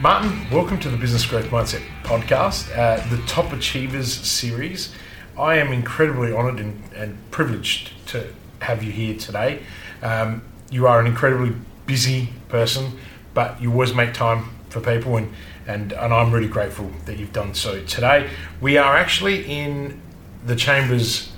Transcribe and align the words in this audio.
Martin, 0.00 0.48
welcome 0.50 0.80
to 0.80 0.88
the 0.88 0.96
Business 0.96 1.26
Growth 1.26 1.50
Mindset 1.50 1.82
podcast, 2.04 2.74
uh, 2.74 3.06
the 3.14 3.20
Top 3.26 3.52
Achievers 3.52 4.10
series. 4.10 4.94
I 5.38 5.56
am 5.56 5.74
incredibly 5.74 6.32
honoured 6.32 6.58
and, 6.58 6.82
and, 6.96 7.18
privileged 7.30 7.90
to 8.06 8.32
have 8.60 8.82
you 8.82 8.92
here 8.92 9.18
today. 9.18 9.62
Um, 10.02 10.40
you 10.70 10.86
are 10.86 11.00
an 11.00 11.06
incredibly 11.06 11.54
busy 11.84 12.30
person, 12.48 12.98
but 13.34 13.60
you 13.60 13.70
always 13.72 13.92
make 13.92 14.14
time 14.14 14.48
for 14.70 14.80
people, 14.80 15.18
and, 15.18 15.34
and, 15.66 15.92
and 15.92 16.14
I'm 16.14 16.32
really 16.32 16.48
grateful 16.48 16.90
that 17.04 17.18
you've 17.18 17.34
done 17.34 17.52
so 17.52 17.84
today. 17.84 18.30
We 18.62 18.78
are 18.78 18.96
actually 18.96 19.44
in 19.44 20.00
the 20.46 20.56
Chamber's 20.56 21.30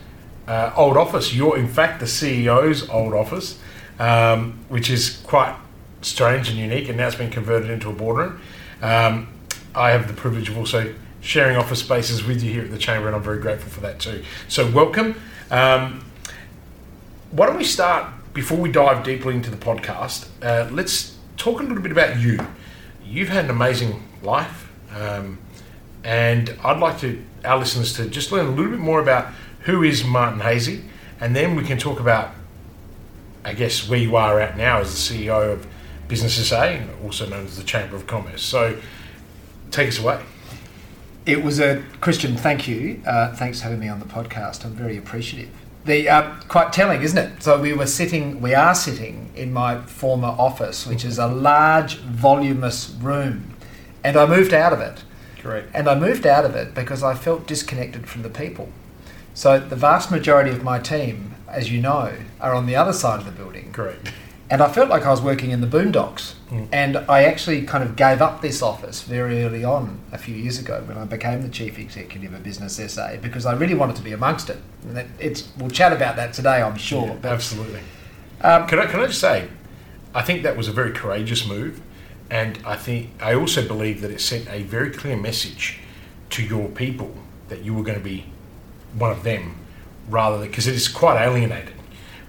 uh, 0.47 0.73
old 0.77 0.97
office. 0.97 1.35
You're, 1.35 1.59
in 1.59 1.67
fact, 1.67 1.99
the 1.99 2.07
CEO's 2.07 2.89
old 2.89 3.13
office, 3.13 3.59
um, 3.99 4.61
which 4.69 4.89
is 4.89 5.21
quite 5.25 5.57
strange 6.03 6.49
and 6.49 6.59
unique, 6.59 6.89
and 6.89 6.97
now 6.99 7.09
it's 7.09 7.17
been 7.17 7.31
converted 7.31 7.71
into 7.71 7.89
a 7.89 7.93
boardroom. 7.93 8.41
Um, 8.83 9.29
I 9.75 9.91
have 9.91 10.09
the 10.09 10.13
privilege 10.13 10.49
of 10.49 10.59
also 10.59 10.93
sharing 11.21 11.57
office 11.57 11.79
spaces 11.79 12.25
with 12.25 12.43
you 12.43 12.53
here 12.53 12.65
at 12.65 12.71
the 12.71 12.79
Chamber, 12.79 13.07
and 13.07 13.15
I'm 13.15 13.23
very 13.23 13.39
grateful 13.39 13.71
for 13.71 13.81
that 13.81 14.01
too. 14.01 14.25
So, 14.49 14.69
welcome. 14.71 15.15
Um, 15.51 16.05
why 17.31 17.47
don't 17.47 17.57
we 17.57 17.65
start 17.65 18.13
before 18.35 18.59
we 18.59 18.71
dive 18.71 19.05
deeply 19.05 19.35
into 19.35 19.51
the 19.51 19.57
podcast? 19.57 20.27
Uh, 20.43 20.69
let's 20.73 21.17
talk 21.37 21.61
a 21.61 21.63
little 21.63 21.83
bit 21.83 21.93
about 21.93 22.19
you. 22.19 22.39
You've 23.07 23.29
had 23.29 23.45
an 23.45 23.51
amazing 23.51 24.03
life, 24.21 24.69
um, 24.95 25.39
and 26.03 26.55
I'd 26.65 26.81
like 26.81 26.99
to 27.01 27.23
our 27.45 27.59
listeners 27.59 27.95
to 27.95 28.09
just 28.09 28.33
learn 28.33 28.47
a 28.47 28.51
little 28.51 28.71
bit 28.71 28.81
more 28.81 29.01
about 29.01 29.33
who 29.61 29.85
is 29.85 30.05
Martin 30.05 30.41
Haese, 30.41 30.83
and 31.21 31.37
then 31.37 31.55
we 31.55 31.63
can 31.63 31.79
talk 31.79 32.01
about, 32.01 32.33
I 33.45 33.55
guess, 33.55 33.89
where 33.89 33.99
you 33.99 34.17
are 34.17 34.41
at 34.41 34.57
now 34.57 34.81
as 34.81 34.91
the 34.91 35.15
CEO 35.15 35.53
of 35.53 35.67
Business 36.13 36.47
SA, 36.47 36.77
also 37.03 37.27
known 37.27 37.47
as 37.47 37.57
the 37.57 37.65
Chamber 37.65 37.97
of 37.97 38.07
Commerce. 38.07 38.43
So, 38.43 38.79
take 39.71 39.89
us 39.89 39.99
away. 39.99 40.23
It 41.25 41.43
was 41.43 41.59
a 41.59 41.83
Christian. 42.03 42.37
Thank 42.37 42.69
you. 42.69 43.01
Uh, 43.07 43.35
thanks 43.35 43.61
for 43.61 43.65
having 43.65 43.81
me 43.81 43.89
on 43.89 43.99
the 43.99 44.05
podcast. 44.05 44.63
I'm 44.67 44.75
very 44.75 44.99
appreciative. 44.99 45.49
The 45.87 46.11
uh, 46.11 46.35
quite 46.49 46.71
telling, 46.71 47.01
isn't 47.01 47.17
it? 47.17 47.43
So 47.43 47.59
we 47.59 47.73
were 47.73 47.87
sitting, 47.87 48.43
we 48.43 48.53
are 48.53 48.75
sitting 48.75 49.31
in 49.35 49.55
my 49.55 49.81
former 49.81 50.29
office, 50.29 50.87
which 50.87 51.03
is 51.03 51.19
a 51.19 51.29
large, 51.29 51.97
voluminous 51.97 52.91
room, 53.01 53.57
and 54.05 54.19
I 54.19 54.27
moved 54.27 54.53
out 54.53 54.75
of 54.75 54.81
it. 54.81 55.05
Correct. 55.39 55.71
And 55.73 55.89
I 55.89 55.99
moved 55.99 56.27
out 56.27 56.45
of 56.45 56.55
it 56.55 56.75
because 56.75 57.03
I 57.03 57.15
felt 57.15 57.47
disconnected 57.47 58.07
from 58.07 58.21
the 58.21 58.29
people. 58.29 58.69
So 59.33 59.59
the 59.59 59.77
vast 59.77 60.11
majority 60.11 60.51
of 60.51 60.63
my 60.63 60.79
team, 60.79 61.37
as 61.49 61.73
you 61.73 61.81
know, 61.81 62.13
are 62.39 62.53
on 62.53 62.67
the 62.67 62.77
other 62.77 62.93
side 62.93 63.21
of 63.21 63.25
the 63.25 63.33
building. 63.33 63.73
Correct. 63.73 64.13
And 64.53 64.61
I 64.61 64.71
felt 64.71 64.91
like 64.91 65.07
I 65.07 65.11
was 65.11 65.23
working 65.23 65.51
in 65.51 65.63
the 65.63 65.67
boondocks. 65.67 66.35
Mm. 66.51 66.69
And 66.73 66.97
I 66.99 67.25
actually 67.25 67.63
kind 67.63 67.83
of 67.83 67.97
gave 67.97 68.21
up 68.21 68.43
this 68.43 68.61
office 68.61 69.01
very 69.03 69.43
early 69.43 69.65
on 69.65 69.99
a 70.13 70.19
few 70.19 70.35
years 70.35 70.59
ago 70.59 70.83
when 70.85 70.99
I 70.99 71.07
became 71.07 71.41
the 71.41 71.49
chief 71.49 71.79
executive 71.79 72.35
of 72.35 72.43
Business 72.43 72.77
SA 72.77 73.17
because 73.23 73.47
I 73.47 73.55
really 73.55 73.73
wanted 73.73 73.97
to 73.97 74.03
be 74.03 74.13
amongst 74.13 74.51
it. 74.51 74.59
And 74.87 75.11
it's, 75.19 75.49
we'll 75.57 75.71
chat 75.71 75.95
about 75.95 76.17
that 76.17 76.35
today, 76.35 76.61
I'm 76.61 76.77
sure. 76.77 77.07
Yeah, 77.07 77.31
absolutely. 77.31 77.81
Um, 78.43 78.67
can, 78.67 78.79
I, 78.79 78.85
can 78.85 79.01
I 79.01 79.07
just 79.07 79.21
say, 79.21 79.49
I 80.15 80.21
think 80.21 80.43
that 80.43 80.55
was 80.55 80.69
a 80.69 80.73
very 80.73 80.93
courageous 80.93 81.49
move. 81.49 81.81
And 82.29 82.59
I 82.67 82.77
think 82.77 83.09
I 83.23 83.35
also 83.35 83.67
believe 83.67 84.03
that 84.03 84.11
it 84.11 84.21
sent 84.21 84.51
a 84.51 84.65
very 84.65 84.91
clear 84.91 85.17
message 85.17 85.81
to 86.29 86.43
your 86.43 86.69
people 86.69 87.15
that 87.49 87.65
you 87.65 87.73
were 87.73 87.83
going 87.83 87.99
to 87.99 88.05
be 88.05 88.27
one 88.99 89.13
of 89.13 89.23
them 89.23 89.55
rather 90.11 90.37
than 90.37 90.49
because 90.49 90.67
it 90.67 90.75
is 90.75 90.89
quite 90.89 91.19
alienated 91.19 91.73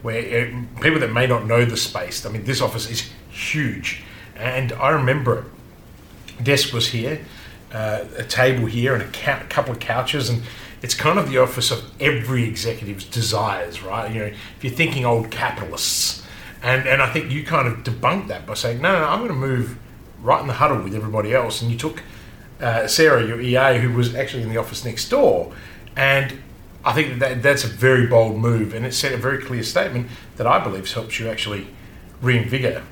where 0.03 0.47
uh, 0.47 0.81
people 0.81 0.99
that 0.99 1.11
may 1.11 1.25
not 1.25 1.47
know 1.47 1.65
the 1.65 1.77
space, 1.77 2.25
I 2.25 2.29
mean, 2.29 2.43
this 2.43 2.61
office 2.61 2.89
is 2.89 3.09
huge. 3.29 4.03
And 4.35 4.71
I 4.73 4.89
remember 4.89 5.45
desk 6.41 6.73
was 6.73 6.89
here, 6.89 7.25
uh, 7.73 8.05
a 8.17 8.23
table 8.23 8.65
here, 8.65 8.93
and 8.93 9.03
a 9.03 9.45
couple 9.47 9.73
of 9.73 9.79
couches, 9.79 10.29
and 10.29 10.43
it's 10.81 10.93
kind 10.93 11.17
of 11.17 11.29
the 11.29 11.37
office 11.37 11.71
of 11.71 11.83
every 12.01 12.43
executive's 12.43 13.05
desires, 13.05 13.81
right? 13.81 14.13
You 14.13 14.19
know, 14.19 14.25
if 14.25 14.63
you're 14.63 14.73
thinking 14.73 15.05
old 15.05 15.31
capitalists, 15.31 16.23
and 16.61 16.87
and 16.87 17.01
I 17.01 17.11
think 17.11 17.31
you 17.31 17.43
kind 17.43 17.67
of 17.67 17.83
debunked 17.83 18.27
that 18.27 18.45
by 18.45 18.53
saying, 18.53 18.81
no, 18.81 18.91
no, 18.91 18.99
no 18.99 19.07
I'm 19.07 19.19
going 19.19 19.29
to 19.29 19.35
move 19.35 19.77
right 20.21 20.41
in 20.41 20.47
the 20.47 20.53
huddle 20.53 20.81
with 20.81 20.93
everybody 20.93 21.33
else, 21.33 21.61
and 21.61 21.71
you 21.71 21.77
took 21.77 22.03
uh, 22.61 22.87
Sarah, 22.87 23.25
your 23.25 23.41
EA, 23.41 23.79
who 23.79 23.93
was 23.93 24.15
actually 24.15 24.43
in 24.43 24.49
the 24.49 24.57
office 24.57 24.85
next 24.85 25.09
door, 25.09 25.53
and 25.95 26.41
I 26.85 26.93
think 26.93 27.19
that 27.19 27.41
that's 27.41 27.63
a 27.63 27.67
very 27.67 28.07
bold 28.07 28.37
move, 28.37 28.73
and 28.73 28.85
it 28.85 28.93
sent 28.93 29.13
a 29.13 29.17
very 29.17 29.41
clear 29.41 29.63
statement 29.63 30.09
that 30.35 30.45
I 30.45 30.61
believe 30.63 30.91
helps 30.91 31.19
you 31.19 31.29
actually 31.29 31.67
reinvigorate 32.21 32.83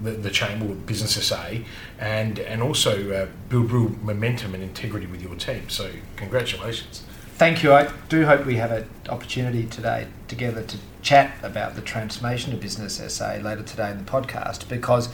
the, 0.00 0.12
the 0.12 0.30
chamber 0.30 0.66
with 0.66 0.86
Business 0.86 1.22
SA 1.22 1.56
and 1.98 2.38
and 2.38 2.62
also 2.62 3.12
uh, 3.12 3.26
build 3.48 3.70
real 3.70 3.90
momentum 4.02 4.54
and 4.54 4.62
integrity 4.62 5.06
with 5.06 5.22
your 5.22 5.34
team. 5.34 5.68
So 5.68 5.90
congratulations. 6.16 7.04
Thank 7.34 7.62
you. 7.62 7.72
I 7.72 7.90
do 8.08 8.26
hope 8.26 8.44
we 8.44 8.56
have 8.56 8.70
an 8.70 8.88
opportunity 9.08 9.64
today 9.66 10.08
together 10.28 10.62
to 10.62 10.76
chat 11.02 11.34
about 11.42 11.74
the 11.74 11.80
transformation 11.80 12.52
of 12.52 12.60
Business 12.60 13.00
SA 13.12 13.36
later 13.42 13.62
today 13.62 13.90
in 13.90 14.04
the 14.04 14.10
podcast 14.10 14.68
because 14.68 15.08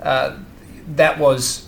uh, 0.00 0.38
that 0.86 1.18
was 1.18 1.65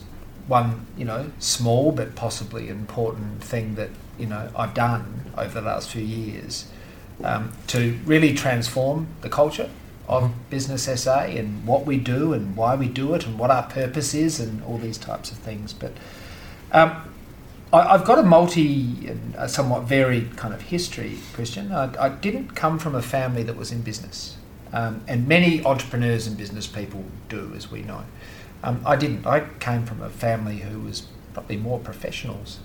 one 0.48 0.86
you 0.97 1.04
know 1.04 1.31
small 1.38 1.92
but 1.92 2.14
possibly 2.16 2.69
important 2.69 3.42
thing 3.44 3.76
that 3.76 3.91
you 4.19 4.26
know 4.26 4.50
I've 4.56 4.75
done 4.75 5.31
over 5.36 5.60
the 5.60 5.66
last 5.66 5.91
few 5.91 6.03
years 6.03 6.66
um, 7.22 7.53
to 7.69 7.98
really 8.04 8.34
transform 8.34 9.09
the 9.20 9.28
culture 9.28 9.70
of 10.09 10.25
mm-hmm. 10.25 10.32
Business 10.50 11.03
SA 11.03 11.20
and 11.20 11.66
what 11.66 11.84
we 11.84 11.98
do 11.98 12.32
and 12.32 12.56
why 12.56 12.75
we 12.75 12.88
do 12.88 13.14
it 13.14 13.26
and 13.26 13.38
what 13.38 13.50
our 13.50 13.64
purpose 13.64 14.14
is 14.14 14.41
and 14.41 14.62
all 14.64 14.78
these 14.78 14.98
types 14.98 15.31
of 15.31 15.38
things. 15.38 15.72
But 15.72 15.92
um, 16.72 17.12
I, 17.72 17.98
have 17.98 18.06
got 18.06 18.19
a 18.19 18.22
multi 18.22 19.06
and 19.06 19.34
a 19.36 19.48
somewhat 19.48 19.82
varied 19.82 20.36
kind 20.36 20.54
of 20.54 20.62
history, 20.62 21.19
Christian. 21.34 21.72
I, 21.72 22.06
I 22.06 22.09
didn't 22.09 22.54
come 22.54 22.78
from 22.78 22.94
a 22.94 23.03
family 23.03 23.42
that 23.42 23.56
was 23.56 23.70
in 23.70 23.82
business. 23.82 24.36
Um, 24.72 25.03
and 25.06 25.26
many 25.26 25.65
entrepreneurs 25.65 26.26
and 26.26 26.36
business 26.36 26.66
people 26.66 27.04
do, 27.28 27.53
as 27.56 27.70
we 27.70 27.82
know. 27.82 28.04
Um, 28.62 28.82
I 28.84 28.96
didn't. 28.96 29.26
I 29.26 29.41
came 29.60 29.84
from 29.84 30.02
a 30.02 30.10
family 30.10 30.58
who 30.58 30.80
was 30.80 31.06
probably 31.32 31.56
more 31.56 31.78
professionals 31.78 32.58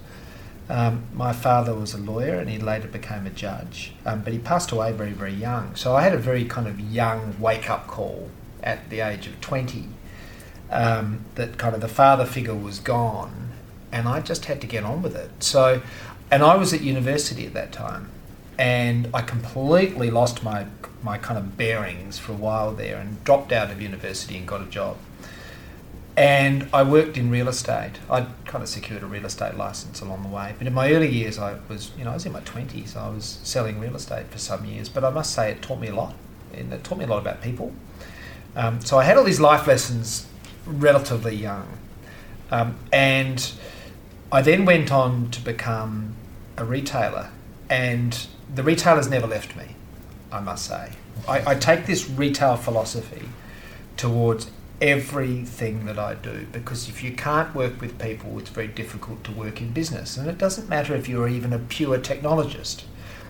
um, 0.70 1.04
my 1.14 1.34
father 1.34 1.74
was 1.74 1.94
a 1.94 1.98
lawyer 1.98 2.36
and 2.36 2.50
he 2.50 2.58
later 2.58 2.88
became 2.88 3.28
a 3.28 3.30
judge, 3.30 3.94
um, 4.06 4.22
but 4.22 4.32
he 4.32 4.40
passed 4.40 4.72
away 4.72 4.92
very, 4.94 5.12
very 5.12 5.34
young. 5.34 5.76
So 5.76 5.96
I 5.96 6.04
had 6.04 6.14
a 6.14 6.18
very 6.18 6.46
kind 6.46 6.68
of 6.68 6.80
young 6.80 7.36
wake 7.40 7.70
up 7.70 7.88
call 7.88 8.30
at 8.62 8.90
the 8.90 9.02
age 9.02 9.28
of 9.28 9.40
20 9.42 9.90
um, 10.72 11.26
that 11.36 11.58
kind 11.58 11.76
of 11.76 11.82
the 11.82 11.90
father 11.90 12.26
figure 12.26 12.56
was 12.56 12.80
gone 12.80 13.52
and 13.92 14.08
I 14.08 14.22
just 14.22 14.46
had 14.46 14.62
to 14.62 14.68
get 14.68 14.84
on 14.84 15.02
with 15.02 15.16
it. 15.16 15.44
So, 15.44 15.82
and 16.32 16.42
I 16.42 16.56
was 16.56 16.74
at 16.74 16.82
university 16.82 17.46
at 17.46 17.54
that 17.54 17.74
time 17.74 18.10
and 18.58 19.10
I 19.14 19.22
completely 19.22 20.10
lost 20.10 20.44
my, 20.44 20.66
my 21.04 21.18
kind 21.18 21.38
of 21.38 21.58
bearings 21.58 22.18
for 22.18 22.32
a 22.32 22.36
while 22.36 22.74
there 22.74 22.98
and 22.98 23.22
dropped 23.26 23.52
out 23.52 23.70
of 23.70 23.82
university 23.82 24.38
and 24.38 24.48
got 24.48 24.62
a 24.62 24.66
job 24.66 24.98
and 26.16 26.68
I 26.74 26.84
worked 26.84 27.18
in 27.18 27.32
real 27.32 27.48
estate. 27.48 27.94
I 28.10 28.28
kind 28.46 28.64
of 28.64 28.70
secured 28.70 29.04
a 29.04 29.08
real 29.08 29.26
estate 29.26 29.56
license 29.56 30.02
along 30.02 30.24
the 30.24 30.30
way. 30.30 30.54
But 30.58 30.68
in 30.68 30.74
my 30.74 30.92
early 30.92 31.10
years, 31.10 31.40
I 31.40 31.58
was, 31.68 31.92
you 31.98 32.04
know, 32.04 32.12
I 32.12 32.14
was 32.14 32.26
in 32.26 32.32
my 32.32 32.42
twenties. 32.42 32.96
I 32.96 33.10
was 33.10 33.40
selling 33.44 33.80
real 33.80 33.96
estate 33.96 34.28
for 34.28 34.38
some 34.38 34.66
years. 34.66 34.90
But 34.90 35.04
I 35.04 35.10
must 35.10 35.34
say, 35.34 35.52
it 35.52 35.62
taught 35.62 35.80
me 35.80 35.88
a 35.88 35.96
lot. 35.96 36.16
And 36.54 36.72
it 36.72 36.84
taught 36.84 37.00
me 37.00 37.06
a 37.06 37.08
lot 37.08 37.18
about 37.18 37.42
people. 37.42 37.74
Um, 38.56 38.82
so 38.82 39.00
I 39.00 39.04
had 39.04 39.18
all 39.18 39.24
these 39.24 39.40
life 39.40 39.66
lessons 39.66 40.28
relatively 40.66 41.36
young, 41.36 41.68
um, 42.52 42.78
and 42.92 43.52
I 44.32 44.42
then 44.42 44.66
went 44.66 44.92
on 44.92 45.32
to 45.32 45.42
become 45.42 46.16
a 46.58 46.64
retailer. 46.64 47.30
And 47.70 48.28
the 48.54 48.62
retailers 48.62 49.10
never 49.10 49.26
left 49.26 49.56
me. 49.56 49.76
I 50.32 50.40
must 50.40 50.68
say, 50.68 50.92
I, 51.28 51.52
I 51.52 51.56
take 51.56 51.88
this 51.88 52.08
retail 52.08 52.56
philosophy 52.56 53.30
towards 53.98 54.52
everything 54.84 55.86
that 55.86 55.98
I 55.98 56.14
do 56.14 56.46
because 56.52 56.90
if 56.90 57.02
you 57.02 57.14
can't 57.14 57.56
work 57.56 57.80
with 57.80 57.98
people, 57.98 58.38
it's 58.38 58.50
very 58.50 58.68
difficult 58.68 59.24
to 59.24 59.32
work 59.32 59.62
in 59.62 59.72
business. 59.72 60.18
And 60.18 60.30
it 60.30 60.38
doesn't 60.38 60.68
matter 60.68 60.94
if 60.94 61.08
you're 61.08 61.30
even 61.30 61.54
a 61.54 61.60
pure 61.60 61.98
technologist, 61.98 62.84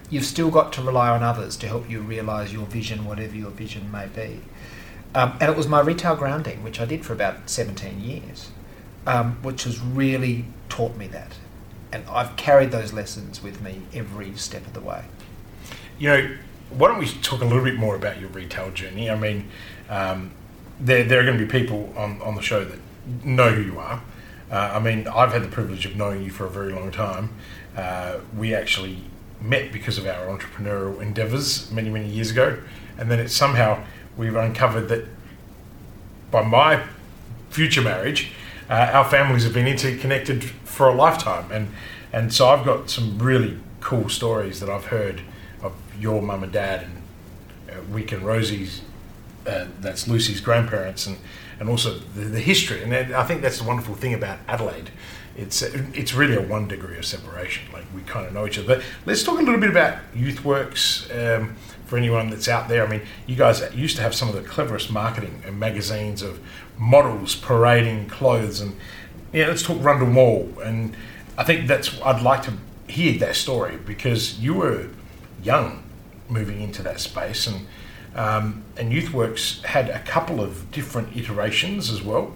you've 0.10 0.26
still 0.26 0.50
got 0.50 0.74
to 0.74 0.82
rely 0.82 1.10
on 1.10 1.22
others 1.22 1.56
to 1.58 1.68
help 1.68 1.88
you 1.88 2.02
realize 2.02 2.52
your 2.52 2.66
vision, 2.66 3.06
whatever 3.06 3.36
your 3.36 3.52
vision 3.52 3.92
may 3.92 4.08
be. 4.08 4.42
Um, 5.14 5.38
and 5.40 5.52
it 5.52 5.56
was 5.56 5.68
my 5.68 5.80
retail 5.80 6.16
grounding, 6.16 6.64
which 6.64 6.82
I 6.82 6.86
did 6.86 7.06
for 7.06 7.14
about 7.14 7.48
17 7.48 8.02
years, 8.02 8.50
um, 9.06 9.36
which 9.44 9.66
has 9.66 9.80
really 9.80 10.46
taught 10.70 10.98
me 10.98 11.06
that. 11.10 11.36
And 11.92 12.04
I've 12.10 12.36
carried 12.36 12.72
those 12.72 12.94
lessons 12.94 13.44
with 13.44 13.62
me 13.62 13.84
every 13.94 14.36
step 14.38 14.66
of 14.66 14.74
the 14.74 14.82
way. 14.82 15.06
You 16.00 16.10
know, 16.10 16.38
why 16.72 16.88
don't 16.88 16.98
we 16.98 17.06
talk 17.06 17.42
a 17.42 17.46
little 17.46 17.64
bit 17.64 17.76
more 17.76 17.96
about 17.96 18.20
your 18.20 18.30
retail 18.30 18.72
journey? 18.72 19.08
I 19.08 19.16
mean, 19.16 19.52
um, 19.88 20.32
there, 20.80 21.04
there 21.04 21.20
are 21.20 21.26
going 21.26 21.38
to 21.38 21.46
be 21.46 21.52
people 21.52 21.94
on, 21.96 22.22
on 22.22 22.36
the 22.36 22.42
show 22.42 22.64
that 22.64 22.80
know 23.26 23.50
who 23.50 23.62
you 23.62 23.80
are. 23.80 24.02
Uh, 24.52 24.72
I 24.74 24.80
mean, 24.80 25.08
I've 25.08 25.32
had 25.32 25.44
the 25.44 25.48
privilege 25.48 25.86
of 25.86 25.96
knowing 25.96 26.24
you 26.24 26.30
for 26.30 26.46
a 26.46 26.50
very 26.50 26.72
long 26.72 26.92
time. 26.92 27.30
Uh, 27.76 28.20
we 28.38 28.54
actually 28.54 28.98
met 29.42 29.72
because 29.72 29.98
of 29.98 30.06
our 30.06 30.26
entrepreneurial 30.28 31.02
endeavours 31.02 31.72
many, 31.72 31.90
many 31.90 32.08
years 32.08 32.32
ago. 32.32 32.58
And 32.98 33.10
then 33.10 33.20
it's 33.20 33.34
somehow 33.34 33.84
we've 34.16 34.36
uncovered 34.36 34.90
that 34.90 35.06
by 36.32 36.44
my 36.44 36.84
future 37.50 37.82
marriage, 37.82 38.32
uh, 38.70 38.90
our 38.94 39.06
families 39.06 39.44
have 39.44 39.54
been 39.54 39.68
interconnected 39.68 40.44
for 40.44 40.90
a 40.90 40.96
lifetime, 40.96 41.52
and 41.52 41.70
and 42.12 42.34
so 42.34 42.48
I've 42.50 42.66
got 42.66 42.90
some 42.90 43.20
really 43.20 43.60
cool 43.82 44.10
stories 44.10 44.60
that 44.60 44.70
I've 44.70 44.86
heard 44.86 45.22
of 45.62 45.74
your 46.00 46.22
mum 46.22 46.44
and 46.44 46.52
dad 46.52 46.84
and 46.84 47.02
uh, 47.70 47.82
Wick 47.90 48.12
and 48.12 48.24
Rosie's. 48.24 48.82
Uh, 49.46 49.66
that's 49.80 50.08
Lucy's 50.08 50.40
grandparents, 50.42 51.06
and 51.08 51.18
and 51.60 51.70
also 51.70 52.00
the, 52.16 52.26
the 52.26 52.40
history. 52.40 52.84
And 52.84 52.94
I 53.14 53.24
think 53.24 53.42
that's 53.42 53.60
the 53.60 53.68
wonderful 53.68 53.96
thing 53.96 54.14
about 54.14 54.40
Adelaide. 54.48 54.90
It's 55.36 55.62
it's 55.62 56.14
really 56.14 56.36
a 56.36 56.42
one 56.42 56.68
degree 56.68 56.98
of 56.98 57.06
separation. 57.06 57.72
Like 57.74 57.86
we 57.94 58.02
kind 58.02 58.26
of 58.26 58.34
know 58.34 58.46
each 58.46 58.58
other. 58.58 58.68
But 58.68 58.84
let's 59.06 59.24
talk 59.24 59.40
a 59.40 59.44
little 59.44 59.60
bit 59.60 59.70
about 59.70 59.98
YouthWorks. 60.16 61.40
Um, 61.40 61.56
for 61.86 61.98
anyone 61.98 62.30
that's 62.30 62.48
out 62.48 62.70
there, 62.70 62.86
I 62.86 62.90
mean, 62.90 63.02
you 63.28 63.36
guys 63.36 63.62
used 63.76 63.98
to 63.98 64.02
have 64.02 64.16
some 64.16 64.28
of 64.30 64.36
the 64.36 64.42
cleverest 64.42 64.90
marketing 64.90 65.44
and 65.46 65.60
magazines 65.60 66.22
of 66.22 66.40
models 66.78 67.36
parading 67.36 68.08
clothes, 68.10 68.62
and 68.62 68.76
yeah, 69.32 69.48
let's 69.48 69.64
talk 69.64 69.78
Rundle 69.84 70.08
Mall. 70.08 70.50
And 70.64 70.96
I 71.38 71.44
think 71.44 71.68
that's 71.68 72.02
I'd 72.02 72.22
like 72.22 72.44
to 72.44 72.54
hear 72.88 73.18
that 73.20 73.36
story 73.36 73.78
because 73.78 74.40
you 74.40 74.54
were 74.56 74.88
young 75.44 75.84
moving 76.30 76.62
into 76.62 76.82
that 76.84 77.00
space, 77.00 77.48
and 77.48 77.68
um, 78.16 78.64
and 78.78 78.92
YouthWorks 78.92 79.64
had 79.64 79.90
a 79.90 80.00
couple 80.00 80.42
of 80.42 80.72
different 80.72 81.16
iterations 81.16 81.90
as 81.90 82.02
well, 82.02 82.34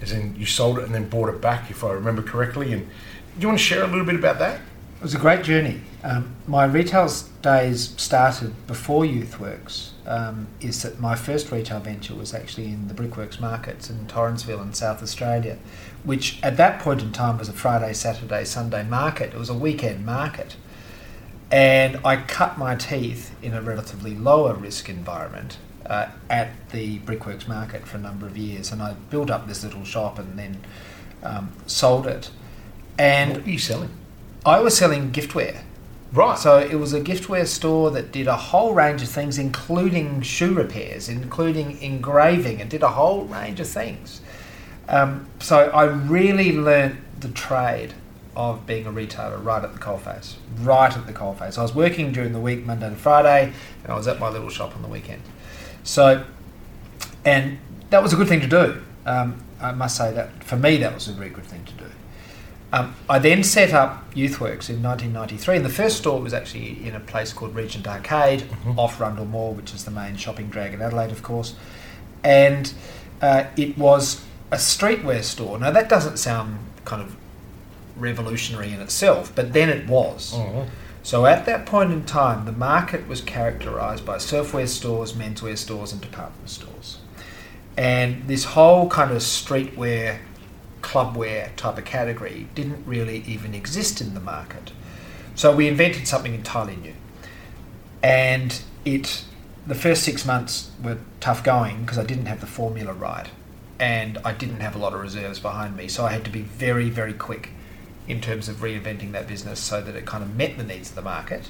as 0.00 0.12
in 0.12 0.34
you 0.36 0.46
sold 0.46 0.78
it 0.78 0.84
and 0.84 0.94
then 0.94 1.08
bought 1.08 1.28
it 1.28 1.40
back, 1.40 1.70
if 1.70 1.84
I 1.84 1.92
remember 1.92 2.22
correctly. 2.22 2.72
And 2.72 2.86
do 2.86 3.42
you 3.42 3.48
want 3.48 3.58
to 3.58 3.64
share 3.64 3.84
a 3.84 3.86
little 3.86 4.04
bit 4.04 4.16
about 4.16 4.38
that? 4.38 4.60
It 4.98 5.02
was 5.02 5.14
a 5.14 5.18
great 5.18 5.44
journey. 5.44 5.82
Um, 6.02 6.34
my 6.46 6.64
retail 6.64 7.08
days 7.42 7.94
started 7.96 8.66
before 8.66 9.04
YouthWorks. 9.04 9.90
Um, 10.06 10.48
is 10.60 10.82
that 10.82 10.98
my 10.98 11.14
first 11.14 11.52
retail 11.52 11.80
venture 11.80 12.14
was 12.14 12.32
actually 12.32 12.68
in 12.68 12.88
the 12.88 12.94
Brickworks 12.94 13.38
markets 13.38 13.90
in 13.90 14.06
Torrensville 14.06 14.62
in 14.62 14.72
South 14.72 15.02
Australia, 15.02 15.58
which 16.02 16.42
at 16.42 16.56
that 16.56 16.80
point 16.80 17.02
in 17.02 17.12
time 17.12 17.36
was 17.36 17.50
a 17.50 17.52
Friday, 17.52 17.92
Saturday, 17.92 18.44
Sunday 18.44 18.82
market. 18.84 19.34
It 19.34 19.38
was 19.38 19.50
a 19.50 19.54
weekend 19.54 20.06
market. 20.06 20.56
And 21.50 21.98
I 22.04 22.16
cut 22.16 22.58
my 22.58 22.74
teeth 22.74 23.34
in 23.42 23.54
a 23.54 23.62
relatively 23.62 24.14
lower 24.14 24.54
risk 24.54 24.88
environment 24.88 25.58
uh, 25.86 26.08
at 26.28 26.50
the 26.70 26.98
Brickworks 26.98 27.48
market 27.48 27.86
for 27.86 27.96
a 27.96 28.00
number 28.00 28.26
of 28.26 28.36
years. 28.36 28.70
And 28.70 28.82
I 28.82 28.92
built 29.10 29.30
up 29.30 29.48
this 29.48 29.64
little 29.64 29.84
shop 29.84 30.18
and 30.18 30.38
then 30.38 30.60
um, 31.22 31.52
sold 31.66 32.06
it. 32.06 32.30
And 32.98 33.32
what 33.32 33.46
are 33.46 33.50
you 33.50 33.58
selling? 33.58 33.90
I 34.44 34.60
was 34.60 34.76
selling 34.76 35.10
giftware. 35.10 35.62
Right. 36.12 36.38
So 36.38 36.58
it 36.58 36.76
was 36.76 36.94
a 36.94 37.00
giftware 37.00 37.46
store 37.46 37.90
that 37.90 38.12
did 38.12 38.26
a 38.26 38.36
whole 38.36 38.72
range 38.72 39.02
of 39.02 39.08
things, 39.08 39.38
including 39.38 40.22
shoe 40.22 40.54
repairs, 40.54 41.08
including 41.08 41.80
engraving, 41.82 42.60
and 42.60 42.70
did 42.70 42.82
a 42.82 42.88
whole 42.88 43.24
range 43.24 43.60
of 43.60 43.68
things. 43.68 44.22
Um, 44.88 45.28
so 45.38 45.68
I 45.70 45.84
really 45.84 46.56
learnt 46.56 46.96
the 47.20 47.28
trade 47.28 47.92
of 48.36 48.66
being 48.66 48.86
a 48.86 48.92
retailer 48.92 49.38
right 49.38 49.62
at 49.62 49.72
the 49.72 49.78
coalface, 49.78 50.34
right 50.60 50.96
at 50.96 51.06
the 51.06 51.12
coalface. 51.12 51.58
I 51.58 51.62
was 51.62 51.74
working 51.74 52.12
during 52.12 52.32
the 52.32 52.40
week, 52.40 52.64
Monday 52.64 52.88
to 52.88 52.96
Friday, 52.96 53.52
and 53.82 53.92
I 53.92 53.96
was 53.96 54.06
at 54.06 54.18
my 54.18 54.28
little 54.28 54.48
shop 54.48 54.76
on 54.76 54.82
the 54.82 54.88
weekend. 54.88 55.22
So, 55.82 56.24
and 57.24 57.58
that 57.90 58.02
was 58.02 58.12
a 58.12 58.16
good 58.16 58.28
thing 58.28 58.40
to 58.40 58.46
do. 58.46 58.82
Um, 59.06 59.42
I 59.60 59.72
must 59.72 59.96
say 59.96 60.12
that 60.12 60.44
for 60.44 60.56
me, 60.56 60.76
that 60.78 60.94
was 60.94 61.08
a 61.08 61.12
very 61.12 61.30
good 61.30 61.44
thing 61.44 61.64
to 61.64 61.72
do. 61.72 61.84
Um, 62.70 62.94
I 63.08 63.18
then 63.18 63.42
set 63.42 63.72
up 63.72 64.12
YouthWorks 64.12 64.68
in 64.68 64.82
1993, 64.82 65.56
and 65.56 65.64
the 65.64 65.70
first 65.70 65.96
store 65.98 66.20
was 66.20 66.34
actually 66.34 66.86
in 66.86 66.94
a 66.94 67.00
place 67.00 67.32
called 67.32 67.54
Regent 67.54 67.88
Arcade, 67.88 68.40
mm-hmm. 68.40 68.78
off 68.78 69.00
Rundle 69.00 69.24
Mall, 69.24 69.54
which 69.54 69.72
is 69.72 69.84
the 69.84 69.90
main 69.90 70.16
shopping 70.16 70.48
drag 70.48 70.74
in 70.74 70.82
Adelaide, 70.82 71.10
of 71.10 71.22
course. 71.22 71.54
And 72.22 72.72
uh, 73.22 73.44
it 73.56 73.78
was 73.78 74.22
a 74.50 74.56
streetwear 74.56 75.22
store. 75.22 75.58
Now, 75.58 75.70
that 75.70 75.88
doesn't 75.88 76.18
sound 76.18 76.58
kind 76.84 77.00
of 77.00 77.16
revolutionary 77.98 78.72
in 78.72 78.80
itself, 78.80 79.32
but 79.34 79.52
then 79.52 79.68
it 79.68 79.88
was. 79.88 80.34
Mm-hmm. 80.34 80.68
So 81.02 81.24
at 81.24 81.46
that 81.46 81.64
point 81.64 81.92
in 81.92 82.04
time, 82.04 82.44
the 82.44 82.52
market 82.52 83.08
was 83.08 83.20
characterised 83.20 84.04
by 84.04 84.16
surfwear 84.16 84.68
stores, 84.68 85.14
menswear 85.14 85.56
stores, 85.56 85.92
and 85.92 86.00
department 86.00 86.50
stores. 86.50 86.98
And 87.78 88.26
this 88.28 88.44
whole 88.44 88.88
kind 88.90 89.10
of 89.12 89.18
streetwear, 89.18 90.18
clubwear 90.82 91.54
type 91.56 91.78
of 91.78 91.84
category 91.84 92.48
didn't 92.54 92.84
really 92.86 93.22
even 93.26 93.54
exist 93.54 94.00
in 94.00 94.14
the 94.14 94.20
market. 94.20 94.72
So 95.34 95.54
we 95.54 95.68
invented 95.68 96.08
something 96.08 96.34
entirely 96.34 96.76
new. 96.76 96.94
And 98.02 98.60
it, 98.84 99.24
the 99.66 99.74
first 99.74 100.02
six 100.02 100.26
months 100.26 100.72
were 100.82 100.98
tough 101.20 101.42
going 101.44 101.82
because 101.82 101.98
I 101.98 102.04
didn't 102.04 102.26
have 102.26 102.40
the 102.40 102.46
formula 102.46 102.92
right. 102.92 103.28
And 103.78 104.18
I 104.24 104.32
didn't 104.32 104.60
have 104.60 104.74
a 104.74 104.78
lot 104.78 104.92
of 104.92 105.00
reserves 105.00 105.38
behind 105.38 105.76
me. 105.76 105.86
So 105.86 106.04
I 106.04 106.12
had 106.12 106.24
to 106.24 106.30
be 106.30 106.42
very, 106.42 106.90
very 106.90 107.14
quick 107.14 107.50
in 108.08 108.20
terms 108.20 108.48
of 108.48 108.56
reinventing 108.56 109.12
that 109.12 109.28
business 109.28 109.60
so 109.60 109.80
that 109.80 109.94
it 109.94 110.06
kind 110.06 110.24
of 110.24 110.34
met 110.34 110.56
the 110.56 110.64
needs 110.64 110.90
of 110.90 110.96
the 110.96 111.02
market. 111.02 111.48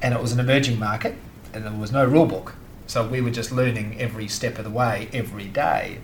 And 0.00 0.12
it 0.12 0.20
was 0.20 0.32
an 0.32 0.40
emerging 0.40 0.78
market, 0.78 1.14
and 1.54 1.64
there 1.64 1.72
was 1.72 1.92
no 1.92 2.04
rule 2.04 2.26
book. 2.26 2.54
So 2.86 3.06
we 3.06 3.20
were 3.20 3.30
just 3.30 3.52
learning 3.52 4.00
every 4.00 4.28
step 4.28 4.58
of 4.58 4.64
the 4.64 4.70
way, 4.70 5.08
every 5.12 5.46
day. 5.46 5.98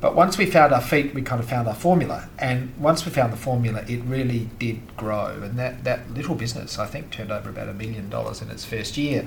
But 0.00 0.14
once 0.14 0.36
we 0.36 0.46
found 0.46 0.72
our 0.72 0.82
feet, 0.82 1.14
we 1.14 1.22
kind 1.22 1.40
of 1.40 1.48
found 1.48 1.66
our 1.66 1.74
formula. 1.74 2.28
And 2.38 2.74
once 2.78 3.04
we 3.04 3.10
found 3.10 3.32
the 3.32 3.38
formula, 3.38 3.84
it 3.88 4.02
really 4.04 4.50
did 4.58 4.96
grow. 4.96 5.40
And 5.42 5.58
that, 5.58 5.84
that 5.84 6.10
little 6.12 6.34
business, 6.34 6.78
I 6.78 6.86
think, 6.86 7.10
turned 7.10 7.32
over 7.32 7.48
about 7.48 7.68
a 7.68 7.72
million 7.72 8.10
dollars 8.10 8.42
in 8.42 8.50
its 8.50 8.64
first 8.64 8.96
year. 8.96 9.26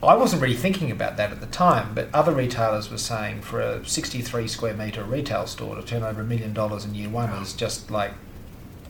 I 0.00 0.14
wasn't 0.14 0.40
really 0.40 0.54
thinking 0.54 0.92
about 0.92 1.16
that 1.16 1.32
at 1.32 1.40
the 1.40 1.48
time, 1.48 1.94
but 1.94 2.08
other 2.14 2.32
retailers 2.32 2.88
were 2.88 2.98
saying 2.98 3.40
for 3.40 3.60
a 3.60 3.84
63 3.84 4.46
square 4.46 4.74
metre 4.74 5.02
retail 5.02 5.48
store 5.48 5.74
to 5.74 5.82
turn 5.82 6.04
over 6.04 6.20
a 6.20 6.24
million 6.24 6.52
dollars 6.54 6.84
in 6.84 6.94
year 6.94 7.08
one 7.08 7.30
is 7.30 7.52
just 7.52 7.90
like 7.90 8.12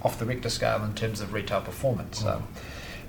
off 0.02 0.18
the 0.18 0.24
Richter 0.24 0.50
scale 0.50 0.82
in 0.84 0.94
terms 0.94 1.20
of 1.20 1.32
retail 1.32 1.60
performance. 1.60 2.22
Mm. 2.22 2.42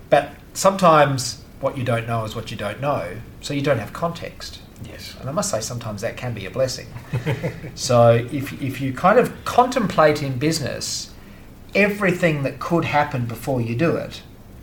but 0.10 0.32
sometimes 0.54 1.44
what 1.60 1.78
you 1.78 1.84
don't 1.84 2.08
know 2.08 2.24
is 2.24 2.36
what 2.36 2.52
you 2.52 2.58
don't 2.58 2.80
know, 2.80 3.18
so 3.42 3.54
you 3.54 3.62
don't 3.62 3.80
have 3.80 3.94
context. 3.94 4.60
Yes. 4.84 5.16
And 5.20 5.30
I 5.30 5.34
must 5.34 5.52
say, 5.52 5.60
sometimes 5.60 6.02
that 6.02 6.16
can 6.16 6.34
be 6.34 6.46
a 6.46 6.52
blessing. 6.52 6.88
so 7.76 8.28
if, 8.32 8.62
if 8.62 8.80
you 8.80 8.94
kind 8.94 9.20
of 9.20 9.34
contemplate 9.46 10.24
in 10.24 10.38
business 10.38 11.12
everything 11.76 12.44
that 12.44 12.60
could 12.60 12.86
happen 12.86 13.26
before 13.26 13.62
you 13.62 13.76
do 13.76 13.96
it, 13.96 14.22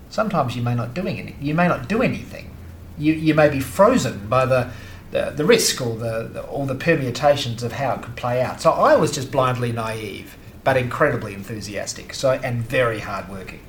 sometimes 0.08 0.56
you 0.56 0.62
may 0.62 0.74
not 0.74 0.94
doing 0.94 1.18
any, 1.18 1.36
you 1.40 1.54
may 1.54 1.68
not 1.68 1.88
do 1.88 2.02
anything. 2.02 2.50
You, 2.98 3.12
you 3.12 3.34
may 3.34 3.48
be 3.48 3.60
frozen 3.60 4.26
by 4.28 4.46
the, 4.46 4.70
the, 5.10 5.32
the 5.36 5.44
risk 5.44 5.80
or 5.80 5.96
the, 5.96 6.30
the, 6.32 6.42
all 6.44 6.64
the 6.66 6.74
permutations 6.74 7.62
of 7.62 7.72
how 7.72 7.94
it 7.94 8.02
could 8.02 8.16
play 8.16 8.40
out. 8.40 8.62
So 8.62 8.72
I 8.72 8.96
was 8.96 9.12
just 9.12 9.30
blindly 9.30 9.70
naive 9.70 10.36
but 10.66 10.76
incredibly 10.76 11.32
enthusiastic. 11.32 12.12
So 12.12 12.32
and 12.32 12.60
very 12.60 12.98
hardworking. 12.98 13.60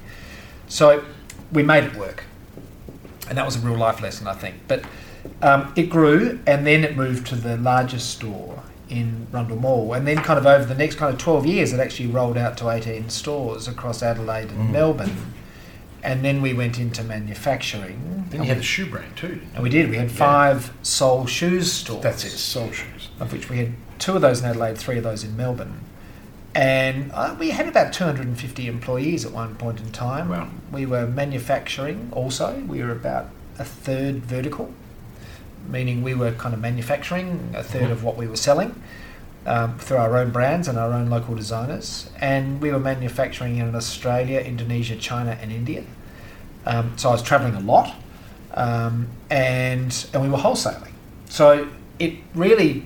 So 0.67 1.05
we 1.51 1.61
made 1.61 1.83
it 1.83 1.95
work, 1.95 2.23
and 3.29 3.37
that 3.37 3.45
was 3.45 3.55
a 3.55 3.59
real 3.59 3.77
life 3.77 4.01
lesson, 4.01 4.27
I 4.27 4.33
think. 4.33 4.55
But 4.67 4.83
um, 5.43 5.71
it 5.75 5.91
grew, 5.91 6.39
and 6.47 6.65
then 6.65 6.83
it 6.83 6.97
moved 6.97 7.27
to 7.27 7.35
the 7.35 7.55
largest 7.55 8.09
store 8.09 8.63
in 8.89 9.27
Rundle 9.31 9.57
Mall, 9.57 9.93
and 9.93 10.07
then 10.07 10.17
kind 10.17 10.39
of 10.39 10.47
over 10.47 10.65
the 10.65 10.73
next 10.73 10.95
kind 10.95 11.13
of 11.13 11.19
twelve 11.19 11.45
years, 11.45 11.71
it 11.71 11.79
actually 11.79 12.07
rolled 12.07 12.35
out 12.35 12.57
to 12.57 12.69
eighteen 12.71 13.11
stores 13.11 13.67
across 13.67 14.01
Adelaide 14.01 14.49
and 14.49 14.69
mm. 14.69 14.71
Melbourne. 14.71 15.33
And 16.01 16.25
then 16.25 16.41
we 16.41 16.53
went 16.53 16.79
into 16.79 17.03
manufacturing. 17.03 18.25
Then 18.29 18.41
you 18.41 18.49
had 18.49 18.57
a 18.57 18.63
shoe 18.63 18.87
brand 18.87 19.15
too. 19.17 19.41
And 19.53 19.61
we 19.61 19.69
did. 19.69 19.89
We 19.89 19.97
had 19.97 20.11
five 20.11 20.67
yeah. 20.67 20.73
Soul 20.81 21.27
Shoes 21.27 21.71
stores. 21.71 22.01
That's 22.01 22.23
it, 22.23 22.31
sole 22.31 22.71
Shoes. 22.71 23.09
Of 23.19 23.33
which 23.33 23.49
we 23.49 23.57
had 23.57 23.73
two 23.99 24.15
of 24.15 24.21
those 24.21 24.39
in 24.41 24.45
Adelaide, 24.47 24.77
three 24.77 24.97
of 24.97 25.03
those 25.03 25.23
in 25.23 25.35
Melbourne 25.37 25.81
and 26.55 27.11
uh, 27.11 27.35
we 27.39 27.51
had 27.51 27.67
about 27.67 27.93
250 27.93 28.67
employees 28.67 29.25
at 29.25 29.31
one 29.31 29.55
point 29.55 29.79
in 29.79 29.91
time. 29.91 30.29
Wow. 30.29 30.49
We 30.71 30.85
were 30.85 31.07
manufacturing 31.07 32.09
also. 32.11 32.59
We 32.67 32.81
were 32.81 32.91
about 32.91 33.29
a 33.59 33.63
third 33.63 34.17
vertical, 34.17 34.73
meaning 35.67 36.01
we 36.03 36.13
were 36.13 36.31
kind 36.31 36.53
of 36.53 36.59
manufacturing 36.59 37.51
a 37.53 37.59
3rd 37.59 37.63
mm-hmm. 37.63 37.91
of 37.91 38.03
what 38.03 38.17
we 38.17 38.27
were 38.27 38.37
selling 38.37 38.81
um, 39.45 39.77
through 39.79 39.97
our 39.97 40.17
own 40.17 40.31
brands 40.31 40.67
and 40.67 40.77
our 40.77 40.91
own 40.93 41.09
local 41.09 41.35
designers. 41.35 42.09
And 42.19 42.61
we 42.61 42.71
were 42.71 42.79
manufacturing 42.79 43.57
in 43.57 43.75
Australia, 43.75 44.39
Indonesia, 44.39 44.95
China, 44.95 45.37
and 45.41 45.51
India. 45.51 45.83
Um, 46.65 46.97
so 46.97 47.09
I 47.09 47.11
was 47.13 47.23
traveling 47.23 47.55
a 47.55 47.61
lot, 47.61 47.95
um, 48.53 49.07
and 49.29 50.05
and 50.13 50.21
we 50.21 50.27
were 50.27 50.37
wholesaling. 50.37 50.91
So 51.29 51.69
it 51.97 52.15
really 52.35 52.83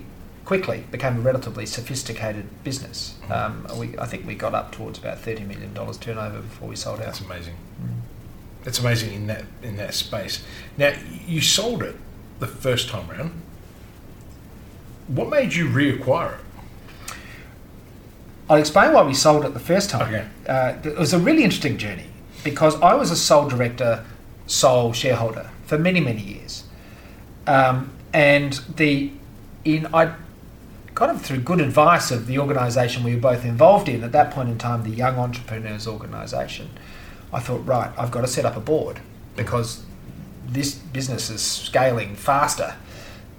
quickly 0.51 0.83
became 0.91 1.15
a 1.15 1.21
relatively 1.21 1.65
sophisticated 1.65 2.45
business. 2.65 3.15
Mm. 3.29 3.31
Um, 3.31 3.79
we, 3.79 3.97
I 3.97 4.05
think 4.05 4.27
we 4.27 4.35
got 4.35 4.53
up 4.53 4.73
towards 4.73 4.99
about 4.99 5.17
thirty 5.17 5.45
million 5.45 5.73
dollars 5.73 5.97
turnover 5.97 6.41
before 6.41 6.67
we 6.67 6.75
sold 6.75 6.99
out. 6.99 7.05
That's 7.05 7.21
amazing. 7.21 7.55
Mm. 7.81 8.01
That's 8.65 8.79
amazing 8.79 9.13
in 9.13 9.27
that 9.27 9.45
in 9.63 9.77
that 9.77 9.93
space. 9.93 10.43
Now 10.77 10.91
you 11.25 11.39
sold 11.39 11.81
it 11.83 11.95
the 12.39 12.47
first 12.47 12.89
time 12.89 13.09
around. 13.09 13.31
What 15.07 15.29
made 15.29 15.53
you 15.53 15.69
reacquire 15.69 16.33
it? 16.33 16.43
I'll 18.49 18.59
explain 18.59 18.91
why 18.91 19.03
we 19.03 19.13
sold 19.13 19.45
it 19.45 19.53
the 19.53 19.65
first 19.73 19.89
time. 19.89 20.13
Okay. 20.13 20.27
Uh, 20.49 20.73
it 20.83 20.97
was 20.97 21.13
a 21.13 21.19
really 21.19 21.45
interesting 21.45 21.77
journey 21.77 22.07
because 22.43 22.75
I 22.81 22.93
was 22.95 23.09
a 23.09 23.15
sole 23.15 23.47
director, 23.47 24.03
sole 24.47 24.91
shareholder 24.91 25.49
for 25.65 25.77
many 25.77 26.01
many 26.01 26.21
years, 26.21 26.65
um, 27.47 27.93
and 28.11 28.59
the 28.75 29.11
in 29.63 29.87
I 29.93 30.13
kind 31.01 31.17
of 31.17 31.25
through 31.25 31.39
good 31.39 31.59
advice 31.59 32.11
of 32.11 32.27
the 32.27 32.37
organisation 32.37 33.03
we 33.03 33.15
were 33.15 33.21
both 33.21 33.43
involved 33.43 33.89
in 33.89 34.03
at 34.03 34.11
that 34.11 34.29
point 34.29 34.47
in 34.47 34.55
time, 34.59 34.83
the 34.83 34.91
Young 34.91 35.17
Entrepreneurs 35.17 35.87
Organisation, 35.87 36.69
I 37.33 37.39
thought, 37.39 37.65
right, 37.65 37.91
I've 37.97 38.11
got 38.11 38.21
to 38.21 38.27
set 38.27 38.45
up 38.45 38.55
a 38.55 38.59
board 38.59 38.99
because 39.35 39.83
this 40.45 40.75
business 40.75 41.31
is 41.31 41.41
scaling 41.41 42.15
faster 42.15 42.75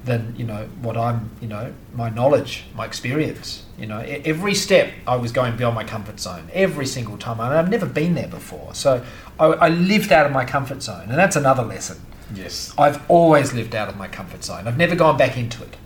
than 0.04 0.34
you 0.36 0.44
know 0.44 0.68
what 0.80 0.96
I'm 0.96 1.30
you 1.40 1.46
know 1.46 1.72
my 1.94 2.10
knowledge 2.10 2.64
my 2.74 2.84
experience 2.84 3.64
you 3.78 3.86
know. 3.86 4.00
Every 4.00 4.52
step 4.52 4.92
I 5.06 5.14
was 5.14 5.30
going 5.30 5.56
beyond 5.56 5.76
my 5.76 5.84
comfort 5.84 6.18
zone 6.18 6.50
every 6.52 6.86
single 6.86 7.16
time 7.16 7.38
and 7.38 7.54
I've 7.54 7.70
never 7.70 7.86
been 7.86 8.14
there 8.16 8.26
before. 8.26 8.74
So 8.74 9.04
I, 9.38 9.46
I 9.46 9.68
lived 9.68 10.10
out 10.10 10.26
of 10.26 10.32
my 10.32 10.44
comfort 10.44 10.82
zone 10.82 11.08
and 11.08 11.16
that's 11.16 11.36
another 11.36 11.62
lesson. 11.62 12.00
Yes. 12.34 12.74
I've 12.76 13.08
always 13.08 13.52
lived 13.52 13.76
out 13.76 13.88
of 13.88 13.96
my 13.96 14.08
comfort 14.08 14.42
zone. 14.42 14.66
I've 14.66 14.78
never 14.78 14.96
gone 14.96 15.16
back 15.16 15.36
into 15.36 15.62
it 15.62 15.76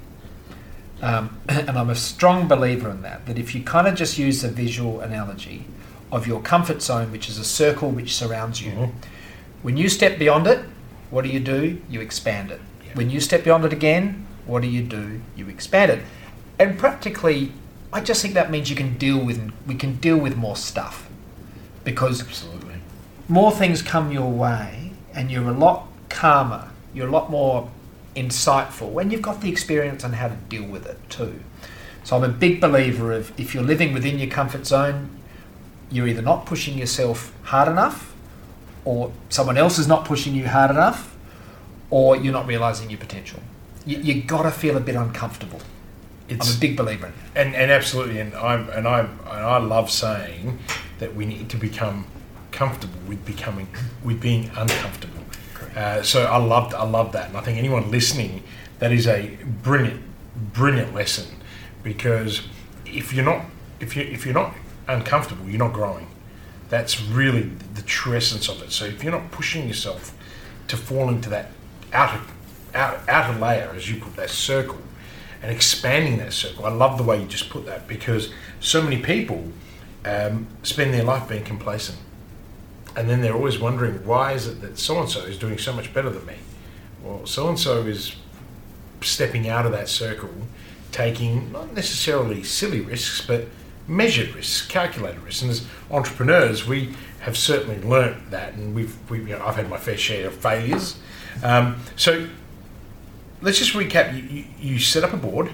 um, 1.02 1.38
and 1.48 1.70
I'm 1.70 1.90
a 1.90 1.94
strong 1.94 2.48
believer 2.48 2.90
in 2.90 3.02
that 3.02 3.26
that 3.26 3.38
if 3.38 3.54
you 3.54 3.62
kind 3.62 3.86
of 3.86 3.94
just 3.94 4.18
use 4.18 4.42
the 4.42 4.48
visual 4.48 5.00
analogy 5.00 5.64
of 6.12 6.26
your 6.26 6.40
comfort 6.40 6.82
zone 6.82 7.10
which 7.12 7.28
is 7.28 7.38
a 7.38 7.44
circle 7.44 7.90
which 7.90 8.14
surrounds 8.14 8.62
you 8.62 8.72
Mhm. 8.72 8.92
when 9.62 9.76
you 9.76 9.88
step 9.88 10.18
beyond 10.18 10.46
it 10.46 10.60
what 11.10 11.22
do 11.24 11.30
you 11.30 11.40
do 11.40 11.80
you 11.88 12.00
expand 12.00 12.50
it 12.50 12.60
Yeah. 12.86 12.92
when 12.94 13.10
you 13.10 13.20
step 13.20 13.44
beyond 13.44 13.64
it 13.64 13.72
again, 13.72 14.24
what 14.46 14.62
do 14.62 14.68
you 14.68 14.82
do? 14.82 15.20
You 15.36 15.48
expand 15.48 15.90
it. 15.90 16.00
And 16.58 16.78
practically, 16.78 17.52
I 17.92 18.00
just 18.00 18.22
think 18.22 18.34
that 18.34 18.48
means 18.50 18.70
you 18.70 18.76
can 18.76 18.96
deal 18.96 19.18
with 19.18 19.38
we 19.66 19.74
can 19.74 19.96
deal 19.96 20.16
with 20.16 20.36
more 20.36 20.56
stuff 20.56 21.08
because 21.84 22.20
Absolutely. 22.22 22.76
more 23.28 23.50
things 23.52 23.82
come 23.82 24.12
your 24.12 24.30
way 24.30 24.92
and 25.14 25.30
you're 25.32 25.48
a 25.48 25.52
lot 25.66 25.88
calmer, 26.08 26.68
you're 26.94 27.08
a 27.08 27.10
lot 27.10 27.28
more 27.30 27.68
insightful, 28.16 29.00
and 29.00 29.12
you've 29.12 29.23
got 29.23 29.40
the 29.40 29.49
experience 29.50 30.02
on 30.04 30.14
how 30.14 30.28
to 30.28 30.35
deal 30.49 30.64
with 30.64 30.87
it 30.87 30.99
too. 31.08 31.38
So 32.02 32.16
I'm 32.16 32.25
a 32.25 32.28
big 32.28 32.61
believer 32.61 33.12
of 33.12 33.38
if 33.38 33.54
you're 33.54 33.64
living 33.64 33.92
within 33.92 34.18
your 34.18 34.28
comfort 34.28 34.66
zone, 34.66 35.11
you're 35.90 36.08
either 36.08 36.23
not 36.23 36.46
pushing 36.46 36.78
yourself 36.78 37.32
hard 37.42 37.68
enough, 37.68 38.14
or 38.85 39.12
someone 39.28 39.56
else 39.56 39.78
is 39.78 39.87
not 39.87 40.04
pushing 40.04 40.35
you 40.35 40.46
hard 40.49 40.70
enough, 40.70 41.16
or 41.90 42.16
you're 42.16 42.32
not 42.32 42.46
realizing 42.46 42.90
your 42.90 42.99
potential. 42.99 43.40
You, 43.85 43.99
you 43.99 44.23
got 44.23 44.42
to 44.42 44.50
feel 44.50 44.76
a 44.76 44.80
bit 44.80 44.96
uncomfortable. 44.96 45.61
I'm 46.28 46.37
It's 46.37 46.56
a 46.56 46.58
big 46.58 46.76
believer 46.76 47.06
in 47.06 47.12
it. 47.12 47.18
and, 47.37 47.54
and 47.54 47.70
absolutely, 47.70 48.18
and 48.18 48.35
I 48.35 48.54
and 48.54 48.88
I 48.88 49.00
and 49.00 49.11
I 49.56 49.58
love 49.58 49.90
saying 49.90 50.58
that 50.99 51.14
we 51.14 51.25
need 51.26 51.49
to 51.50 51.56
become 51.56 52.06
comfortable 52.50 52.99
with 53.06 53.25
becoming 53.25 53.68
with 54.02 54.20
being 54.20 54.50
uncomfortable. 54.56 55.15
Uh, 55.76 56.02
so 56.02 56.25
I 56.25 56.38
loved 56.38 56.75
I 56.75 56.85
love 56.85 57.12
that, 57.12 57.28
and 57.28 57.37
I 57.37 57.40
think 57.42 57.59
anyone 57.59 57.90
listening, 57.90 58.42
that 58.78 58.92
is 58.92 59.06
a 59.06 59.37
brilliant 59.62 60.02
brilliant 60.54 60.95
lesson, 60.95 61.26
because 61.83 62.42
if 62.87 63.12
you're 63.12 63.25
not 63.25 63.45
if 63.78 63.95
you 63.95 64.02
if 64.02 64.25
you're 64.25 64.35
not 64.35 64.54
uncomfortable, 64.88 65.47
you're 65.47 65.59
not 65.59 65.75
growing. 65.75 66.09
That's 66.71 67.00
really 67.00 67.42
the 67.75 67.83
true 67.83 68.16
essence 68.16 68.49
of 68.49 68.62
it. 68.62 68.73
So 68.73 68.87
if 68.87 69.04
you're 69.04 69.12
not 69.12 69.30
pushing 69.30 69.68
yourself 69.68 70.16
to 70.68 70.76
fall 70.76 71.11
into 71.11 71.28
that 71.30 71.50
outer 71.92 72.21
outer, 72.75 73.00
outer 73.09 73.38
layer, 73.38 73.73
as 73.76 73.90
you 73.90 74.00
put 74.00 74.16
that 74.16 74.30
circle, 74.30 74.78
and 75.42 75.54
expanding 75.54 76.18
that 76.18 76.33
circle. 76.33 76.64
I 76.64 76.71
love 76.71 76.99
the 76.99 77.04
way 77.04 77.21
you 77.21 77.26
just 77.26 77.50
put 77.50 77.66
that 77.66 77.87
because 77.87 78.33
so 78.61 78.83
many 78.83 78.99
people 78.99 79.52
um, 80.04 80.47
spend 80.62 80.95
their 80.95 81.04
life 81.04 81.28
being 81.28 81.45
complacent, 81.45 81.99
and 82.96 83.08
then 83.08 83.20
they're 83.20 83.34
always 83.34 83.58
wondering 83.58 84.04
why 84.06 84.32
is 84.32 84.46
it 84.46 84.60
that 84.62 84.78
so 84.78 84.98
and 85.00 85.08
so 85.08 85.20
is 85.20 85.38
doing 85.38 85.58
so 85.58 85.72
much 85.72 85.92
better 85.92 86.10
than 86.10 86.24
me. 86.26 86.36
Well, 87.02 87.26
so 87.26 87.48
and 87.48 87.58
so 87.58 87.82
is 87.82 88.16
stepping 89.02 89.48
out 89.48 89.66
of 89.66 89.72
that 89.72 89.88
circle, 89.88 90.30
taking 90.90 91.52
not 91.52 91.74
necessarily 91.74 92.42
silly 92.42 92.80
risks, 92.80 93.24
but 93.24 93.46
measured 93.86 94.34
risks, 94.34 94.66
calculated 94.66 95.20
risks. 95.20 95.42
And 95.42 95.50
as 95.50 95.66
entrepreneurs, 95.90 96.66
we 96.66 96.94
have 97.20 97.36
certainly 97.36 97.80
learnt 97.82 98.30
that, 98.30 98.54
and 98.54 98.74
we've, 98.74 98.96
we, 99.10 99.18
you 99.18 99.26
know, 99.26 99.44
I've 99.44 99.56
had 99.56 99.68
my 99.68 99.76
fair 99.76 99.96
share 99.96 100.28
of 100.28 100.34
failures. 100.34 100.98
Um, 101.42 101.76
so 101.96 102.26
let's 103.42 103.58
just 103.58 103.72
recap. 103.74 104.14
You, 104.16 104.22
you, 104.22 104.44
you 104.58 104.78
set 104.78 105.04
up 105.04 105.12
a 105.12 105.16
board, 105.16 105.50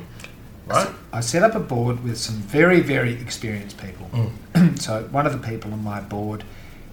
right? 0.67 0.89
I 1.13 1.21
set 1.21 1.43
up 1.43 1.55
a 1.55 1.61
board 1.61 2.03
with 2.05 2.19
some 2.19 2.37
very, 2.37 2.81
very 2.81 3.13
experienced 3.15 3.79
people. 3.79 4.33
so 4.77 5.03
one 5.11 5.27
of 5.27 5.33
the 5.33 5.47
people 5.47 5.73
on 5.73 5.83
my 5.83 6.01
board 6.01 6.45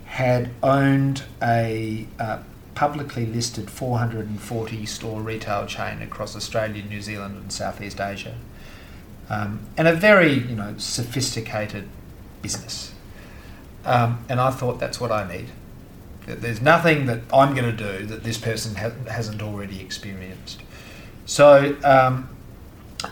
had 0.10 0.50
owned 0.64 1.24
a 1.42 2.08
uh, 2.20 2.40
publicly 2.74 3.28
listed 3.28 3.70
440 3.70 4.86
store 4.88 5.22
retail 5.22 5.68
chain 5.68 6.02
across 6.02 6.36
Australia, 6.36 6.84
New 6.84 7.02
Zealand, 7.02 7.38
and 7.38 7.54
Southeast 7.54 8.02
Asia, 8.02 8.36
um, 9.30 9.60
and 9.78 9.88
a 9.88 9.94
very 9.94 10.34
you 10.34 10.56
know 10.56 10.74
sophisticated 10.78 11.88
business. 12.42 12.92
Um, 13.86 14.26
and 14.28 14.42
I 14.42 14.50
thought 14.50 14.80
that's 14.80 15.00
what 15.00 15.12
I 15.12 15.28
need. 15.32 15.50
There's 16.26 16.62
nothing 16.62 17.06
that 17.06 17.22
I'm 17.32 17.56
going 17.56 17.76
to 17.76 18.00
do 18.00 18.06
that 18.08 18.24
this 18.24 18.38
person 18.38 18.76
ha- 18.76 18.92
hasn't 19.10 19.42
already 19.42 19.80
experienced. 19.80 20.62
So 21.26 21.78
um, 21.84 22.30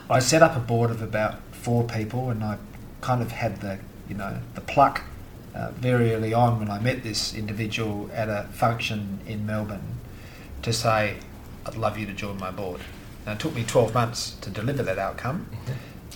I 0.09 0.19
set 0.19 0.41
up 0.41 0.55
a 0.55 0.59
board 0.59 0.89
of 0.89 1.01
about 1.01 1.39
four 1.51 1.83
people, 1.83 2.31
and 2.31 2.43
I 2.43 2.57
kind 3.01 3.21
of 3.21 3.31
had 3.31 3.61
the 3.61 3.77
you 4.09 4.15
know 4.15 4.39
the 4.55 4.61
pluck 4.61 5.03
uh, 5.57 5.71
very 5.71 6.13
early 6.13 6.33
on 6.33 6.59
when 6.59 6.69
I 6.69 6.79
met 6.79 7.03
this 7.03 7.33
individual 7.33 8.09
at 8.13 8.29
a 8.29 8.47
function 8.51 9.19
in 9.25 9.45
Melbourne 9.45 9.97
to 10.61 10.71
say, 10.71 11.17
"I'd 11.65 11.75
love 11.75 11.97
you 11.97 12.05
to 12.05 12.13
join 12.13 12.37
my 12.37 12.51
board." 12.51 12.81
Now 13.25 13.33
it 13.33 13.39
took 13.39 13.55
me 13.55 13.63
12 13.63 13.93
months 13.93 14.35
to 14.41 14.49
deliver 14.49 14.83
that 14.83 14.99
outcome, 14.99 15.49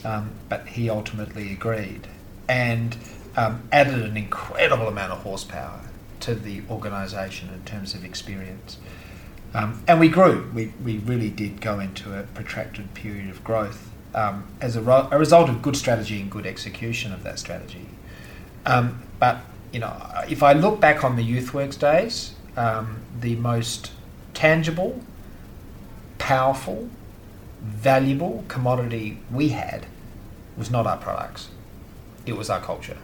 um, 0.06 0.32
but 0.48 0.68
he 0.68 0.90
ultimately 0.90 1.52
agreed 1.52 2.08
and 2.48 2.96
um, 3.36 3.64
added 3.72 4.02
an 4.02 4.16
incredible 4.16 4.88
amount 4.88 5.12
of 5.12 5.20
horsepower 5.20 5.82
to 6.22 6.36
the 6.36 6.62
organisation 6.70 7.50
in 7.50 7.64
terms 7.64 7.96
of 7.96 8.06
experience. 8.06 8.78
Um, 9.54 9.84
and 9.88 10.00
we 10.00 10.08
grew. 10.08 10.50
We, 10.54 10.74
we 10.84 11.00
really 11.00 11.30
did 11.30 11.60
go 11.60 11.80
into 11.80 12.18
a 12.18 12.24
protracted 12.24 12.94
period 12.94 13.30
of 13.30 13.44
growth 13.44 13.90
um, 14.14 14.48
as 14.62 14.76
a, 14.76 14.82
ro- 14.82 15.10
a 15.12 15.18
result 15.18 15.50
of 15.50 15.62
good 15.62 15.76
strategy 15.76 16.22
and 16.22 16.32
good 16.32 16.46
execution 16.46 17.12
of 17.12 17.24
that 17.24 17.40
strategy. 17.40 17.88
Um, 18.66 19.02
but 19.22 19.38
you 19.72 19.80
know, 19.80 19.96
if 20.28 20.42
I 20.42 20.54
look 20.54 20.82
back 20.82 21.04
on 21.06 21.16
the 21.16 21.24
YouthWorks 21.24 21.80
days, 21.80 22.34
um, 22.58 23.02
the 23.22 23.36
most 23.36 23.92
tangible, 24.34 25.00
powerful, 26.18 26.90
valuable 27.62 28.44
commodity 28.48 29.20
we 29.32 29.50
had 29.50 29.86
was 30.58 30.72
not 30.72 30.88
our 30.88 30.98
products; 30.98 31.50
it 32.26 32.34
was 32.34 32.50
our 32.50 32.60
culture. 32.60 32.98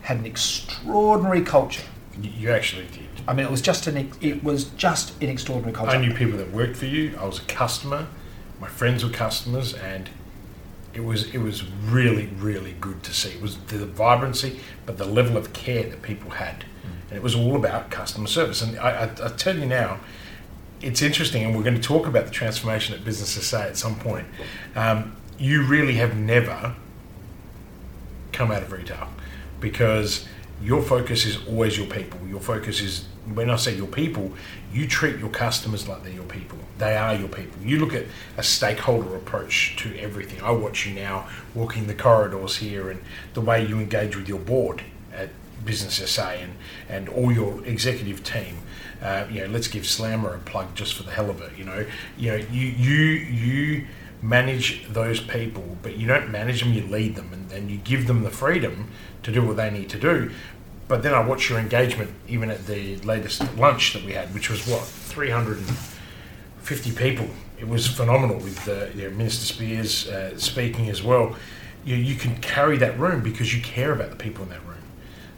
Had 0.00 0.16
an 0.20 0.26
extraordinary 0.26 1.42
culture. 1.42 1.84
You, 2.18 2.30
you 2.30 2.50
actually 2.50 2.86
did. 2.86 3.08
I 3.28 3.34
mean, 3.34 3.44
it 3.44 3.52
was 3.52 3.60
just 3.60 3.86
an 3.86 4.10
it 4.22 4.42
was 4.42 4.64
just 4.64 5.22
an 5.22 5.28
extraordinary 5.28 5.74
culture. 5.74 5.92
I 5.92 6.00
knew 6.00 6.14
people 6.14 6.38
that 6.38 6.50
worked 6.50 6.78
for 6.78 6.86
you. 6.86 7.14
I 7.20 7.26
was 7.26 7.38
a 7.38 7.44
customer. 7.44 8.08
My 8.58 8.68
friends 8.68 9.04
were 9.04 9.10
customers, 9.10 9.74
and 9.74 10.08
it 10.94 11.04
was 11.04 11.32
it 11.34 11.38
was 11.38 11.64
really 11.64 12.26
really 12.38 12.74
good 12.80 13.02
to 13.04 13.14
see. 13.14 13.30
It 13.30 13.42
was 13.42 13.56
the 13.58 13.86
vibrancy, 13.86 14.60
but 14.86 14.98
the 14.98 15.06
level 15.06 15.36
of 15.36 15.52
care 15.52 15.84
that 15.84 16.02
people 16.02 16.30
had, 16.30 16.64
and 17.08 17.16
it 17.16 17.22
was 17.22 17.34
all 17.34 17.56
about 17.56 17.90
customer 17.90 18.26
service. 18.26 18.62
And 18.62 18.78
I, 18.78 19.04
I, 19.04 19.26
I 19.26 19.28
tell 19.30 19.58
you 19.58 19.66
now, 19.66 20.00
it's 20.80 21.02
interesting, 21.02 21.44
and 21.44 21.56
we're 21.56 21.62
going 21.62 21.76
to 21.76 21.82
talk 21.82 22.06
about 22.06 22.26
the 22.26 22.30
transformation 22.30 22.94
at 22.94 23.04
Business 23.04 23.30
SA 23.30 23.62
at 23.62 23.76
some 23.76 23.98
point. 23.98 24.26
Um, 24.74 25.16
you 25.38 25.64
really 25.64 25.94
have 25.94 26.16
never 26.16 26.74
come 28.32 28.50
out 28.50 28.62
of 28.62 28.72
retail 28.72 29.08
because 29.60 30.26
your 30.62 30.82
focus 30.82 31.24
is 31.24 31.38
always 31.46 31.76
your 31.76 31.86
people. 31.86 32.20
Your 32.26 32.40
focus 32.40 32.80
is 32.80 33.06
when 33.34 33.50
I 33.50 33.56
say 33.56 33.74
your 33.74 33.86
people, 33.86 34.32
you 34.72 34.86
treat 34.86 35.18
your 35.18 35.28
customers 35.28 35.88
like 35.88 36.02
they're 36.02 36.12
your 36.12 36.24
people. 36.24 36.58
They 36.78 36.96
are 36.96 37.14
your 37.14 37.28
people. 37.28 37.62
You 37.62 37.78
look 37.78 37.94
at 37.94 38.06
a 38.36 38.42
stakeholder 38.42 39.14
approach 39.14 39.76
to 39.78 39.96
everything. 39.98 40.42
I 40.42 40.50
watch 40.50 40.86
you 40.86 40.94
now 40.94 41.28
walking 41.54 41.86
the 41.86 41.94
corridors 41.94 42.56
here 42.56 42.90
and 42.90 43.00
the 43.34 43.40
way 43.40 43.64
you 43.64 43.78
engage 43.78 44.16
with 44.16 44.28
your 44.28 44.40
board 44.40 44.82
at 45.14 45.30
Business 45.64 45.94
SA 46.10 46.30
and, 46.30 46.54
and 46.88 47.08
all 47.08 47.30
your 47.30 47.64
executive 47.64 48.24
team. 48.24 48.58
Uh, 49.00 49.26
you 49.30 49.40
know, 49.40 49.46
let's 49.46 49.68
give 49.68 49.86
Slammer 49.86 50.34
a 50.34 50.38
plug 50.38 50.74
just 50.74 50.94
for 50.94 51.04
the 51.04 51.12
hell 51.12 51.30
of 51.30 51.40
it. 51.40 51.52
You 51.56 51.64
know, 51.64 51.86
you 52.16 52.30
know, 52.30 52.36
you 52.36 52.66
you 52.66 52.96
you 52.96 53.86
manage 54.22 54.86
those 54.88 55.20
people, 55.20 55.76
but 55.82 55.96
you 55.96 56.06
don't 56.06 56.30
manage 56.30 56.62
them. 56.62 56.72
You 56.72 56.82
lead 56.82 57.16
them, 57.16 57.30
and, 57.32 57.50
and 57.52 57.70
you 57.70 57.78
give 57.78 58.06
them 58.06 58.22
the 58.22 58.30
freedom 58.30 58.90
to 59.24 59.32
do 59.32 59.44
what 59.44 59.56
they 59.56 59.70
need 59.70 59.88
to 59.90 59.98
do. 59.98 60.30
But 60.88 61.02
then 61.02 61.14
I 61.14 61.24
watch 61.24 61.48
your 61.48 61.58
engagement, 61.58 62.10
even 62.28 62.50
at 62.50 62.66
the 62.66 62.96
latest 62.98 63.42
lunch 63.56 63.94
that 63.94 64.04
we 64.04 64.12
had, 64.12 64.32
which 64.34 64.50
was 64.50 64.66
what 64.66 64.82
three 64.82 65.30
hundred 65.30 65.58
and 65.58 65.76
fifty 66.60 66.92
people. 66.92 67.28
It 67.58 67.68
was 67.68 67.86
phenomenal 67.86 68.36
with 68.36 68.68
uh, 68.68 68.86
you 68.94 69.08
know, 69.08 69.16
Minister 69.16 69.54
Speirs 69.54 70.10
uh, 70.10 70.36
speaking 70.38 70.88
as 70.88 71.02
well. 71.02 71.36
You, 71.84 71.96
you 71.96 72.14
can 72.16 72.36
carry 72.36 72.76
that 72.78 72.98
room 72.98 73.22
because 73.22 73.54
you 73.54 73.62
care 73.62 73.92
about 73.92 74.10
the 74.10 74.16
people 74.16 74.44
in 74.44 74.50
that 74.50 74.64
room. 74.66 74.82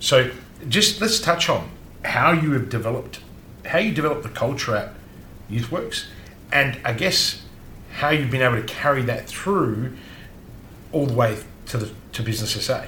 So 0.00 0.30
just 0.68 1.00
let's 1.00 1.20
touch 1.20 1.48
on 1.48 1.70
how 2.04 2.32
you 2.32 2.52
have 2.52 2.68
developed, 2.68 3.20
how 3.66 3.78
you 3.78 3.92
developed 3.92 4.22
the 4.22 4.28
culture 4.28 4.74
at 4.76 4.94
YouthWorks, 5.50 6.06
and 6.52 6.78
I 6.84 6.92
guess 6.92 7.42
how 7.92 8.10
you've 8.10 8.30
been 8.30 8.42
able 8.42 8.56
to 8.56 8.62
carry 8.62 9.02
that 9.02 9.26
through 9.26 9.96
all 10.92 11.06
the 11.06 11.14
way 11.14 11.38
to 11.66 11.78
the 11.78 11.90
to 12.12 12.22
Business 12.22 12.52
SA? 12.64 12.84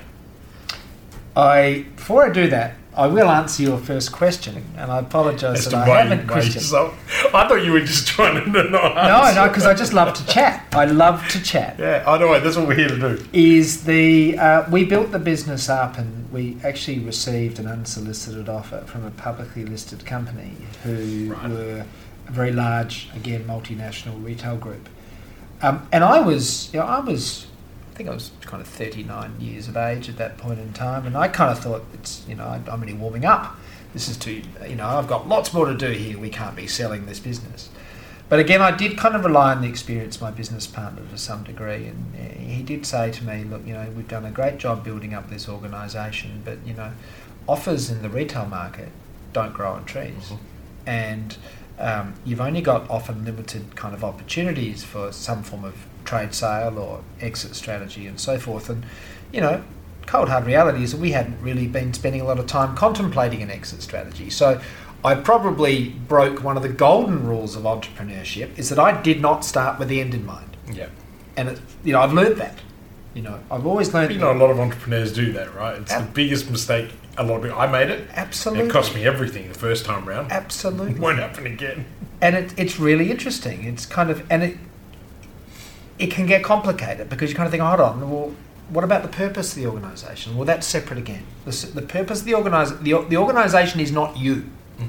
I 1.36 1.84
before 1.96 2.24
I 2.26 2.30
do 2.30 2.48
that, 2.48 2.74
I 2.96 3.06
will 3.08 3.28
answer 3.28 3.62
your 3.62 3.76
first 3.76 4.10
question, 4.10 4.64
and 4.78 4.90
I 4.90 5.00
apologise 5.00 5.66
that 5.66 5.74
I 5.74 5.84
haven't 6.02 6.26
questioned. 6.26 6.54
yourself- 6.54 6.94
I 7.34 7.46
thought 7.46 7.62
you 7.62 7.72
were 7.72 7.80
just 7.80 8.06
trying 8.08 8.42
to 8.42 8.50
not 8.50 8.72
No, 8.72 9.42
no, 9.42 9.48
because 9.48 9.66
I 9.66 9.74
just 9.74 9.92
love 9.92 10.14
to 10.14 10.26
chat. 10.26 10.64
I 10.72 10.86
love 10.86 11.26
to 11.28 11.42
chat. 11.42 11.76
Yeah, 11.78 12.02
I 12.06 12.16
know. 12.16 12.40
That's 12.40 12.56
what 12.56 12.66
we're 12.68 12.74
here 12.76 12.88
to 12.88 12.98
do. 12.98 13.24
Is 13.34 13.84
the 13.84 14.38
uh, 14.38 14.70
we 14.70 14.84
built 14.84 15.12
the 15.12 15.18
business 15.18 15.68
up, 15.68 15.98
and 15.98 16.32
we 16.32 16.56
actually 16.64 17.00
received 17.00 17.58
an 17.58 17.66
unsolicited 17.66 18.48
offer 18.48 18.80
from 18.86 19.04
a 19.04 19.10
publicly 19.10 19.66
listed 19.66 20.06
company 20.06 20.52
who 20.84 21.34
Right. 21.34 21.50
were 21.50 21.84
a 22.28 22.32
very 22.32 22.50
large, 22.52 23.08
again, 23.14 23.44
multinational 23.44 24.24
retail 24.24 24.56
group. 24.56 24.88
Um, 25.62 25.86
and 25.92 26.02
I 26.02 26.20
was, 26.20 26.70
you 26.72 26.80
know, 26.80 26.86
I 26.86 27.00
was, 27.00 27.46
think 27.96 28.08
I 28.10 28.14
was 28.14 28.30
kind 28.42 28.60
of 28.60 28.68
39 28.68 29.40
years 29.40 29.68
of 29.68 29.76
age 29.76 30.08
at 30.08 30.18
that 30.18 30.36
point 30.36 30.58
in 30.60 30.72
time, 30.74 31.06
and 31.06 31.16
I 31.16 31.28
kind 31.28 31.50
of 31.50 31.58
thought 31.58 31.82
it's, 31.94 32.24
you 32.28 32.34
know, 32.34 32.44
I'm 32.46 32.68
only 32.68 32.92
warming 32.92 33.24
up. 33.24 33.56
This 33.94 34.08
is 34.08 34.16
too, 34.18 34.42
you 34.68 34.76
know, 34.76 34.86
I've 34.86 35.06
got 35.08 35.26
lots 35.26 35.54
more 35.54 35.64
to 35.66 35.74
do 35.74 35.90
here. 35.92 36.18
We 36.18 36.28
can't 36.28 36.54
be 36.54 36.66
selling 36.66 37.06
this 37.06 37.18
business. 37.18 37.70
But 38.28 38.38
again, 38.40 38.60
I 38.60 38.70
did 38.76 38.98
kind 38.98 39.14
of 39.14 39.24
rely 39.24 39.52
on 39.54 39.62
the 39.62 39.68
experience 39.68 40.16
of 40.16 40.22
my 40.22 40.30
business 40.30 40.66
partner 40.66 41.02
to 41.10 41.16
some 41.16 41.44
degree, 41.44 41.86
and 41.86 42.12
uh, 42.16 42.38
he 42.38 42.62
did 42.62 42.84
say 42.84 43.10
to 43.12 43.24
me, 43.24 43.44
"Look, 43.44 43.66
you 43.66 43.72
know, 43.72 43.88
we've 43.96 44.08
done 44.08 44.24
a 44.26 44.30
great 44.30 44.58
job 44.58 44.84
building 44.84 45.14
up 45.14 45.30
this 45.30 45.48
organisation, 45.48 46.42
but 46.44 46.58
you 46.66 46.74
know, 46.74 46.90
offers 47.48 47.88
in 47.90 48.02
the 48.02 48.08
retail 48.10 48.44
market 48.46 48.88
don't 49.32 49.54
grow 49.54 49.72
on 49.72 49.84
trees, 49.84 50.30
Mhm. 50.32 50.38
and 50.86 51.36
um, 51.78 52.14
you've 52.24 52.40
only 52.40 52.60
got 52.62 52.88
often 52.90 53.24
limited 53.24 53.76
kind 53.76 53.94
of 53.94 54.02
opportunities 54.02 54.82
for 54.82 55.12
some 55.12 55.42
form 55.42 55.64
of 55.64 55.74
trade 56.06 56.34
sale 56.34 56.78
or 56.78 57.02
exit 57.20 57.54
strategy 57.54 58.06
and 58.06 58.18
so 58.18 58.38
forth. 58.38 58.70
And 58.70 58.84
you 59.32 59.40
know, 59.40 59.62
cold 60.06 60.28
hard 60.28 60.46
reality 60.46 60.82
is 60.82 60.92
that 60.92 61.00
we 61.00 61.12
hadn't 61.12 61.40
really 61.42 61.66
been 61.66 61.92
spending 61.92 62.20
a 62.20 62.24
lot 62.24 62.38
of 62.38 62.46
time 62.46 62.76
contemplating 62.76 63.42
an 63.42 63.50
exit 63.50 63.82
strategy. 63.82 64.30
So 64.30 64.60
I 65.04 65.14
probably 65.14 65.90
broke 65.90 66.42
one 66.42 66.56
of 66.56 66.62
the 66.62 66.68
golden 66.68 67.26
rules 67.26 67.54
of 67.56 67.62
entrepreneurship 67.64 68.58
is 68.58 68.68
that 68.70 68.78
I 68.78 69.00
did 69.02 69.20
not 69.20 69.44
start 69.44 69.78
with 69.78 69.88
the 69.88 70.00
end 70.00 70.14
in 70.14 70.24
mind. 70.24 70.56
Yeah. 70.72 70.88
And 71.36 71.50
it, 71.50 71.60
you 71.84 71.92
know, 71.92 72.00
I've 72.00 72.12
learned 72.12 72.38
that. 72.38 72.58
You 73.14 73.22
know, 73.22 73.40
I've 73.50 73.66
always 73.66 73.94
learned 73.94 74.12
You 74.12 74.18
know, 74.18 74.32
a 74.32 74.34
lot 74.34 74.50
of 74.50 74.60
entrepreneurs 74.60 75.12
do 75.12 75.32
that, 75.32 75.54
right? 75.54 75.80
It's 75.80 75.94
the 75.94 76.08
biggest 76.12 76.50
mistake. 76.50 76.90
A 77.18 77.22
lot 77.22 77.36
of 77.36 77.42
people. 77.44 77.58
I 77.58 77.66
made 77.66 77.88
it. 77.88 78.06
absolutely 78.12 78.66
It 78.66 78.72
cost 78.72 78.94
me 78.94 79.06
everything 79.06 79.48
the 79.48 79.54
first 79.54 79.86
time 79.86 80.06
round. 80.06 80.26
It 80.26 80.34
absolutely 80.34 81.00
won't 81.00 81.18
happen 81.18 81.46
again. 81.46 81.86
and 82.20 82.36
it, 82.36 82.52
it's 82.58 82.78
really 82.78 83.10
interesting. 83.10 83.64
It's 83.64 83.86
kind 83.86 84.10
of 84.10 84.22
and 84.30 84.42
it 84.42 84.58
it 85.98 86.10
can 86.10 86.26
get 86.26 86.42
complicated 86.44 87.08
because 87.08 87.30
you 87.30 87.36
kind 87.36 87.46
of 87.46 87.50
think, 87.50 87.62
hold 87.62 87.80
on, 87.80 88.10
well, 88.10 88.34
what 88.68 88.84
about 88.84 89.02
the 89.02 89.08
purpose 89.08 89.52
of 89.52 89.62
the 89.62 89.66
organisation? 89.66 90.36
Well, 90.36 90.44
that's 90.44 90.66
separate 90.66 90.98
again. 90.98 91.24
The, 91.44 91.66
the 91.74 91.82
purpose 91.82 92.20
of 92.20 92.26
the 92.26 92.32
organis 92.32 92.82
the, 92.82 93.08
the 93.08 93.16
organisation 93.16 93.80
is 93.80 93.92
not 93.92 94.16
you. 94.16 94.36
Mm-hmm. 94.78 94.86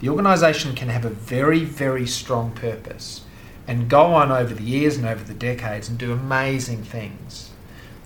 The 0.00 0.08
organisation 0.08 0.74
can 0.74 0.88
have 0.88 1.04
a 1.04 1.10
very 1.10 1.64
very 1.64 2.06
strong 2.06 2.52
purpose 2.52 3.22
and 3.66 3.90
go 3.90 4.14
on 4.14 4.32
over 4.32 4.54
the 4.54 4.62
years 4.62 4.96
and 4.96 5.04
over 5.04 5.22
the 5.22 5.34
decades 5.34 5.88
and 5.88 5.98
do 5.98 6.12
amazing 6.12 6.84
things. 6.84 7.50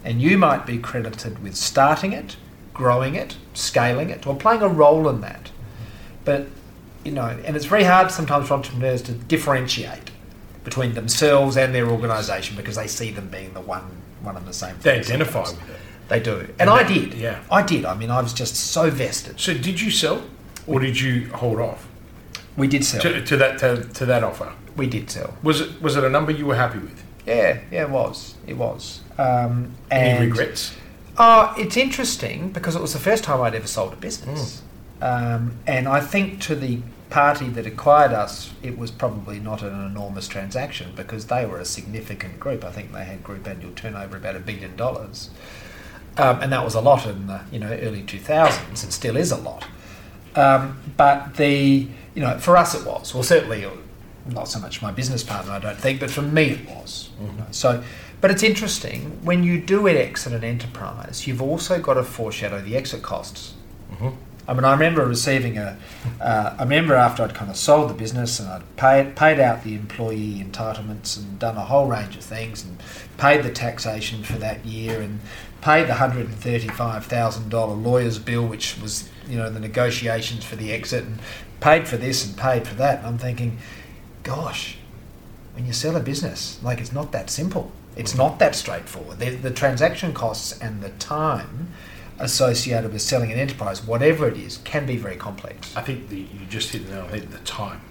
And 0.05 0.21
you 0.21 0.37
might 0.37 0.67
be 0.67 0.79
credited 0.79 1.41
with 1.41 1.55
starting 1.55 2.13
it, 2.13 2.37
growing 2.75 3.15
it, 3.15 3.37
scaling 3.55 4.11
it, 4.11 4.27
or 4.27 4.35
playing 4.35 4.63
a 4.63 4.69
role 4.69 5.09
in 5.09 5.21
that. 5.21 5.45
Mm-hmm. 5.45 6.25
But 6.25 6.47
you 7.05 7.13
know, 7.13 7.27
and 7.45 7.57
it's 7.57 7.67
very 7.67 7.85
hard 7.85 8.11
sometimes 8.11 8.49
for 8.49 8.55
entrepreneurs 8.55 9.03
to 9.03 9.13
differentiate 9.13 10.12
between 10.65 10.95
themselves 10.95 11.57
and 11.57 11.75
their 11.75 11.89
organisation 11.89 12.57
because 12.57 12.77
they 12.77 12.87
see 12.87 13.11
them 13.11 13.29
being 13.29 13.53
the 13.55 13.61
one 13.61 13.85
one 14.23 14.37
and 14.37 14.47
the 14.47 14.53
same. 14.53 14.77
They 14.83 14.99
identify 15.01 15.45
sometimes. 15.45 15.69
with 15.69 15.77
it. 15.77 15.83
They 16.09 16.21
do, 16.21 16.41
and, 16.41 16.53
And 16.61 16.71
I 16.71 16.83
did. 16.83 17.15
yeah. 17.15 17.43
I 17.51 17.63
did. 17.63 17.85
I 17.85 17.95
mean, 17.95 18.11
I 18.11 18.21
was 18.21 18.33
just 18.35 18.55
so 18.55 18.91
vested. 18.91 19.41
So, 19.41 19.55
did 19.55 19.81
you 19.81 19.91
sell, 19.91 20.23
or 20.67 20.79
did 20.79 21.01
you 21.01 21.29
hold 21.33 21.59
off 21.59 21.89
We 22.57 22.69
did 22.69 22.85
sell. 22.85 23.01
to, 23.03 23.25
to 23.25 23.37
that 23.39 23.59
to, 23.61 23.85
to 23.95 24.07
that 24.07 24.23
offer? 24.23 24.53
We 24.77 24.87
did 24.87 25.11
sell. 25.11 25.35
Was 25.43 25.61
it 25.61 25.81
was 25.83 25.97
it 25.97 26.05
a 26.05 26.09
number 26.11 26.33
you 26.33 26.47
were 26.47 26.57
happy 26.57 26.79
with? 26.79 27.03
Yeah, 27.27 27.61
yeah, 27.71 27.83
it 27.83 27.91
was. 27.91 28.35
It 28.47 28.57
was. 28.57 29.01
Um, 29.19 29.75
Any 29.91 30.27
regrets? 30.27 30.75
Oh, 31.19 31.55
it's 31.59 31.77
interesting 31.77 32.51
because 32.51 32.75
it 32.75 32.83
was 32.83 32.93
the 32.95 32.99
first 32.99 33.23
time 33.25 33.41
I'd 33.41 33.55
ever 33.55 33.67
sold 33.69 33.93
a 33.93 33.97
business. 33.97 34.63
Um, 35.01 35.57
and 35.67 35.87
I 35.89 36.01
think 36.01 36.41
to 36.43 36.55
the 36.55 36.81
party 37.13 37.49
that 37.51 37.67
acquired 37.67 38.13
us, 38.13 38.53
it 38.63 38.79
was 38.79 38.91
probably 38.91 39.39
not 39.39 39.63
an 39.63 39.75
enormous 39.87 40.27
transaction 40.29 40.93
because 40.97 41.27
they 41.27 41.45
were 41.47 41.59
a 41.59 41.65
significant 41.65 42.41
group. 42.41 42.65
I 42.65 42.71
think 42.73 42.93
they 42.93 43.05
had 43.05 43.23
group 43.23 43.47
annual 43.47 43.73
turnover 43.73 44.17
about 44.17 44.35
a 44.37 44.41
billion 44.41 44.77
dollars. 44.77 45.31
Um, 46.17 46.41
and 46.43 46.53
that 46.53 46.65
was 46.65 46.75
a 46.75 46.81
lot 46.81 47.07
in 47.07 47.27
the 47.27 47.41
you 47.51 47.59
know 47.59 47.71
early 47.71 48.03
2000s 48.03 48.83
and 48.83 48.93
still 48.93 49.17
is 49.17 49.31
a 49.33 49.37
lot. 49.37 49.65
Um, 50.35 50.79
but 50.97 51.35
the 51.37 51.89
you 52.15 52.23
know 52.23 52.39
for 52.39 52.57
us 52.57 52.75
it 52.75 52.85
was 52.87 53.15
well 53.15 53.23
certainly 53.23 53.67
not 54.27 54.49
so 54.49 54.59
much 54.59 54.81
my 54.83 54.93
business 54.93 55.23
partner 55.23 55.53
I 55.53 55.59
don't 55.59 55.79
think 55.79 56.01
but 56.01 56.11
for 56.11 56.23
me 56.23 56.45
it 56.51 56.69
was. 56.69 57.11
you 57.21 57.27
know. 57.39 57.47
So, 57.51 57.83
but 58.21 58.31
it's 58.31 58.43
interesting 58.43 59.25
when 59.25 59.43
you 59.43 59.61
do 59.61 59.87
an 59.87 59.97
exit 59.97 60.33
an 60.33 60.45
enterprise, 60.45 61.27
you've 61.27 61.43
also 61.43 61.81
got 61.81 61.95
to 61.95 62.05
foreshadow 62.05 62.61
the 62.61 62.77
exit 62.77 63.03
costs. 63.03 63.55
hmm 63.99 64.11
I 64.49 64.55
mean, 64.55 64.65
I 64.65 64.73
remember 64.73 65.07
receiving 65.07 65.57
a. 65.57 65.79
Uh, 66.21 66.57
I 66.59 66.63
remember 66.63 66.95
after 66.95 67.23
I'd 67.23 67.35
kind 67.35 67.51
of 67.51 67.57
sold 67.57 67.91
the 67.91 67.95
business 67.95 68.41
and 68.41 68.49
I'd 68.49 68.77
paid 68.77 69.15
paid 69.15 69.39
out 69.39 69.63
the 69.63 69.75
employee 69.75 70.45
entitlements 70.45 71.17
and 71.17 71.39
done 71.39 71.57
a 71.57 71.65
whole 71.65 71.87
range 71.87 72.17
of 72.17 72.25
things 72.25 72.65
and 72.65 72.83
paid 73.19 73.45
the 73.45 73.51
taxation 73.51 74.25
for 74.25 74.35
that 74.35 74.65
year 74.65 75.01
and 75.01 75.21
paid 75.61 75.87
the 75.87 75.95
hundred 75.95 76.27
and 76.27 76.35
thirty 76.35 76.69
five 76.69 77.07
thousand 77.07 77.51
dollar 77.51 77.75
lawyer's 77.75 78.19
bill, 78.19 78.47
which 78.47 78.79
was 78.81 79.09
you 79.29 79.39
know 79.39 79.49
the 79.49 79.61
negotiations 79.61 80.45
for 80.45 80.57
the 80.57 80.73
exit 80.73 81.05
and 81.05 81.21
paid 81.61 81.87
for 81.87 81.97
this 81.97 82.27
and 82.27 82.37
paid 82.37 82.67
for 82.67 82.75
that. 82.75 82.99
And 82.99 83.07
I'm 83.07 83.19
thinking, 83.19 83.59
gosh, 84.25 84.77
when 85.55 85.67
you 85.67 85.73
sell 85.73 85.97
a 85.97 86.01
business, 86.01 86.59
like 86.65 86.81
it's 86.81 86.93
not 86.93 87.13
that 87.13 87.31
simple. 87.31 87.71
It's 87.95 88.15
not 88.15 88.39
that 88.39 88.55
straightforward. 88.55 89.19
The, 89.19 89.31
the 89.31 89.51
transaction 89.51 90.15
costs 90.15 90.59
and 90.59 90.81
the 90.81 90.89
time 90.91 91.69
associated 92.23 92.93
with 92.93 93.03
selling 93.03 93.33
an 93.33 93.39
enterprise, 93.39 93.85
whatever 93.85 94.29
it 94.29 94.37
is, 94.37 94.59
can 94.59 94.87
be 94.87 94.97
very 94.97 95.17
complex. 95.17 95.77
I 95.77 95.83
think 95.83 96.09
the, 96.09 96.21
you 96.21 96.47
just 96.49 96.71
hit 96.71 96.87
the 96.87 96.93
nail 96.93 97.03
on 97.03 97.11
the 97.11 97.19
head. 97.19 97.31
The 97.31 97.39
time. 97.39 97.83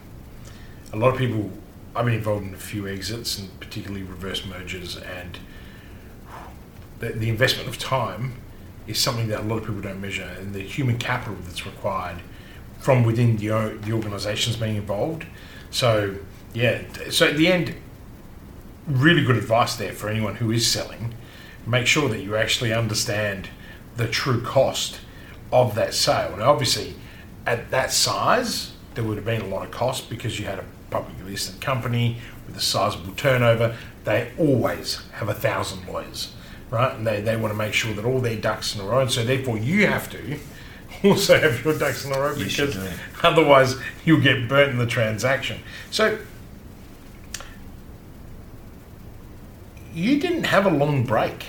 A 0.94 0.98
lot 0.98 1.13
of 1.13 1.20
people. 1.20 1.52
I've 1.94 2.06
been 2.06 2.13
involved 2.13 2.48
in 2.48 2.54
a 2.54 2.58
few 2.58 2.88
exits, 2.88 3.38
and 3.38 3.60
particularly 3.60 4.04
reverse 4.04 4.46
mergers, 4.46 4.96
and 4.96 5.38
the, 7.00 7.10
the 7.10 7.28
investment 7.28 7.67
of 7.67 7.78
time 7.78 8.36
is 8.88 8.98
something 8.98 9.28
that 9.28 9.41
a 9.41 9.44
lot 9.44 9.58
of 9.58 9.65
people 9.65 9.82
don't 9.82 10.00
measure, 10.00 10.32
and 10.39 10.56
the 10.56 10.62
human 10.62 10.98
capital 10.98 11.36
that's 11.44 11.65
required 11.65 12.22
from 12.80 13.04
within 13.04 13.36
the 13.36 13.50
the 13.82 13.91
organisations 13.91 14.56
being 14.56 14.78
involved. 14.78 15.26
So 15.70 16.15
yeah. 16.54 16.84
So 17.10 17.28
at 17.28 17.36
the 17.36 17.48
end, 17.50 17.76
really 18.88 19.24
good 19.24 19.36
advice 19.36 19.76
there 19.76 19.91
for 19.91 20.08
anyone 20.10 20.36
who 20.36 20.52
is 20.52 20.65
selling. 20.70 21.13
Make 21.67 21.88
sure 21.88 22.08
that 22.10 22.22
you 22.22 22.38
actually 22.38 22.74
understand 22.74 23.50
the 24.02 24.08
true 24.08 24.42
cost 24.42 25.00
of 25.52 25.76
that 25.76 25.94
sale. 25.94 26.36
Now, 26.36 26.52
obviously, 26.52 26.96
at 27.46 27.70
that 27.70 27.92
size, 27.92 28.74
there 28.96 29.04
would 29.04 29.16
have 29.16 29.26
been 29.26 29.42
a 29.42 29.48
lot 29.48 29.64
of 29.64 29.72
cost 29.72 30.10
because 30.10 30.40
you 30.40 30.46
had 30.48 30.58
a 30.58 30.66
publicly 30.90 31.32
listed 31.32 31.62
company 31.62 32.18
with 32.48 32.58
a 32.58 32.62
sizable 32.62 33.14
turnover. 33.14 33.78
They 34.04 34.32
always 34.40 35.02
have 35.14 35.30
a 35.30 35.36
thousand 35.36 35.88
lawyers, 35.88 36.34
right? 36.72 36.96
And 36.96 37.06
they, 37.06 37.22
they 37.22 37.38
want 37.38 37.54
to 37.54 37.58
make 37.58 37.74
sure 37.74 37.94
that 37.94 38.04
all 38.04 38.20
their 38.20 38.38
ducks 38.38 38.76
in 38.76 38.82
a 38.82 38.86
row. 38.86 39.02
And 39.02 39.12
so, 39.12 39.24
therefore, 39.24 39.60
you 39.60 39.86
have 39.86 40.10
to 40.12 40.40
also 41.04 41.40
have 41.40 41.64
your 41.64 41.78
ducks 41.78 42.04
in 42.04 42.12
a 42.12 42.20
row 42.20 42.34
Yes, 42.36 42.58
you 42.58 42.66
because 42.66 42.78
otherwise 43.22 43.76
you'll 44.04 44.22
get 44.22 44.50
burnt 44.50 44.72
in 44.72 44.78
the 44.80 44.88
transaction. 44.88 45.60
So, 45.92 46.18
you 49.94 50.20
didn't 50.20 50.46
have 50.46 50.66
a 50.66 50.72
long 50.72 51.04
break 51.04 51.46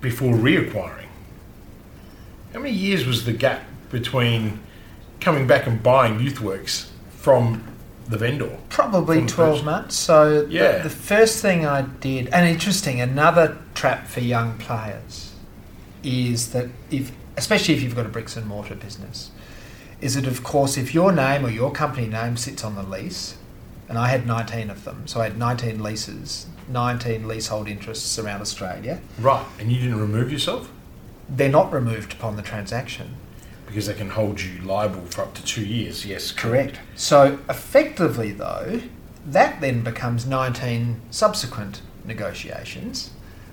before 0.00 0.34
reacquiring. 0.34 1.06
How 2.52 2.60
many 2.60 2.74
years 2.74 3.06
was 3.06 3.24
the 3.24 3.32
gap 3.32 3.64
between 3.90 4.60
coming 5.20 5.46
back 5.46 5.66
and 5.66 5.82
buying 5.82 6.18
YouthWorks 6.18 6.88
from 7.10 7.64
the 8.08 8.16
vendor? 8.16 8.56
Probably 8.68 9.20
the 9.20 9.26
12 9.26 9.54
first- 9.54 9.64
months. 9.64 9.96
So 9.96 10.46
the- 10.46 10.80
the, 10.82 10.90
first 10.90 11.42
thing 11.42 11.66
I 11.66 11.82
did, 11.82 12.28
and 12.28 12.46
interesting, 12.46 13.00
another 13.00 13.58
trap 13.74 14.06
for 14.06 14.20
young 14.20 14.58
players 14.58 15.32
is 16.02 16.52
that 16.52 16.68
if, 16.90 17.12
especially 17.36 17.74
if 17.74 17.82
you've 17.82 17.96
got 17.96 18.06
a 18.06 18.10
bricks 18.10 18.36
and 18.36 18.46
mortar 18.46 18.74
business, 18.74 19.30
is 20.00 20.14
that 20.14 20.26
of 20.26 20.44
course 20.44 20.76
if 20.76 20.94
your 20.94 21.10
name 21.10 21.44
or 21.44 21.50
your 21.50 21.72
company 21.72 22.06
name 22.06 22.36
sits 22.36 22.62
on 22.62 22.74
the 22.76 22.82
lease, 22.82 23.36
and 23.88 23.98
I 23.98 24.08
had 24.08 24.26
19 24.26 24.70
of 24.70 24.84
them, 24.84 25.06
so 25.06 25.20
I 25.20 25.24
had 25.24 25.38
19 25.38 25.82
leases, 25.82 26.46
19 26.68 27.26
leasehold 27.28 27.68
interests 27.68 28.18
around 28.18 28.40
Australia. 28.40 29.00
Right, 29.18 29.44
and 29.58 29.70
you 29.72 29.80
didn't 29.80 30.00
remove 30.00 30.30
yourself 30.32 30.70
They're 31.28 31.48
not 31.48 31.72
removed 31.72 32.12
upon 32.12 32.36
the 32.36 32.42
transaction. 32.42 33.16
because 33.66 33.86
they 33.86 33.94
can 33.94 34.10
hold 34.10 34.40
you 34.40 34.60
liable 34.62 35.04
for 35.06 35.22
up 35.22 35.34
to 35.34 35.44
two 35.44 35.64
years. 35.64 36.04
Yes, 36.06 36.30
Correct. 36.32 36.78
So 36.94 37.38
effectively, 37.50 38.32
though, 38.32 38.80
that 39.26 39.60
then 39.60 39.82
becomes 39.82 40.24
19 40.26 41.00
subsequent 41.10 41.82
negotiations 42.04 43.10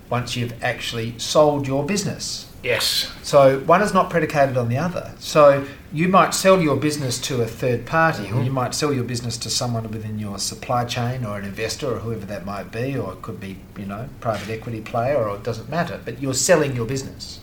once 0.09 0.35
you've 0.35 0.53
actually 0.63 1.17
sold 1.17 1.65
your 1.67 1.83
business. 1.85 2.47
Yes. 2.63 3.11
So 3.23 3.59
one 3.61 3.81
is 3.81 3.93
not 3.93 4.09
predicated 4.09 4.55
on 4.57 4.69
the 4.69 4.77
other. 4.77 5.11
So 5.19 5.65
you 5.93 6.07
might 6.07 6.33
sell 6.33 6.59
your 6.59 6.75
business 6.75 7.19
to 7.19 7.41
a 7.41 7.45
third 7.45 7.85
party, 7.85 8.23
or 8.31 8.35
Mhm. 8.41 8.45
you 8.45 8.51
might 8.51 8.73
sell 8.73 8.91
your 8.91 9.03
business 9.03 9.37
to 9.37 9.49
someone 9.49 9.89
within 9.91 10.17
your 10.17 10.39
supply 10.39 10.85
chain, 10.85 11.23
or 11.23 11.37
an 11.37 11.45
investor, 11.45 11.93
or 11.93 11.99
whoever 11.99 12.25
that 12.25 12.45
might 12.45 12.71
be, 12.71 12.97
or 12.97 13.13
it 13.13 13.21
could 13.21 13.39
be 13.39 13.57
you 13.77 13.85
know 13.85 14.09
private 14.19 14.49
equity 14.49 14.81
player, 14.81 15.15
or 15.17 15.35
it 15.35 15.43
doesn't 15.43 15.69
matter. 15.69 15.99
But 16.03 16.21
you're 16.21 16.33
selling 16.33 16.75
your 16.75 16.85
business. 16.85 17.39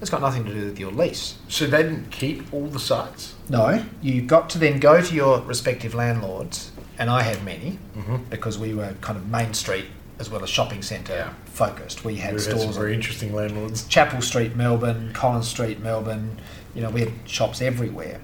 It's 0.00 0.10
got 0.10 0.20
nothing 0.20 0.44
to 0.44 0.52
do 0.52 0.66
with 0.66 0.78
your 0.78 0.92
lease. 0.92 1.34
So 1.48 1.66
they 1.66 1.82
didn't 1.82 2.10
keep 2.10 2.52
all 2.52 2.66
the 2.66 2.78
sites? 2.78 3.32
No, 3.48 3.82
you've 4.02 4.26
got 4.26 4.50
to 4.50 4.58
then 4.58 4.78
go 4.78 5.00
to 5.00 5.14
your 5.14 5.40
respective 5.40 5.94
landlords, 5.94 6.70
and 6.98 7.08
I 7.08 7.22
had 7.22 7.42
many 7.44 7.78
Mm-hmm. 7.96 8.16
because 8.28 8.58
we 8.58 8.74
were 8.74 8.92
kind 9.00 9.16
of 9.16 9.26
Main 9.28 9.54
Street 9.54 9.86
as 10.18 10.30
well 10.30 10.42
as 10.42 10.48
shopping 10.50 10.82
centre 10.82 11.14
Yeah. 11.14 11.28
focused. 11.46 12.04
We 12.04 12.16
had 12.16 12.38
some 12.40 12.58
stores 12.58 12.76
very 12.76 12.94
interesting 12.94 13.34
landlords. 13.34 13.84
Chapel 13.84 14.20
Street, 14.22 14.54
Melbourne, 14.56 15.10
Collins 15.14 15.48
Street, 15.48 15.82
Melbourne. 15.82 16.38
You 16.76 16.82
know, 16.82 16.90
we 16.90 17.00
had 17.00 17.12
shops 17.24 17.62
everywhere. 17.62 18.20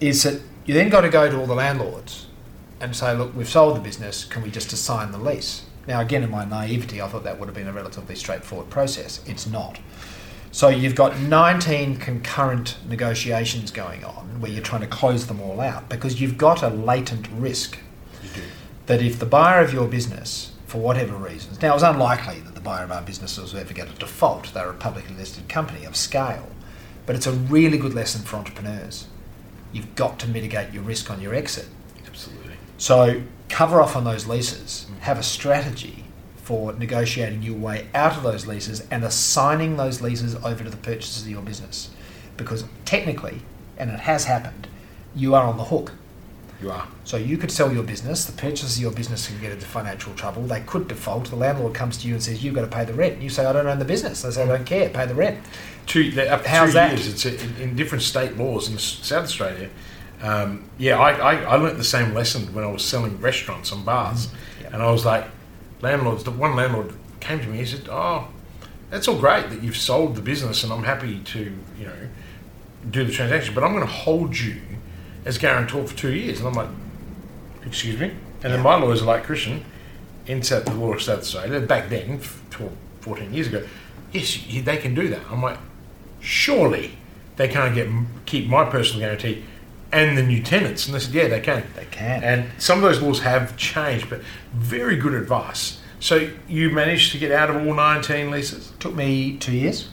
Is 0.00 0.22
that 0.22 0.40
you 0.64 0.72
then 0.72 0.88
got 0.88 1.02
to 1.02 1.10
go 1.10 1.30
to 1.30 1.38
all 1.38 1.46
the 1.46 1.54
landlords 1.54 2.26
and 2.80 2.96
say, 2.96 3.14
look, 3.14 3.36
we've 3.36 3.48
sold 3.48 3.76
the 3.76 3.80
business. 3.80 4.24
Can 4.24 4.42
we 4.42 4.50
just 4.50 4.72
assign 4.72 5.12
the 5.12 5.18
lease? 5.18 5.66
Now, 5.86 6.00
again, 6.00 6.22
in 6.22 6.30
my 6.30 6.46
naivety, 6.46 7.02
I 7.02 7.08
thought 7.08 7.24
that 7.24 7.38
would 7.38 7.46
have 7.46 7.54
been 7.54 7.68
a 7.68 7.72
relatively 7.72 8.14
straightforward 8.14 8.70
process. 8.70 9.20
It's 9.26 9.46
not. 9.46 9.78
So 10.50 10.68
you've 10.68 10.94
got 10.94 11.18
19 11.18 11.96
concurrent 11.98 12.76
negotiations 12.88 13.70
going 13.70 14.04
on 14.04 14.40
where 14.40 14.50
you're 14.50 14.62
trying 14.62 14.80
to 14.80 14.86
close 14.86 15.26
them 15.26 15.40
all 15.40 15.60
out 15.60 15.88
because 15.88 16.20
you've 16.20 16.38
got 16.38 16.62
a 16.62 16.68
latent 16.68 17.28
risk 17.32 17.78
that 18.86 19.02
if 19.02 19.18
the 19.18 19.26
buyer 19.26 19.62
of 19.62 19.72
your 19.72 19.88
business, 19.88 20.52
for 20.66 20.80
whatever 20.80 21.16
reasons, 21.16 21.60
now 21.60 21.72
it 21.72 21.74
was 21.74 21.82
unlikely 21.82 22.40
that 22.40 22.54
the 22.54 22.60
buyer 22.60 22.84
of 22.84 22.92
our 22.92 23.02
businesses 23.02 23.52
will 23.52 23.60
ever 23.60 23.74
get 23.74 23.88
a 23.88 23.92
default. 23.94 24.52
They're 24.54 24.70
a 24.70 24.74
publicly 24.74 25.14
listed 25.16 25.48
company 25.48 25.84
of 25.84 25.96
scale, 25.96 26.48
but 27.06 27.16
it's 27.16 27.26
a 27.26 27.32
really 27.32 27.78
good 27.78 27.94
lesson 27.94 28.22
for 28.22 28.36
entrepreneurs. 28.36 29.06
You've 29.72 29.94
got 29.94 30.18
to 30.20 30.28
mitigate 30.28 30.72
your 30.72 30.82
risk 30.82 31.10
on 31.10 31.20
your 31.20 31.34
exit. 31.34 31.66
Absolutely. 32.06 32.54
So 32.78 33.22
cover 33.48 33.80
off 33.80 33.96
on 33.96 34.04
those 34.04 34.26
leases. 34.26 34.86
Mm. 34.90 34.98
Have 35.00 35.18
a 35.18 35.22
strategy 35.22 36.04
for 36.36 36.72
negotiating 36.74 37.42
your 37.42 37.56
way 37.56 37.88
out 37.94 38.16
of 38.16 38.22
those 38.22 38.46
leases 38.46 38.86
and 38.90 39.02
assigning 39.04 39.76
those 39.76 40.02
leases 40.02 40.34
over 40.36 40.62
to 40.62 40.70
the 40.70 40.76
purchasers 40.76 41.22
of 41.22 41.28
your 41.28 41.42
business, 41.42 41.90
because 42.36 42.64
technically, 42.84 43.40
and 43.78 43.90
it 43.90 44.00
has 44.00 44.24
happened, 44.24 44.68
you 45.14 45.34
are 45.34 45.46
on 45.46 45.56
the 45.56 45.64
hook. 45.64 45.92
You 46.62 46.70
are. 46.70 46.86
So 47.04 47.16
you 47.16 47.36
could 47.36 47.50
sell 47.50 47.72
your 47.72 47.82
business, 47.82 48.24
the 48.24 48.32
purchasers 48.32 48.76
of 48.76 48.82
your 48.82 48.92
business 48.92 49.26
can 49.28 49.40
get 49.40 49.52
into 49.52 49.66
financial 49.66 50.14
trouble, 50.14 50.42
they 50.42 50.60
could 50.60 50.88
default, 50.88 51.28
the 51.30 51.36
landlord 51.36 51.74
comes 51.74 51.98
to 51.98 52.08
you 52.08 52.14
and 52.14 52.22
says, 52.22 52.42
You've 52.42 52.54
got 52.54 52.62
to 52.62 52.68
pay 52.68 52.84
the 52.84 52.94
rent. 52.94 53.20
You 53.20 53.28
say, 53.28 53.44
I 53.44 53.52
don't 53.52 53.66
own 53.66 53.78
the 53.78 53.84
business. 53.84 54.22
They 54.22 54.30
say, 54.30 54.42
I 54.42 54.46
don't 54.46 54.64
care, 54.64 54.88
pay 54.88 55.06
the 55.06 55.14
rent. 55.14 55.44
Two, 55.86 56.12
up 56.28 56.42
to 56.42 56.48
How's 56.48 56.70
two 56.70 56.74
that? 56.74 56.92
years. 56.92 57.06
It's 57.06 57.24
in, 57.26 57.56
in 57.56 57.76
different 57.76 58.02
state 58.02 58.36
laws 58.36 58.68
in 58.68 58.78
South 58.78 59.24
Australia. 59.24 59.68
Um, 60.22 60.64
yeah, 60.78 60.98
I, 60.98 61.12
I, 61.12 61.42
I 61.42 61.56
learnt 61.56 61.76
the 61.76 61.84
same 61.84 62.14
lesson 62.14 62.54
when 62.54 62.64
I 62.64 62.68
was 62.68 62.84
selling 62.84 63.20
restaurants 63.20 63.70
and 63.72 63.84
bars. 63.84 64.28
Yeah. 64.62 64.70
And 64.72 64.82
I 64.82 64.90
was 64.90 65.04
like, 65.04 65.26
landlords, 65.82 66.24
the 66.24 66.30
one 66.30 66.56
landlord 66.56 66.94
came 67.20 67.40
to 67.40 67.46
me, 67.46 67.58
he 67.58 67.66
said, 67.66 67.88
Oh, 67.90 68.28
that's 68.90 69.08
all 69.08 69.18
great 69.18 69.50
that 69.50 69.62
you've 69.62 69.76
sold 69.76 70.14
the 70.14 70.22
business 70.22 70.62
and 70.62 70.72
I'm 70.72 70.84
happy 70.84 71.20
to, 71.20 71.40
you 71.78 71.86
know, 71.86 72.08
do 72.90 73.04
the 73.04 73.12
transaction, 73.12 73.54
but 73.54 73.64
I'm 73.64 73.72
going 73.72 73.84
to 73.84 73.92
hold 73.92 74.38
you 74.38 74.60
as 75.24 75.38
guarantor 75.38 75.86
for 75.86 75.96
two 75.96 76.12
years. 76.12 76.38
And 76.40 76.48
I'm 76.48 76.54
like, 76.54 76.68
Excuse 77.66 77.98
me? 77.98 78.08
And 78.08 78.16
Yeah. 78.42 78.48
then 78.50 78.60
my 78.62 78.74
lawyers 78.76 79.00
are 79.02 79.06
like, 79.06 79.24
Christian, 79.24 79.64
in 80.26 80.42
South, 80.42 80.66
the 80.66 80.74
law 80.74 80.92
of 80.92 81.00
South 81.02 81.20
Australia, 81.20 81.60
back 81.60 81.88
then, 81.88 82.20
12, 82.50 82.72
14 83.00 83.32
years 83.32 83.46
ago, 83.46 83.62
yes, 84.12 84.38
they 84.62 84.76
can 84.76 84.94
do 84.94 85.08
that. 85.08 85.20
I'm 85.30 85.42
like, 85.42 85.56
surely 86.20 86.98
they 87.36 87.48
can't 87.48 87.74
get 87.74 87.88
keep 88.26 88.48
my 88.48 88.64
personal 88.64 89.00
guarantee 89.00 89.44
and 89.92 90.18
the 90.18 90.22
new 90.22 90.42
tenants. 90.42 90.86
And 90.86 90.94
they 90.94 90.98
said, 90.98 91.14
yeah, 91.14 91.28
they 91.28 91.40
can. 91.40 91.64
They 91.74 91.86
can. 91.90 92.22
And 92.22 92.50
some 92.58 92.78
of 92.78 92.82
those 92.84 93.00
laws 93.00 93.20
have 93.20 93.56
changed, 93.56 94.10
but 94.10 94.20
very 94.52 94.96
good 94.96 95.14
advice. 95.14 95.78
So 96.00 96.28
you 96.48 96.68
managed 96.70 97.12
to 97.12 97.18
get 97.18 97.32
out 97.32 97.48
of 97.48 97.56
all 97.56 97.72
19 97.74 98.30
leases? 98.30 98.72
took 98.78 98.94
me 98.94 99.38
two 99.38 99.52
years, 99.52 99.88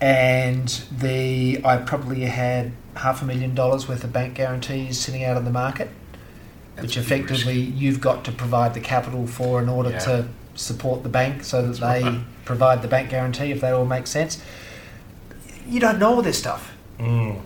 and 0.00 0.68
the 0.98 1.60
I 1.64 1.78
probably 1.78 2.20
had 2.22 2.72
half 2.96 3.22
a 3.22 3.24
million 3.24 3.54
dollars 3.54 3.88
worth 3.88 4.04
of 4.04 4.12
bank 4.12 4.34
guarantees 4.34 4.98
sitting 5.00 5.24
out 5.24 5.36
in 5.36 5.44
the 5.44 5.50
market, 5.50 5.88
which 6.80 6.94
That's 6.96 7.08
big 7.08 7.20
effectively 7.24 7.60
you've 7.60 8.00
got 8.00 8.24
to 8.24 8.32
provide 8.32 8.74
the 8.74 8.80
capital 8.80 9.26
for 9.26 9.62
in 9.62 9.68
order 9.68 9.90
Yeah. 9.90 9.98
to 10.00 10.28
support 10.54 11.02
the 11.02 11.08
bank 11.08 11.44
so 11.44 11.62
that 11.62 11.68
That's 11.68 11.78
they 11.80 12.02
right. 12.02 12.20
provide 12.44 12.82
the 12.82 12.88
bank 12.88 13.10
guarantee 13.10 13.50
if 13.52 13.60
that 13.60 13.72
all 13.72 13.84
makes 13.86 14.10
sense. 14.10 14.42
You 15.66 15.80
don't 15.80 15.98
know 15.98 16.14
all 16.16 16.22
this 16.22 16.38
stuff. 16.38 16.72
Mm. 16.98 17.40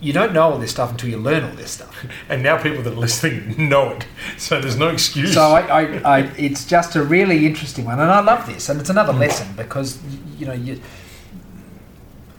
You 0.00 0.12
don't 0.12 0.32
know 0.32 0.50
all 0.52 0.58
this 0.58 0.72
stuff 0.72 0.90
until 0.90 1.08
you 1.08 1.16
learn 1.18 1.44
all 1.44 1.56
this 1.56 1.70
stuff. 1.72 2.04
And 2.28 2.42
now 2.42 2.60
people 2.62 2.82
that 2.82 2.92
are 2.92 2.96
listening 2.96 3.68
know 3.68 3.90
it. 3.90 4.06
So 4.36 4.60
there's 4.60 4.76
no 4.76 4.88
excuse. 4.88 5.34
So 5.34 5.42
I, 5.42 5.60
I, 5.60 5.82
I, 6.04 6.18
it's 6.36 6.64
just 6.66 6.96
a 6.96 7.02
really 7.02 7.46
interesting 7.46 7.84
one, 7.86 7.98
and 8.00 8.10
I 8.10 8.20
love 8.20 8.46
this, 8.46 8.68
and 8.68 8.80
it's 8.80 8.90
another 8.90 9.12
lesson 9.12 9.48
because 9.56 9.98
you 10.38 10.46
know 10.46 10.52
you. 10.52 10.80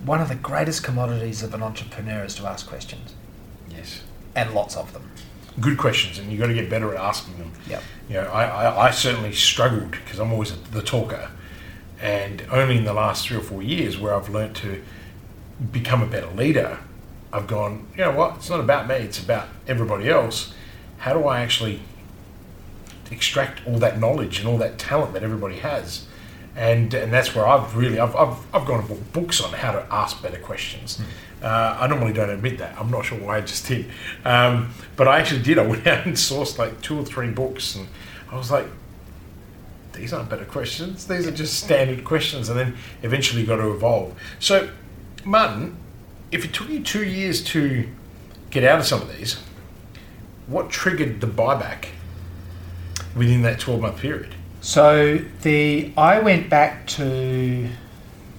One 0.07 0.21
of 0.21 0.29
the 0.29 0.35
greatest 0.35 0.85
commodities 0.85 1.43
of 1.43 1.53
an 1.53 1.61
entrepreneur 1.61 2.23
is 2.23 2.33
to 2.35 2.47
ask 2.47 2.65
questions, 2.65 3.13
yes. 3.69 4.03
and 4.35 4.53
lots 4.53 4.77
of 4.77 4.93
them. 4.93 5.11
Good 5.59 5.77
questions, 5.77 6.17
and 6.17 6.31
you've 6.31 6.39
got 6.39 6.47
to 6.47 6.53
get 6.53 6.69
better 6.69 6.95
at 6.95 6.97
asking 6.97 7.37
them. 7.37 7.51
Yeah. 7.67 7.81
You 8.07 8.15
know, 8.15 8.29
I, 8.29 8.45
I, 8.45 8.87
I 8.87 8.91
certainly 8.91 9.33
struggled 9.33 9.91
because 9.91 10.17
I'm 10.19 10.31
always 10.31 10.57
the 10.71 10.81
talker. 10.81 11.29
And 11.99 12.41
only 12.49 12.77
in 12.77 12.85
the 12.85 12.93
last 12.93 13.27
three 13.27 13.35
or 13.35 13.41
four 13.41 13.61
years 13.61 13.97
where 13.97 14.15
I've 14.15 14.29
learnt 14.29 14.55
to 14.57 14.81
become 15.73 16.01
a 16.01 16.07
better 16.07 16.31
leader, 16.31 16.79
I've 17.33 17.47
gone, 17.47 17.85
you 17.93 18.05
know 18.05 18.11
what, 18.11 18.37
it's 18.37 18.49
not 18.49 18.61
about 18.61 18.87
me, 18.87 18.95
it's 18.95 19.21
about 19.21 19.49
everybody 19.67 20.07
else. 20.07 20.53
How 20.99 21.15
do 21.15 21.27
I 21.27 21.41
actually 21.41 21.81
extract 23.11 23.67
all 23.67 23.77
that 23.79 23.99
knowledge 23.99 24.39
and 24.39 24.47
all 24.47 24.57
that 24.59 24.77
talent 24.77 25.11
that 25.15 25.23
everybody 25.23 25.57
has? 25.57 26.06
And, 26.57 26.93
and 26.93 27.13
that's 27.13 27.35
where 27.35 27.47
I've 27.47 27.75
really 27.77 27.99
I've, 27.99 28.15
I've, 28.15 28.37
I've 28.53 28.65
gone 28.65 28.79
and 28.79 28.89
bought 28.89 29.13
books 29.13 29.39
on 29.41 29.53
how 29.53 29.71
to 29.71 29.85
ask 29.93 30.21
better 30.21 30.39
questions. 30.39 30.99
Uh, 31.41 31.77
I 31.79 31.87
normally 31.87 32.13
don't 32.13 32.31
admit 32.31 32.57
that. 32.57 32.75
I'm 32.79 32.89
not 32.89 33.05
sure 33.05 33.19
why 33.19 33.37
I 33.37 33.41
just 33.41 33.67
did, 33.67 33.85
um, 34.25 34.73
but 34.95 35.07
I 35.07 35.19
actually 35.19 35.43
did. 35.43 35.59
I 35.59 35.67
went 35.67 35.85
out 35.85 36.05
and 36.07 36.15
sourced 36.15 36.57
like 36.57 36.81
two 36.81 36.97
or 36.99 37.05
three 37.05 37.29
books, 37.29 37.75
and 37.75 37.87
I 38.31 38.37
was 38.37 38.49
like, 38.49 38.65
these 39.93 40.13
aren't 40.13 40.29
better 40.29 40.45
questions. 40.45 41.05
These 41.05 41.27
are 41.27 41.31
just 41.31 41.63
standard 41.63 42.03
questions, 42.03 42.49
and 42.49 42.57
then 42.57 42.75
eventually 43.03 43.45
got 43.45 43.57
to 43.57 43.71
evolve. 43.71 44.15
So, 44.39 44.71
Martin, 45.23 45.77
if 46.31 46.43
it 46.43 46.53
took 46.53 46.69
you 46.69 46.81
two 46.81 47.05
years 47.05 47.43
to 47.45 47.87
get 48.49 48.63
out 48.63 48.79
of 48.79 48.85
some 48.85 49.01
of 49.01 49.15
these, 49.15 49.39
what 50.47 50.69
triggered 50.69 51.21
the 51.21 51.27
buyback 51.27 51.89
within 53.15 53.41
that 53.43 53.59
12 53.59 53.81
month 53.81 53.99
period? 53.99 54.33
So 54.67 55.19
the 55.43 55.93
I 55.95 56.19
went 56.19 56.49
back 56.49 56.87
to 56.87 57.69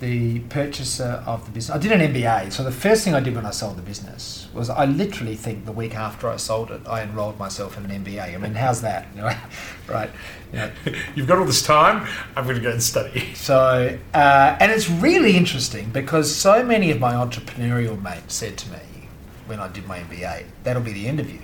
the 0.01 0.41
purchaser 0.41 1.25
of 1.25 1.47
the 1.47 1.51
business. 1.51 1.75
I 1.75 1.79
did 1.79 1.91
an 1.91 2.01
MBA. 2.13 2.53
So 2.53 2.63
the 2.63 2.71
first 2.71 3.03
thing 3.03 3.15
I 3.15 3.21
did 3.21 3.35
when 3.35 3.47
I 3.47 3.51
sold 3.51 3.79
the 3.79 3.83
business 3.83 4.47
was 4.53 4.69
I 4.69 4.85
literally 4.85 5.37
think 5.37 5.65
the 5.65 5.73
week 5.73 5.95
after 5.95 6.29
I 6.29 6.37
sold 6.37 6.71
it, 6.71 6.83
I 6.87 7.01
enrolled 7.03 7.39
myself 7.39 7.79
in 7.79 7.91
an 7.91 8.05
MBA. 8.05 8.35
I 8.35 8.37
mean, 8.37 8.53
how's 8.53 8.83
that? 8.83 9.07
You 9.15 9.23
know, 9.23 9.37
right? 9.89 10.11
You 10.53 10.59
know, 10.59 10.71
You've 11.15 11.27
got 11.27 11.39
all 11.39 11.47
this 11.47 11.63
time, 11.63 12.07
I'm 12.37 12.45
going 12.45 12.57
to 12.57 12.63
go 12.63 12.73
and 12.73 12.83
study. 12.83 13.31
So, 13.35 13.99
uh, 14.13 14.57
and 14.61 14.71
it's 14.71 14.91
really 14.91 15.35
interesting 15.35 15.89
because 15.89 16.37
so 16.37 16.63
many 16.63 16.91
of 16.91 17.01
my 17.01 17.15
entrepreneurial 17.15 18.01
mates 18.03 18.35
said 18.35 18.59
to 18.59 18.71
me 18.71 19.09
when 19.47 19.61
I 19.61 19.69
did 19.69 19.87
my 19.87 20.01
MBA, 20.01 20.45
that'll 20.63 20.83
be 20.83 20.93
the 20.93 21.07
interview. 21.07 21.41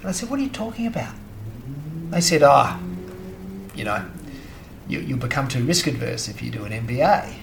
And 0.00 0.08
I 0.08 0.12
said, 0.12 0.30
what 0.30 0.38
are 0.38 0.42
you 0.42 0.48
talking 0.48 0.86
about? 0.86 1.14
They 2.10 2.22
said, 2.22 2.42
ah, 2.42 2.80
you 3.76 3.84
know, 3.84 4.04
you, 4.88 5.00
you'll 5.00 5.18
become 5.18 5.48
too 5.48 5.64
risk 5.64 5.86
adverse 5.86 6.28
if 6.28 6.42
you 6.42 6.50
do 6.50 6.64
an 6.64 6.72
MBA. 6.72 7.34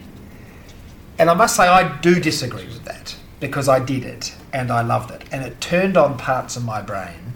And 1.20 1.30
I 1.30 1.34
must 1.34 1.56
say, 1.56 1.68
I 1.68 2.00
do 2.00 2.20
disagree 2.20 2.66
with 2.66 2.86
that 2.86 3.16
because 3.40 3.70
I 3.70 3.80
did 3.80 4.04
it 4.04 4.36
and 4.52 4.72
I 4.72 4.82
loved 4.82 5.12
it. 5.12 5.24
And 5.32 5.44
it 5.44 5.62
turned 5.62 5.98
on 5.98 6.18
parts 6.18 6.56
of 6.56 6.64
my 6.66 6.82
brain 6.82 7.34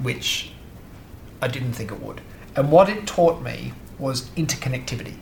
which 0.00 0.52
I 1.40 1.48
didn't 1.48 1.72
think 1.72 1.90
it 1.90 2.00
would. 2.00 2.20
And 2.56 2.70
what 2.70 2.88
it 2.88 3.06
taught 3.06 3.42
me 3.42 3.72
was 3.98 4.28
interconnectivity. 4.30 5.16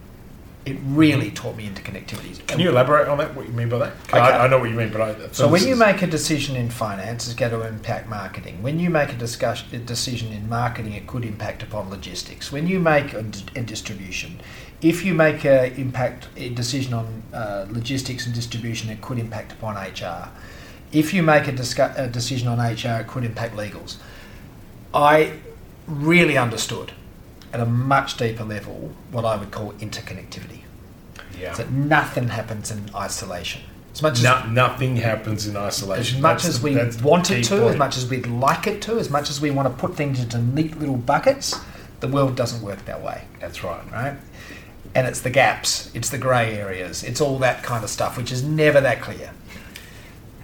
It 0.66 0.76
really 0.84 1.30
taught 1.30 1.56
me 1.56 1.66
interconnectivity. 1.66 2.46
Can 2.46 2.60
you 2.60 2.68
elaborate 2.68 3.08
on 3.08 3.16
that? 3.18 3.34
What 3.34 3.46
you 3.46 3.52
mean 3.52 3.70
by 3.70 3.78
that? 3.78 3.92
Okay. 4.08 4.18
I, 4.18 4.44
I 4.44 4.48
know 4.48 4.58
what 4.58 4.68
you 4.68 4.76
mean, 4.76 4.92
but 4.92 5.00
I. 5.00 5.28
So 5.32 5.48
when 5.48 5.66
you 5.66 5.74
make 5.74 6.02
a 6.02 6.06
decision 6.06 6.54
in 6.54 6.68
finance, 6.68 7.26
it's 7.26 7.34
going 7.34 7.52
to 7.52 7.66
impact 7.66 8.08
marketing. 8.10 8.62
When 8.62 8.78
you 8.78 8.90
make 8.90 9.10
a, 9.10 9.16
discuss, 9.16 9.64
a 9.72 9.78
decision 9.78 10.32
in 10.32 10.50
marketing, 10.50 10.92
it 10.92 11.06
could 11.06 11.24
impact 11.24 11.62
upon 11.62 11.88
logistics. 11.88 12.52
When 12.52 12.66
you 12.66 12.78
make 12.78 13.14
a, 13.14 13.24
a 13.56 13.62
distribution, 13.62 14.38
if 14.82 15.02
you 15.02 15.14
make 15.14 15.46
a 15.46 15.74
impact 15.80 16.28
a 16.36 16.50
decision 16.50 16.92
on 16.92 17.22
uh, 17.32 17.66
logistics 17.70 18.26
and 18.26 18.34
distribution, 18.34 18.90
it 18.90 19.00
could 19.00 19.18
impact 19.18 19.52
upon 19.52 19.76
HR. 19.76 20.28
If 20.92 21.14
you 21.14 21.22
make 21.22 21.48
a, 21.48 21.94
a 21.96 22.06
decision 22.06 22.48
on 22.48 22.58
HR, 22.58 23.00
it 23.00 23.06
could 23.06 23.24
impact 23.24 23.56
legals. 23.56 23.96
I 24.92 25.38
really 25.86 26.36
understood 26.36 26.92
at 27.52 27.60
a 27.60 27.66
much 27.66 28.16
deeper 28.16 28.44
level 28.44 28.92
what 29.10 29.24
I 29.24 29.36
would 29.36 29.50
call 29.50 29.72
interconnectivity. 29.74 30.62
Yeah. 31.38 31.54
So 31.54 31.64
nothing 31.68 32.28
happens 32.28 32.70
in 32.70 32.90
isolation. 32.94 33.62
As 33.92 34.02
much 34.02 34.18
as, 34.18 34.22
No, 34.22 34.46
nothing 34.46 34.96
happens 34.96 35.46
in 35.46 35.56
isolation. 35.56 36.16
as 36.18 36.22
much 36.22 36.42
That's 36.42 36.56
as 36.56 36.62
we 36.62 36.74
the 36.74 37.00
want 37.02 37.30
it 37.30 37.44
to, 37.44 37.68
as 37.68 37.76
much 37.76 37.96
as 37.96 38.08
we'd 38.08 38.26
like 38.26 38.66
it 38.66 38.80
to, 38.82 38.98
as 38.98 39.10
much 39.10 39.30
as 39.30 39.40
we 39.40 39.50
want 39.50 39.68
to 39.68 39.74
put 39.74 39.96
things 39.96 40.20
into 40.20 40.38
neat 40.38 40.78
little 40.78 40.96
buckets, 40.96 41.56
the 42.00 42.08
world 42.08 42.36
doesn't 42.36 42.62
work 42.62 42.84
that 42.84 43.02
way, 43.02 43.24
That's 43.40 43.64
right. 43.64 43.82
right? 43.92 44.16
And 44.94 45.06
it's 45.06 45.20
the 45.20 45.30
gaps, 45.30 45.90
it's 45.94 46.10
the 46.10 46.18
grey 46.18 46.54
areas, 46.56 47.02
it's 47.02 47.20
all 47.20 47.38
that 47.38 47.62
kind 47.62 47.82
of 47.84 47.90
stuff, 47.90 48.16
which 48.16 48.30
is 48.32 48.42
never 48.42 48.80
that 48.80 49.00
clear. 49.00 49.32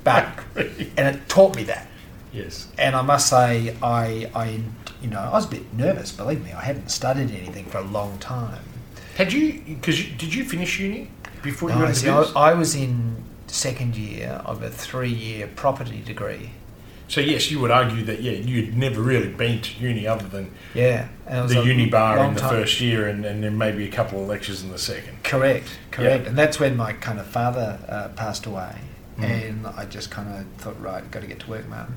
But 0.02 0.26
and 0.56 1.16
it 1.16 1.28
taught 1.28 1.56
me 1.56 1.64
that. 1.64 1.88
Yes. 2.36 2.68
And 2.78 2.94
I 2.94 3.02
must 3.02 3.28
say, 3.30 3.74
I, 3.82 4.30
I, 4.34 4.60
you 5.02 5.08
know, 5.08 5.18
I 5.18 5.30
was 5.32 5.46
a 5.46 5.48
bit 5.48 5.72
nervous. 5.74 6.12
Believe 6.12 6.44
me, 6.44 6.52
I 6.52 6.60
hadn't 6.62 6.90
studied 6.90 7.30
anything 7.30 7.64
for 7.66 7.78
a 7.78 7.82
long 7.84 8.18
time. 8.18 8.62
Had 9.16 9.32
you? 9.32 9.62
Because 9.66 9.96
did 10.18 10.34
you 10.34 10.44
finish 10.44 10.78
uni 10.78 11.10
before 11.42 11.70
you 11.70 11.78
went 11.78 11.96
into 11.96 12.10
I. 12.36 12.50
I 12.50 12.54
was 12.54 12.74
in 12.74 13.24
second 13.46 13.96
year 13.96 14.42
of 14.44 14.62
a 14.62 14.68
three-year 14.68 15.46
property 15.56 16.02
degree. 16.02 16.50
So 17.08 17.20
yes, 17.20 17.50
you 17.50 17.60
would 17.60 17.70
argue 17.70 18.04
that 18.04 18.20
yeah, 18.20 18.32
you'd 18.32 18.76
never 18.76 19.00
really 19.00 19.28
been 19.28 19.62
to 19.62 19.78
uni 19.80 20.06
other 20.08 20.26
than 20.26 20.50
Yeah, 20.74 21.08
the 21.26 21.62
uni 21.64 21.86
bar 21.88 22.18
in 22.18 22.34
the 22.34 22.40
time- 22.40 22.50
first 22.50 22.80
year, 22.80 23.06
and, 23.08 23.24
and 23.24 23.42
then 23.44 23.56
maybe 23.56 23.84
a 23.86 23.90
couple 23.90 24.20
of 24.20 24.28
lectures 24.28 24.62
in 24.64 24.70
the 24.70 24.78
second. 24.78 25.22
Correct, 25.22 25.78
correct, 25.92 26.24
Yeah. 26.24 26.28
and 26.28 26.36
that's 26.36 26.58
when 26.58 26.76
my 26.76 26.92
kind 26.94 27.20
of 27.20 27.26
father 27.26 27.78
uh, 27.88 28.08
passed 28.16 28.44
away, 28.44 28.74
Mhm. 29.18 29.24
and 29.48 29.66
I 29.68 29.84
just 29.86 30.10
kind 30.10 30.28
of 30.36 30.44
thought, 30.60 30.78
right, 30.82 31.08
got 31.12 31.20
to 31.22 31.28
get 31.28 31.38
to 31.40 31.48
work, 31.48 31.68
Martin. 31.68 31.94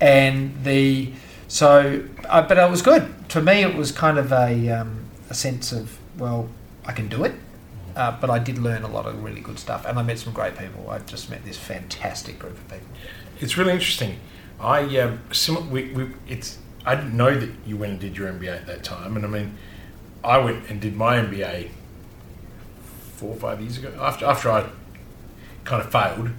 And 0.00 0.64
the 0.64 1.12
so, 1.48 2.04
uh, 2.28 2.42
but 2.42 2.58
it 2.58 2.70
was 2.70 2.82
good 2.82 3.14
for 3.28 3.40
me. 3.40 3.62
It 3.62 3.74
was 3.74 3.92
kind 3.92 4.18
of 4.18 4.32
a 4.32 4.68
um, 4.70 5.06
a 5.30 5.34
sense 5.34 5.72
of 5.72 5.98
well, 6.18 6.48
I 6.84 6.92
can 6.92 7.08
do 7.08 7.24
it. 7.24 7.34
Uh, 7.94 8.14
but 8.20 8.28
I 8.28 8.38
did 8.38 8.58
learn 8.58 8.82
a 8.82 8.88
lot 8.88 9.06
of 9.06 9.24
really 9.24 9.40
good 9.40 9.58
stuff, 9.58 9.86
and 9.86 9.98
I 9.98 10.02
met 10.02 10.18
some 10.18 10.34
great 10.34 10.56
people. 10.58 10.90
I 10.90 10.98
just 10.98 11.30
met 11.30 11.46
this 11.46 11.56
fantastic 11.56 12.38
group 12.38 12.52
of 12.52 12.68
people. 12.68 12.86
It's 13.40 13.56
really 13.56 13.72
interesting. 13.72 14.20
I 14.60 14.98
um, 14.98 15.20
sim- 15.32 15.70
we, 15.70 15.92
we, 15.92 16.10
it's 16.28 16.58
I 16.84 16.94
didn't 16.94 17.16
know 17.16 17.34
that 17.38 17.50
you 17.64 17.78
went 17.78 17.92
and 17.92 18.00
did 18.00 18.16
your 18.16 18.30
MBA 18.30 18.48
at 18.48 18.66
that 18.66 18.84
time, 18.84 19.16
and 19.16 19.24
I 19.24 19.28
mean, 19.28 19.56
I 20.22 20.36
went 20.36 20.68
and 20.68 20.78
did 20.78 20.94
my 20.94 21.16
MBA 21.16 21.70
four 23.16 23.30
or 23.30 23.36
five 23.36 23.62
years 23.62 23.78
ago 23.78 23.92
after 23.98 24.26
after 24.26 24.50
I 24.50 24.68
kind 25.64 25.82
of 25.82 25.90
failed. 25.90 26.30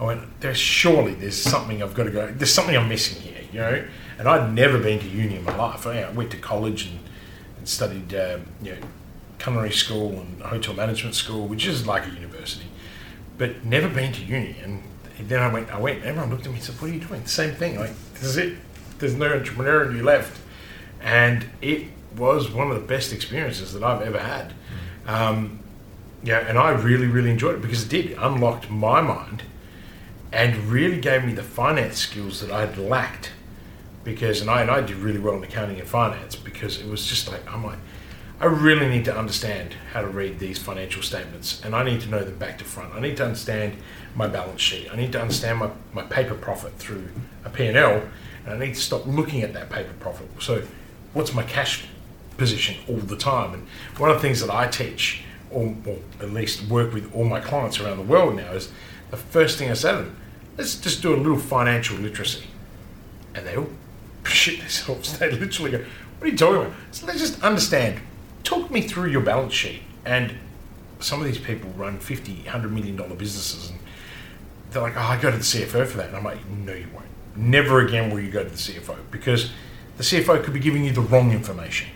I 0.00 0.04
went, 0.04 0.40
there's 0.40 0.58
surely 0.58 1.14
there's 1.14 1.40
something 1.40 1.82
I've 1.82 1.94
got 1.94 2.04
to 2.04 2.10
go. 2.10 2.26
There's 2.26 2.52
something 2.52 2.76
I'm 2.76 2.88
missing 2.88 3.22
here, 3.22 3.42
you 3.52 3.60
know. 3.60 3.84
And 4.18 4.28
I'd 4.28 4.52
never 4.52 4.78
been 4.78 4.98
to 4.98 5.08
uni 5.08 5.36
in 5.36 5.44
my 5.44 5.56
life. 5.56 5.86
I, 5.86 6.08
went 6.10 6.30
to 6.32 6.36
college 6.36 6.86
and, 6.86 6.98
and 7.58 7.68
studied, 7.68 8.14
um, 8.14 8.46
you 8.62 8.72
know, 8.72 8.78
culinary 9.38 9.72
school 9.72 10.12
and 10.12 10.42
hotel 10.42 10.74
management 10.74 11.14
school, 11.14 11.46
which 11.46 11.66
is 11.66 11.86
like 11.86 12.06
a 12.06 12.10
university, 12.10 12.66
but 13.38 13.64
never 13.64 13.88
been 13.88 14.12
to 14.12 14.24
uni. 14.24 14.56
And 14.62 14.82
then 15.20 15.40
I 15.40 15.52
went, 15.52 15.72
I 15.72 15.78
went. 15.78 15.98
And 15.98 16.06
everyone 16.06 16.30
looked 16.30 16.46
at 16.46 16.50
me 16.50 16.56
and 16.56 16.64
said, 16.64 16.80
"What 16.80 16.90
are 16.90 16.94
you 16.94 17.00
doing?" 17.00 17.22
The 17.22 17.28
same 17.28 17.54
thing. 17.54 17.78
Like 17.78 17.92
this 18.14 18.24
is 18.24 18.36
it. 18.36 18.54
There's 18.98 19.14
no 19.14 19.32
entrepreneur 19.32 19.88
in 19.88 19.96
you 19.96 20.02
left, 20.02 20.40
and 21.00 21.46
it 21.60 21.86
was 22.16 22.50
one 22.50 22.70
of 22.70 22.74
the 22.74 22.86
best 22.86 23.12
experiences 23.12 23.72
that 23.74 23.82
I've 23.82 24.02
ever 24.02 24.18
had. 24.18 24.52
Um, 25.06 25.60
yeah, 26.22 26.38
and 26.38 26.58
I 26.58 26.70
really, 26.70 27.06
really 27.06 27.30
enjoyed 27.30 27.56
it 27.56 27.62
because 27.62 27.84
it 27.84 27.88
did 27.88 28.06
it 28.06 28.18
unlocked 28.18 28.70
my 28.70 29.00
mind 29.00 29.42
and 30.34 30.56
really 30.64 31.00
gave 31.00 31.24
me 31.24 31.32
the 31.32 31.44
finance 31.44 31.98
skills 31.98 32.40
that 32.40 32.50
I 32.50 32.66
had 32.66 32.76
lacked. 32.76 33.30
Because 34.02 34.42
and 34.42 34.50
I 34.50 34.60
and 34.60 34.70
I 34.70 34.82
did 34.82 34.96
really 34.96 35.18
well 35.18 35.34
in 35.36 35.44
accounting 35.44 35.78
and 35.78 35.88
finance 35.88 36.36
because 36.36 36.78
it 36.78 36.86
was 36.86 37.06
just 37.06 37.26
like 37.26 37.40
I'm 37.50 37.64
like 37.64 37.78
I 38.38 38.46
really 38.46 38.86
need 38.88 39.06
to 39.06 39.16
understand 39.16 39.74
how 39.92 40.02
to 40.02 40.08
read 40.08 40.38
these 40.38 40.58
financial 40.58 41.02
statements 41.02 41.62
and 41.64 41.74
I 41.74 41.84
need 41.84 42.02
to 42.02 42.10
know 42.10 42.22
them 42.22 42.36
back 42.36 42.58
to 42.58 42.64
front. 42.64 42.94
I 42.94 43.00
need 43.00 43.16
to 43.18 43.24
understand 43.24 43.76
my 44.14 44.26
balance 44.26 44.60
sheet. 44.60 44.88
I 44.92 44.96
need 44.96 45.12
to 45.12 45.20
understand 45.20 45.60
my, 45.60 45.70
my 45.94 46.02
paper 46.02 46.34
profit 46.34 46.74
through 46.74 47.08
a 47.44 47.48
P&L 47.48 48.02
and 48.44 48.54
I 48.54 48.58
need 48.58 48.74
to 48.74 48.80
stop 48.80 49.06
looking 49.06 49.42
at 49.42 49.54
that 49.54 49.70
paper 49.70 49.94
profit. 50.00 50.28
So 50.40 50.64
what's 51.14 51.32
my 51.32 51.44
cash 51.44 51.86
position 52.36 52.76
all 52.88 52.98
the 52.98 53.16
time? 53.16 53.54
And 53.54 53.68
one 53.96 54.10
of 54.10 54.16
the 54.16 54.22
things 54.22 54.40
that 54.40 54.50
I 54.50 54.66
teach 54.66 55.22
or, 55.50 55.74
or 55.86 55.98
at 56.20 56.30
least 56.30 56.68
work 56.68 56.92
with 56.92 57.14
all 57.14 57.24
my 57.24 57.40
clients 57.40 57.80
around 57.80 57.96
the 57.96 58.02
world 58.02 58.36
now 58.36 58.52
is 58.52 58.70
the 59.10 59.16
first 59.16 59.58
thing 59.58 59.70
I 59.70 59.74
say 59.74 59.92
to 59.92 59.98
them, 59.98 60.16
let's 60.56 60.76
just 60.76 61.02
do 61.02 61.14
a 61.14 61.16
little 61.16 61.38
financial 61.38 61.96
literacy. 61.98 62.44
And 63.34 63.46
they 63.46 63.56
all 63.56 63.68
shit 64.24 64.60
themselves. 64.60 65.18
They 65.18 65.30
literally 65.30 65.72
go, 65.72 65.78
what 65.78 66.28
are 66.28 66.30
you 66.30 66.36
talking 66.36 66.62
about? 66.62 66.72
So 66.92 67.06
let's 67.06 67.20
just 67.20 67.42
understand. 67.42 68.00
Talk 68.42 68.70
me 68.70 68.82
through 68.82 69.10
your 69.10 69.22
balance 69.22 69.52
sheet. 69.52 69.82
And 70.04 70.34
some 71.00 71.20
of 71.20 71.26
these 71.26 71.38
people 71.38 71.70
run 71.70 71.98
50, 71.98 72.34
100 72.34 72.72
million 72.72 72.96
dollar 72.96 73.14
businesses 73.14 73.70
and 73.70 73.78
they're 74.70 74.82
like, 74.82 74.96
oh, 74.96 75.00
I 75.00 75.20
go 75.20 75.30
to 75.30 75.36
the 75.36 75.42
CFO 75.42 75.86
for 75.86 75.98
that. 75.98 76.08
And 76.08 76.16
I'm 76.16 76.24
like, 76.24 76.46
no, 76.48 76.72
you 76.74 76.86
won't. 76.92 77.06
Never 77.36 77.80
again 77.80 78.10
will 78.10 78.20
you 78.20 78.30
go 78.30 78.42
to 78.44 78.50
the 78.50 78.56
CFO 78.56 78.96
because 79.10 79.50
the 79.96 80.02
CFO 80.02 80.42
could 80.42 80.52
be 80.52 80.60
giving 80.60 80.84
you 80.84 80.92
the 80.92 81.00
wrong 81.00 81.32
information. 81.32 81.88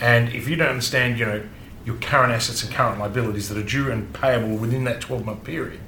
And 0.00 0.28
if 0.30 0.48
you 0.48 0.56
don't 0.56 0.68
understand, 0.68 1.18
you 1.18 1.26
know, 1.26 1.42
your 1.84 1.96
current 1.96 2.32
assets 2.32 2.62
and 2.62 2.72
current 2.72 2.98
liabilities 2.98 3.48
that 3.48 3.56
are 3.56 3.62
due 3.62 3.90
and 3.90 4.12
payable 4.12 4.56
within 4.56 4.84
that 4.84 5.00
12 5.00 5.24
month 5.24 5.44
period, 5.44 5.80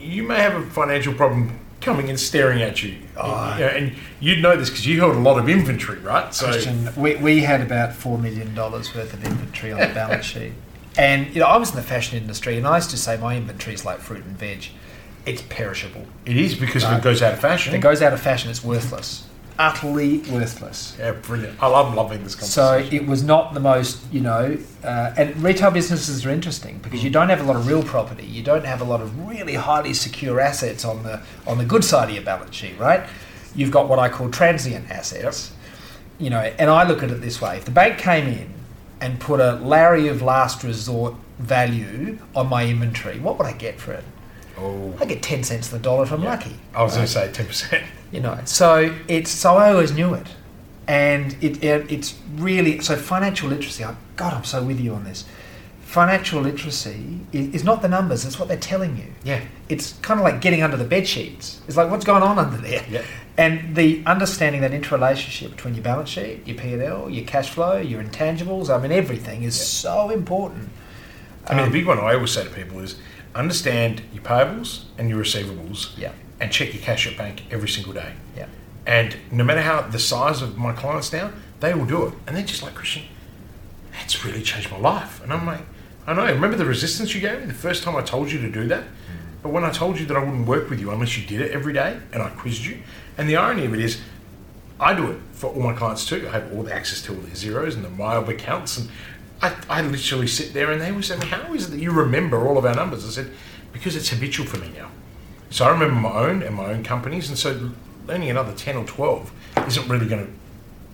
you 0.00 0.22
may 0.22 0.36
have 0.36 0.54
a 0.54 0.66
financial 0.70 1.14
problem 1.14 1.58
coming 1.80 2.10
and 2.10 2.18
staring 2.18 2.62
at 2.62 2.82
you. 2.82 2.96
Oh. 3.16 3.54
You 3.54 3.60
know, 3.60 3.66
and 3.68 3.92
you'd 4.20 4.42
know 4.42 4.56
this 4.56 4.70
because 4.70 4.86
you 4.86 5.00
held 5.00 5.16
a 5.16 5.20
lot 5.20 5.38
of 5.38 5.48
inventory, 5.48 5.98
right? 6.00 6.34
So 6.34 6.46
Christian, 6.46 6.88
we, 6.96 7.16
we 7.16 7.40
had 7.40 7.60
about 7.60 7.94
four 7.94 8.18
million 8.18 8.54
dollars 8.54 8.94
worth 8.94 9.12
of 9.12 9.24
inventory 9.24 9.72
on 9.72 9.80
the 9.80 9.94
balance 9.94 10.24
sheet, 10.32 10.52
and 10.98 11.32
you 11.34 11.40
know 11.40 11.46
I 11.46 11.56
was 11.56 11.70
in 11.70 11.76
the 11.76 11.82
fashion 11.82 12.18
industry, 12.18 12.56
and 12.56 12.66
I 12.66 12.76
used 12.76 12.90
to 12.90 12.96
say 12.96 13.16
my 13.16 13.36
inventory 13.36 13.74
is 13.74 13.84
like 13.84 13.98
fruit 13.98 14.24
and 14.24 14.36
veg, 14.36 14.66
it's 15.26 15.42
perishable. 15.42 16.06
it 16.26 16.36
is 16.36 16.54
because 16.54 16.84
if 16.84 16.98
it 16.98 17.02
goes 17.02 17.22
out 17.22 17.32
of 17.34 17.40
fashion. 17.40 17.72
If 17.72 17.78
it 17.78 17.82
goes 17.82 18.02
out 18.02 18.12
of 18.12 18.20
fashion, 18.20 18.50
it's 18.50 18.64
worthless, 18.64 19.26
utterly 19.60 20.18
worthless. 20.30 20.96
yeah, 20.98 21.12
brilliant. 21.12 21.62
I 21.62 21.66
love 21.66 21.94
loving 21.94 22.24
this 22.24 22.34
conversation. 22.34 22.90
So 22.90 22.96
it 22.96 23.06
was 23.06 23.22
not 23.22 23.52
the 23.54 23.60
most, 23.60 24.00
you 24.10 24.20
know, 24.22 24.56
uh, 24.82 25.12
and 25.18 25.36
retail 25.42 25.70
businesses 25.70 26.24
are 26.24 26.30
interesting 26.30 26.78
because 26.78 27.04
you 27.04 27.10
don't 27.10 27.28
have 27.28 27.40
a 27.40 27.44
lot 27.44 27.56
of 27.56 27.66
real 27.66 27.82
property. 27.82 28.24
You 28.24 28.42
don't 28.42 28.64
have 28.64 28.80
a 28.80 28.84
lot 28.84 29.00
of 29.02 29.28
really 29.28 29.54
highly 29.54 29.92
secure 29.92 30.40
assets 30.40 30.84
on 30.84 31.02
the 31.02 31.20
on 31.46 31.58
the 31.58 31.64
good 31.66 31.84
side 31.84 32.08
of 32.08 32.14
your 32.14 32.24
balance 32.24 32.54
sheet, 32.56 32.78
right? 32.78 33.02
You've 33.54 33.70
got 33.70 33.88
what 33.88 33.98
I 33.98 34.08
call 34.08 34.30
transient 34.30 34.90
assets. 34.90 35.52
You 36.18 36.30
know, 36.30 36.40
and 36.40 36.70
I 36.70 36.86
look 36.88 37.02
at 37.02 37.10
it 37.10 37.20
this 37.20 37.40
way: 37.40 37.56
if 37.58 37.64
the 37.66 37.70
bank 37.70 37.98
came 37.98 38.26
in 38.26 38.48
and 39.00 39.20
put 39.20 39.40
a 39.40 39.52
Larry 39.56 40.08
of 40.08 40.22
last 40.22 40.62
resort 40.64 41.14
value 41.38 42.18
on 42.34 42.48
my 42.48 42.66
inventory, 42.66 43.18
what 43.20 43.36
would 43.38 43.46
I 43.46 43.52
get 43.52 43.78
for 43.78 43.92
it? 43.92 44.04
oh, 44.58 44.92
I 45.00 45.04
get 45.06 45.22
ten 45.22 45.42
cents 45.44 45.68
the 45.68 45.78
dollar 45.78 46.02
if 46.04 46.12
I'm 46.12 46.22
Yeah. 46.22 46.30
lucky. 46.30 46.56
I 46.74 46.82
was 46.82 46.94
going 46.94 47.06
to 47.06 47.12
say 47.12 47.28
10%. 47.32 47.82
You 48.12 48.20
know 48.20 48.38
so 48.44 48.94
it's 49.08 49.30
so 49.30 49.56
i 49.56 49.70
always 49.72 49.92
knew 49.92 50.14
it. 50.14 50.26
And 50.88 51.36
it, 51.40 51.62
it 51.62 51.92
it's 51.92 52.18
really 52.34 52.80
so 52.80 52.96
financial 52.96 53.48
literacy 53.48 53.84
I, 53.84 53.94
god 54.16 54.32
i'm 54.34 54.44
so 54.44 54.62
with 54.64 54.80
you 54.80 54.94
on 54.94 55.04
this. 55.04 55.24
Financial 55.82 56.40
literacy 56.40 57.18
is, 57.32 57.54
is 57.56 57.64
not 57.64 57.82
the 57.82 57.88
numbers 57.88 58.24
it's 58.24 58.38
what 58.38 58.48
they're 58.48 58.56
telling 58.72 58.96
you. 58.96 59.06
Yeah. 59.24 59.42
it's 59.68 59.92
kind 60.02 60.18
of 60.20 60.24
like 60.24 60.40
getting 60.40 60.62
under 60.62 60.76
the 60.76 60.84
bed 60.84 61.06
sheets. 61.06 61.60
It's 61.68 61.76
like 61.76 61.90
what's 61.90 62.04
going 62.04 62.22
on 62.22 62.38
under 62.38 62.56
there? 62.56 62.84
Yeah. 62.90 63.02
and 63.38 63.74
the 63.76 64.02
understanding 64.06 64.60
that 64.62 64.72
interrelationship 64.74 65.52
between 65.56 65.74
your 65.74 65.84
balance 65.84 66.08
sheet 66.08 66.46
your 66.46 66.56
p&l 66.56 67.08
your 67.10 67.24
cash 67.24 67.48
flow 67.50 67.76
your 67.78 68.02
intangibles 68.02 68.68
i 68.74 68.76
mean 68.82 68.90
everything 68.92 69.42
is 69.44 69.56
Yeah. 69.56 69.64
so 69.90 70.10
important. 70.10 70.68
I 71.46 71.54
mean, 71.54 71.64
Um, 71.64 71.70
the 71.72 71.78
big 71.78 71.86
one 71.86 71.98
I 71.98 72.14
always 72.14 72.32
say 72.32 72.42
to 72.44 72.50
people 72.50 72.80
is 72.80 72.96
understand 73.34 74.02
your 74.12 74.22
payables 74.24 74.70
and 74.98 75.08
your 75.08 75.20
receivables 75.22 75.96
yeah 75.96 76.12
and 76.40 76.50
check 76.50 76.72
your 76.74 76.82
cash 76.82 77.06
at 77.06 77.16
bank 77.16 77.42
every 77.50 77.68
single 77.68 77.92
day. 77.92 78.14
yeah 78.36 78.46
And 78.86 79.16
no 79.30 79.44
matter 79.44 79.60
how 79.60 79.82
the 79.82 79.98
size 79.98 80.42
of 80.42 80.56
my 80.56 80.72
clients 80.72 81.12
now, 81.12 81.32
they 81.60 81.74
will 81.74 81.86
do 81.86 82.06
it. 82.06 82.14
And 82.26 82.36
they're 82.36 82.44
just 82.44 82.62
like, 82.62 82.74
Christian, 82.74 83.04
that's 83.92 84.24
really 84.24 84.42
changed 84.42 84.70
my 84.70 84.78
life. 84.78 85.22
And 85.22 85.32
I'm 85.32 85.46
like, 85.46 85.62
I 86.06 86.14
know. 86.14 86.24
Remember 86.24 86.56
the 86.56 86.64
resistance 86.64 87.14
you 87.14 87.20
gave 87.20 87.40
me 87.40 87.46
the 87.46 87.52
first 87.52 87.82
time 87.82 87.94
I 87.96 88.02
told 88.02 88.32
you 88.32 88.40
to 88.40 88.50
do 88.50 88.66
that? 88.68 88.82
Mm. 88.82 88.88
But 89.42 89.52
when 89.52 89.64
I 89.64 89.70
told 89.70 89.98
you 90.00 90.06
that 90.06 90.16
I 90.16 90.20
wouldn't 90.20 90.46
work 90.46 90.70
with 90.70 90.80
you 90.80 90.90
unless 90.90 91.16
you 91.16 91.26
did 91.26 91.40
it 91.40 91.52
every 91.52 91.72
day 91.72 91.98
and 92.12 92.22
I 92.22 92.30
quizzed 92.30 92.64
you. 92.64 92.78
And 93.18 93.28
the 93.28 93.36
irony 93.36 93.66
of 93.66 93.74
it 93.74 93.80
is, 93.80 94.00
I 94.78 94.94
do 94.94 95.10
it 95.10 95.18
for 95.32 95.48
all 95.48 95.60
my 95.60 95.74
clients 95.74 96.06
too. 96.06 96.26
I 96.26 96.32
have 96.32 96.52
all 96.52 96.62
the 96.62 96.72
access 96.72 97.02
to 97.02 97.14
all 97.14 97.20
their 97.20 97.32
Xeros 97.32 97.74
and 97.74 97.84
the 97.84 97.88
MYOB 97.88 98.28
accounts. 98.28 98.78
And 98.78 98.88
I, 99.42 99.54
I 99.68 99.82
literally 99.82 100.26
sit 100.26 100.54
there 100.54 100.70
and 100.72 100.80
they 100.80 100.90
always 100.90 101.06
say, 101.06 101.18
well, 101.18 101.26
How 101.26 101.52
is 101.52 101.68
it 101.68 101.70
that 101.72 101.80
you 101.80 101.90
remember 101.90 102.46
all 102.46 102.56
of 102.56 102.64
our 102.64 102.74
numbers? 102.74 103.06
I 103.06 103.10
said, 103.10 103.30
Because 103.72 103.94
it's 103.94 104.08
habitual 104.08 104.46
for 104.46 104.58
me 104.58 104.70
now. 104.74 104.89
So 105.50 105.64
I 105.64 105.70
remember 105.70 105.96
my 105.96 106.14
own 106.14 106.42
and 106.42 106.54
my 106.54 106.66
own 106.66 106.82
companies. 106.82 107.28
And 107.28 107.36
so 107.36 107.72
learning 108.06 108.30
another 108.30 108.54
10 108.54 108.76
or 108.76 108.84
12 108.84 109.32
isn't 109.66 109.88
really 109.88 110.06
going 110.06 110.26
to 110.26 110.32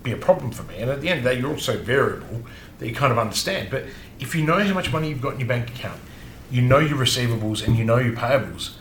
be 0.03 0.13
a 0.13 0.17
problem 0.17 0.51
for 0.51 0.63
me. 0.65 0.77
And 0.79 0.91
at 0.91 1.01
the 1.01 1.09
end 1.09 1.19
of 1.19 1.25
the 1.25 1.31
day, 1.31 1.41
you're 1.41 1.51
also 1.51 1.79
variable 1.79 2.43
that 2.79 2.89
you 2.89 2.95
kind 2.95 3.13
of 3.13 3.19
understand. 3.19 3.69
But 3.71 3.85
if 4.19 4.35
you 4.35 4.45
know 4.45 4.59
how 4.59 4.75
much 4.75 4.93
money 4.93 5.09
you've 5.09 5.21
got 5.21 5.35
in 5.35 5.41
your 5.41 5.49
bank 5.49 5.71
account, 5.71 6.01
you 6.51 6.63
know 6.63 6.79
your 6.79 6.99
receivables 6.99 7.67
and 7.67 7.77
you 7.77 7.85
know 7.85 7.99
your 7.99 8.15
payables, 8.15 8.75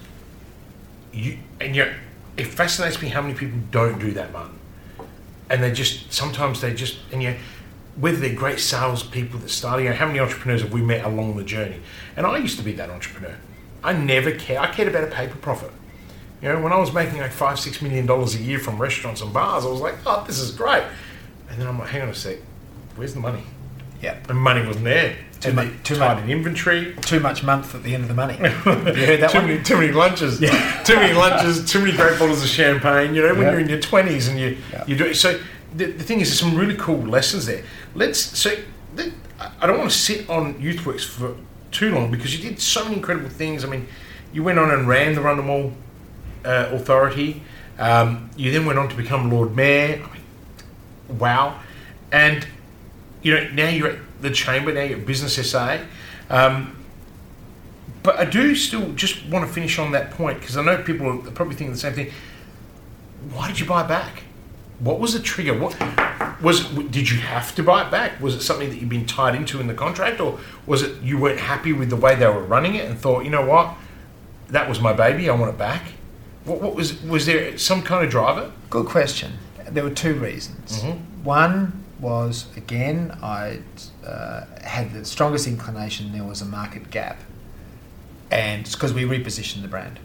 you 1.11 1.39
and 1.59 1.75
you 1.75 1.91
it 2.37 2.47
fascinates 2.47 3.01
me 3.01 3.07
how 3.07 3.21
many 3.21 3.33
people 3.33 3.57
don't 3.71 3.99
do 3.99 4.11
that, 4.11 4.31
Martin. 4.31 4.59
And 5.49 5.63
they 5.63 5.71
just 5.71 6.11
sometimes 6.13 6.61
they 6.61 6.73
just 6.73 6.99
and 7.11 7.23
you 7.23 7.35
whether 7.95 8.17
they're 8.17 8.35
great 8.35 8.59
salespeople 8.59 9.39
that 9.39 9.49
start, 9.49 9.81
you 9.81 9.89
know, 9.89 9.95
how 9.95 10.05
many 10.05 10.19
entrepreneurs 10.19 10.61
have 10.61 10.73
we 10.73 10.81
met 10.81 11.05
along 11.05 11.37
the 11.37 11.43
journey? 11.43 11.79
And 12.17 12.25
I 12.25 12.37
used 12.37 12.57
to 12.57 12.63
be 12.63 12.73
that 12.73 12.89
entrepreneur. 12.89 13.37
I 13.85 13.93
never 13.93 14.31
cared. 14.31 14.59
I 14.59 14.71
cared 14.71 14.87
about 14.87 15.03
a 15.03 15.11
paper 15.11 15.35
profit. 15.37 15.71
You 16.41 16.49
know, 16.49 16.61
when 16.61 16.73
I 16.73 16.77
was 16.77 16.93
making 16.93 17.19
like 17.19 17.31
five, 17.31 17.59
six 17.59 17.81
million 17.81 18.05
dollars 18.05 18.35
a 18.35 18.39
year 18.39 18.59
from 18.59 18.77
restaurants 18.81 19.21
and 19.21 19.31
bars, 19.33 19.65
I 19.65 19.69
was 19.69 19.79
like, 19.81 19.95
oh, 20.05 20.23
this 20.27 20.39
is 20.39 20.51
great. 20.51 20.83
And 21.49 21.59
then 21.59 21.67
I'm 21.67 21.79
like, 21.79 21.89
hang 21.89 22.01
on 22.01 22.09
a 22.09 22.13
sec, 22.15 22.37
where's 22.95 23.13
the 23.13 23.19
money? 23.19 23.43
Yeah. 24.01 24.17
And 24.27 24.37
money 24.37 24.65
wasn't 24.65 24.85
there. 24.85 25.15
Too 25.39 25.53
mu- 25.53 25.71
too 25.83 25.97
much- 25.97 26.23
in 26.23 26.29
inventory. 26.29 26.95
Too 27.01 27.19
much 27.19 27.43
month 27.43 27.73
at 27.75 27.83
the 27.83 27.93
end 27.93 28.03
of 28.03 28.09
the 28.09 28.15
money. 28.15 28.35
You 28.41 28.43
heard 29.05 29.21
that 29.21 29.31
too 29.31 29.37
one? 29.39 29.47
many, 29.47 29.63
too 29.63 29.75
many 29.77 29.91
lunches. 29.91 30.41
Yeah. 30.41 30.83
too 30.85 30.95
many 30.95 31.13
lunches. 31.13 31.69
Too 31.71 31.79
many 31.79 31.91
great 31.95 32.17
bottles 32.19 32.41
of 32.43 32.49
champagne. 32.49 33.13
You 33.15 33.21
know, 33.21 33.33
when 33.33 33.43
Yeah. 33.43 33.51
you're 33.51 33.59
in 33.61 33.69
your 33.69 33.79
twenties 33.79 34.27
and 34.27 34.39
you 34.39 34.57
Yeah. 34.73 34.83
you 34.87 34.95
do 34.97 35.13
so. 35.13 35.39
The, 35.75 35.85
the 35.85 36.03
thing 36.03 36.19
is, 36.21 36.29
there's 36.29 36.39
some 36.39 36.55
really 36.57 36.75
cool 36.77 36.99
lessons 37.01 37.45
there. 37.45 37.63
Let's 37.95 38.19
so. 38.19 38.51
I 39.61 39.67
don't 39.67 39.77
want 39.79 39.91
to 39.91 39.97
sit 39.97 40.29
on 40.29 40.55
YouthWorks 40.55 41.03
for 41.05 41.35
too 41.75 41.93
long 41.93 42.09
because 42.09 42.35
you 42.35 42.49
did 42.49 42.59
so 42.59 42.83
many 42.83 42.95
incredible 42.95 43.29
things. 43.29 43.63
I 43.63 43.67
mean, 43.67 43.87
you 44.33 44.43
went 44.43 44.59
on 44.59 44.71
and 44.71 44.87
ran 44.87 45.13
the 45.13 45.21
Rundle 45.21 45.45
Mall 45.45 45.73
uh, 46.43 46.69
Authority. 46.71 47.41
Um, 47.77 48.29
you 48.37 48.51
then 48.51 48.65
went 48.65 48.79
on 48.79 48.87
to 48.89 48.95
become 48.95 49.29
Lord 49.29 49.55
Mayor. 49.55 50.01
I 50.03 50.13
mean, 50.13 51.19
wow. 51.19 51.59
And 52.11 52.47
you 53.21 53.35
know 53.35 53.49
now 53.49 53.69
you're 53.69 53.89
at 53.89 53.99
the 54.21 54.31
chamber. 54.31 54.73
Now 54.73 54.81
you're 54.81 54.99
at 54.99 55.05
Business 55.05 55.51
SA. 55.51 55.79
Um, 56.29 56.75
but 58.03 58.17
I 58.17 58.25
do 58.25 58.55
still 58.55 58.93
just 58.93 59.25
want 59.25 59.47
to 59.47 59.51
finish 59.51 59.79
on 59.79 59.91
that 59.91 60.11
point 60.11 60.39
because 60.39 60.57
I 60.57 60.63
know 60.63 60.81
people 60.81 61.07
are 61.07 61.31
probably 61.31 61.55
thinking 61.55 61.73
the 61.73 61.79
same 61.79 61.93
thing. 61.93 62.11
Why 63.33 63.47
did 63.47 63.59
you 63.59 63.65
buy 63.65 63.83
back? 63.83 64.24
What 64.79 64.99
was 64.99 65.13
the 65.13 65.19
trigger? 65.19 65.57
What 65.57 65.75
was? 66.41 66.65
Did 66.65 67.09
you 67.09 67.17
have 67.19 67.55
to 67.55 67.63
buy 67.63 67.85
it 67.87 67.91
back? 67.91 68.19
Was 68.21 68.35
it 68.35 68.41
something 68.41 68.69
that 68.69 68.75
you'd 68.77 68.89
been 68.89 69.05
tied 69.05 69.35
into 69.35 69.59
in 69.61 69.67
the 69.67 69.73
contract, 69.73 70.19
or 70.19 70.39
was 70.65 70.81
it 70.81 71.01
you 71.01 71.17
weren't 71.17 71.39
happy 71.39 71.71
with 71.73 71.89
the 71.89 71.95
way 71.95 72.15
they 72.15 72.27
were 72.27 72.43
running 72.43 72.75
it 72.75 72.85
and 72.89 72.97
thought, 72.99 73.23
you 73.23 73.29
know 73.31 73.45
what, 73.45 73.75
that 74.49 74.67
was 74.67 74.79
my 74.81 74.91
baby, 74.93 75.29
I 75.29 75.33
want 75.35 75.49
it 75.53 75.57
back? 75.57 75.81
What, 76.43 76.61
what 76.61 76.75
was? 76.75 77.01
Was 77.03 77.25
there 77.25 77.57
some 77.57 77.81
kind 77.83 78.03
of 78.03 78.11
driver? 78.11 78.51
Good 78.69 78.85
question. 78.87 79.33
There 79.69 79.83
were 79.83 79.89
two 79.91 80.13
reasons. 80.15 80.81
Mhm. 80.83 80.99
One 81.23 81.83
was, 81.99 82.45
again, 82.57 83.17
I 83.23 83.59
uh, 84.05 84.43
had 84.61 84.93
the 84.93 85.05
strongest 85.05 85.47
inclination 85.47 86.11
there 86.11 86.23
was 86.25 86.41
a 86.41 86.45
market 86.45 86.91
gap. 86.91 87.17
And 88.29 88.69
because 88.69 88.93
we 88.93 89.03
repositioned 89.03 89.61
the 89.61 89.67
brand. 89.67 89.99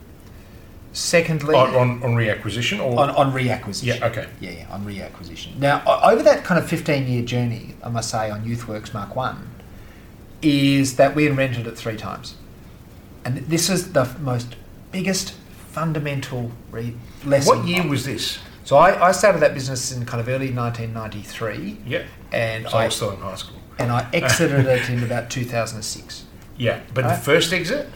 Secondly, 0.93 1.55
On, 1.55 1.75
on, 1.77 2.03
on 2.03 2.15
reacquisition 2.17 2.81
or 2.85 2.99
on, 2.99 3.11
on 3.11 3.33
reacquisition. 3.33 3.85
Yeah, 4.01 4.07
okay. 4.09 4.27
Yeah, 4.41 4.51
yeah, 4.51 4.67
on 4.71 4.85
reacquisition. 4.85 5.57
Now, 5.59 5.83
over 6.03 6.23
that 6.25 6.43
kind 6.43 6.59
of 6.63 6.69
15 6.69 7.07
year 7.07 7.23
journey, 7.23 7.77
I 7.85 7.89
must 7.91 8.11
say, 8.11 8.29
on 8.31 8.45
YouthWorks 8.45 8.93
Mark 8.93 9.15
1, 9.15 9.49
is 10.43 10.97
that 10.97 11.15
we 11.15 11.27
invented 11.29 11.67
it 11.67 11.77
three 11.79 11.97
times. 11.97 12.35
And 13.25 13.37
this 13.39 13.69
is 13.71 13.93
the 13.93 14.05
most 14.21 14.57
biggest 14.91 15.33
fundamental 15.71 16.51
re- 16.73 16.97
lesson. 17.25 17.59
what 17.59 17.69
year 17.69 17.87
was 17.87 18.05
this? 18.05 18.39
So 18.65 18.77
I, 18.77 19.09
I 19.09 19.13
started 19.13 19.41
that 19.43 19.55
business 19.55 19.93
in 19.93 20.05
kind 20.07 20.21
of 20.21 20.29
early 20.29 20.53
1993, 20.53 21.79
Yeah, 21.87 22.03
and 22.33 22.69
so 22.69 22.77
I 22.79 22.83
I 22.83 22.85
was 22.87 22.97
still 22.97 23.11
in 23.13 23.21
high 23.21 23.35
school. 23.37 23.59
and 23.79 23.91
I 23.93 24.09
exited 24.13 24.67
it 24.67 24.89
in 24.91 25.03
about 25.05 25.31
2006. 25.31 26.25
Yeah, 26.57 26.81
but 26.93 27.05
Right. 27.05 27.15
the 27.17 27.21
first 27.23 27.55
exit. 27.55 27.89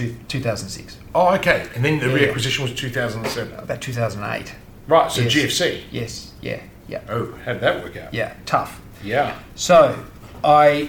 Two, 0.00 0.16
2006, 0.28 0.96
Oh, 1.14 1.34
okay, 1.34 1.66
and 1.74 1.84
then 1.84 1.98
the 1.98 2.06
Yeah, 2.08 2.16
yeah. 2.16 2.26
reacquisition 2.28 2.60
was 2.60 2.72
2007. 2.74 3.52
about 3.58 3.82
2008. 3.82 4.54
Right, 4.88 5.12
so 5.12 5.20
Yes. 5.20 5.32
GFC. 5.34 5.82
Yes, 5.90 6.32
yeah, 6.40 6.60
yeah, 6.88 7.00
Oh, 7.06 7.34
how 7.44 7.52
did 7.52 7.60
that 7.60 7.82
work 7.84 7.96
out? 7.98 8.14
yeah, 8.14 8.32
tough. 8.46 8.80
Yeah. 9.04 9.34
So 9.54 10.04
I 10.42 10.88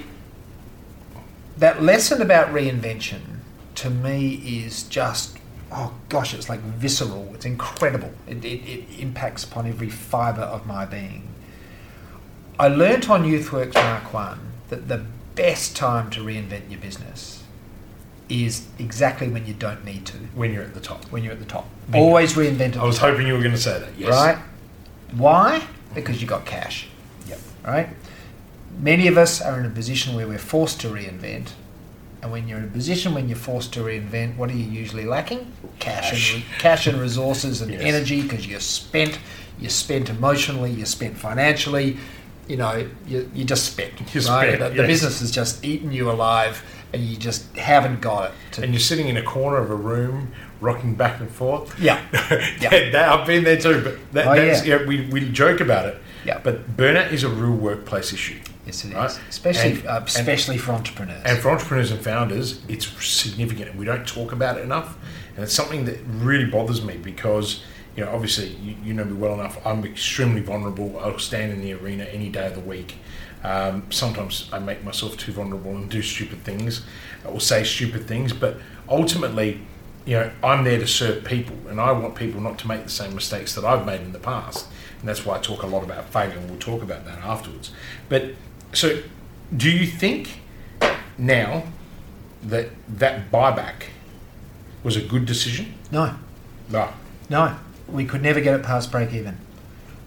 that 1.58 1.84
lesson 1.84 2.22
about 2.22 2.54
reinvention 2.54 3.20
to 3.76 3.90
me 3.90 4.36
is 4.66 4.84
just 4.84 5.38
oh 5.74 5.94
gosh, 6.10 6.34
it's 6.34 6.48
like 6.48 6.62
visceral. 6.62 7.32
It's 7.34 7.46
incredible. 7.46 8.14
It, 8.28 8.44
it, 8.46 8.62
it 8.70 9.00
impacts 9.00 9.44
upon 9.44 9.68
every 9.68 9.90
fibre 9.90 10.42
of 10.42 10.66
my 10.66 10.86
being. 10.86 11.28
I 12.60 12.68
learnt 12.70 13.10
on 13.10 13.24
YouthWorks 13.26 13.74
Mark 13.76 14.14
One 14.14 14.40
that 14.70 14.88
the 14.88 15.04
best 15.36 15.76
time 15.76 16.10
to 16.12 16.22
reinvent 16.22 16.70
your 16.70 16.80
business 16.80 17.41
is 18.32 18.68
exactly 18.80 19.28
when 19.28 19.46
you 19.46 19.54
don't 19.54 19.84
need 19.84 20.06
to, 20.08 20.18
When 20.36 20.54
you're 20.54 20.64
at 20.64 20.74
the 20.74 20.80
top. 20.80 21.04
when 21.06 21.24
you're 21.24 21.34
at 21.34 21.40
the 21.40 21.46
top. 21.46 21.68
Bingo. 21.90 22.06
Always 22.08 22.34
reinvent 22.34 22.78
I 22.78 22.84
was 22.86 22.98
top. 22.98 23.10
hoping 23.12 23.28
you 23.28 23.34
were 23.34 23.40
going 23.40 23.52
to 23.56 23.58
say 23.62 23.80
that. 23.80 23.90
Yes. 23.98 24.10
Right? 24.10 24.38
Why? 25.12 25.62
Because 25.94 26.22
you 26.22 26.28
got 26.28 26.46
cash. 26.46 26.88
Yep. 27.28 27.40
Right? 27.66 27.90
Many 28.80 29.08
of 29.08 29.18
us 29.18 29.42
are 29.42 29.60
in 29.60 29.66
a 29.66 29.70
position 29.70 30.16
where 30.16 30.28
we're 30.28 30.38
forced 30.38 30.80
to 30.82 30.88
reinvent. 30.88 31.50
And 32.22 32.32
when 32.32 32.48
you're 32.48 32.60
in 32.60 32.66
a 32.66 32.68
position 32.68 33.14
when 33.16 33.28
you're 33.28 33.38
forced 33.38 33.74
to 33.74 33.80
reinvent, 33.82 34.38
what 34.38 34.50
are 34.50 34.54
you 34.56 34.64
usually 34.70 35.06
lacking? 35.06 35.52
Cash, 35.80 36.12
Cash. 36.12 36.34
and 36.36 36.44
re- 36.44 36.50
cash 36.60 36.88
and 36.88 37.02
resources 37.02 37.62
and 37.62 37.72
Yes. 37.72 37.82
energy 37.82 38.22
because 38.22 38.48
you're 38.48 38.60
spent. 38.60 39.20
You're 39.60 39.72
spent 39.72 40.10
emotionally. 40.10 40.72
You're 40.72 40.86
spent 40.86 41.18
financially. 41.18 41.98
You 42.48 42.58
know, 42.58 42.88
you, 43.08 43.30
you 43.34 43.44
just 43.44 43.66
spent. 43.66 43.94
You're 44.14 44.24
right? 44.24 44.54
spent, 44.56 44.60
the, 44.60 44.70
the 44.70 44.76
yes. 44.76 44.88
business 44.88 45.20
has 45.22 45.32
just 45.32 45.64
eaten 45.66 45.92
you 45.92 46.10
alive, 46.12 46.64
and 46.94 47.02
you 47.04 47.18
just 47.18 47.56
haven't 47.58 48.02
got 48.02 48.26
it. 48.32 48.32
To, 48.54 48.64
And 48.64 48.74
you're 48.74 48.80
sitting 48.80 49.08
in 49.08 49.18
a 49.18 49.24
corner 49.24 49.58
of 49.58 49.70
a 49.72 49.76
room, 49.76 50.32
rocking 50.60 50.96
back 50.96 51.20
and 51.20 51.30
forth. 51.30 51.80
yeah, 51.80 52.02
yeah. 52.62 52.90
that, 52.92 53.10
I've 53.10 53.26
been 53.28 53.44
there 53.44 53.58
too. 53.60 53.82
But 53.84 54.12
that, 54.14 54.28
Oh, 54.28 54.36
that's, 54.36 54.66
yeah. 54.66 54.80
yeah. 54.80 54.86
we, 54.86 55.08
we 55.08 55.30
joke 55.30 55.60
about 55.62 55.86
it. 55.88 55.98
yeah. 56.26 56.40
But 56.44 56.76
burnout 56.78 57.12
is 57.12 57.24
a 57.24 57.30
real 57.30 57.56
workplace 57.56 58.14
issue. 58.14 58.40
yes, 58.66 58.84
it 58.86 58.90
is. 58.90 58.94
Right. 58.94 59.20
Especially, 59.30 59.72
And- 59.72 59.86
uh, 59.88 59.96
and- 60.00 60.08
especially 60.08 60.58
for 60.58 60.72
entrepreneurs. 60.74 61.24
And 61.26 61.38
for 61.40 61.50
entrepreneurs 61.52 61.92
and 61.92 62.02
founders, 62.02 62.62
it's 62.68 62.86
significant, 63.06 63.70
and 63.72 63.80
we 63.80 63.86
don't 63.86 64.08
talk 64.08 64.32
about 64.32 64.58
it 64.58 64.64
enough. 64.64 64.98
And 65.36 65.44
it's 65.44 65.54
something 65.54 65.86
that 65.86 65.98
really 66.06 66.46
bothers 66.46 66.84
me 66.84 66.98
because, 66.98 67.64
you 67.96 68.04
know, 68.04 68.12
obviously 68.12 68.50
you, 68.62 68.76
you 68.84 68.94
know 68.94 69.06
me 69.06 69.14
well 69.14 69.34
enough. 69.34 69.66
I'm 69.66 69.86
extremely 69.86 70.42
vulnerable. 70.42 71.00
I'll 71.00 71.18
stand 71.20 71.54
in 71.54 71.62
the 71.62 71.74
arena 71.74 72.04
any 72.04 72.28
day 72.30 72.48
of 72.48 72.54
the 72.56 72.60
week. 72.60 72.96
Um, 73.44 73.86
sometimes 73.90 74.50
I 74.52 74.60
make 74.60 74.84
myself 74.84 75.18
too 75.18 75.32
vulnerable 75.32 75.72
and 75.72 75.90
do 75.90 76.02
stupid 76.02 76.44
things, 76.44 76.86
or 77.26 77.40
say 77.40 77.64
stupid 77.64 78.08
things. 78.08 78.34
But 78.34 78.58
ultimately, 78.88 79.62
you 80.06 80.16
know, 80.16 80.32
I'm 80.44 80.64
there 80.64 80.80
to 80.80 80.88
serve 80.88 81.24
people, 81.24 81.56
and 81.68 81.80
I 81.80 81.92
want 81.92 82.16
people 82.16 82.42
not 82.42 82.58
to 82.60 82.68
make 82.68 82.84
the 82.84 82.90
same 82.90 83.16
mistakes 83.16 83.56
that 83.56 83.66
I've 83.66 83.86
made 83.86 84.02
in 84.02 84.12
the 84.12 84.20
past. 84.20 84.68
And 85.00 85.10
that's 85.10 85.26
why 85.26 85.38
I 85.38 85.40
talk 85.40 85.64
a 85.64 85.68
lot 85.68 85.84
about 85.84 86.10
failure, 86.10 86.38
and 86.38 86.50
we'll 86.50 86.60
talk 86.60 86.84
about 86.84 87.06
that 87.06 87.20
afterwards. 87.20 87.72
But 88.10 88.36
so, 88.74 89.02
do 89.56 89.70
you 89.70 89.88
think 89.88 90.40
now 91.18 91.64
that 92.44 92.70
that 92.88 93.32
buyback 93.32 93.86
was 94.84 94.96
a 94.96 95.02
good 95.02 95.26
decision? 95.26 95.74
no, 95.92 96.16
No. 96.70 96.90
No, 97.30 97.56
we 97.88 98.06
could 98.06 98.22
never 98.22 98.42
get 98.42 98.60
it 98.60 98.64
past 98.64 98.92
break 98.92 99.14
even. 99.14 99.38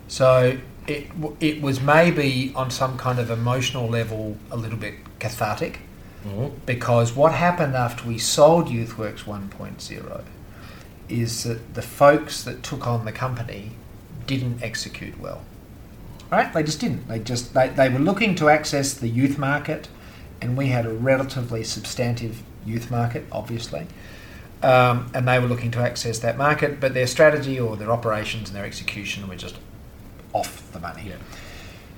So 0.08 0.58
it 0.86 1.10
it 1.40 1.62
was 1.62 1.80
maybe 1.80 2.52
on 2.54 2.70
some 2.70 2.98
kind 2.98 3.18
of 3.18 3.30
emotional 3.30 3.88
level 3.88 4.36
a 4.50 4.56
little 4.56 4.78
bit 4.78 4.94
cathartic 5.18 5.80
Mm-hmm. 6.24 6.56
because 6.64 7.14
what 7.14 7.34
happened 7.34 7.74
after 7.74 8.08
we 8.08 8.16
sold 8.16 8.68
YouthWorks 8.68 9.24
1.0 9.24 10.24
is 11.10 11.44
that 11.44 11.74
the 11.74 11.82
folks 11.82 12.42
that 12.44 12.62
took 12.62 12.86
on 12.86 13.04
the 13.04 13.12
company 13.12 13.72
didn't 14.26 14.62
execute 14.62 15.20
well. 15.20 15.42
Right? 16.32 16.50
They 16.50 16.62
just 16.62 16.80
didn't. 16.80 17.08
They 17.08 17.18
just 17.18 17.52
they, 17.52 17.68
they 17.68 17.90
were 17.90 17.98
looking 17.98 18.34
to 18.36 18.48
access 18.48 18.94
the 18.94 19.08
youth 19.08 19.36
market, 19.36 19.88
and 20.40 20.56
we 20.56 20.68
had 20.68 20.86
a 20.86 20.94
relatively 20.94 21.62
substantive 21.62 22.42
youth 22.64 22.90
market, 22.90 23.26
obviously. 23.30 23.86
Um, 24.62 25.10
and 25.12 25.28
they 25.28 25.38
were 25.38 25.46
looking 25.46 25.70
to 25.72 25.80
access 25.80 26.18
that 26.20 26.38
market, 26.38 26.80
but 26.80 26.94
their 26.94 27.06
strategy 27.06 27.60
or 27.60 27.76
their 27.76 27.90
operations 27.92 28.48
and 28.48 28.56
their 28.56 28.64
execution 28.64 29.28
were 29.28 29.36
just 29.36 29.58
off 30.34 30.70
the 30.72 30.80
money. 30.80 31.04
Yeah. 31.08 31.16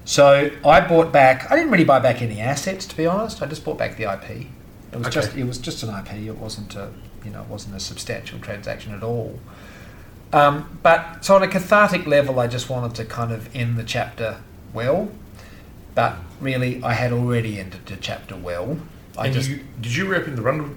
So 0.04 0.50
I 0.64 0.80
bought 0.80 1.10
back. 1.12 1.50
I 1.50 1.56
didn't 1.56 1.72
really 1.72 1.84
buy 1.84 1.98
back 1.98 2.22
any 2.22 2.40
assets, 2.40 2.86
to 2.86 2.96
be 2.96 3.06
honest. 3.06 3.42
I 3.42 3.46
just 3.46 3.64
bought 3.64 3.78
back 3.78 3.96
the 3.96 4.04
IP. 4.04 4.46
It 4.92 4.98
was 4.98 5.08
Okay. 5.08 5.14
just 5.14 5.36
it 5.36 5.44
was 5.44 5.58
just 5.58 5.82
an 5.82 5.90
IP. 5.90 6.12
It 6.28 6.38
wasn't 6.38 6.76
a 6.76 6.90
you 7.24 7.32
know 7.32 7.42
it 7.42 7.48
wasn't 7.48 7.74
a 7.74 7.80
substantial 7.80 8.38
transaction 8.38 8.94
at 8.94 9.02
all. 9.02 9.40
Um, 10.32 10.78
but 10.82 11.24
so 11.24 11.34
on 11.34 11.42
a 11.42 11.48
cathartic 11.48 12.06
level, 12.06 12.38
I 12.38 12.46
just 12.46 12.68
wanted 12.70 12.94
to 12.96 13.04
kind 13.04 13.32
of 13.32 13.54
end 13.56 13.76
the 13.76 13.84
chapter 13.84 14.38
well. 14.72 15.08
But 15.96 16.16
really, 16.40 16.82
I 16.84 16.92
had 16.92 17.12
already 17.12 17.58
ended 17.58 17.86
the 17.86 17.96
chapter 17.96 18.36
well. 18.36 18.78
I 19.18 19.26
and 19.26 19.34
just 19.34 19.48
you, 19.48 19.60
did 19.80 19.96
you 19.96 20.06
reopen 20.06 20.36
the 20.36 20.42
Rundle 20.42 20.70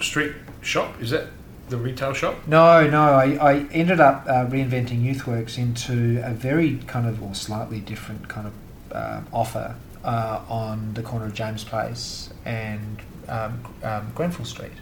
Street 0.00 0.32
shop? 0.62 1.00
Is 1.00 1.10
that 1.10 1.28
the 1.70 1.76
retail 1.76 2.12
shop? 2.12 2.36
No, 2.46 2.88
no. 2.88 3.02
I, 3.12 3.36
I 3.40 3.54
ended 3.72 4.00
up 4.00 4.24
uh, 4.26 4.46
reinventing 4.46 5.02
YouthWorks 5.04 5.58
into 5.58 6.20
a 6.24 6.32
very 6.32 6.76
kind 6.86 7.06
of 7.06 7.22
or 7.22 7.34
slightly 7.34 7.80
different 7.80 8.28
kind 8.28 8.46
of 8.48 8.52
uh, 8.92 9.20
offer 9.32 9.74
uh, 10.04 10.40
on 10.48 10.94
the 10.94 11.02
corner 11.02 11.26
of 11.26 11.34
James 11.34 11.64
Place 11.64 12.30
and 12.44 12.98
um, 13.28 13.60
um, 13.82 14.10
Grenfell 14.14 14.44
Street, 14.46 14.72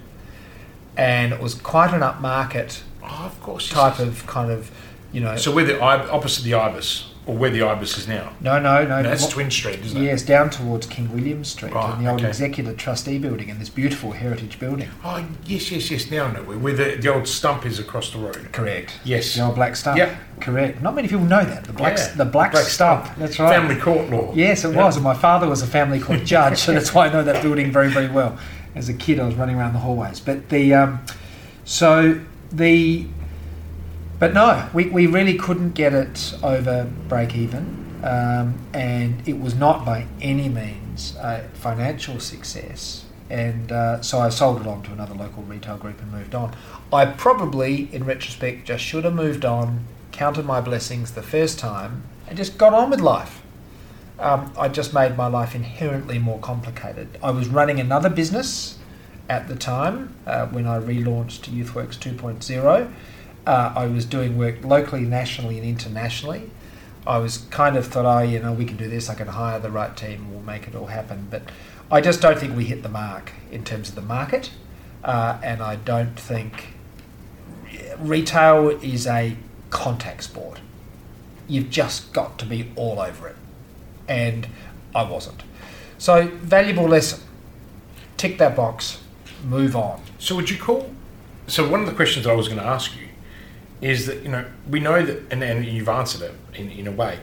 and 0.96 1.32
it 1.32 1.40
was 1.40 1.54
quite 1.54 1.92
an 1.92 2.00
upmarket 2.00 2.82
Oh, 3.02 3.24
of 3.26 3.40
course. 3.40 3.68
type 3.68 3.98
of 3.98 4.26
kind 4.26 4.50
of 4.50 4.70
you 5.12 5.20
know 5.20 5.36
So 5.36 5.54
we're 5.54 5.66
the 5.66 5.80
I- 5.80 6.08
opposite 6.08 6.44
the 6.44 6.54
Ibis. 6.54 7.12
Or 7.26 7.36
where 7.36 7.50
the 7.50 7.60
Ibis 7.62 7.98
is 7.98 8.06
now. 8.06 8.32
No, 8.40 8.60
no, 8.60 8.84
no. 8.84 9.02
No, 9.02 9.02
that's 9.02 9.22
Mo- 9.24 9.30
Twin 9.30 9.50
Street, 9.50 9.80
isn't 9.80 10.00
it? 10.00 10.04
Yes, 10.04 10.22
down 10.22 10.48
towards 10.48 10.86
King 10.86 11.12
William 11.12 11.42
Street 11.44 11.72
Right, 11.74 11.92
and 11.94 12.06
the 12.06 12.08
old 12.10 12.20
okay. 12.20 12.28
Executive 12.28 12.76
Trustee 12.76 13.18
building 13.18 13.50
and 13.50 13.60
this 13.60 13.68
beautiful 13.68 14.12
heritage 14.12 14.60
building. 14.60 14.88
Oh, 15.04 15.26
yes, 15.44 15.70
yes, 15.72 15.90
yes. 15.90 16.08
Now 16.08 16.26
I 16.26 16.32
know 16.34 16.42
where, 16.44 16.56
where 16.56 16.72
the, 16.72 16.94
the 16.96 17.12
old 17.12 17.26
stump 17.26 17.66
is 17.66 17.80
across 17.80 18.12
the 18.12 18.18
road. 18.18 18.48
Correct. 18.52 18.92
Yes. 19.04 19.34
The 19.34 19.42
old 19.44 19.56
black 19.56 19.74
stump. 19.74 19.98
Yep. 19.98 20.16
Correct. 20.40 20.80
Not 20.82 20.94
many 20.94 21.08
people 21.08 21.24
know 21.24 21.44
that. 21.44 21.64
The 21.64 21.72
black, 21.72 21.98
Yeah, 21.98 22.14
the 22.14 22.24
black, 22.24 22.52
black 22.52 22.64
stump. 22.66 23.04
stump. 23.06 23.18
That's 23.18 23.38
right. 23.40 23.56
Family 23.56 23.74
court 23.80 24.08
law. 24.08 24.32
Yes, 24.32 24.64
it 24.64 24.72
Yeah. 24.74 24.84
was. 24.84 24.94
And 24.96 25.02
my 25.04 25.14
father 25.14 25.48
was 25.48 25.62
a 25.62 25.66
family 25.66 25.98
court 25.98 26.22
judge, 26.24 26.58
so 26.58 26.72
that's 26.72 26.94
why 26.94 27.08
I 27.08 27.12
know 27.12 27.24
that 27.24 27.42
building 27.42 27.72
very, 27.72 27.88
very 27.88 28.08
well. 28.08 28.38
As 28.76 28.88
a 28.88 28.94
kid, 28.94 29.18
I 29.18 29.26
was 29.26 29.34
running 29.34 29.56
around 29.56 29.72
the 29.72 29.80
hallways. 29.80 30.20
But 30.20 30.48
the, 30.50 30.74
um, 30.74 31.00
so 31.64 32.20
the, 32.52 33.06
but 34.18 34.32
no, 34.32 34.68
we, 34.72 34.88
we 34.88 35.06
really 35.06 35.36
couldn't 35.36 35.72
get 35.72 35.92
it 35.92 36.34
over 36.42 36.90
break 37.08 37.34
even. 37.34 37.84
Um, 38.02 38.58
and 38.72 39.26
it 39.26 39.40
was 39.40 39.54
not 39.54 39.84
by 39.84 40.06
any 40.20 40.48
means 40.48 41.16
a 41.16 41.48
financial 41.54 42.20
success. 42.20 43.04
And 43.28 43.72
uh, 43.72 44.00
so 44.02 44.18
I 44.20 44.28
sold 44.28 44.60
it 44.60 44.66
on 44.66 44.82
to 44.84 44.92
another 44.92 45.14
local 45.14 45.42
retail 45.42 45.76
group 45.76 46.00
and 46.00 46.12
moved 46.12 46.34
on. 46.34 46.54
I 46.92 47.06
probably, 47.06 47.92
in 47.92 48.04
retrospect, 48.04 48.66
just 48.66 48.84
should 48.84 49.04
have 49.04 49.14
moved 49.14 49.44
on, 49.44 49.84
counted 50.12 50.46
my 50.46 50.60
blessings 50.60 51.12
the 51.12 51.22
first 51.22 51.58
time, 51.58 52.04
and 52.28 52.36
just 52.36 52.58
got 52.58 52.72
on 52.72 52.90
with 52.90 53.00
life. 53.00 53.42
Um, 54.18 54.52
I 54.56 54.68
just 54.68 54.94
made 54.94 55.16
my 55.16 55.26
life 55.26 55.54
inherently 55.54 56.18
more 56.18 56.38
complicated. 56.38 57.18
I 57.22 57.30
was 57.30 57.48
running 57.48 57.80
another 57.80 58.08
business 58.08 58.78
at 59.28 59.48
the 59.48 59.56
time 59.56 60.14
uh, 60.26 60.46
when 60.46 60.66
I 60.66 60.78
relaunched 60.78 61.50
YouthWorks 61.52 61.98
2.0. 61.98 62.92
Uh, 63.46 63.72
I 63.76 63.86
was 63.86 64.04
doing 64.04 64.36
work 64.36 64.64
locally, 64.64 65.02
nationally, 65.02 65.56
and 65.56 65.66
internationally. 65.66 66.50
I 67.06 67.18
was 67.18 67.38
kind 67.50 67.76
of 67.76 67.86
thought, 67.86 68.04
oh, 68.04 68.22
you 68.22 68.40
know, 68.40 68.52
we 68.52 68.64
can 68.64 68.76
do 68.76 68.88
this. 68.88 69.08
I 69.08 69.14
can 69.14 69.28
hire 69.28 69.60
the 69.60 69.70
right 69.70 69.96
team. 69.96 70.32
We'll 70.32 70.42
make 70.42 70.66
it 70.66 70.74
all 70.74 70.86
happen. 70.86 71.28
But 71.30 71.42
I 71.90 72.00
just 72.00 72.20
don't 72.20 72.38
think 72.38 72.56
we 72.56 72.64
hit 72.64 72.82
the 72.82 72.88
mark 72.88 73.32
in 73.52 73.62
terms 73.64 73.88
of 73.88 73.94
the 73.94 74.02
market, 74.02 74.50
uh, 75.04 75.38
and 75.42 75.62
I 75.62 75.76
don't 75.76 76.18
think 76.18 76.74
retail 77.98 78.70
is 78.70 79.06
a 79.06 79.36
contact 79.70 80.24
sport. 80.24 80.60
You've 81.46 81.70
just 81.70 82.12
got 82.12 82.40
to 82.40 82.46
be 82.46 82.72
all 82.74 82.98
over 82.98 83.28
it, 83.28 83.36
and 84.08 84.48
I 84.92 85.04
wasn't. 85.04 85.44
So 85.98 86.26
valuable 86.26 86.88
lesson. 86.88 87.20
Tick 88.16 88.38
that 88.38 88.56
box. 88.56 89.00
Move 89.44 89.76
on. 89.76 90.02
So 90.18 90.34
would 90.34 90.50
you 90.50 90.58
call? 90.58 90.90
So 91.46 91.68
one 91.68 91.80
of 91.80 91.86
the 91.86 91.94
questions 91.94 92.26
I 92.26 92.32
was 92.34 92.48
going 92.48 92.58
to 92.58 92.66
ask 92.66 92.96
you 92.96 93.05
is 93.86 94.06
that 94.06 94.22
you 94.22 94.28
know 94.28 94.44
we 94.68 94.80
know 94.80 95.04
that, 95.04 95.22
and, 95.30 95.42
and 95.42 95.64
you've 95.64 95.88
answered 95.88 96.22
it 96.22 96.34
in, 96.54 96.70
in 96.70 96.86
a 96.86 96.92
way. 96.92 97.18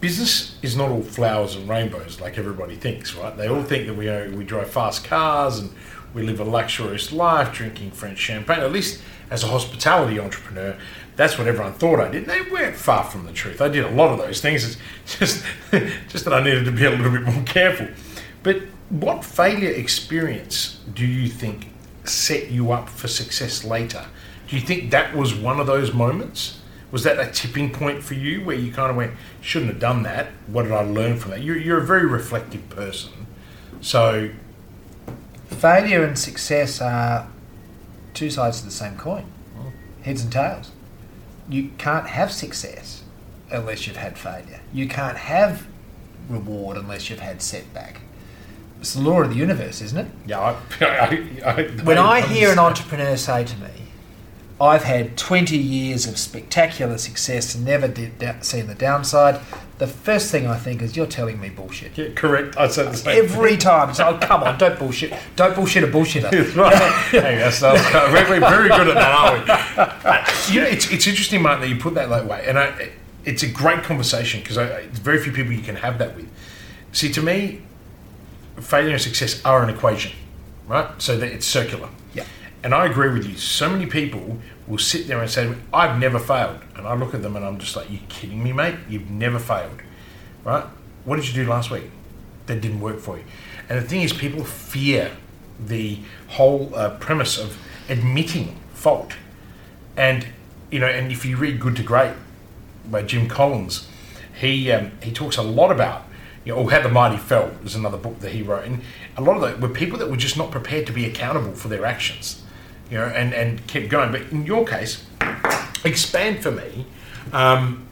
Business 0.00 0.56
is 0.62 0.76
not 0.76 0.90
all 0.90 1.02
flowers 1.02 1.56
and 1.56 1.68
rainbows 1.68 2.20
like 2.20 2.36
everybody 2.38 2.76
thinks, 2.76 3.14
right? 3.14 3.36
They 3.36 3.48
all 3.48 3.62
think 3.62 3.86
that 3.86 3.94
we 3.94 4.08
uh, 4.08 4.30
we 4.30 4.44
drive 4.44 4.70
fast 4.70 5.04
cars 5.04 5.58
and 5.58 5.72
we 6.14 6.22
live 6.22 6.38
a 6.38 6.44
luxurious 6.44 7.10
life, 7.12 7.52
drinking 7.52 7.90
French 7.90 8.18
champagne. 8.18 8.60
At 8.60 8.70
least 8.70 9.02
as 9.30 9.42
a 9.42 9.48
hospitality 9.48 10.20
entrepreneur, 10.20 10.76
that's 11.16 11.36
what 11.38 11.48
everyone 11.48 11.72
thought 11.72 11.98
I 11.98 12.08
did. 12.08 12.26
They 12.26 12.42
weren't 12.42 12.76
far 12.76 13.02
from 13.02 13.26
the 13.26 13.32
truth. 13.32 13.60
I 13.60 13.68
did 13.68 13.84
a 13.84 13.90
lot 13.90 14.12
of 14.12 14.18
those 14.18 14.40
things. 14.40 14.64
It's 14.64 15.18
just 15.18 15.44
just 16.08 16.24
that 16.24 16.32
I 16.32 16.42
needed 16.44 16.64
to 16.66 16.72
be 16.72 16.84
a 16.84 16.90
little 16.90 17.10
bit 17.10 17.22
more 17.22 17.42
careful. 17.42 17.88
But 18.44 18.62
what 18.90 19.24
failure 19.24 19.70
experience 19.70 20.80
do 20.92 21.04
you 21.04 21.28
think 21.28 21.70
set 22.04 22.50
you 22.50 22.70
up 22.70 22.88
for 22.88 23.08
success 23.08 23.64
later? 23.64 24.06
Do 24.48 24.56
you 24.56 24.62
think 24.62 24.90
that 24.90 25.14
was 25.14 25.34
one 25.34 25.60
of 25.60 25.66
those 25.66 25.92
moments? 25.92 26.60
Was 26.90 27.02
that 27.04 27.18
a 27.18 27.30
tipping 27.30 27.72
point 27.72 28.02
for 28.02 28.14
you 28.14 28.44
where 28.44 28.56
you 28.56 28.70
kind 28.70 28.90
of 28.90 28.96
went, 28.96 29.14
shouldn't 29.40 29.72
have 29.72 29.80
done 29.80 30.02
that? 30.04 30.28
What 30.46 30.62
did 30.64 30.72
I 30.72 30.82
learn 30.82 31.18
from 31.18 31.32
that? 31.32 31.42
You're, 31.42 31.56
you're 31.56 31.78
a 31.78 31.84
very 31.84 32.06
reflective 32.06 32.68
person. 32.68 33.26
So, 33.80 34.30
Failure 35.48 36.04
and 36.04 36.18
success 36.18 36.80
are 36.80 37.28
two 38.12 38.30
sides 38.30 38.60
of 38.60 38.66
the 38.66 38.70
same 38.70 38.96
coin, 38.96 39.24
heads 40.02 40.22
and 40.22 40.32
tails. 40.32 40.72
You 41.48 41.70
can't 41.78 42.06
have 42.06 42.32
success 42.32 43.02
unless 43.50 43.86
you've 43.86 43.96
had 43.96 44.18
failure. 44.18 44.60
You 44.72 44.88
can't 44.88 45.16
have 45.16 45.66
reward 46.28 46.76
unless 46.76 47.08
you've 47.08 47.20
had 47.20 47.40
setback. 47.42 48.00
It's 48.80 48.94
the 48.94 49.00
law 49.00 49.22
of 49.22 49.30
the 49.30 49.36
universe, 49.36 49.80
isn't 49.80 49.98
it? 49.98 50.06
yeah, 50.26 50.40
I, 50.40 50.84
I, 50.84 51.52
I, 51.52 51.62
When 51.82 51.98
I 51.98 52.20
hear 52.20 52.50
an 52.50 52.58
entrepreneur 52.58 53.16
say 53.16 53.44
to 53.44 53.56
me, 53.58 53.70
I've 54.60 54.84
had 54.84 55.16
20 55.16 55.56
years 55.56 56.06
of 56.06 56.16
spectacular 56.16 56.96
success 56.98 57.54
and 57.54 57.64
never 57.64 57.88
did 57.88 58.18
da- 58.18 58.40
seen 58.40 58.68
the 58.68 58.74
downside, 58.74 59.40
the 59.78 59.86
first 59.88 60.30
thing 60.30 60.46
I 60.46 60.56
think 60.56 60.80
is, 60.80 60.96
you're 60.96 61.06
telling 61.06 61.40
me 61.40 61.48
bullshit. 61.48 61.98
Yeah, 61.98 62.10
correct. 62.14 62.56
I 62.56 62.68
said 62.68 62.92
the 62.92 62.96
same 62.96 63.24
Every 63.24 63.56
time. 63.56 63.92
So, 63.92 64.08
oh, 64.08 64.18
come 64.18 64.44
on, 64.44 64.56
don't 64.56 64.78
bullshit. 64.78 65.12
Don't 65.34 65.56
bullshit 65.56 65.82
a 65.82 65.88
bullshitter. 65.88 66.30
right. 66.56 66.74
hey, 67.10 67.36
that's, 67.36 67.58
that's, 67.58 68.12
we're, 68.12 68.40
we're 68.40 68.48
very 68.48 68.68
good 68.68 68.88
at 68.88 68.94
that, 68.94 69.12
aren't 69.12 69.44
we? 69.44 70.08
Uh, 70.08 70.52
you 70.52 70.60
know, 70.60 70.68
it's, 70.68 70.90
it's 70.92 71.06
interesting, 71.08 71.42
Martin, 71.42 71.62
that 71.62 71.68
you 71.68 71.76
put 71.76 71.94
that 71.94 72.08
that 72.08 72.26
way, 72.26 72.44
and 72.46 72.56
I, 72.56 72.90
it's 73.24 73.42
a 73.42 73.48
great 73.48 73.82
conversation 73.82 74.40
because 74.40 74.56
it's 74.56 74.98
very 75.00 75.18
few 75.18 75.32
people 75.32 75.52
you 75.52 75.62
can 75.62 75.76
have 75.76 75.98
that 75.98 76.14
with. 76.14 76.28
See, 76.92 77.10
to 77.12 77.22
me, 77.22 77.62
failure 78.60 78.92
and 78.92 79.00
success 79.00 79.44
are 79.44 79.64
an 79.64 79.70
equation, 79.70 80.12
right? 80.68 80.90
So 81.02 81.16
that 81.16 81.32
it's 81.32 81.46
circular. 81.46 81.88
And 82.64 82.74
I 82.74 82.86
agree 82.86 83.10
with 83.10 83.26
you. 83.28 83.36
So 83.36 83.68
many 83.68 83.84
people 83.84 84.38
will 84.66 84.78
sit 84.78 85.06
there 85.06 85.20
and 85.20 85.30
say, 85.30 85.54
"I've 85.72 85.98
never 85.98 86.18
failed," 86.18 86.60
and 86.74 86.86
I 86.86 86.94
look 86.94 87.12
at 87.12 87.22
them 87.22 87.36
and 87.36 87.44
I'm 87.44 87.58
just 87.58 87.76
like, 87.76 87.90
You're 87.90 88.00
kidding 88.08 88.42
me, 88.42 88.52
mate? 88.52 88.76
You've 88.88 89.10
never 89.10 89.38
failed, 89.38 89.82
right? 90.44 90.64
What 91.04 91.16
did 91.16 91.28
you 91.28 91.34
do 91.34 91.48
last 91.48 91.70
week 91.70 91.90
that 92.46 92.62
didn't 92.62 92.80
work 92.80 93.00
for 93.00 93.18
you?" 93.18 93.24
And 93.68 93.78
the 93.78 93.86
thing 93.86 94.00
is, 94.00 94.14
people 94.14 94.44
fear 94.44 95.10
the 95.60 95.98
whole 96.28 96.72
uh, 96.74 96.96
premise 96.98 97.38
of 97.38 97.58
admitting 97.90 98.58
fault. 98.72 99.12
And 99.94 100.26
you 100.70 100.80
know, 100.80 100.86
and 100.86 101.12
if 101.12 101.26
you 101.26 101.36
read 101.36 101.60
Good 101.60 101.76
to 101.76 101.82
Great 101.82 102.14
by 102.90 103.02
Jim 103.02 103.28
Collins, 103.28 103.88
he 104.40 104.72
um, 104.72 104.92
he 105.02 105.12
talks 105.12 105.36
a 105.36 105.42
lot 105.42 105.70
about 105.70 106.04
you 106.46 106.54
know, 106.54 106.60
or 106.60 106.70
How 106.70 106.80
the 106.80 106.88
Mighty 106.88 107.18
Fell 107.18 107.52
is 107.62 107.74
another 107.74 107.98
book 107.98 108.20
that 108.20 108.32
he 108.32 108.42
wrote, 108.42 108.64
and 108.64 108.80
a 109.18 109.20
lot 109.20 109.36
of 109.36 109.42
that 109.42 109.60
were 109.60 109.68
people 109.68 109.98
that 109.98 110.10
were 110.10 110.16
just 110.16 110.38
not 110.38 110.50
prepared 110.50 110.86
to 110.86 110.92
be 110.92 111.04
accountable 111.04 111.52
for 111.52 111.68
their 111.68 111.84
actions, 111.84 112.42
you 112.90 112.98
know, 112.98 113.06
and 113.06 113.32
and 113.34 113.66
kept 113.66 113.88
going. 113.88 114.12
But 114.12 114.22
in 114.30 114.46
your 114.46 114.64
case, 114.66 115.04
expand 115.84 116.42
for 116.42 116.50
me 116.50 116.86
um, 117.32 117.86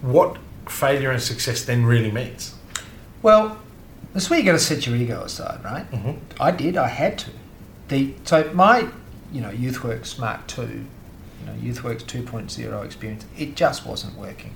what 0.00 0.36
failure 0.68 1.10
and 1.10 1.20
success 1.22 1.64
then 1.64 1.84
really 1.84 2.10
means. 2.10 2.54
Well, 3.22 3.58
that's 4.12 4.30
where 4.30 4.38
you 4.38 4.44
got 4.44 4.52
to 4.52 4.58
set 4.58 4.86
your 4.86 4.96
ego 4.96 5.22
aside, 5.22 5.62
right? 5.64 5.90
Mhm. 5.90 6.18
I 6.40 6.50
did. 6.50 6.76
I 6.76 6.88
had 6.88 7.18
to. 7.18 7.30
The 7.88 8.14
so 8.24 8.50
my, 8.54 8.88
you 9.32 9.40
know, 9.40 9.50
YouthWorks 9.50 10.18
Mark 10.18 10.46
Two, 10.46 10.84
you 11.40 11.46
know, 11.46 11.52
YouthWorks 11.54 12.02
2.0 12.04 12.84
experience, 12.84 13.24
it 13.36 13.54
just 13.54 13.86
wasn't 13.86 14.16
working, 14.18 14.54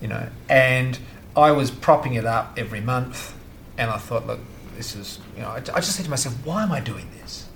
you 0.00 0.08
know, 0.08 0.28
and 0.48 0.98
I 1.36 1.50
was 1.52 1.70
propping 1.70 2.14
it 2.14 2.26
up 2.26 2.54
every 2.58 2.80
month, 2.82 3.34
and 3.78 3.90
I 3.90 3.96
thought, 3.96 4.26
look, 4.26 4.40
this 4.76 4.94
is, 4.94 5.18
you 5.34 5.42
know, 5.42 5.48
I, 5.48 5.56
I 5.56 5.60
just 5.80 5.96
said 5.96 6.04
to 6.04 6.10
myself, 6.10 6.34
why 6.44 6.62
am 6.62 6.72
I 6.72 6.80
doing 6.80 7.08
this? 7.20 7.46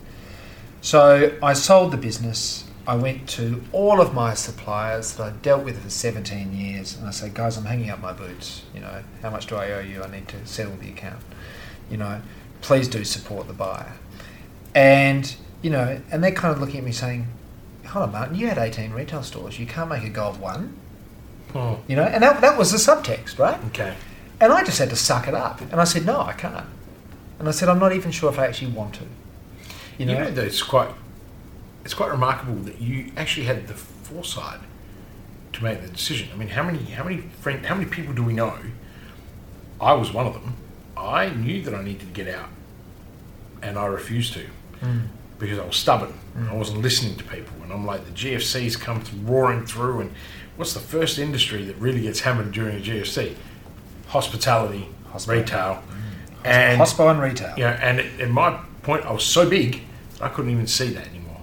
So 0.87 1.37
I 1.43 1.53
sold 1.55 1.91
the 1.91 1.97
business. 1.97 2.62
I 2.87 2.95
went 2.95 3.28
to 3.30 3.61
all 3.72 4.01
of 4.01 4.14
my 4.14 4.34
suppliers 4.34 5.14
that 5.14 5.22
I 5.24 5.30
dealt 5.30 5.64
with 5.64 5.82
for 5.82 5.91
17 5.91 6.53
years, 6.57 6.97
and 6.97 7.09
I 7.09 7.11
said, 7.11 7.34
guys, 7.34 7.57
I'm 7.57 7.64
hanging 7.64 7.91
up 7.91 8.01
my 8.01 8.12
boots. 8.12 8.62
You 8.72 8.82
know, 8.82 9.03
how 9.20 9.30
much 9.30 9.49
do 9.49 9.57
I 9.57 9.72
owe 9.72 9.80
you? 9.80 10.05
I 10.05 10.09
need 10.09 10.28
to 10.28 10.47
settle 10.47 10.76
the 10.76 10.89
account. 10.91 11.24
You 11.91 11.97
know, 11.97 12.22
please 12.61 12.87
do 12.87 13.03
support 13.03 13.49
the 13.49 13.53
buyer. 13.53 13.95
And 14.76 15.34
you 15.61 15.70
know, 15.70 16.01
and 16.12 16.22
they're 16.22 16.30
kind 16.30 16.55
of 16.55 16.61
looking 16.61 16.78
at 16.78 16.84
me 16.84 16.93
saying, 16.93 17.26
hold 17.84 18.05
on, 18.05 18.12
Martin, 18.12 18.37
you 18.37 18.47
had 18.47 18.57
18 18.57 18.93
retail 18.93 19.24
stores. 19.24 19.59
You 19.59 19.66
can't 19.66 19.91
make 19.91 20.05
a 20.05 20.09
go 20.09 20.26
of 20.28 20.41
one. 20.41 20.76
Oh, 21.53 21.80
You 21.89 21.97
know, 21.97 22.05
and 22.05 22.22
that, 22.22 22.41
that 22.43 22.57
was 22.57 22.70
the 22.70 22.78
subtext, 22.78 23.41
right? 23.41 23.59
okay. 23.66 23.97
And 24.41 24.53
I 24.53 24.62
just 24.62 24.78
had 24.78 24.91
to 24.91 24.97
suck 24.97 25.26
it 25.26 25.34
up. 25.34 25.61
And 25.62 25.80
I 25.80 25.84
said, 25.84 26.07
no, 26.07 26.20
I 26.20 26.34
can't. 26.34 26.68
And 27.41 27.49
I 27.49 27.51
said, 27.51 27.68
I'm 27.68 27.80
not 27.80 27.93
even 27.93 28.12
sure 28.12 28.30
if 28.30 28.39
I 28.39 28.47
actually 28.47 28.70
want 28.70 28.95
to. 28.95 29.07
You 29.99 30.07
know, 30.07 30.12
You 30.12 30.18
know, 30.18 30.30
though, 30.30 30.42
it's 30.42 30.62
quite 30.62 30.90
it's 31.84 31.94
quite 31.94 32.11
remarkable 32.11 32.57
that 32.64 32.80
you 32.80 33.12
actually 33.16 33.47
had 33.47 33.68
the 33.68 33.74
foresight 33.74 34.59
to 35.53 35.64
make 35.64 35.80
the 35.82 35.88
decision. 35.88 36.28
I 36.32 36.36
mean, 36.36 36.49
how 36.49 36.62
many 36.62 36.78
how 36.84 37.05
many 37.05 37.18
friend 37.40 37.64
how 37.64 37.74
many 37.74 37.88
people 37.88 38.12
do 38.14 38.22
we 38.22 38.32
know? 38.32 38.59
I 39.80 39.92
was 39.92 40.12
one 40.12 40.26
of 40.26 40.32
them. 40.34 40.55
I 40.97 41.28
knew 41.30 41.62
that 41.62 41.74
I 41.74 41.82
needed 41.82 42.01
to 42.14 42.24
get 42.24 42.34
out, 42.34 42.49
and 43.62 43.78
I 43.78 43.86
refused 43.86 44.32
to 44.34 44.47
Mm. 44.82 45.07
because 45.38 45.59
I 45.59 45.64
was 45.64 45.76
stubborn. 45.76 46.12
Mm. 46.36 46.51
I 46.51 46.55
wasn't 46.55 46.82
listening 46.82 47.16
to 47.16 47.24
people, 47.24 47.55
and 47.62 47.72
I'm 47.72 47.86
like 47.86 48.05
the 48.05 48.11
GFCs 48.11 48.78
come 48.78 49.03
roaring 49.24 49.64
through, 49.64 50.01
and 50.01 50.12
what's 50.57 50.74
the 50.74 50.80
first 50.80 51.18
industry 51.18 51.64
that 51.64 51.76
really 51.76 52.03
gets 52.03 52.20
hammered 52.20 52.53
during 52.53 52.76
a 52.76 52.80
GFC? 52.80 53.36
Hospitality, 54.09 54.88
Hospitality. 55.12 55.42
retail, 55.51 55.82
and 56.44 56.80
Hospo 56.80 57.11
and 57.11 57.20
retail. 57.20 57.55
you 57.57 57.64
know, 57.64 57.70
and 57.70 58.01
at 58.01 58.30
my 58.30 58.59
point, 58.87 59.05
I 59.05 59.12
was 59.12 59.24
so 59.24 59.49
big, 59.49 59.82
I 60.20 60.28
couldn't 60.28 60.53
even 60.53 60.66
see 60.66 60.89
that 60.91 61.09
anymore. 61.09 61.41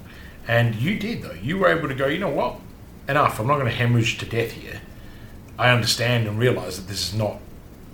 And 0.48 0.76
you 0.76 0.98
did 0.98 1.22
though. 1.22 1.34
You 1.34 1.58
were 1.58 1.68
able 1.68 1.88
to 1.90 1.94
go. 1.94 2.08
You 2.08 2.20
know 2.20 2.30
what? 2.30 2.60
Enough. 3.08 3.40
I'm 3.40 3.48
not 3.48 3.56
going 3.56 3.68
to 3.68 3.72
hemorrhage 3.72 4.18
to 4.20 4.26
death 4.26 4.52
here. 4.52 4.82
I 5.60 5.70
understand 5.70 6.28
and 6.28 6.40
realise 6.40 6.78
that 6.78 6.88
this 6.88 7.10
is 7.10 7.14
not 7.14 7.40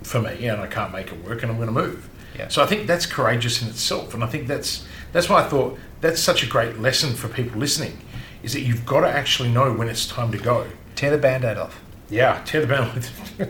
for 0.04 0.22
me, 0.22 0.48
and 0.48 0.62
I 0.62 0.68
can't 0.68 0.94
make 0.94 1.12
it 1.12 1.26
work, 1.26 1.44
and 1.44 1.52
I'm 1.52 1.58
going 1.58 1.68
to 1.68 1.74
move. 1.74 2.08
Yeah. 2.38 2.48
So 2.48 2.64
I 2.64 2.68
think 2.68 2.88
that's 2.88 3.06
courageous 3.06 3.62
in 3.62 3.68
itself, 3.68 4.14
and 4.14 4.24
I 4.24 4.28
think 4.28 4.48
that's 4.48 4.86
that's 5.12 5.28
why 5.28 5.44
I 5.44 5.48
thought 5.50 5.78
that's 6.00 6.22
such 6.22 6.44
a 6.44 6.48
great 6.48 6.80
lesson 6.80 7.14
for 7.16 7.28
people 7.28 7.60
listening, 7.60 7.98
is 8.44 8.54
that 8.54 8.62
you've 8.62 8.86
got 8.86 9.02
to 9.02 9.10
actually 9.10 9.50
know 9.50 9.74
when 9.74 9.90
it's 9.90 10.06
time 10.08 10.32
to 10.32 10.38
go. 10.38 10.68
Tear 10.96 11.12
the 11.12 11.18
band-aid 11.18 11.58
off. 11.58 11.82
Yeah, 12.10 12.42
tear 12.46 12.62
the 12.62 12.68
band. 12.68 12.88
I 13.40 13.44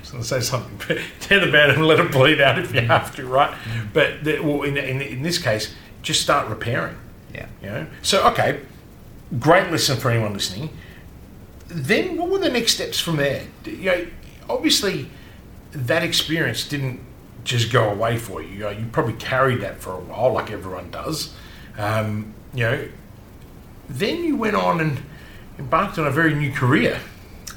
was 0.00 0.10
going 0.10 0.22
to 0.22 0.28
say 0.28 0.40
something. 0.40 0.98
Tear 1.20 1.44
the 1.44 1.52
band 1.52 1.72
and 1.72 1.86
let 1.86 2.00
it 2.00 2.10
bleed 2.10 2.40
out 2.40 2.58
if 2.58 2.74
you 2.74 2.80
have 2.80 3.14
to, 3.16 3.26
right? 3.26 3.56
But 3.92 4.24
the, 4.24 4.40
well, 4.40 4.62
in, 4.62 4.76
in, 4.76 5.00
in 5.00 5.22
this 5.22 5.38
case, 5.38 5.74
just 6.02 6.20
start 6.20 6.48
repairing. 6.48 6.96
Yeah. 7.32 7.46
You 7.62 7.68
know. 7.68 7.86
So 8.02 8.26
okay, 8.28 8.60
great 9.38 9.70
lesson 9.70 9.98
for 9.98 10.10
anyone 10.10 10.32
listening. 10.32 10.70
Then 11.68 12.16
what 12.18 12.28
were 12.28 12.38
the 12.38 12.50
next 12.50 12.74
steps 12.74 13.00
from 13.00 13.16
there? 13.16 13.44
You 13.64 13.84
know, 13.84 14.06
obviously, 14.50 15.08
that 15.72 16.02
experience 16.02 16.68
didn't 16.68 17.00
just 17.44 17.72
go 17.72 17.88
away 17.88 18.18
for 18.18 18.42
you. 18.42 18.48
You, 18.48 18.58
know, 18.60 18.70
you 18.70 18.86
probably 18.92 19.14
carried 19.14 19.60
that 19.60 19.80
for 19.80 19.92
a 19.92 20.00
while, 20.00 20.32
like 20.32 20.50
everyone 20.50 20.90
does. 20.90 21.34
Um, 21.78 22.34
you 22.52 22.64
know. 22.64 22.88
Then 23.88 24.24
you 24.24 24.36
went 24.36 24.56
on 24.56 24.80
and 24.80 25.02
embarked 25.58 25.98
on 25.98 26.06
a 26.06 26.10
very 26.10 26.34
new 26.34 26.52
career. 26.52 27.00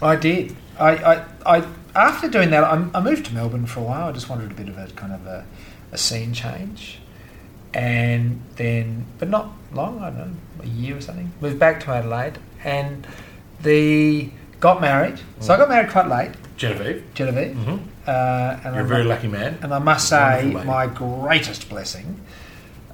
I 0.02 0.16
did. 0.16 0.56
I, 0.80 0.92
I, 0.98 1.26
I 1.58 1.68
after 1.96 2.28
doing 2.30 2.50
that, 2.50 2.64
I, 2.64 2.86
I 2.94 3.02
moved 3.02 3.26
to 3.28 3.34
Melbourne 3.34 3.66
for 3.66 3.80
a 3.80 3.84
while. 3.84 4.10
I 4.10 4.12
just 4.12 4.30
wanted 4.30 4.52
a 4.52 4.54
bit 4.54 4.68
of 4.70 4.78
a 4.78 4.88
kind 4.96 5.14
of 5.14 5.26
a, 5.26 5.46
a 5.92 5.98
scene 5.98 6.34
change, 6.34 7.00
and 7.74 8.42
then, 8.58 9.06
but 9.20 9.30
not 9.30 9.52
long. 9.72 10.00
I 10.02 10.10
don't 10.10 10.18
know, 10.18 10.36
a 10.64 10.68
year 10.68 10.98
or 10.98 11.02
something. 11.02 11.32
Moved 11.42 11.60
back 11.60 11.80
to 11.86 11.92
Adelaide, 11.92 12.38
and 12.64 13.08
the 13.62 14.30
got 14.60 14.82
married. 14.82 15.20
So 15.40 15.54
I 15.54 15.58
got 15.58 15.70
married 15.70 15.90
quite 15.92 16.08
late, 16.08 16.32
Genevieve. 16.58 17.04
Genevieve. 17.14 17.56
hmm 17.56 17.78
Uh, 18.08 18.60
and 18.64 18.76
You're 18.76 18.84
a 18.86 18.88
very 18.88 19.04
lucky 19.04 19.28
man. 19.28 19.58
and 19.64 19.74
I 19.74 19.80
must 19.80 20.08
say, 20.10 20.52
my 20.66 20.88
greatest 20.88 21.70
blessing, 21.70 22.20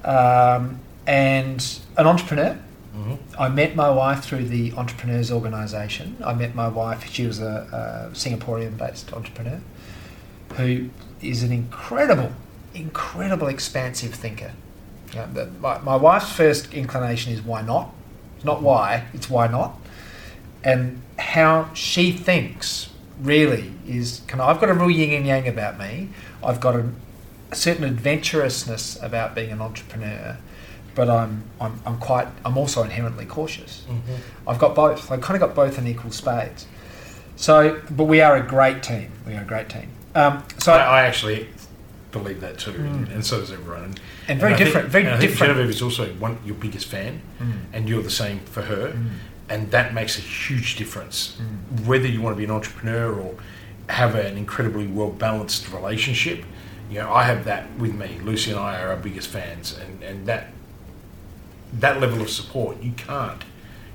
um, 0.06 0.80
and 1.08 1.80
an 1.98 2.06
entrepreneur. 2.08 2.58
Hmm 2.94 3.16
I 3.38 3.48
met 3.50 3.76
my 3.76 3.90
wife 3.90 4.24
through 4.24 4.46
the 4.46 4.74
Entrepreneurs 4.74 5.32
Organisation. 5.32 6.18
I 6.24 6.34
met 6.34 6.56
my 6.56 6.68
wife, 6.68 7.06
she 7.12 7.26
was 7.26 7.40
a, 7.40 8.10
a 8.12 8.16
Singaporean 8.16 8.78
based 8.78 9.14
entrepreneur 9.14 9.62
who 10.56 10.90
is 11.22 11.44
an 11.44 11.52
incredible, 11.52 12.32
incredible 12.74 13.48
expansive 13.48 14.14
thinker. 14.14 14.52
Know, 15.16 15.28
the, 15.34 15.46
my, 15.60 15.80
my 15.80 15.96
wife's 15.96 16.32
first 16.32 16.74
inclination 16.74 17.34
is 17.34 17.42
why 17.42 17.62
not? 17.62 17.94
It's 18.36 18.46
not 18.46 18.62
why, 18.62 19.06
it's 19.14 19.30
why 19.30 19.48
not. 19.48 19.78
And 20.64 21.02
how 21.20 21.74
she 21.74 22.12
thinks 22.12 22.90
really 23.20 23.74
is 23.88 24.22
can 24.28 24.40
of, 24.40 24.50
I've 24.50 24.62
got 24.62 24.70
a 24.70 24.74
real 24.74 24.90
yin 24.90 25.12
and 25.12 25.28
yang 25.28 25.48
about 25.48 25.78
me. 25.78 26.10
I've 26.44 26.60
got 26.60 26.76
a, 26.76 26.90
a 27.52 27.56
certain 27.56 27.84
adventurousness 27.84 29.02
about 29.04 29.36
being 29.36 29.52
an 29.52 29.62
entrepreneur 29.62 30.38
but 30.96 31.10
I'm, 31.10 31.44
I'm, 31.60 31.80
I'm 31.86 31.98
quite 32.00 32.28
I'm 32.46 32.58
also 32.58 32.84
inherently 32.84 33.26
cautious. 33.26 33.86
I've 34.48 34.60
got 34.60 34.76
both. 34.76 35.12
I've 35.12 35.22
kind 35.22 35.42
of 35.42 35.48
got 35.48 35.56
both 35.56 35.78
in 35.78 35.88
equal 35.88 36.12
spades. 36.12 36.68
So, 37.36 37.82
but 37.90 38.04
we 38.06 38.22
are 38.22 38.36
a 38.36 38.42
great 38.46 38.84
team. 38.84 39.12
We 39.26 39.34
are 39.36 39.42
a 39.42 39.46
great 39.46 39.70
team. 39.70 39.90
Um, 40.14 40.44
so, 40.60 40.74
I, 40.74 41.02
I 41.02 41.04
actually 41.04 41.48
believe 42.12 42.42
that 42.42 42.60
too, 42.60 42.74
Mm. 42.74 43.10
and 43.14 43.26
so 43.26 43.40
does 43.40 43.52
everyone. 43.52 43.84
And, 43.86 44.00
and 44.28 44.40
very 44.40 44.54
I 44.54 44.58
think- 44.58 44.68
different. 44.68 44.90
very 44.90 45.06
and 45.06 45.14
I 45.16 45.18
think 45.20 45.32
different. 45.32 45.54
Genevieve 45.54 45.70
is 45.76 45.82
also 45.82 46.08
one 46.16 46.38
your 46.46 46.56
biggest 46.56 46.88
fan, 46.88 47.22
Mm. 47.40 47.52
and 47.74 47.90
you're 47.90 48.04
the 48.04 48.10
same 48.12 48.40
for 48.42 48.64
her, 48.64 48.90
Mm. 48.90 49.10
and 49.50 49.72
that 49.72 49.94
makes 49.94 50.18
a 50.18 50.22
huge 50.22 50.76
difference. 50.76 51.38
Mm. 51.40 51.86
Whether 51.88 52.08
you 52.08 52.22
want 52.22 52.36
to 52.36 52.38
be 52.38 52.44
an 52.44 52.52
entrepreneur 52.52 53.14
or 53.14 53.36
have 53.88 54.16
an 54.16 54.38
incredibly 54.38 54.88
well 54.88 55.10
balanced 55.10 55.72
relationship, 55.72 56.44
you 56.90 57.00
know, 57.00 57.12
I 57.14 57.24
have 57.24 57.46
that 57.46 57.64
with 57.80 57.94
me. 57.96 58.20
Lucy 58.24 58.52
and 58.52 58.60
I 58.60 58.82
are 58.82 58.90
our 58.90 58.98
biggest 58.98 59.30
fans, 59.30 59.78
and, 59.82 60.04
and 60.04 60.26
that 60.28 60.48
that 61.74 62.00
level 62.02 62.22
of 62.22 62.30
support 62.30 62.82
you 62.82 62.92
can't 62.92 63.44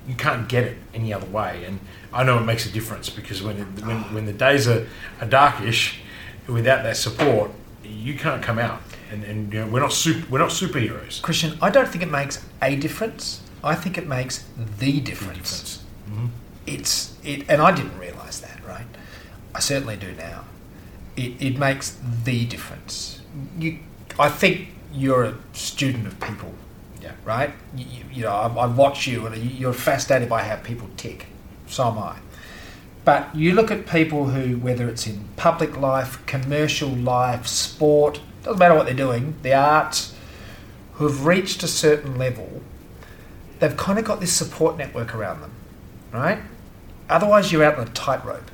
you 0.09 0.15
can't 0.15 0.49
get 0.49 0.65
it 0.65 0.79
any 0.95 1.13
other 1.13 1.27
way. 1.27 1.65
And 1.65 1.81
I 2.13 2.23
know 2.23 2.39
it 2.39 2.45
makes 2.45 2.65
a 2.65 2.71
difference 2.71 3.11
because 3.11 3.43
when 3.43 3.57
it, 3.59 3.85
when, 3.85 4.15
when 4.15 4.27
the 4.27 4.33
days 4.33 4.69
are, 4.69 4.87
are 5.21 5.27
darkish, 5.27 5.99
without 6.47 6.85
that 6.85 6.97
support, 6.97 7.51
you 7.83 8.15
can't 8.17 8.43
come 8.43 8.59
out. 8.59 8.81
And, 9.11 9.25
and 9.25 9.53
you 9.53 9.61
know, 9.61 9.67
we're 9.67 9.81
not 9.81 9.93
super, 9.93 10.25
we're 10.31 10.39
not 10.39 10.51
superheroes. 10.51 11.21
Christian, 11.23 11.59
I 11.61 11.71
don't 11.71 11.89
think 11.89 12.03
it 12.05 12.11
makes 12.11 12.45
a 12.63 12.77
difference. 12.77 13.43
I 13.65 13.75
think 13.75 13.99
it 13.99 14.07
makes 14.07 14.45
the 14.79 15.01
difference. 15.01 15.39
Difference. 15.39 15.85
Mhm. 16.11 16.29
It's 16.67 17.15
it, 17.25 17.45
and 17.49 17.61
I 17.61 17.73
didn't 17.73 17.99
realise 17.99 18.41
that. 18.41 18.61
Right, 18.67 18.87
I 19.55 19.61
certainly 19.61 19.97
do 19.97 20.13
now. 20.13 20.45
It, 21.17 21.41
it 21.41 21.59
makes 21.59 21.97
the 22.25 22.45
difference. 22.47 23.21
You, 23.59 23.79
I 24.19 24.29
think 24.29 24.69
you're 24.93 25.25
a 25.25 25.35
student 25.53 26.07
of 26.07 26.19
people. 26.21 26.53
Yeah. 27.07 27.13
right? 27.25 27.53
You, 27.77 27.85
you, 27.89 28.05
you 28.13 28.23
know, 28.23 28.31
I, 28.33 28.47
I 28.49 28.67
watch 28.67 29.07
you 29.07 29.27
and 29.27 29.37
you're 29.53 29.73
fascinated 29.73 30.29
by 30.29 30.43
how 30.43 30.57
people 30.57 30.89
tick. 30.97 31.27
So 31.69 31.87
am 31.89 31.99
I. 31.99 32.17
But 33.05 33.35
you 33.37 33.53
look 33.53 33.71
at 33.71 33.87
people 33.87 34.27
who, 34.31 34.57
whether 34.59 34.89
it's 34.89 35.07
in 35.07 35.29
public 35.37 35.77
life, 35.77 36.25
commercial 36.27 36.89
life, 36.89 37.47
sport, 37.47 38.21
doesn't 38.43 38.59
matter 38.59 38.75
what 38.75 38.87
they're 38.87 38.95
doing, 38.95 39.35
the 39.43 39.55
arts, 39.55 40.15
who've 40.95 41.25
reached 41.25 41.63
a 41.63 41.69
certain 41.69 42.19
level, 42.19 42.63
they've 43.61 43.77
kind 43.77 43.99
of 44.01 44.05
got 44.05 44.19
this 44.21 44.33
support 44.33 44.77
network 44.77 45.15
around 45.15 45.41
them, 45.41 45.53
right? 46.13 46.39
Otherwise, 47.09 47.53
you're 47.53 47.63
out 47.63 47.79
on 47.79 47.87
a 47.87 47.91
tightrope, 47.91 48.51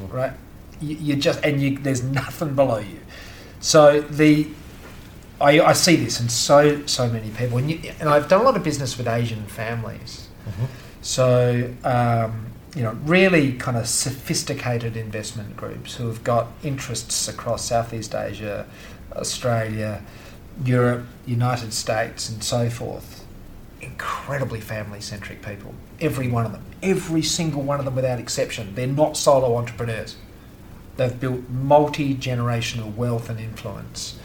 Mhm. 0.00 0.12
right? 0.12 0.32
You, 0.80 0.94
you 0.96 1.16
just 1.16 1.44
and 1.44 1.60
you, 1.60 1.78
there's 1.78 2.02
nothing 2.22 2.54
below 2.54 2.78
you. 2.78 3.00
So 3.60 4.00
the 4.02 4.46
I, 5.40 5.60
I 5.60 5.72
see 5.72 5.96
this 5.96 6.20
in 6.20 6.28
so 6.28 6.84
so 6.86 7.08
many 7.08 7.30
people, 7.30 7.58
and, 7.58 7.70
you, 7.70 7.92
and 8.00 8.08
I've 8.08 8.28
done 8.28 8.40
a 8.40 8.44
lot 8.44 8.56
of 8.56 8.62
business 8.64 8.98
with 8.98 9.06
Asian 9.06 9.46
families. 9.46 10.28
Mhm. 10.46 10.66
So 11.00 11.74
um, 11.84 12.48
you 12.74 12.82
know, 12.82 12.92
really 13.04 13.52
kind 13.54 13.76
of 13.76 13.88
sophisticated 13.88 14.96
investment 14.96 15.56
groups 15.56 15.96
who 15.96 16.06
have 16.06 16.22
got 16.22 16.48
interests 16.62 17.28
across 17.28 17.64
Southeast 17.64 18.14
Asia, 18.14 18.66
Australia, 19.16 20.02
Europe, 20.64 21.06
United 21.26 21.72
States, 21.72 22.28
and 22.28 22.42
so 22.42 22.68
forth. 22.68 23.24
Incredibly 23.80 24.60
family 24.60 25.00
centric 25.00 25.42
people. 25.42 25.74
Every 26.00 26.28
one 26.28 26.44
of 26.46 26.52
them. 26.52 26.64
Every 26.82 27.22
single 27.22 27.62
one 27.62 27.78
of 27.78 27.84
them 27.84 27.94
without 27.94 28.18
exception. 28.18 28.74
They're 28.74 28.86
not 28.86 29.16
solo 29.16 29.56
entrepreneurs. 29.56 30.16
They've 30.96 31.18
built 31.18 31.48
multi 31.48 32.14
generational 32.14 32.94
wealth 32.94 33.30
and 33.30 33.40
influence. 33.40 34.18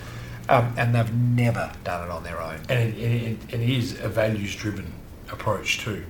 Um, 0.49 0.73
and 0.77 0.93
they've 0.93 1.13
never 1.13 1.71
done 1.83 2.07
it 2.07 2.11
on 2.11 2.23
their 2.23 2.41
own. 2.41 2.59
And 2.69 2.79
it, 2.79 2.97
it, 2.97 3.37
it 3.53 3.61
is 3.61 3.99
a 4.01 4.09
values 4.09 4.55
driven 4.55 4.91
approach 5.31 5.79
too. 5.79 6.03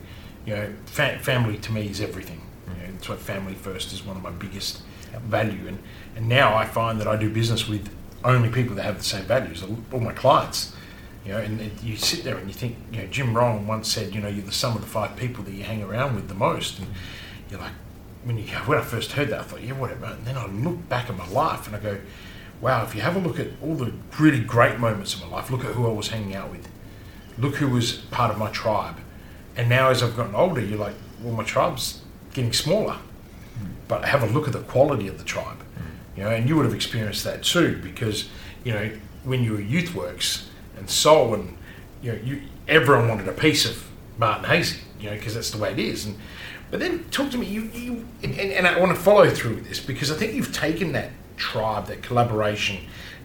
You 0.46 0.56
know, 0.56 0.74
fa- 0.86 1.20
family 1.20 1.58
to 1.60 1.72
me 1.72 1.88
is 1.88 2.02
everything. 2.02 2.42
You 2.68 2.74
know, 2.74 2.92
that's 2.94 3.10
why 3.10 3.16
family 3.16 3.54
first 3.54 3.94
is 3.94 4.04
one 4.04 4.18
of 4.18 4.24
my 4.24 4.32
biggest 4.32 4.82
value. 5.20 5.68
And, 5.68 5.80
and 6.16 6.28
now 6.28 6.56
I 6.56 6.66
find 6.66 7.00
that 7.00 7.08
I 7.08 7.16
do 7.16 7.30
business 7.30 7.68
with 7.68 7.90
only 8.24 8.50
people 8.50 8.76
that 8.76 8.84
have 8.84 8.98
the 8.98 9.04
same 9.04 9.26
values, 9.26 9.64
all 9.92 10.00
my 10.00 10.14
clients. 10.14 10.76
You 11.26 11.34
know, 11.34 11.38
and 11.38 11.62
it, 11.62 11.84
you 11.84 11.96
sit 11.96 12.24
there 12.24 12.38
and 12.38 12.48
you 12.48 12.54
think, 12.54 12.76
you 12.92 13.00
know, 13.00 13.08
Jim 13.08 13.36
Rohn 13.36 13.66
once 13.66 13.90
said, 13.90 14.14
you 14.14 14.20
know, 14.20 14.28
you're 14.28 14.46
the 14.46 14.52
sum 14.52 14.76
of 14.76 14.82
the 14.82 14.88
five 14.88 15.16
people 15.16 15.44
that 15.46 15.54
you 15.54 15.64
hang 15.64 15.82
around 15.82 16.16
with 16.16 16.28
the 16.28 16.34
most. 16.34 16.80
And 16.80 16.88
you're 17.50 17.62
like, 17.62 17.72
when 18.24 18.38
you 18.38 18.46
when 18.66 18.78
I 18.78 18.82
first 18.82 19.14
heard 19.14 19.30
that, 19.30 19.40
I 19.40 19.44
thought, 19.44 19.62
yeah, 19.62 19.74
whatever. 19.74 20.06
And 20.06 20.26
then 20.26 20.38
I 20.38 20.48
look 20.48 20.90
back 20.90 21.10
at 21.10 21.18
my 21.18 21.28
life 21.30 21.68
and 21.68 21.76
I 21.76 21.80
go, 21.80 21.98
wow, 22.64 22.82
if 22.82 22.96
you 22.96 23.02
have 23.02 23.18
a 23.18 23.20
look 23.20 23.40
at 23.42 23.48
all 23.62 23.76
the 23.76 23.92
really 24.18 24.40
great 24.40 24.80
moments 24.80 25.14
of 25.14 25.22
my 25.22 25.28
life, 25.28 25.52
look 25.52 25.66
at 25.66 25.74
who 25.74 25.86
I 25.86 25.92
was 25.92 26.08
hanging 26.08 26.34
out 26.34 26.50
with, 26.50 26.70
look 27.38 27.56
who 27.56 27.68
was 27.68 27.92
part 27.92 28.32
of 28.32 28.38
my 28.38 28.50
tribe. 28.52 28.96
And 29.58 29.68
now 29.68 29.90
as 29.90 30.02
I've 30.02 30.16
gotten 30.16 30.34
older, 30.34 30.62
you're 30.62 30.80
like, 30.80 30.96
well, 31.22 31.34
my 31.34 31.44
tribe's 31.44 32.02
getting 32.34 32.54
smaller. 32.54 32.98
But 33.90 34.06
have 34.06 34.24
a 34.24 34.28
look 34.28 34.48
at 34.48 34.54
the 34.54 34.62
quality 34.62 35.10
of 35.10 35.18
the 35.18 35.26
tribe. 35.26 35.58
You 36.16 36.24
know, 36.24 36.30
and 36.30 36.48
you 36.48 36.56
would 36.56 36.64
have 36.64 36.74
experienced 36.74 37.26
that 37.26 37.44
too, 37.44 37.82
because, 37.84 38.30
you 38.64 38.72
know, 38.72 38.92
when 39.26 39.44
you 39.44 39.52
were 39.52 39.58
YouthWorks 39.58 40.46
and 40.78 40.90
Soul 40.90 41.34
and, 41.34 41.58
you 42.02 42.14
know, 42.14 42.20
you, 42.24 42.44
everyone 42.70 43.10
wanted 43.10 43.28
a 43.28 43.34
piece 43.34 43.66
of 43.66 43.90
Martin 44.18 44.46
Haese, 44.46 44.80
you 45.02 45.10
know, 45.10 45.18
because 45.18 45.36
that's 45.36 45.52
the 45.52 45.58
way 45.58 45.74
it 45.74 45.80
is. 45.80 46.06
And 46.06 46.18
But 46.72 46.80
then 46.80 47.04
talk 47.10 47.30
to 47.32 47.38
me, 47.38 47.46
you, 47.46 47.64
you 47.74 48.08
and, 48.24 48.40
and 48.40 48.54
and 48.54 48.66
I 48.66 48.80
want 48.80 48.96
to 48.96 49.02
follow 49.02 49.30
through 49.30 49.56
with 49.56 49.68
this 49.68 49.82
because 49.82 50.12
I 50.12 50.16
think 50.16 50.34
you've 50.34 50.54
taken 50.54 50.94
that 50.94 51.12
tribe, 51.48 51.88
that 51.88 52.02
collaboration, 52.02 52.78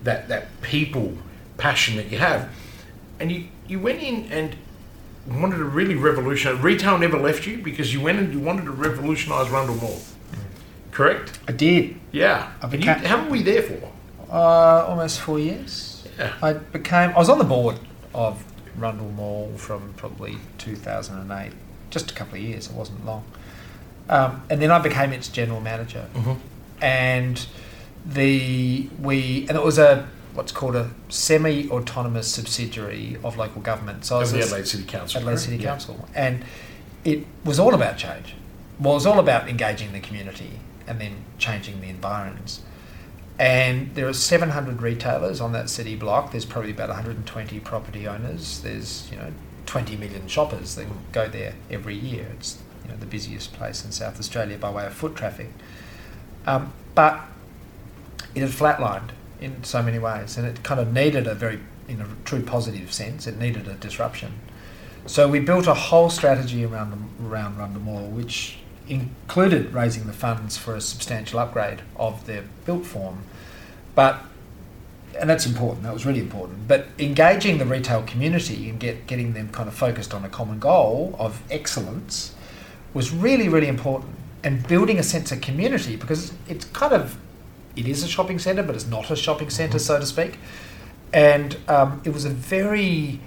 that, 0.02 0.28
that 0.28 0.48
people 0.60 1.14
passion 1.56 1.96
that 1.96 2.10
you 2.10 2.18
have, 2.18 2.48
and 3.20 3.30
you, 3.32 3.44
you 3.68 3.78
went 3.78 4.02
in 4.02 4.30
and 4.32 4.56
wanted 5.40 5.56
to 5.58 5.64
really 5.64 5.94
revolutionize. 5.94 6.60
Retail 6.62 6.98
never 6.98 7.18
left 7.18 7.46
you 7.46 7.58
because 7.58 7.92
you 7.94 8.00
went 8.00 8.18
and 8.18 8.32
you 8.32 8.40
wanted 8.40 8.64
to 8.64 8.70
revolutionize 8.72 9.48
Rundle 9.50 9.76
Mall. 9.76 10.00
Correct? 10.90 11.38
I 11.46 11.52
did. 11.52 11.98
Yeah. 12.12 12.52
I 12.60 12.64
And 12.64 12.72
you, 12.72 12.78
became- 12.78 13.04
how 13.04 13.22
were 13.24 13.30
we 13.30 13.42
there 13.42 13.62
for? 13.62 13.92
Uh, 14.30 14.86
almost 14.88 15.20
four 15.20 15.38
years. 15.38 16.04
Yeah. 16.18 16.32
I 16.42 16.54
became. 16.54 17.10
I 17.10 17.18
was 17.18 17.28
on 17.28 17.38
the 17.38 17.44
board 17.44 17.78
of 18.12 18.42
Rundle 18.76 19.10
Mall 19.12 19.52
from 19.56 19.92
probably 19.96 20.38
2008, 20.58 21.52
just 21.90 22.10
a 22.10 22.14
couple 22.14 22.34
of 22.34 22.40
years. 22.42 22.66
It 22.68 22.72
wasn't 22.74 23.06
long. 23.06 23.24
Um, 24.08 24.42
and 24.50 24.60
then 24.60 24.70
I 24.70 24.78
became 24.80 25.12
its 25.12 25.28
general 25.28 25.60
manager. 25.60 26.06
Mhm. 26.14 26.38
And 26.82 27.46
the 28.06 28.88
we 29.00 29.46
and 29.48 29.56
it 29.56 29.64
was 29.64 29.78
a 29.78 30.08
what's 30.34 30.52
called 30.52 30.76
a 30.76 30.90
semi-autonomous 31.08 32.28
subsidiary 32.28 33.16
of 33.24 33.36
local 33.36 33.60
government. 33.60 34.04
So 34.04 34.16
I 34.16 34.18
was 34.20 34.32
the 34.32 34.42
Adelaide 34.42 34.68
City 34.68 34.84
Council. 34.84 35.18
Adelaide 35.18 35.32
correct? 35.32 35.44
City 35.44 35.56
Yeah. 35.56 35.68
Council, 35.70 36.08
and 36.14 36.44
it 37.04 37.26
was 37.44 37.58
all 37.58 37.74
about 37.74 37.96
change. 37.96 38.34
Well, 38.78 38.92
it 38.92 38.96
was 38.96 39.06
all 39.06 39.18
about 39.18 39.48
engaging 39.48 39.92
the 39.92 40.00
community 40.00 40.60
and 40.86 41.00
then 41.00 41.24
changing 41.38 41.80
the 41.80 41.88
environs. 41.88 42.60
And 43.38 43.94
there 43.94 44.08
are 44.08 44.12
700 44.12 44.82
retailers 44.82 45.40
on 45.40 45.52
that 45.52 45.70
city 45.70 45.94
block. 45.94 46.32
There's 46.32 46.44
probably 46.44 46.70
about 46.72 46.88
120 46.88 47.60
property 47.60 48.06
owners. 48.06 48.60
There's 48.60 49.08
you 49.10 49.16
know 49.16 49.32
20 49.66 49.96
million 49.96 50.26
shoppers 50.28 50.74
that 50.76 50.86
go 51.12 51.28
there 51.28 51.54
every 51.70 51.94
year. 51.94 52.28
It's 52.36 52.58
you 52.84 52.90
know 52.90 52.96
the 52.96 53.06
busiest 53.06 53.52
place 53.52 53.84
in 53.84 53.92
South 53.92 54.18
Australia 54.18 54.56
by 54.58 54.70
way 54.70 54.86
of 54.86 54.94
foot 54.94 55.14
traffic. 55.14 55.50
Um, 56.46 56.72
but 56.94 57.20
it 58.34 58.40
had 58.40 58.50
flatlined 58.50 59.10
in 59.40 59.62
so 59.64 59.82
many 59.82 59.98
ways, 59.98 60.36
and 60.36 60.46
it 60.46 60.62
kind 60.62 60.80
of 60.80 60.92
needed 60.92 61.26
a 61.26 61.34
very, 61.34 61.60
in 61.88 62.00
a 62.00 62.06
true 62.24 62.42
positive 62.42 62.92
sense, 62.92 63.26
it 63.26 63.38
needed 63.38 63.68
a 63.68 63.74
disruption. 63.74 64.32
So 65.06 65.28
we 65.28 65.40
built 65.40 65.66
a 65.66 65.74
whole 65.74 66.10
strategy 66.10 66.64
around 66.64 66.90
the, 66.90 67.26
around 67.26 67.56
Mall, 67.84 68.08
which 68.08 68.58
included 68.88 69.72
raising 69.72 70.06
the 70.06 70.12
funds 70.12 70.56
for 70.56 70.74
a 70.74 70.80
substantial 70.80 71.38
upgrade 71.38 71.82
of 71.96 72.26
their 72.26 72.44
built 72.64 72.84
form, 72.84 73.22
but 73.94 74.22
and 75.18 75.28
that's 75.28 75.46
important. 75.46 75.82
That 75.82 75.92
was 75.92 76.06
really 76.06 76.20
important. 76.20 76.68
But 76.68 76.86
engaging 76.98 77.58
the 77.58 77.64
retail 77.64 78.02
community 78.02 78.68
and 78.68 78.78
get, 78.78 79.06
getting 79.06 79.32
them 79.32 79.48
kind 79.48 79.68
of 79.68 79.74
focused 79.74 80.14
on 80.14 80.24
a 80.24 80.28
common 80.28 80.58
goal 80.58 81.16
of 81.18 81.42
excellence 81.50 82.34
was 82.94 83.12
really, 83.12 83.48
really 83.48 83.68
important. 83.68 84.14
And 84.44 84.66
building 84.68 84.98
a 84.98 85.02
sense 85.02 85.32
of 85.32 85.40
community 85.40 85.96
because 85.96 86.32
it's 86.48 86.66
kind 86.66 86.92
of 86.92 87.18
it 87.78 87.86
is 87.88 88.02
a 88.02 88.08
shopping 88.08 88.38
centre, 88.38 88.62
but 88.62 88.74
it's 88.74 88.86
not 88.86 89.10
a 89.10 89.16
shopping 89.16 89.50
centre, 89.50 89.78
so 89.78 89.98
to 90.00 90.06
speak. 90.06 90.38
And 91.12 91.56
um, 91.68 92.00
it 92.04 92.10
was 92.12 92.24
a 92.24 92.30
very 92.30 93.20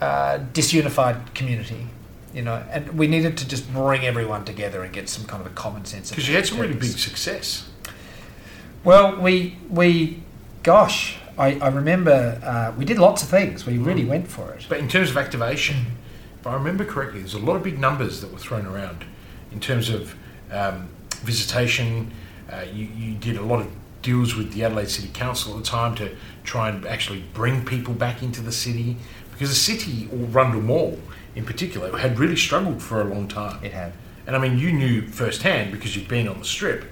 uh, 0.00 0.38
disunified 0.52 1.34
community, 1.34 1.86
you 2.34 2.42
know. 2.42 2.62
And 2.70 2.98
we 2.98 3.06
needed 3.08 3.36
to 3.38 3.48
just 3.48 3.72
bring 3.72 4.04
everyone 4.04 4.44
together 4.44 4.82
and 4.84 4.92
get 4.92 5.08
some 5.08 5.24
kind 5.26 5.40
of 5.44 5.46
a 5.50 5.54
common 5.54 5.84
sense. 5.84 6.10
Because 6.10 6.28
you 6.28 6.34
had 6.36 6.46
some 6.46 6.58
really 6.60 6.74
big 6.74 6.90
success. 6.90 7.68
Well, 8.84 9.16
we 9.20 9.56
we, 9.68 10.22
gosh, 10.62 11.18
I, 11.36 11.58
I 11.58 11.68
remember 11.68 12.40
uh, 12.44 12.78
we 12.78 12.84
did 12.84 12.98
lots 12.98 13.22
of 13.22 13.28
things. 13.28 13.66
We 13.66 13.78
really 13.78 14.04
Mm. 14.04 14.08
went 14.08 14.28
for 14.28 14.52
it. 14.52 14.66
But 14.68 14.78
in 14.78 14.88
terms 14.88 15.10
of 15.10 15.16
activation, 15.16 15.76
if 16.40 16.46
I 16.46 16.54
remember 16.54 16.84
correctly, 16.84 17.20
there's 17.20 17.34
a 17.34 17.38
lot 17.38 17.56
of 17.56 17.62
big 17.62 17.78
numbers 17.78 18.20
that 18.20 18.32
were 18.32 18.38
thrown 18.38 18.66
around 18.66 19.04
in 19.50 19.58
terms 19.60 19.88
of 19.90 20.14
um, 20.52 20.88
visitation. 21.24 22.12
Uh, 22.50 22.64
you, 22.72 22.88
you 22.96 23.14
did 23.14 23.36
a 23.36 23.42
lot 23.42 23.60
of 23.60 23.66
deals 24.02 24.34
with 24.34 24.52
the 24.52 24.64
Adelaide 24.64 24.90
City 24.90 25.08
Council 25.12 25.52
at 25.56 25.64
the 25.64 25.68
time 25.68 25.94
to 25.96 26.14
try 26.44 26.68
and 26.68 26.86
actually 26.86 27.24
bring 27.34 27.64
people 27.64 27.94
back 27.94 28.22
into 28.22 28.40
the 28.40 28.52
city 28.52 28.96
because 29.32 29.50
the 29.50 29.54
city, 29.54 30.08
or 30.12 30.18
Rundle 30.18 30.60
Mall 30.60 30.98
in 31.34 31.44
particular, 31.44 31.96
had 31.96 32.18
really 32.18 32.36
struggled 32.36 32.82
for 32.82 33.00
a 33.00 33.04
long 33.04 33.28
time. 33.28 33.62
It 33.64 33.72
had. 33.72 33.92
And 34.26 34.34
I 34.34 34.38
mean, 34.38 34.58
you 34.58 34.72
knew 34.72 35.02
firsthand 35.02 35.72
because 35.72 35.96
you'd 35.96 36.08
been 36.08 36.28
on 36.28 36.38
the 36.38 36.44
strip, 36.44 36.84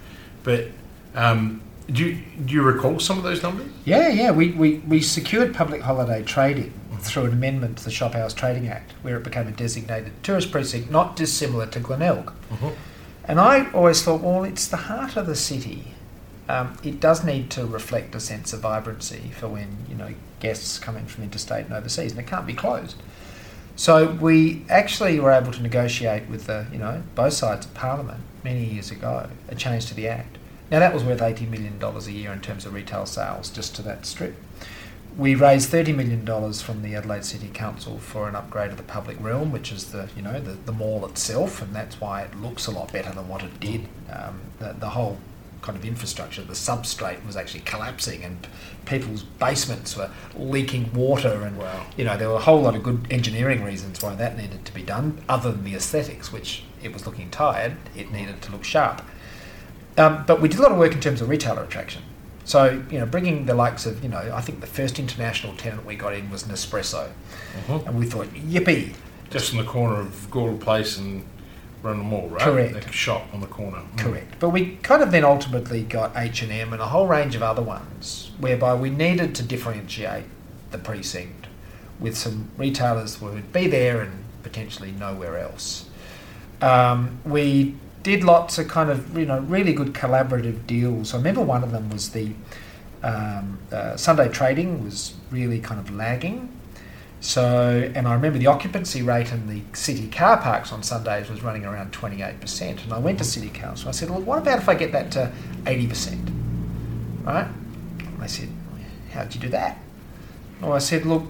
but 0.43 0.69
um, 1.15 1.61
do, 1.91 2.05
you, 2.05 2.23
do 2.45 2.55
you 2.55 2.63
recall 2.63 2.99
some 3.01 3.19
of 3.19 3.25
those 3.25 3.43
numbers? 3.43 3.69
Yeah, 3.85 4.09
yeah. 4.09 4.31
We, 4.31 4.53
we, 4.53 4.79
we 4.79 5.01
secured 5.01 5.55
public 5.55 5.83
holiday 5.83 6.23
trading 6.23 6.73
through 7.01 7.25
an 7.27 7.33
amendment 7.33 7.79
to 7.79 7.85
the 7.85 7.91
Shop 7.91 8.15
Hours 8.15 8.33
Trading 8.35 8.69
Act, 8.69 8.93
where 9.03 9.17
it 9.17 9.25
became 9.25 9.49
a 9.49 9.53
designated 9.53 10.13
tourist 10.23 10.51
precinct, 10.51 10.91
not 10.91 11.15
dissimilar 11.17 11.67
to 11.67 11.81
Glenelg. 11.81 12.33
And 13.25 13.41
I 13.41 13.71
always 13.73 14.03
thought, 14.03 14.21
well, 14.21 14.45
it's 14.45 14.69
the 14.69 14.77
heart 14.77 15.17
of 15.17 15.27
the 15.27 15.37
city. 15.37 15.93
Um, 16.49 16.77
it 16.85 17.01
does 17.01 17.25
need 17.25 17.51
to 17.51 17.67
reflect 17.67 18.15
a 18.15 18.21
sense 18.21 18.53
of 18.53 18.61
vibrancy 18.61 19.33
for 19.39 19.49
when 19.49 19.79
you 19.89 19.97
know 19.97 20.15
guests 20.41 20.79
come 20.79 20.97
in 20.97 21.07
from 21.07 21.25
interstate 21.25 21.65
and 21.67 21.75
overseas, 21.75 22.13
and 22.13 22.21
it 22.21 22.27
can't 22.27 22.47
be 22.47 22.55
closed. 22.55 22.97
So 23.75 24.13
we 24.13 24.65
actually 24.71 25.21
were 25.21 25.33
able 25.33 25.53
to 25.53 25.63
negotiate 25.63 26.29
with 26.29 26.47
the 26.47 26.67
you 26.73 26.79
know 26.79 27.03
both 27.15 27.35
sides 27.35 27.67
of 27.67 27.75
Parliament 27.75 28.21
many 28.43 28.65
years 28.65 28.91
ago 28.91 29.29
a 29.49 29.55
change 29.55 29.87
to 29.87 29.95
the 29.95 30.09
Act. 30.09 30.39
Now 30.71 30.81
that 30.81 30.95
was 30.95 31.05
worth 31.05 31.23
eighty 31.23 31.47
million 31.47 31.79
dollars 31.79 32.07
a 32.07 32.13
year 32.13 32.33
in 32.33 32.41
terms 32.41 32.65
of 32.65 32.75
retail 32.75 33.07
sales 33.07 33.51
just 33.51 33.75
to 33.77 33.83
that 33.83 34.07
strip. 34.07 34.37
We 35.17 35.35
raised 35.35 35.71
thirty 35.71 35.93
million 35.93 36.25
dollars 36.25 36.63
from 36.63 36.83
the 36.83 36.95
Adelaide 36.95 37.25
City 37.25 37.49
Council 37.53 37.99
for 37.99 38.29
an 38.29 38.37
upgrade 38.37 38.71
of 38.71 38.77
the 38.77 38.83
public 38.83 39.21
realm, 39.21 39.51
which 39.51 39.73
is 39.73 39.93
the 39.93 40.09
you 40.17 40.23
know 40.23 40.41
the, 40.41 40.53
the 40.53 40.73
mall 40.73 41.05
itself, 41.07 41.61
and 41.61 41.75
that's 41.75 42.01
why 42.01 42.23
it 42.23 42.41
looks 42.41 42.67
a 42.67 42.71
lot 42.71 42.93
better 42.93 43.13
than 43.13 43.27
what 43.29 43.43
it 43.43 43.59
did. 43.59 43.89
Um, 44.13 44.41
the, 44.59 44.75
the 44.79 44.91
whole 44.91 45.19
kind 45.67 45.77
of 45.77 45.85
infrastructure, 45.85 46.43
the 46.43 46.53
substrate 46.53 47.27
was 47.27 47.37
actually 47.37 47.61
collapsing, 47.61 48.23
and 48.23 48.47
people's 48.87 49.25
basements 49.25 49.97
were 49.97 50.11
leaking 50.37 50.93
water, 50.95 51.43
and 51.43 51.59
Wow. 51.59 51.87
you 51.97 52.05
know 52.05 52.17
there 52.17 52.29
were 52.29 52.37
a 52.37 52.41
whole 52.41 52.63
lot 52.63 52.77
of 52.77 52.83
good 52.85 53.07
engineering 53.11 53.65
reasons 53.65 54.01
why 54.01 54.15
that 54.15 54.37
needed 54.39 54.65
to 54.65 54.73
be 54.73 54.83
done, 54.83 55.21
other 55.29 55.51
than 55.51 55.65
the 55.65 55.75
aesthetics, 55.75 56.33
which 56.33 56.63
it 56.83 56.93
was 56.93 57.05
looking 57.05 57.31
tired, 57.31 57.75
it 57.97 58.13
needed 58.13 58.41
to 58.43 58.53
look 58.53 58.63
sharp. 58.65 59.03
Um, 59.99 60.25
but 60.27 60.41
we 60.41 60.49
did 60.49 60.61
a 60.61 60.63
lot 60.63 60.71
of 60.73 60.79
work 60.79 60.93
in 60.93 61.01
terms 61.01 61.21
of 61.21 61.29
retailer 61.29 61.65
attraction. 61.65 62.03
So, 62.45 62.81
you 62.93 63.01
know, 63.01 63.07
bringing 63.07 63.47
the 63.47 63.55
likes 63.55 63.87
of, 63.87 64.05
you 64.05 64.09
know, 64.09 64.31
I 64.33 64.41
think 64.41 64.61
the 64.61 64.69
first 64.69 65.01
international 65.01 65.57
tenant 65.57 65.85
we 65.85 65.97
got 65.97 66.13
in 66.15 66.31
was 66.31 66.45
Nespresso. 66.45 67.09
Mhm. 67.67 67.87
And 67.89 67.99
we 67.99 68.07
thought, 68.07 68.29
yippee, 68.35 68.95
Just 69.29 69.51
in 69.51 69.59
the 69.59 69.65
corner 69.65 69.99
of 70.01 70.29
Gawler 70.31 70.57
Place 70.61 70.97
and 70.99 71.25
Rundle 71.87 72.05
Mall, 72.05 72.29
right? 72.29 72.43
Correct. 72.43 72.87
The 72.87 72.93
shop 72.93 73.27
on 73.33 73.41
the 73.41 73.47
corner. 73.47 73.79
Mm. 73.79 73.99
correct. 73.99 74.35
But 74.39 74.51
we 74.51 74.77
kind 74.77 75.03
of 75.03 75.11
then 75.11 75.25
ultimately 75.25 75.83
got 75.83 76.13
H&M 76.17 76.73
and 76.73 76.83
a 76.83 76.87
whole 76.87 77.07
range 77.07 77.35
of 77.35 77.43
other 77.43 77.63
ones 77.63 78.31
whereby 78.39 78.75
we 78.75 78.91
needed 78.91 79.35
to 79.37 79.43
differentiate 79.43 80.25
the 80.71 80.79
precinct 80.79 81.47
with 81.99 82.17
some 82.17 82.51
retailers 82.57 83.17
who 83.17 83.27
would 83.27 83.53
be 83.53 83.67
there 83.69 84.01
and 84.01 84.25
potentially 84.43 84.93
nowhere 84.93 85.39
else. 85.39 85.89
Um, 86.61 87.21
we 87.25 87.77
did 88.03 88.23
lots 88.23 88.59
of 88.59 88.69
kind 88.69 88.91
of, 88.91 89.17
you 89.17 89.27
know, 89.27 89.41
really 89.41 89.73
good 89.73 89.93
collaborative 89.93 90.67
deals. 90.67 91.15
I 91.15 91.17
remember 91.19 91.43
one 91.43 91.65
of 91.65 91.73
them 91.73 91.91
was 91.91 92.11
the 92.11 92.33
um, 93.03 93.59
uh, 93.73 93.97
Sunday 93.97 94.29
trading 94.29 94.85
was 94.85 95.15
really 95.31 95.61
kind 95.61 95.81
of 95.81 95.91
lagging. 95.95 96.56
So, 97.21 97.91
and 97.95 98.07
I 98.07 98.15
remember 98.15 98.39
the 98.39 98.47
occupancy 98.47 99.03
rate 99.03 99.33
in 99.33 99.47
the 99.49 99.63
city 99.77 100.09
car 100.09 100.37
parks 100.37 100.73
on 100.73 100.83
Sundays 100.83 101.29
was 101.29 101.43
running 101.43 101.65
around 101.65 101.93
28%. 101.93 102.85
And 102.85 102.93
I 102.93 102.99
went 102.99 103.19
to 103.19 103.25
City 103.25 103.49
Council. 103.49 103.89
I 103.89 103.93
said, 103.93 104.11
well, 104.11 104.21
what 104.21 104.39
about 104.39 104.59
if 104.59 104.69
I 104.69 104.75
get 104.75 104.93
that 104.93 105.11
to 105.13 105.33
80%? 105.65 107.25
Right? 107.25 107.49
And 107.99 108.21
they 108.21 108.29
said, 108.29 108.51
how'd 109.13 109.35
you 109.35 109.41
do 109.41 109.49
that? 109.49 109.79
Well, 110.61 110.73
I 110.73 110.79
said, 110.79 111.05
look, 111.05 111.25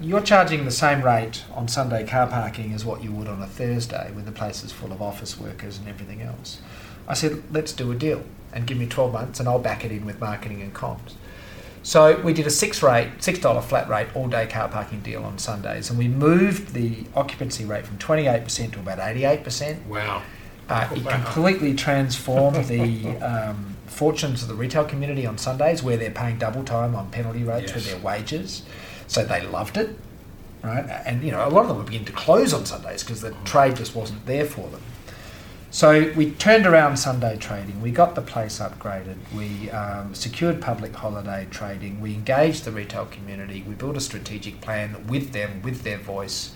you're 0.00 0.20
charging 0.20 0.64
the 0.64 0.70
same 0.70 1.02
rate 1.02 1.44
on 1.52 1.68
Sunday 1.68 2.06
car 2.06 2.26
parking 2.26 2.72
as 2.72 2.84
what 2.84 3.02
you 3.02 3.12
would 3.12 3.28
on 3.28 3.42
a 3.42 3.46
Thursday 3.46 4.10
when 4.12 4.24
the 4.24 4.32
place 4.32 4.64
is 4.64 4.72
full 4.72 4.92
of 4.92 5.00
office 5.00 5.38
workers 5.38 5.78
and 5.78 5.88
everything 5.88 6.22
else. 6.22 6.60
I 7.06 7.14
said, 7.14 7.42
let's 7.52 7.72
do 7.72 7.92
a 7.92 7.94
deal 7.94 8.24
and 8.52 8.66
give 8.66 8.78
me 8.78 8.86
12 8.86 9.12
months 9.12 9.40
and 9.40 9.48
I'll 9.48 9.58
back 9.58 9.84
it 9.84 9.92
in 9.92 10.06
with 10.06 10.20
marketing 10.20 10.62
and 10.62 10.72
comms. 10.74 11.14
So 11.84 12.18
we 12.22 12.32
did 12.32 12.46
a 12.46 12.50
six 12.50 12.82
rate, 12.82 13.10
six 13.22 13.38
dollar 13.38 13.60
flat 13.60 13.88
rate 13.90 14.08
all 14.14 14.26
day 14.26 14.46
car 14.46 14.68
parking 14.68 15.00
deal 15.00 15.22
on 15.22 15.38
Sundays, 15.38 15.90
and 15.90 15.98
we 15.98 16.08
moved 16.08 16.72
the 16.72 17.04
occupancy 17.14 17.66
rate 17.66 17.86
from 17.86 17.98
twenty 17.98 18.26
eight 18.26 18.42
percent 18.42 18.72
to 18.72 18.80
about 18.80 18.98
eighty 18.98 19.24
eight 19.26 19.44
percent. 19.44 19.86
Wow. 19.86 20.22
Uh, 20.66 20.88
it 20.96 21.04
Wow. 21.04 21.10
completely 21.12 21.74
transformed 21.74 22.64
the 22.68 23.08
um, 23.18 23.76
fortunes 23.86 24.40
of 24.40 24.48
the 24.48 24.54
retail 24.54 24.86
community 24.86 25.26
on 25.26 25.36
Sundays, 25.36 25.82
where 25.82 25.98
they're 25.98 26.10
paying 26.10 26.38
double 26.38 26.64
time 26.64 26.94
on 26.94 27.10
penalty 27.10 27.44
rates 27.44 27.74
with 27.74 27.84
Yes. 27.84 27.94
their 27.94 28.02
wages. 28.02 28.62
So 29.06 29.22
they 29.22 29.42
loved 29.46 29.76
it, 29.76 29.90
right? 30.62 30.86
And 31.04 31.22
you 31.22 31.32
know, 31.32 31.46
a 31.46 31.50
lot 31.50 31.62
of 31.62 31.68
them 31.68 31.76
were 31.76 31.84
beginning 31.84 32.06
to 32.06 32.12
close 32.12 32.54
on 32.54 32.64
Sundays 32.64 33.02
because 33.04 33.20
the 33.20 33.32
trade 33.44 33.76
just 33.76 33.94
wasn't 33.94 34.24
there 34.24 34.46
for 34.46 34.66
them. 34.70 34.80
So 35.74 36.12
we 36.14 36.30
turned 36.30 36.66
around 36.66 36.98
Sunday 36.98 37.36
trading. 37.36 37.82
We 37.82 37.90
got 37.90 38.14
the 38.14 38.22
place 38.22 38.60
upgraded. 38.60 39.16
We 39.34 39.70
um, 39.70 40.14
secured 40.14 40.62
public 40.62 40.94
holiday 40.94 41.48
trading. 41.50 42.00
We 42.00 42.14
engaged 42.14 42.64
the 42.64 42.70
retail 42.70 43.06
community. 43.06 43.64
We 43.66 43.74
built 43.74 43.96
a 43.96 44.00
strategic 44.00 44.60
plan 44.60 45.08
with 45.08 45.32
them, 45.32 45.62
with 45.62 45.82
their 45.82 45.98
voice, 45.98 46.54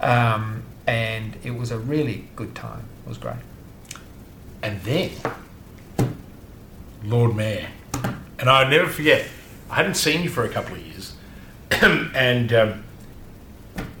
um, 0.00 0.64
and 0.88 1.36
it 1.44 1.52
was 1.52 1.70
a 1.70 1.78
really 1.78 2.24
good 2.34 2.56
time. 2.56 2.82
It 3.06 3.08
was 3.08 3.16
great. 3.16 3.36
And 4.60 4.80
then, 4.80 5.12
Lord 7.04 7.36
Mayor. 7.36 7.68
And 8.40 8.50
I'll 8.50 8.68
never 8.68 8.90
forget, 8.90 9.28
I 9.70 9.76
hadn't 9.76 9.94
seen 9.94 10.24
you 10.24 10.30
for 10.30 10.44
a 10.44 10.48
couple 10.48 10.74
of 10.74 10.84
years. 10.84 11.14
and 11.70 12.52
um, 12.52 12.84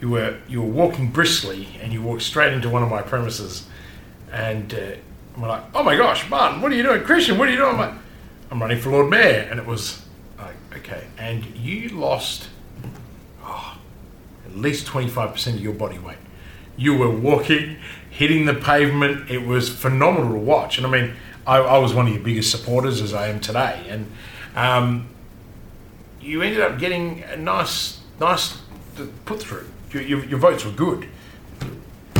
you 0.00 0.10
were 0.10 0.36
you 0.48 0.60
were 0.60 0.68
walking 0.68 1.12
briskly 1.12 1.68
and 1.80 1.92
you 1.92 2.02
walked 2.02 2.22
straight 2.22 2.52
into 2.52 2.68
one 2.68 2.82
of 2.82 2.90
my 2.90 3.02
premises. 3.02 3.67
And 4.32 4.72
uh, 4.74 4.96
we're 5.36 5.48
like, 5.48 5.64
oh 5.74 5.82
my 5.82 5.96
gosh, 5.96 6.28
Martin, 6.28 6.60
what 6.60 6.72
are 6.72 6.74
you 6.74 6.82
doing? 6.82 7.02
Christian, 7.02 7.38
what 7.38 7.48
are 7.48 7.50
you 7.50 7.56
doing? 7.56 7.70
I'm 7.70 7.78
like, 7.78 7.94
I'm 8.50 8.60
running 8.60 8.78
for 8.78 8.90
Lord 8.90 9.10
Mayor. 9.10 9.46
And 9.50 9.58
it 9.58 9.66
was 9.66 10.02
like, 10.38 10.56
okay. 10.76 11.06
And 11.16 11.44
you 11.56 11.90
lost 11.90 12.48
oh, 13.42 13.78
at 14.46 14.56
least 14.56 14.86
25% 14.86 15.54
of 15.54 15.60
your 15.60 15.74
body 15.74 15.98
weight. 15.98 16.18
You 16.76 16.96
were 16.96 17.10
walking, 17.10 17.76
hitting 18.10 18.46
the 18.46 18.54
pavement. 18.54 19.30
It 19.30 19.46
was 19.46 19.68
phenomenal 19.68 20.32
to 20.32 20.38
watch. 20.38 20.78
And 20.78 20.86
I 20.86 20.90
mean, 20.90 21.14
I, 21.46 21.58
I 21.58 21.78
was 21.78 21.94
one 21.94 22.06
of 22.06 22.14
your 22.14 22.22
biggest 22.22 22.50
supporters 22.50 23.00
as 23.00 23.14
I 23.14 23.28
am 23.28 23.40
today. 23.40 23.84
And 23.88 24.10
um, 24.54 25.08
you 26.20 26.42
ended 26.42 26.60
up 26.60 26.78
getting 26.78 27.22
a 27.22 27.36
nice, 27.36 28.00
nice 28.20 28.58
put 29.24 29.40
through. 29.40 29.66
Your, 29.92 30.02
your, 30.02 30.24
your 30.24 30.38
votes 30.38 30.64
were 30.64 30.72
good. 30.72 31.08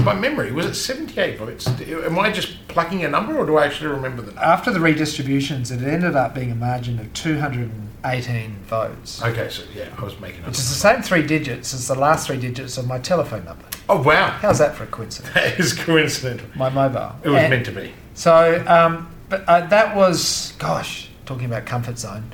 By 0.09 0.15
memory, 0.15 0.53
was 0.53 0.65
it 0.65 0.75
78 0.75 1.37
votes? 1.37 1.67
Am 1.69 2.19
I 2.19 2.33
just 2.33 2.67
plucking 2.69 3.05
a 3.05 3.11
number 3.11 3.37
or 3.37 3.45
do 3.45 3.59
I 3.59 3.67
actually 3.67 3.91
remember 3.91 4.23
the 4.23 4.29
number? 4.29 4.41
After 4.41 4.73
the 4.73 4.81
redistributions, 4.81 5.71
it 5.71 5.83
ended 5.83 6.17
up 6.17 6.35
being 6.35 6.51
a 6.51 6.55
margin 6.55 6.99
of 6.99 7.13
218 7.13 8.57
votes. 8.63 9.23
Okay, 9.23 9.51
so 9.51 9.65
yeah, 9.75 9.95
I 9.99 10.03
was 10.03 10.19
making 10.19 10.41
up. 10.41 10.47
Which 10.47 10.57
is 10.57 10.71
the 10.71 10.77
same 10.77 11.03
three 11.03 11.27
digits 11.27 11.75
as 11.75 11.89
the 11.89 11.95
last 11.95 12.27
three 12.27 12.39
digits 12.39 12.79
of 12.79 12.87
my 12.87 12.99
telephone 12.99 13.45
number. 13.45 13.67
Oh, 13.87 14.01
wow. 14.01 14.31
How's 14.31 14.61
that 14.61 14.75
for 14.77 14.85
a 14.85 14.87
coincidence? 14.87 15.35
That 15.35 15.61
is 15.61 15.75
coincidental. 15.75 16.49
My 16.57 16.71
mobile. 16.71 17.15
It 17.23 17.29
was 17.29 17.43
And 17.43 17.51
meant 17.51 17.67
to 17.67 17.73
be. 17.73 17.93
So, 18.15 18.65
um, 18.67 19.15
but 19.29 19.47
uh, 19.47 19.67
that 19.67 19.95
was, 19.95 20.55
gosh, 20.59 21.11
talking 21.27 21.45
about 21.45 21.67
comfort 21.67 21.99
zone. 21.99 22.33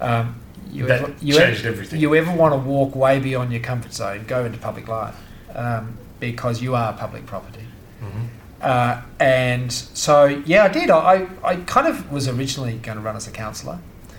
Um, 0.00 0.40
you 0.72 0.86
That 0.86 1.02
ever, 1.02 1.14
you 1.20 1.34
changed 1.34 1.66
ever, 1.66 1.74
everything. 1.74 2.00
You 2.00 2.14
ever 2.14 2.34
want 2.34 2.54
to 2.54 2.58
walk 2.58 2.96
way 2.96 3.18
beyond 3.18 3.52
your 3.52 3.60
comfort 3.60 3.92
zone, 3.92 4.24
go 4.26 4.46
into 4.46 4.56
public 4.56 4.88
life 4.88 5.16
um, 5.54 5.98
because 6.20 6.60
you 6.62 6.74
are 6.74 6.92
public 6.92 7.26
property. 7.26 7.64
Mhm. 8.02 8.28
Uh, 8.62 9.00
and 9.18 9.72
so, 9.72 10.26
yeah, 10.26 10.64
I 10.64 10.68
did. 10.68 10.90
I, 10.90 11.26
I 11.42 11.56
kind 11.56 11.86
of 11.86 12.12
was 12.12 12.28
originally 12.28 12.74
going 12.74 12.98
to 12.98 13.02
run 13.02 13.16
as 13.16 13.26
a 13.26 13.30
councillor. 13.30 13.78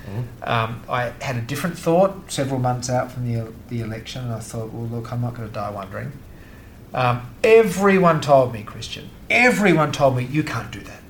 Mhm. 0.10 0.47
Um, 0.49 0.82
I 0.89 1.14
had 1.22 1.36
a 1.38 1.41
different 1.41 1.78
thought 1.78 2.32
several 2.32 2.60
months 2.60 2.89
out 2.89 3.12
from 3.12 3.32
the, 3.32 3.52
the 3.70 3.82
election, 3.82 4.24
and 4.26 4.34
I 4.34 4.39
thought, 4.39 4.74
well, 4.74 4.88
look, 4.88 5.14
I'm 5.14 5.22
not 5.22 5.36
going 5.36 5.47
to 5.47 5.54
die 5.54 5.70
wondering. 5.70 6.12
Um, 6.93 7.22
everyone 7.43 8.20
told 8.20 8.52
me, 8.52 8.64
Christian, 8.64 9.10
everyone 9.30 9.91
told 9.91 10.18
me, 10.18 10.26
you 10.26 10.43
can't 10.43 10.72
do 10.72 10.80
that. 10.82 11.02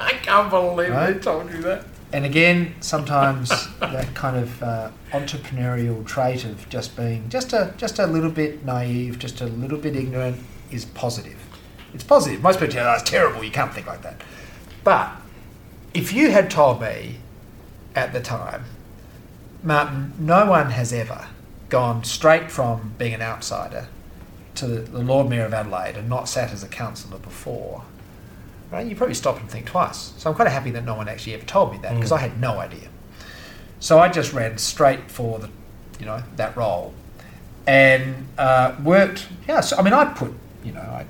I 0.00 0.12
can't 0.12 0.50
believe 0.50 0.90
Right? 0.90 1.12
they 1.14 1.18
told 1.20 1.50
you 1.52 1.60
that. 1.62 1.84
And 2.14 2.24
again, 2.24 2.76
sometimes 2.78 3.48
that 3.80 4.14
kind 4.14 4.36
of 4.36 4.62
uh, 4.62 4.90
entrepreneurial 5.10 6.06
trait 6.06 6.44
of 6.44 6.68
just 6.68 6.96
being 6.96 7.28
just 7.28 7.52
a 7.52 7.74
just 7.76 7.98
a 7.98 8.06
little 8.06 8.30
bit 8.30 8.64
naive, 8.64 9.18
just 9.18 9.40
a 9.40 9.46
little 9.46 9.78
bit 9.78 9.96
ignorant, 9.96 10.40
is 10.70 10.84
positive. 10.84 11.36
It's 11.92 12.04
positive. 12.04 12.40
Most 12.40 12.60
people 12.60 12.72
tell, 12.72 12.86
"Oh, 12.86 12.92
that's 12.92 13.10
terrible. 13.10 13.42
You 13.42 13.50
can't 13.50 13.74
think 13.74 13.88
like 13.88 14.02
that." 14.02 14.22
But 14.84 15.10
if 15.92 16.12
you 16.12 16.30
had 16.30 16.52
told 16.52 16.80
me 16.80 17.16
at 17.96 18.12
the 18.12 18.20
time, 18.20 18.66
Martin, 19.64 20.12
no 20.16 20.46
one 20.46 20.70
has 20.70 20.92
ever 20.92 21.26
gone 21.68 22.04
straight 22.04 22.48
from 22.48 22.94
being 22.96 23.14
an 23.14 23.22
outsider 23.22 23.88
to 24.54 24.68
the 24.68 25.00
Lord 25.00 25.28
Mayor 25.28 25.46
of 25.46 25.52
Adelaide 25.52 25.96
and 25.96 26.08
not 26.08 26.28
sat 26.28 26.52
as 26.52 26.62
a 26.62 26.68
councillor 26.68 27.18
before, 27.18 27.82
right? 28.74 28.86
You 28.86 28.96
probably 28.96 29.14
stop 29.14 29.38
and 29.40 29.48
think 29.48 29.66
twice. 29.66 30.12
So 30.18 30.30
I'm 30.30 30.36
kind 30.36 30.46
of 30.48 30.52
happy 30.52 30.70
that 30.72 30.84
no 30.84 30.94
one 30.94 31.08
actually 31.08 31.34
ever 31.34 31.44
told 31.46 31.72
me 31.72 31.78
that 31.78 31.94
because 31.94 32.10
Mm. 32.10 32.16
I 32.16 32.20
had 32.20 32.40
no 32.40 32.58
idea. 32.58 32.88
So 33.80 33.98
I 33.98 34.08
just 34.08 34.32
ran 34.32 34.58
straight 34.58 35.10
for 35.10 35.38
the, 35.38 35.48
you 36.00 36.06
know, 36.06 36.22
that 36.36 36.56
role, 36.56 36.92
and 37.66 38.26
uh, 38.38 38.74
worked. 38.82 39.28
Yeah, 39.48 39.60
so 39.60 39.76
I 39.76 39.82
mean, 39.82 39.92
I 39.94 40.04
put, 40.06 40.32
you 40.64 40.72
know, 40.72 40.80
I 40.80 41.06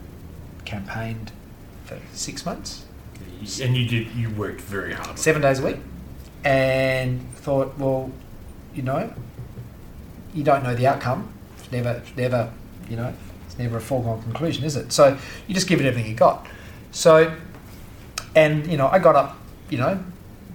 campaigned 0.64 1.32
for 1.84 1.98
six 2.12 2.44
months, 2.44 2.84
And 3.62 3.76
you 3.76 3.86
did. 3.86 4.14
You 4.14 4.30
worked 4.30 4.60
very 4.60 4.92
hard. 4.92 5.18
seven 5.18 5.40
days 5.42 5.58
a 5.60 5.64
week, 5.66 5.76
and 6.44 7.20
thought, 7.36 7.78
well, 7.78 8.10
you 8.74 8.82
know, 8.82 9.12
you 10.34 10.42
don't 10.42 10.62
know 10.64 10.74
the 10.74 10.86
outcome. 10.86 11.32
It's 11.58 11.70
never, 11.70 12.02
never, 12.16 12.52
you 12.88 12.96
know, 12.96 13.12
it's 13.46 13.58
never 13.58 13.76
a 13.76 13.80
foregone 13.80 14.22
conclusion, 14.22 14.64
is 14.64 14.74
it? 14.76 14.92
So 14.92 15.16
you 15.46 15.54
just 15.54 15.68
give 15.68 15.80
it 15.80 15.86
everything 15.86 16.10
you 16.10 16.16
got. 16.16 16.46
So, 16.90 17.34
and 18.34 18.66
you 18.66 18.76
know, 18.76 18.88
I 18.88 18.98
got 18.98 19.16
up, 19.16 19.36
you 19.70 19.78
know, 19.78 20.02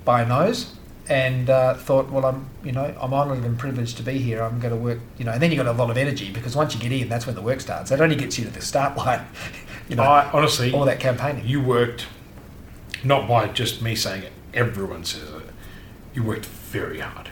by 0.05 0.21
a 0.21 0.27
nose, 0.27 0.75
and 1.09 1.49
uh, 1.49 1.73
thought, 1.73 2.09
well, 2.11 2.25
I'm, 2.25 2.47
you 2.63 2.71
know, 2.71 2.95
I'm 3.01 3.13
honoured 3.13 3.43
and 3.43 3.57
privileged 3.57 3.97
to 3.97 4.03
be 4.03 4.19
here. 4.19 4.43
I'm 4.43 4.59
going 4.59 4.73
to 4.73 4.79
work, 4.79 4.99
you 5.17 5.25
know, 5.25 5.31
and 5.31 5.41
then 5.41 5.49
you 5.51 5.57
got 5.57 5.65
a 5.65 5.71
lot 5.71 5.89
of 5.89 5.97
energy 5.97 6.31
because 6.31 6.55
once 6.55 6.75
you 6.75 6.79
get 6.79 6.91
in, 6.91 7.09
that's 7.09 7.25
when 7.25 7.35
the 7.35 7.41
work 7.41 7.61
starts. 7.61 7.89
That 7.89 7.99
only 7.99 8.15
gets 8.15 8.37
you 8.37 8.45
to 8.45 8.51
the 8.51 8.61
start 8.61 8.95
line, 8.95 9.25
you 9.89 9.95
know, 9.95 10.03
I 10.03 10.29
honestly, 10.31 10.71
all 10.71 10.85
that 10.85 10.99
campaigning. 10.99 11.45
you 11.47 11.61
worked 11.61 12.05
not 13.03 13.27
by 13.27 13.47
just 13.47 13.81
me 13.81 13.95
saying 13.95 14.23
it. 14.23 14.33
Everyone 14.53 15.03
says 15.03 15.29
it. 15.29 15.49
You 16.13 16.23
worked 16.23 16.45
very 16.45 16.99
hard, 16.99 17.29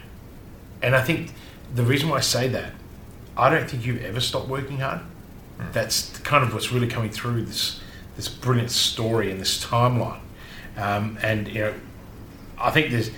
and 0.82 0.95
I 0.95 1.02
think 1.02 1.34
the 1.74 1.84
reason 1.84 2.10
why 2.10 2.18
I 2.18 2.22
say 2.22 2.48
that, 2.48 2.74
I 3.36 3.50
don't 3.50 3.70
think 3.70 3.86
you've 3.86 4.04
ever 4.04 4.20
stopped 4.20 4.48
working 4.48 4.80
hard. 4.80 5.02
That's 5.72 6.18
kind 6.20 6.43
of 6.43 6.54
what's 6.54 6.72
really 6.72 6.88
coming 6.88 7.12
through 7.12 7.43
this 7.45 7.80
this 8.16 8.28
brilliant 8.28 8.72
story 8.72 9.30
and 9.30 9.39
this 9.39 9.64
timeline. 9.64 10.20
Um, 10.78 11.18
and 11.22 11.48
you 11.48 11.62
know, 11.62 11.74
I 12.60 12.72
think 12.72 12.92
there's. 12.92 13.12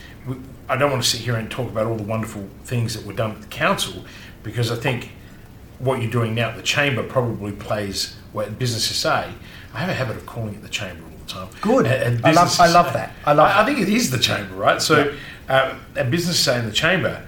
I 0.68 0.78
don't 0.78 0.92
want 0.92 1.04
to 1.04 1.10
sit 1.10 1.22
here 1.22 1.36
and 1.36 1.50
talk 1.50 1.68
about 1.70 1.88
all 1.88 1.96
the 1.98 2.04
wonderful 2.04 2.48
things 2.64 2.94
that 2.94 3.06
were 3.06 3.14
done 3.14 3.32
at 3.32 3.42
the 3.42 3.48
council, 3.48 4.06
because 4.44 4.72
I 4.72 4.76
think 4.76 5.12
what 5.80 6.02
you're 6.02 6.12
doing 6.12 6.36
now 6.36 6.50
at 6.50 6.58
the 6.58 6.62
chamber 6.62 7.02
probably 7.04 7.52
plays 7.52 8.16
what 8.34 8.60
Business 8.60 8.86
SA. 8.96 9.32
I 9.74 9.80
have 9.80 9.90
a 9.90 9.94
habit 9.94 10.18
of 10.18 10.26
calling 10.26 10.54
it 10.56 10.62
the 10.62 10.70
chamber 10.70 11.04
all 11.04 11.18
the 11.26 11.32
time. 11.32 11.48
Good. 11.62 11.86
And, 11.88 12.18
and 12.18 12.26
I 12.26 12.32
love- 12.32 12.60
I 12.60 12.68
love 12.68 12.94
that. 12.94 13.14
I 13.26 13.34
love 13.34 13.48
I, 13.48 13.62
I 13.62 13.66
think 13.66 13.80
it 13.80 13.90
is 13.90 14.12
the 14.12 14.20
chamber, 14.20 14.56
right? 14.56 14.82
So, 14.82 15.16
uh, 15.48 15.76
a 15.96 16.04
Business 16.04 16.40
SA 16.40 16.56
in 16.58 16.66
the 16.66 16.72
chamber. 16.72 17.26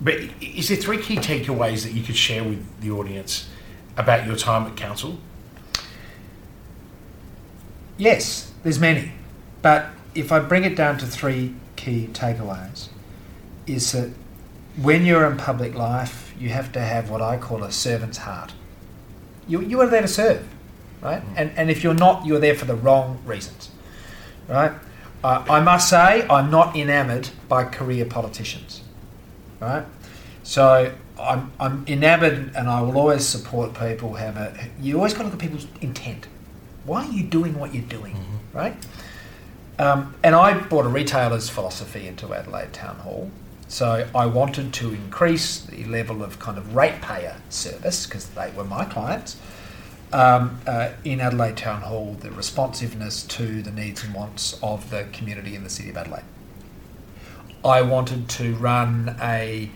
But 0.00 0.14
is 0.40 0.68
there 0.68 0.76
three 0.78 0.98
key 0.98 1.16
takeaways 1.16 1.84
that 1.84 1.92
you 1.92 2.02
could 2.02 2.16
share 2.16 2.42
with 2.44 2.80
the 2.80 2.90
audience 2.90 3.48
about 3.96 4.26
your 4.26 4.36
time 4.36 4.66
at 4.66 4.76
council? 4.76 5.18
Yes, 7.98 8.51
there's 8.62 8.78
many. 8.78 9.12
But 9.60 9.86
if 10.14 10.32
I 10.32 10.40
bring 10.40 10.64
it 10.64 10.76
down 10.76 10.98
to 10.98 11.06
three 11.06 11.54
key 11.76 12.08
takeaways, 12.12 12.88
is 13.66 13.92
that 13.92 14.10
when 14.80 15.04
you're 15.04 15.26
in 15.30 15.36
public 15.36 15.74
life, 15.74 16.34
you 16.38 16.48
have 16.48 16.72
to 16.72 16.80
have 16.80 17.10
what 17.10 17.20
I 17.20 17.36
call 17.36 17.62
a 17.62 17.70
servant's 17.70 18.18
heart. 18.18 18.52
You, 19.46 19.60
you 19.60 19.80
are 19.80 19.86
there 19.86 20.02
to 20.02 20.08
serve, 20.08 20.46
right? 21.00 21.22
And, 21.36 21.52
and 21.56 21.70
if 21.70 21.84
you're 21.84 21.94
not, 21.94 22.26
you're 22.26 22.40
there 22.40 22.54
for 22.54 22.64
the 22.64 22.74
wrong 22.74 23.20
reasons, 23.24 23.70
right? 24.48 24.72
Uh, 25.22 25.44
I 25.48 25.60
must 25.60 25.88
say, 25.88 26.26
I'm 26.28 26.50
not 26.50 26.74
enamoured 26.74 27.28
by 27.48 27.64
career 27.64 28.04
politicians, 28.04 28.82
right? 29.60 29.84
So 30.42 30.92
I'm, 31.20 31.52
I'm 31.60 31.84
enamoured 31.86 32.52
and 32.56 32.68
I 32.68 32.80
will 32.82 32.96
always 32.98 33.26
support 33.26 33.74
people 33.74 34.10
who 34.10 34.14
have 34.16 34.36
a. 34.36 34.56
You 34.80 34.96
always 34.96 35.12
got 35.12 35.20
to 35.20 35.24
look 35.26 35.34
at 35.34 35.40
people's 35.40 35.66
intent. 35.80 36.26
Why 36.84 37.06
are 37.06 37.12
you 37.12 37.22
doing 37.22 37.58
what 37.58 37.72
you're 37.72 37.84
doing, 37.84 38.16
right? 38.52 38.76
Um, 39.78 40.14
and 40.22 40.34
I 40.34 40.54
brought 40.54 40.86
a 40.86 40.88
retailer's 40.88 41.48
philosophy 41.48 42.06
into 42.06 42.32
Adelaide 42.34 42.72
Town 42.72 42.96
Hall. 42.96 43.30
So 43.68 44.06
I 44.14 44.26
wanted 44.26 44.74
to 44.74 44.92
increase 44.92 45.58
the 45.60 45.84
level 45.84 46.22
of 46.22 46.38
kind 46.38 46.58
of 46.58 46.74
ratepayer 46.74 47.36
service 47.48 48.06
because 48.06 48.28
they 48.28 48.50
were 48.50 48.64
my 48.64 48.84
clients 48.84 49.38
um, 50.12 50.60
uh, 50.66 50.90
in 51.04 51.20
Adelaide 51.20 51.56
Town 51.56 51.80
Hall, 51.82 52.16
the 52.20 52.30
responsiveness 52.30 53.22
to 53.24 53.62
the 53.62 53.70
needs 53.70 54.04
and 54.04 54.14
wants 54.14 54.58
of 54.62 54.90
the 54.90 55.06
community 55.12 55.54
in 55.54 55.64
the 55.64 55.70
city 55.70 55.90
of 55.90 55.96
Adelaide. 55.96 56.24
I 57.64 57.82
wanted 57.82 58.28
to 58.30 58.54
run 58.56 59.16
a 59.20 59.70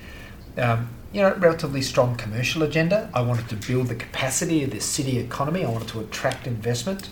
um, 0.58 0.88
you 1.12 1.22
know 1.22 1.34
relatively 1.36 1.82
strong 1.82 2.16
commercial 2.16 2.62
agenda. 2.62 3.10
I 3.14 3.22
wanted 3.22 3.48
to 3.48 3.56
build 3.56 3.88
the 3.88 3.94
capacity 3.94 4.64
of 4.64 4.70
the 4.70 4.80
city 4.80 5.18
economy. 5.18 5.64
I 5.64 5.70
wanted 5.70 5.88
to 5.88 6.00
attract 6.00 6.46
investment, 6.46 7.10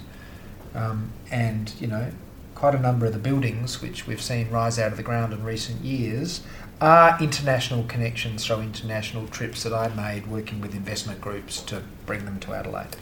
um, 0.75 1.13
and 1.35 1.75
you 1.81 1.89
know 1.89 2.13
quite 2.55 2.77
a 2.77 2.79
number 2.79 3.05
of 3.05 3.13
the 3.13 3.19
buildings 3.19 3.83
which 3.83 4.07
we've 4.07 4.23
seen 4.23 4.49
rise 4.51 4.79
out 4.79 4.93
of 4.93 4.97
the 4.97 5.03
ground 5.03 5.33
in 5.33 5.43
recent 5.43 5.81
years 5.85 6.43
are 6.81 7.21
international 7.21 7.83
connections 7.85 8.47
through 8.47 8.61
international 8.61 9.27
trips 9.27 9.65
that 9.65 9.73
I 9.73 9.89
made 9.89 10.29
working 10.29 10.61
with 10.61 10.75
investment 10.75 11.21
groups 11.21 11.61
to 11.63 11.83
bring 12.07 12.25
them 12.25 12.39
to 12.41 12.55
Adelaide. 12.55 12.97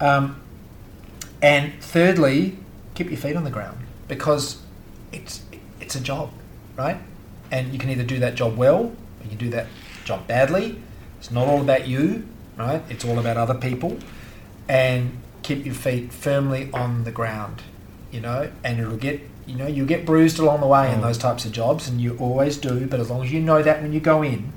Um, 0.00 0.40
and 1.42 1.72
thirdly, 1.82 2.58
keep 2.94 3.10
your 3.10 3.16
feet 3.16 3.36
on 3.36 3.44
the 3.44 3.50
ground 3.50 3.78
because 4.06 4.62
it's 5.12 5.42
it's 5.80 5.96
a 5.96 6.00
job, 6.00 6.30
right? 6.76 6.98
And 7.50 7.72
you 7.72 7.78
can 7.78 7.90
either 7.90 8.04
do 8.04 8.18
that 8.20 8.34
job 8.36 8.56
well 8.56 8.84
or 8.84 9.22
you 9.24 9.30
can 9.30 9.38
do 9.38 9.50
that 9.50 9.66
job 10.04 10.26
badly. 10.26 10.80
It's 11.18 11.30
not 11.30 11.48
all 11.48 11.60
about 11.60 11.88
you, 11.88 12.28
right? 12.56 12.82
It's 12.88 13.04
all 13.04 13.18
about 13.18 13.36
other 13.36 13.54
people. 13.54 13.98
And 14.68 15.18
keep 15.48 15.64
your 15.64 15.74
feet 15.74 16.12
firmly 16.12 16.68
on 16.72 17.04
the 17.04 17.10
ground, 17.10 17.62
you 18.12 18.20
know, 18.20 18.50
and 18.62 18.78
it'll 18.80 18.96
get 19.08 19.20
you 19.46 19.56
know, 19.56 19.66
you 19.66 19.86
get 19.86 20.04
bruised 20.04 20.38
along 20.38 20.60
the 20.60 20.66
way 20.66 20.92
in 20.92 20.98
Mm. 20.98 21.04
those 21.04 21.16
types 21.16 21.46
of 21.46 21.52
jobs, 21.52 21.88
and 21.88 22.02
you 22.02 22.14
always 22.18 22.58
do. 22.58 22.86
But 22.86 23.00
as 23.00 23.08
long 23.08 23.24
as 23.24 23.32
you 23.32 23.40
know 23.40 23.62
that 23.62 23.80
when 23.80 23.94
you 23.94 24.00
go 24.12 24.22
in, 24.22 24.52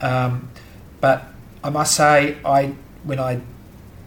um, 0.00 0.48
but 1.02 1.26
I 1.62 1.68
must 1.68 1.94
say, 1.94 2.36
I 2.42 2.72
when 3.04 3.20
I 3.20 3.40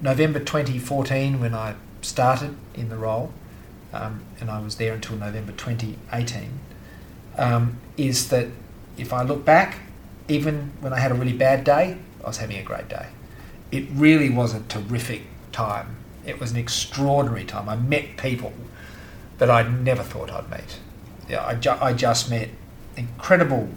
November 0.02 0.40
2014 0.40 1.40
when 1.40 1.54
I 1.54 1.76
started 2.02 2.56
in 2.74 2.90
the 2.90 2.98
role, 2.98 3.32
um, 3.94 4.22
and 4.40 4.50
I 4.50 4.60
was 4.60 4.76
there 4.78 4.94
until 4.94 5.18
November 5.18 5.52
2018, 5.52 6.60
um, 7.38 7.78
is 7.96 8.30
that 8.30 8.48
if 8.98 9.14
I 9.14 9.22
look 9.24 9.46
back, 9.46 9.78
even 10.28 10.72
when 10.82 10.94
I 10.94 11.00
had 11.00 11.12
a 11.12 11.16
really 11.16 11.38
bad 11.48 11.64
day, 11.64 11.98
I 12.24 12.28
was 12.28 12.38
having 12.38 12.58
a 12.58 12.64
great 12.64 12.90
day. 12.90 13.08
it 13.72 13.86
really 13.92 14.30
was 14.30 14.54
a 14.54 14.62
terrific 14.76 15.22
time. 15.56 15.96
It 16.26 16.40
was 16.40 16.52
an 16.52 16.58
extraordinary 16.58 17.46
time. 17.46 17.70
I 17.70 17.78
met 17.78 18.18
people 18.18 18.54
that 19.38 19.50
I'd 19.50 19.82
never 19.84 20.04
thought 20.04 20.30
I'd 20.32 20.50
meet. 20.52 20.80
Yeah, 21.30 21.46
I, 21.46 21.56
ju- 21.56 21.78
I 21.82 21.94
just 21.94 22.30
met 22.30 22.50
incredible 22.98 23.70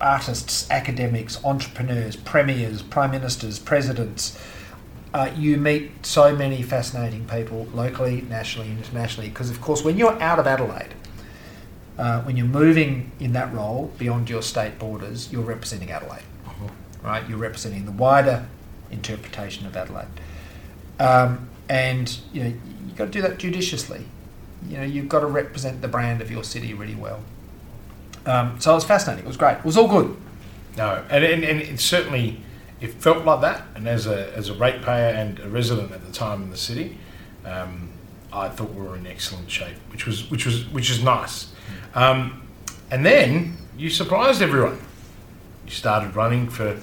artists, 0.00 0.70
academics, 0.70 1.42
entrepreneurs, 1.44 2.16
premiers, 2.16 2.80
prime 2.82 3.10
ministers, 3.10 3.58
presidents. 3.58 4.38
Uh, 5.12 5.30
you 5.36 5.56
meet 5.56 6.06
so 6.06 6.34
many 6.34 6.62
fascinating 6.62 7.24
people 7.26 7.66
locally, 7.74 8.22
nationally, 8.22 8.70
internationally. 8.70 9.28
Because, 9.28 9.50
of 9.50 9.60
course, 9.60 9.84
when 9.84 9.96
you're 9.96 10.20
out 10.22 10.38
of 10.38 10.46
Adelaide, 10.46 10.94
uh, 11.98 12.22
when 12.22 12.36
you're 12.36 12.46
moving 12.46 13.10
in 13.20 13.32
that 13.32 13.52
role 13.52 13.92
beyond 13.98 14.28
your 14.30 14.42
state 14.42 14.78
borders, 14.78 15.32
you're 15.32 15.42
representing 15.42 15.90
Adelaide, 15.90 16.24
right? 17.02 17.28
You're 17.28 17.38
representing 17.38 17.84
the 17.84 17.92
wider 17.92 18.46
interpretation 18.90 19.66
of 19.66 19.76
Adelaide, 19.76 20.08
um, 20.98 21.48
and 21.68 22.18
you 22.32 22.44
know 22.44 22.52
you've 22.86 22.96
got 22.96 23.06
to 23.06 23.10
do 23.10 23.22
that 23.22 23.38
judiciously. 23.38 24.06
You 24.68 24.78
know 24.78 24.84
you've 24.84 25.08
got 25.08 25.20
to 25.20 25.26
represent 25.26 25.82
the 25.82 25.88
brand 25.88 26.20
of 26.20 26.30
your 26.30 26.44
city 26.44 26.74
really 26.74 26.94
well. 26.94 27.20
Um, 28.26 28.58
so 28.60 28.72
it 28.72 28.76
was 28.76 28.84
fascinating. 28.84 29.24
It 29.24 29.28
was 29.28 29.36
great. 29.36 29.58
It 29.58 29.64
was 29.64 29.76
all 29.76 29.88
good. 29.88 30.16
No, 30.76 31.04
and, 31.10 31.24
and, 31.24 31.44
and 31.44 31.60
it 31.60 31.78
certainly 31.78 32.40
it 32.80 32.92
felt 32.94 33.24
like 33.24 33.40
that. 33.42 33.62
And 33.74 33.88
as 33.88 34.06
a 34.06 34.34
as 34.36 34.48
a 34.48 34.54
ratepayer 34.54 35.14
and 35.14 35.38
a 35.40 35.48
resident 35.48 35.92
at 35.92 36.04
the 36.04 36.12
time 36.12 36.42
in 36.42 36.50
the 36.50 36.56
city, 36.56 36.98
um, 37.44 37.90
I 38.32 38.48
thought 38.48 38.72
we 38.74 38.82
were 38.82 38.96
in 38.96 39.06
excellent 39.06 39.50
shape, 39.50 39.76
which 39.90 40.06
was 40.06 40.30
which 40.30 40.46
was 40.46 40.68
which 40.70 40.90
is 40.90 41.02
nice. 41.02 41.52
Um, 41.94 42.42
and 42.90 43.04
then 43.04 43.56
you 43.76 43.90
surprised 43.90 44.42
everyone. 44.42 44.80
You 45.64 45.70
started 45.70 46.14
running 46.14 46.48
for 46.48 46.78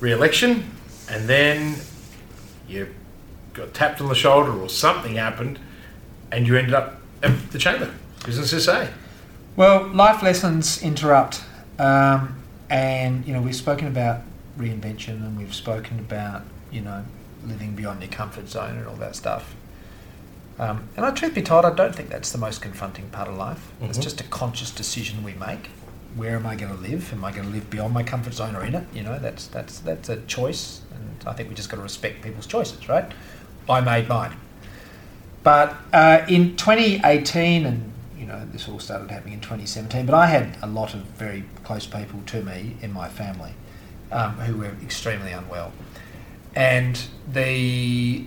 re-election, 0.00 0.70
and 1.10 1.28
then 1.28 1.76
you 2.68 2.94
got 3.56 3.74
tapped 3.74 4.00
on 4.00 4.08
the 4.08 4.14
shoulder 4.14 4.52
or 4.52 4.68
something 4.68 5.14
happened, 5.16 5.58
and 6.30 6.46
you 6.46 6.56
ended 6.56 6.74
up 6.74 7.00
at 7.22 7.50
the 7.50 7.58
chamber, 7.58 7.92
Business 8.24 8.64
SA. 8.64 8.88
Well, 9.56 9.86
life 9.88 10.22
lessons 10.22 10.82
interrupt, 10.82 11.42
um, 11.78 12.36
and 12.68 13.26
you 13.26 13.32
know 13.32 13.40
we've 13.40 13.56
spoken 13.56 13.86
about 13.86 14.20
reinvention, 14.58 15.24
and 15.24 15.38
we've 15.38 15.54
spoken 15.54 15.98
about 15.98 16.42
you 16.70 16.82
know 16.82 17.04
living 17.44 17.74
beyond 17.74 18.02
your 18.02 18.10
comfort 18.10 18.48
zone 18.48 18.76
and 18.76 18.86
all 18.86 18.96
that 18.96 19.16
stuff. 19.16 19.54
Um, 20.58 20.88
and 20.96 21.04
I, 21.04 21.10
truth 21.10 21.34
be 21.34 21.42
told, 21.42 21.64
I 21.66 21.74
don't 21.74 21.94
think 21.94 22.08
that's 22.08 22.32
the 22.32 22.38
most 22.38 22.62
confronting 22.62 23.08
part 23.10 23.28
of 23.28 23.36
life. 23.36 23.60
It's 23.82 23.98
Mhm. 23.98 24.02
just 24.02 24.20
a 24.22 24.24
conscious 24.24 24.70
decision 24.70 25.22
we 25.22 25.34
make. 25.34 25.68
Where 26.14 26.34
am 26.34 26.46
I 26.46 26.56
going 26.56 26.74
to 26.74 26.80
live? 26.80 27.12
Am 27.12 27.22
I 27.26 27.30
going 27.30 27.44
to 27.46 27.52
live 27.52 27.68
beyond 27.68 27.92
my 27.92 28.02
comfort 28.02 28.32
zone 28.32 28.56
or 28.56 28.64
in 28.64 28.74
it? 28.74 28.86
You 28.94 29.02
know, 29.02 29.18
that's 29.18 29.46
that's 29.48 29.80
that's 29.80 30.08
a 30.08 30.16
choice, 30.22 30.80
and 30.94 31.28
I 31.28 31.34
think 31.34 31.48
we 31.50 31.54
just 31.54 31.68
got 31.70 31.76
to 31.76 31.82
respect 31.82 32.22
people's 32.22 32.46
choices, 32.46 32.88
right? 32.88 33.04
I 33.68 33.80
made 33.80 34.08
mine. 34.08 34.36
But 35.42 35.76
uh, 35.92 36.24
in 36.28 36.56
2018, 36.56 37.66
and 37.66 37.92
you 38.18 38.26
know, 38.26 38.44
this 38.52 38.68
all 38.68 38.80
started 38.80 39.10
happening 39.10 39.34
in 39.34 39.40
2017. 39.40 40.06
But 40.06 40.14
I 40.14 40.26
had 40.26 40.56
a 40.62 40.66
lot 40.66 40.94
of 40.94 41.00
very 41.02 41.44
close 41.62 41.86
people 41.86 42.20
to 42.26 42.42
me 42.42 42.76
in 42.82 42.92
my 42.92 43.08
family 43.08 43.52
um, 44.10 44.32
who 44.38 44.56
were 44.56 44.72
extremely 44.82 45.32
unwell, 45.32 45.72
and 46.54 47.00
the 47.32 48.26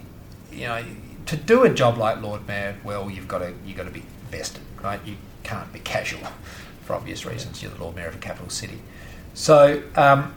you 0.51 0.65
know 0.65 0.83
to 1.25 1.35
do 1.35 1.63
a 1.63 1.69
job 1.69 1.97
like 1.97 2.21
Lord 2.21 2.47
Mayor 2.47 2.77
well, 2.83 3.09
you've 3.09 3.27
got 3.27 3.39
to 3.39 3.53
you 3.65 3.73
got 3.73 3.85
to 3.85 3.91
be 3.91 4.03
vested, 4.31 4.61
right? 4.81 4.99
You 5.05 5.17
can't 5.43 5.71
be 5.73 5.79
casual 5.79 6.27
for 6.83 6.93
obvious 6.93 7.25
reasons. 7.25 7.61
You're 7.61 7.71
the 7.71 7.83
Lord 7.83 7.95
Mayor 7.95 8.07
of 8.07 8.15
a 8.15 8.19
capital 8.19 8.49
city, 8.49 8.79
so. 9.33 9.83
Um, 9.95 10.33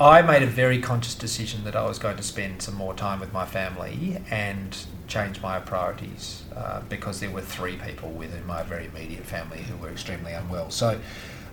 I 0.00 0.22
made 0.22 0.42
a 0.42 0.46
very 0.46 0.80
conscious 0.80 1.14
decision 1.14 1.64
that 1.64 1.76
I 1.76 1.84
was 1.84 1.98
going 1.98 2.16
to 2.16 2.22
spend 2.22 2.62
some 2.62 2.74
more 2.74 2.94
time 2.94 3.20
with 3.20 3.34
my 3.34 3.44
family 3.44 4.16
and 4.30 4.74
change 5.06 5.42
my 5.42 5.60
priorities 5.60 6.42
uh, 6.56 6.80
because 6.88 7.20
there 7.20 7.30
were 7.30 7.42
three 7.42 7.76
people 7.76 8.08
within 8.08 8.46
my 8.46 8.62
very 8.62 8.86
immediate 8.86 9.26
family 9.26 9.58
who 9.58 9.76
were 9.76 9.90
extremely 9.90 10.32
unwell. 10.32 10.70
So 10.70 10.98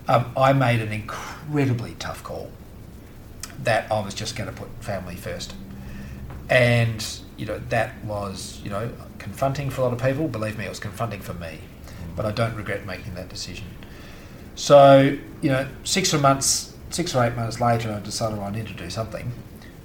um, 0.07 0.31
I 0.37 0.53
made 0.53 0.79
an 0.79 0.93
incredibly 0.93 1.95
tough 1.95 2.23
call 2.23 2.49
that 3.63 3.91
I 3.91 3.99
was 3.99 4.13
just 4.13 4.37
going 4.37 4.49
to 4.49 4.55
put 4.55 4.69
family 4.79 5.17
first. 5.17 5.53
And, 6.49 7.05
you 7.35 7.45
know, 7.45 7.59
that 7.67 8.01
was, 8.05 8.61
you 8.63 8.69
know, 8.69 8.93
confronting 9.19 9.69
for 9.69 9.81
a 9.81 9.83
lot 9.83 9.93
of 9.93 10.01
people. 10.01 10.29
Believe 10.29 10.57
me, 10.57 10.63
it 10.63 10.69
was 10.69 10.79
confronting 10.79 11.19
for 11.19 11.33
me. 11.33 11.59
But 12.15 12.25
I 12.25 12.31
don't 12.31 12.55
regret 12.55 12.85
making 12.85 13.15
that 13.15 13.27
decision. 13.27 13.65
So, 14.55 15.17
you 15.41 15.49
know, 15.49 15.67
six 15.83 16.13
or 16.13 16.19
months, 16.19 16.76
six 16.89 17.15
or 17.15 17.23
eight 17.25 17.35
months 17.35 17.59
later, 17.59 17.91
I 17.93 17.99
decided 17.99 18.39
I 18.39 18.49
needed 18.51 18.67
to 18.69 18.73
do 18.83 18.89
something. 18.89 19.31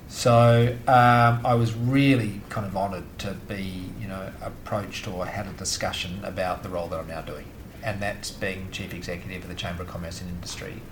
So 0.08 0.76
um, 0.86 1.40
I 1.44 1.54
was 1.54 1.74
really 1.74 2.42
kind 2.50 2.66
of 2.66 2.76
honoured 2.76 3.18
to 3.20 3.32
be, 3.48 3.84
you 4.00 4.06
know, 4.08 4.30
approached 4.42 5.08
or 5.08 5.24
had 5.26 5.46
a 5.46 5.52
discussion 5.52 6.20
about 6.24 6.62
the 6.62 6.68
role 6.68 6.88
that 6.88 7.00
I'm 7.00 7.08
now 7.08 7.22
doing, 7.22 7.46
and 7.82 8.00
that's 8.00 8.30
being 8.30 8.68
chief 8.70 8.92
executive 8.92 9.42
of 9.44 9.48
the 9.48 9.54
Chamber 9.54 9.82
of 9.84 9.88
Commerce 9.88 10.20
and 10.20 10.28
Industry. 10.30 10.82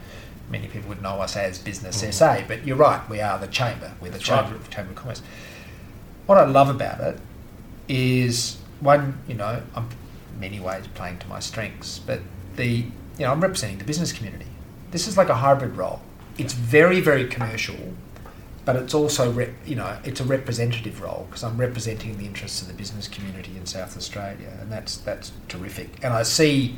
Many 0.48 0.68
people 0.68 0.88
would 0.88 1.02
know 1.02 1.20
us 1.20 1.36
as 1.36 1.58
Business 1.58 2.02
Mhm. 2.02 2.08
SA, 2.14 2.40
but 2.48 2.64
you're 2.66 2.76
right, 2.78 3.08
we 3.10 3.20
are 3.20 3.38
the 3.38 3.46
chamber. 3.46 3.92
We're 4.00 4.06
the 4.08 4.12
That's 4.14 4.24
chamber, 4.24 4.56
right. 4.56 4.70
chamber 4.70 4.90
of 4.92 4.96
Commerce. 4.96 5.22
What 6.26 6.38
I 6.38 6.44
love 6.46 6.68
about 6.70 7.00
it 7.00 7.20
is 7.88 8.56
one, 8.80 9.18
you 9.28 9.34
know, 9.34 9.62
I'm 9.76 9.88
in 10.34 10.40
many 10.40 10.60
ways 10.60 10.86
playing 10.94 11.18
to 11.18 11.28
my 11.28 11.40
strengths, 11.40 11.98
but 11.98 12.20
the, 12.56 12.66
you 12.68 12.86
know, 13.18 13.32
I'm 13.32 13.40
representing 13.40 13.78
the 13.78 13.84
business 13.84 14.12
community. 14.12 14.46
This 14.90 15.06
is 15.06 15.16
like 15.16 15.28
a 15.28 15.36
hybrid 15.36 15.76
role. 15.76 16.00
It's 16.38 16.52
very, 16.52 17.00
very 17.00 17.26
commercial, 17.26 17.76
but 18.64 18.76
it's 18.76 18.94
also, 18.94 19.30
rep, 19.32 19.50
you 19.64 19.76
know, 19.76 19.98
it's 20.04 20.20
a 20.20 20.24
representative 20.24 21.00
role 21.00 21.26
because 21.28 21.44
I'm 21.44 21.56
representing 21.56 22.18
the 22.18 22.24
interests 22.24 22.62
of 22.62 22.68
the 22.68 22.74
business 22.74 23.08
community 23.08 23.56
in 23.56 23.66
South 23.66 23.96
Australia, 23.96 24.52
and 24.60 24.70
that's 24.70 24.96
that's 24.96 25.32
terrific. 25.48 26.02
And 26.02 26.12
I 26.12 26.22
see 26.22 26.76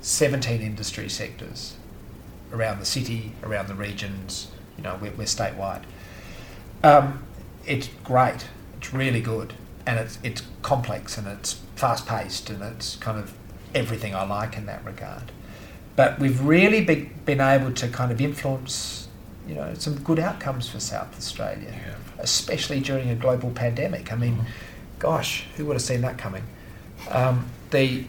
17 0.00 0.60
industry 0.60 1.08
sectors 1.08 1.76
around 2.52 2.80
the 2.80 2.86
city, 2.86 3.32
around 3.42 3.68
the 3.68 3.74
regions. 3.74 4.50
You 4.76 4.84
know, 4.84 4.98
we're, 5.00 5.12
we're 5.12 5.24
statewide. 5.24 5.82
Um, 6.82 7.22
it's 7.66 7.88
great. 8.04 8.46
It's 8.78 8.92
really 8.94 9.20
good, 9.20 9.52
and 9.86 9.98
it's 9.98 10.18
it's 10.22 10.42
complex 10.62 11.18
and 11.18 11.26
it's 11.26 11.60
fast 11.76 12.06
paced 12.06 12.50
and 12.50 12.62
it's 12.62 12.96
kind 12.96 13.18
of 13.18 13.34
everything 13.74 14.14
I 14.14 14.24
like 14.24 14.56
in 14.56 14.66
that 14.66 14.84
regard. 14.84 15.32
But 16.00 16.18
we've 16.18 16.40
really 16.40 16.80
be, 16.82 17.10
been 17.26 17.42
able 17.42 17.72
to 17.72 17.86
kind 17.88 18.10
of 18.10 18.22
influence, 18.22 19.06
you 19.46 19.54
know, 19.54 19.74
some 19.74 19.96
good 19.96 20.18
outcomes 20.18 20.66
for 20.66 20.80
South 20.80 21.14
Australia, 21.14 21.68
Yeah. 21.70 21.92
especially 22.20 22.80
during 22.80 23.10
a 23.10 23.14
global 23.14 23.50
pandemic. 23.50 24.10
I 24.10 24.16
mean, 24.16 24.36
Mhm. 24.38 24.44
gosh, 24.98 25.44
who 25.58 25.66
would 25.66 25.74
have 25.74 25.82
seen 25.82 26.00
that 26.00 26.16
coming? 26.16 26.44
Um, 27.10 27.44
the 27.70 28.04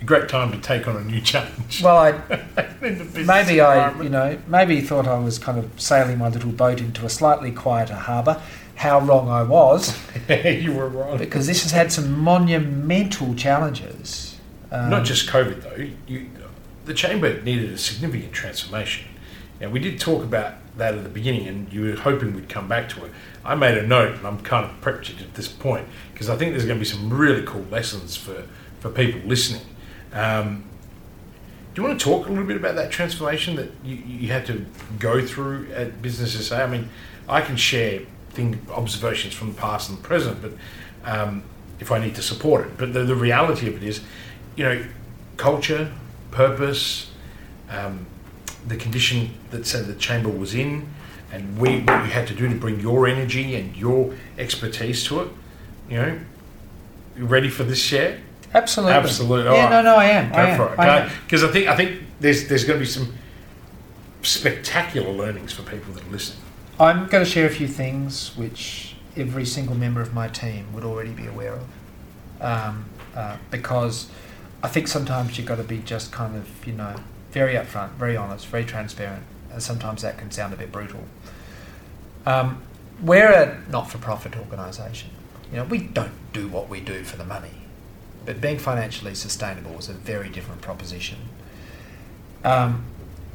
A 0.00 0.04
great 0.06 0.26
time 0.30 0.52
to 0.52 0.58
take 0.58 0.88
on 0.88 0.96
a 0.96 1.02
new 1.04 1.20
challenge. 1.20 1.82
well, 1.84 1.98
I 1.98 2.12
maybe 2.80 3.60
I, 3.60 3.90
you 4.02 4.08
know, 4.08 4.38
maybe 4.48 4.80
thought 4.80 5.06
I 5.06 5.18
was 5.18 5.38
kind 5.38 5.58
of 5.58 5.66
sailing 5.78 6.16
my 6.16 6.28
little 6.30 6.50
boat 6.50 6.80
into 6.80 7.04
a 7.04 7.10
slightly 7.10 7.52
quieter 7.52 7.94
harbour. 8.08 8.40
How 8.76 9.00
wrong 9.00 9.28
I 9.28 9.42
was, 9.42 9.94
you 10.30 10.72
were 10.72 10.88
wrong. 10.88 11.18
because 11.18 11.46
this 11.46 11.62
has 11.64 11.72
had 11.72 11.92
some 11.92 12.18
monumental 12.20 13.34
challenges. 13.34 14.36
Um, 14.72 14.88
Not 14.88 15.04
just 15.04 15.28
COVID 15.28 15.60
though. 15.62 15.86
You, 16.08 16.26
the 16.84 16.94
chamber 16.94 17.40
needed 17.42 17.70
a 17.70 17.78
significant 17.78 18.32
transformation. 18.32 19.06
Now 19.60 19.70
we 19.70 19.78
did 19.78 20.00
talk 20.00 20.22
about 20.22 20.54
that 20.76 20.94
at 20.94 21.02
the 21.04 21.08
beginning, 21.08 21.46
and 21.46 21.72
you 21.72 21.82
were 21.82 21.96
hoping 21.96 22.34
we'd 22.34 22.48
come 22.48 22.68
back 22.68 22.88
to 22.90 23.04
it. 23.04 23.12
I 23.44 23.54
made 23.54 23.78
a 23.78 23.86
note, 23.86 24.16
and 24.16 24.26
I'm 24.26 24.40
kind 24.40 24.64
of 24.64 24.80
prepped 24.80 25.10
it 25.10 25.20
at 25.20 25.34
this 25.34 25.48
point 25.48 25.86
because 26.12 26.28
I 26.28 26.36
think 26.36 26.52
there's 26.52 26.64
going 26.64 26.78
to 26.78 26.84
be 26.84 26.88
some 26.88 27.12
really 27.12 27.44
cool 27.44 27.64
lessons 27.70 28.16
for 28.16 28.44
for 28.80 28.90
people 28.90 29.20
listening. 29.26 29.62
Um, 30.12 30.64
do 31.74 31.82
you 31.82 31.88
want 31.88 31.98
to 31.98 32.04
talk 32.04 32.26
a 32.26 32.30
little 32.30 32.44
bit 32.44 32.56
about 32.56 32.76
that 32.76 32.92
transformation 32.92 33.56
that 33.56 33.70
you, 33.82 33.96
you 33.96 34.28
had 34.28 34.46
to 34.46 34.64
go 35.00 35.24
through 35.26 35.72
at 35.72 36.00
Business 36.00 36.46
SA? 36.46 36.62
I 36.62 36.66
mean, 36.68 36.88
I 37.28 37.40
can 37.40 37.56
share 37.56 38.02
thing, 38.30 38.64
observations 38.70 39.34
from 39.34 39.52
the 39.52 39.60
past 39.60 39.88
and 39.88 39.98
the 39.98 40.02
present, 40.02 40.40
but 40.40 40.52
um, 41.04 41.42
if 41.80 41.90
I 41.90 41.98
need 41.98 42.14
to 42.14 42.22
support 42.22 42.66
it. 42.66 42.76
But 42.76 42.92
the, 42.92 43.02
the 43.04 43.16
reality 43.16 43.66
of 43.68 43.76
it 43.76 43.82
is, 43.82 44.02
you 44.54 44.64
know, 44.64 44.84
culture, 45.36 45.92
purpose, 46.34 47.10
um, 47.70 48.06
the 48.66 48.76
condition 48.76 49.30
that 49.50 49.66
say 49.66 49.82
the 49.82 49.94
chamber 49.94 50.28
was 50.28 50.54
in, 50.54 50.86
and 51.32 51.58
we, 51.58 51.80
what 51.80 52.04
you 52.04 52.10
had 52.10 52.26
to 52.28 52.34
do 52.34 52.48
to 52.48 52.54
bring 52.54 52.80
your 52.80 53.06
energy 53.06 53.54
and 53.54 53.74
your 53.76 54.14
expertise 54.38 55.04
to 55.04 55.20
it. 55.22 55.28
You 55.88 55.96
know, 55.96 56.18
you 57.16 57.26
ready 57.26 57.48
for 57.48 57.64
this 57.64 57.78
share? 57.80 58.20
absolutely, 58.54 58.94
Absolutely. 58.94 59.52
Yeah, 59.52 59.64
All 59.64 59.70
no, 59.70 59.82
no, 59.82 59.96
I 59.96 60.04
am. 60.06 60.30
Go 60.30 60.36
I 60.38 60.42
am. 60.50 60.56
for 60.56 60.72
it. 60.72 60.78
I. 60.78 61.08
Because 61.24 61.42
I 61.44 61.48
think 61.48 61.68
I 61.68 61.76
think 61.76 62.02
there's 62.20 62.48
there's 62.48 62.64
going 62.64 62.78
to 62.78 62.84
be 62.84 62.90
some 62.90 63.12
spectacular 64.22 65.10
learnings 65.10 65.52
for 65.52 65.62
people 65.62 65.92
that 65.94 66.04
are 66.04 66.10
listening. 66.10 66.40
I'm 66.80 67.06
going 67.08 67.24
to 67.24 67.30
share 67.30 67.46
a 67.46 67.50
few 67.50 67.68
things 67.68 68.36
which 68.36 68.96
every 69.16 69.44
single 69.44 69.76
member 69.76 70.00
of 70.00 70.12
my 70.14 70.28
team 70.28 70.72
would 70.72 70.84
already 70.84 71.10
be 71.10 71.26
aware 71.26 71.54
of, 71.54 71.62
um, 72.40 72.84
uh, 73.14 73.36
because 73.50 74.08
I 74.64 74.68
think 74.68 74.88
sometimes 74.88 75.36
you've 75.36 75.46
got 75.46 75.56
to 75.56 75.62
be 75.62 75.80
just 75.80 76.10
kind 76.10 76.34
of 76.34 76.66
you 76.66 76.72
know 76.72 76.96
very 77.32 77.52
upfront, 77.52 77.90
very 77.92 78.16
honest, 78.16 78.46
very 78.46 78.64
transparent, 78.64 79.22
and 79.52 79.62
sometimes 79.62 80.00
that 80.00 80.16
can 80.16 80.30
sound 80.30 80.54
a 80.54 80.56
bit 80.56 80.72
brutal. 80.72 81.04
Um, 82.24 82.62
we're 83.02 83.30
a 83.30 83.62
not-for-profit 83.70 84.38
organisation. 84.38 85.10
You 85.50 85.58
know, 85.58 85.64
we 85.64 85.78
don't 85.80 86.14
do 86.32 86.48
what 86.48 86.70
we 86.70 86.80
do 86.80 87.04
for 87.04 87.18
the 87.18 87.26
money, 87.26 87.50
but 88.24 88.40
being 88.40 88.58
financially 88.58 89.14
sustainable 89.14 89.78
is 89.78 89.90
a 89.90 89.92
very 89.92 90.30
different 90.30 90.62
proposition. 90.62 91.18
Um, 92.42 92.84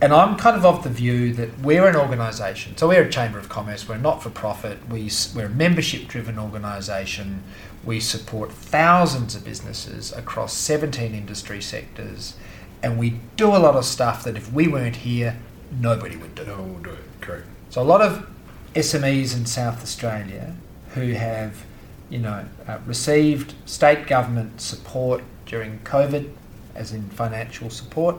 and 0.02 0.14
I'm 0.14 0.38
kind 0.38 0.56
of 0.56 0.66
of 0.66 0.84
the 0.84 0.89
view 0.89 1.34
that 1.34 1.60
we're 1.60 1.88
an 1.88 1.95
organisation. 1.95 2.78
So 2.78 2.88
we're 2.88 3.04
a 3.04 3.10
chamber 3.10 3.38
of 3.38 3.50
commerce. 3.50 3.88
We're 3.88 3.97
not 3.97 4.24
for 4.24 4.30
profit. 4.30 4.88
We 4.88 5.12
we're 5.36 5.47
a 5.47 5.50
membership-driven 5.50 6.39
organisation. 6.39 7.43
We 7.84 8.00
support 8.00 8.52
thousands 8.52 9.36
of 9.36 9.43
businesses 9.43 10.14
across 10.14 10.54
17 10.54 11.14
industry 11.14 11.62
sectors, 11.62 12.36
and 12.82 12.97
we 12.97 13.20
do 13.36 13.47
a 13.47 13.58
lot 13.58 13.76
of 13.76 13.84
stuff 13.84 14.24
that 14.24 14.38
if 14.38 14.52
we 14.54 14.68
weren't 14.68 14.97
here, 14.97 15.38
nobody 15.80 16.16
would 16.16 16.36
do. 16.36 16.45
No 16.45 16.62
one 16.62 16.74
will 16.76 16.82
do 16.82 16.91
it. 16.91 17.22
Correct. 17.22 17.47
So 17.70 17.82
a 17.82 17.84
lot 17.84 18.02
of 18.02 18.28
SMEs 18.76 19.36
in 19.36 19.45
South 19.45 19.84
Australia 19.84 20.56
who 20.93 21.12
have, 21.14 21.66
you 22.10 22.20
know, 22.20 22.45
uh, 22.68 22.80
received 22.86 23.54
state 23.66 24.08
government 24.08 24.62
support 24.62 25.24
during 25.45 25.80
COVID, 25.80 26.32
as 26.74 26.93
in 26.93 27.10
financial 27.10 27.70
support. 27.70 28.16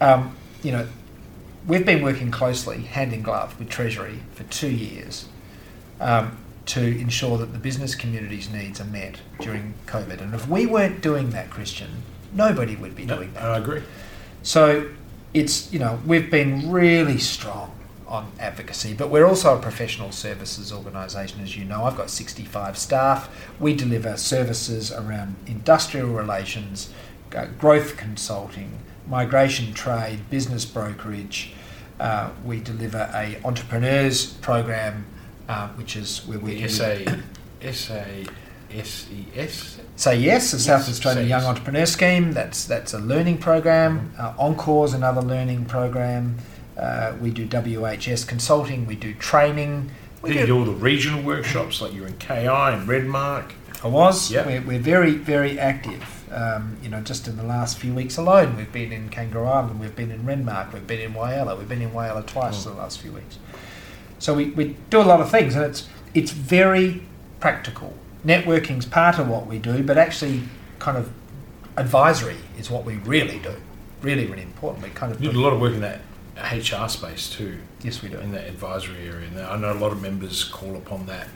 Um, 0.00 0.36
you 0.62 0.72
know, 0.72 0.88
we've 1.66 1.86
been 1.86 2.02
working 2.02 2.30
closely, 2.30 2.82
hand 2.82 3.12
in 3.12 3.22
glove, 3.22 3.58
with 3.58 3.68
Treasury 3.68 4.20
for 4.34 4.44
two 4.44 4.70
years 4.70 5.26
um, 6.00 6.36
to 6.66 6.80
ensure 6.80 7.38
that 7.38 7.52
the 7.52 7.58
business 7.58 7.94
community's 7.94 8.50
needs 8.50 8.80
are 8.80 8.84
met 8.84 9.20
during 9.40 9.74
COVID. 9.86 10.20
And 10.20 10.34
if 10.34 10.48
we 10.48 10.66
weren't 10.66 11.00
doing 11.00 11.30
that, 11.30 11.50
Christian, 11.50 12.02
nobody 12.32 12.76
would 12.76 12.94
be 12.94 13.04
No, 13.04 13.16
doing 13.16 13.32
that. 13.34 13.42
I 13.42 13.58
agree. 13.58 13.82
So 14.42 14.90
it's, 15.34 15.72
you 15.72 15.78
know, 15.78 16.00
we've 16.06 16.30
been 16.30 16.70
really 16.70 17.18
strong 17.18 17.72
on 18.06 18.30
advocacy, 18.38 18.92
but 18.92 19.08
we're 19.08 19.24
also 19.24 19.56
a 19.56 19.60
professional 19.60 20.12
services 20.12 20.72
organisation, 20.72 21.40
as 21.40 21.56
you 21.56 21.64
know. 21.64 21.84
I've 21.84 21.96
got 21.96 22.10
65 22.10 22.76
staff. 22.76 23.30
We 23.58 23.74
deliver 23.74 24.16
services 24.18 24.92
around 24.92 25.36
industrial 25.46 26.08
relations, 26.08 26.92
uh, 27.34 27.46
growth 27.58 27.96
consulting, 27.96 28.78
migration 29.12 29.74
trade, 29.74 30.18
business 30.30 30.64
brokerage. 30.64 31.52
Uh, 32.00 32.30
we 32.46 32.58
deliver 32.58 33.10
a 33.14 33.38
entrepreneurs 33.44 34.32
program, 34.48 35.04
uh, 35.48 35.68
which 35.76 35.94
is 35.96 36.26
where 36.26 36.38
we 36.38 36.62
The 36.62 36.68
SA, 36.68 36.94
SA, 37.70 38.04
SES. 38.82 39.80
Say 39.96 40.16
yes, 40.16 40.50
the 40.50 40.58
South 40.58 40.80
Yes, 40.80 40.88
Australian 40.88 41.26
say 41.26 41.28
Young. 41.28 41.44
Entrepreneur 41.44 41.84
Scheme. 41.84 42.32
That's 42.32 42.64
that's 42.64 42.94
a 42.94 42.98
learning 42.98 43.38
program. 43.38 44.14
Uh, 44.18 44.32
Encore's 44.40 44.94
another 44.94 45.20
learning 45.20 45.66
program. 45.66 46.38
Uh, 46.78 47.12
we 47.20 47.30
do 47.30 47.46
WHS 47.46 48.26
consulting. 48.26 48.86
We 48.86 48.96
do 48.96 49.12
training. 49.14 49.90
We 50.22 50.30
Did 50.30 50.34
you 50.34 50.40
do, 50.40 50.46
do 50.46 50.58
all 50.58 50.64
the 50.64 50.72
regional 50.72 51.22
workshops 51.22 51.82
like 51.82 51.92
you're 51.92 52.06
in 52.06 52.16
KI 52.16 52.46
and 52.46 52.88
Renmark? 52.88 53.52
I 53.84 53.88
was. 53.88 54.30
Yeah. 54.30 54.46
We're, 54.46 54.62
we're 54.62 54.78
very 54.78 55.12
very 55.12 55.58
active. 55.58 56.21
Um, 56.32 56.78
you 56.82 56.88
know, 56.88 57.00
just 57.00 57.28
in 57.28 57.36
the 57.36 57.42
last 57.42 57.78
few 57.78 57.92
weeks 57.94 58.16
alone, 58.16 58.56
we've 58.56 58.72
been 58.72 58.90
in 58.92 59.08
Kangaroo 59.10 59.44
Island. 59.46 59.78
We've 59.80 59.94
been 59.94 60.10
in 60.10 60.22
Renmark. 60.24 60.72
We've 60.72 60.86
been 60.86 61.00
in 61.00 61.12
Whyalla. 61.12 61.58
We've 61.58 61.68
been 61.68 61.82
in 61.82 61.90
Whyalla 61.90 62.26
twice 62.26 62.66
Oh. 62.66 62.70
in 62.70 62.76
the 62.76 62.82
last 62.82 63.00
few 63.00 63.12
weeks. 63.12 63.38
So 64.18 64.32
we, 64.34 64.46
we 64.50 64.76
do 64.88 65.00
a 65.00 65.02
lot 65.02 65.20
of 65.20 65.30
things, 65.30 65.54
and 65.54 65.64
it's 65.64 65.88
it's 66.14 66.30
very 66.30 67.02
practical. 67.40 67.92
Networking's 68.24 68.86
part 68.86 69.18
of 69.18 69.28
what 69.28 69.46
we 69.46 69.58
do, 69.58 69.82
but 69.82 69.98
actually, 69.98 70.42
kind 70.78 70.96
of 70.96 71.10
advisory 71.76 72.36
is 72.58 72.70
what 72.70 72.84
we 72.84 72.96
really 72.96 73.38
do. 73.40 73.54
Really, 74.00 74.26
really 74.26 74.42
important. 74.42 74.84
We 74.84 74.90
kind 74.90 75.12
of 75.12 75.20
You 75.20 75.28
did 75.30 75.36
a 75.36 75.40
lot 75.40 75.52
of 75.52 75.60
work 75.60 75.74
in 75.74 75.80
that 75.80 76.00
HR 76.36 76.88
space 76.88 77.28
too, 77.30 77.58
yes, 77.82 78.02
we 78.02 78.08
do. 78.08 78.18
in 78.18 78.32
that 78.32 78.46
advisory 78.46 79.06
area. 79.06 79.26
And 79.28 79.38
I 79.40 79.56
know 79.56 79.72
a 79.72 79.74
lot 79.78 79.92
of 79.92 80.00
members 80.02 80.44
call 80.44 80.76
upon 80.76 81.06
that 81.06 81.28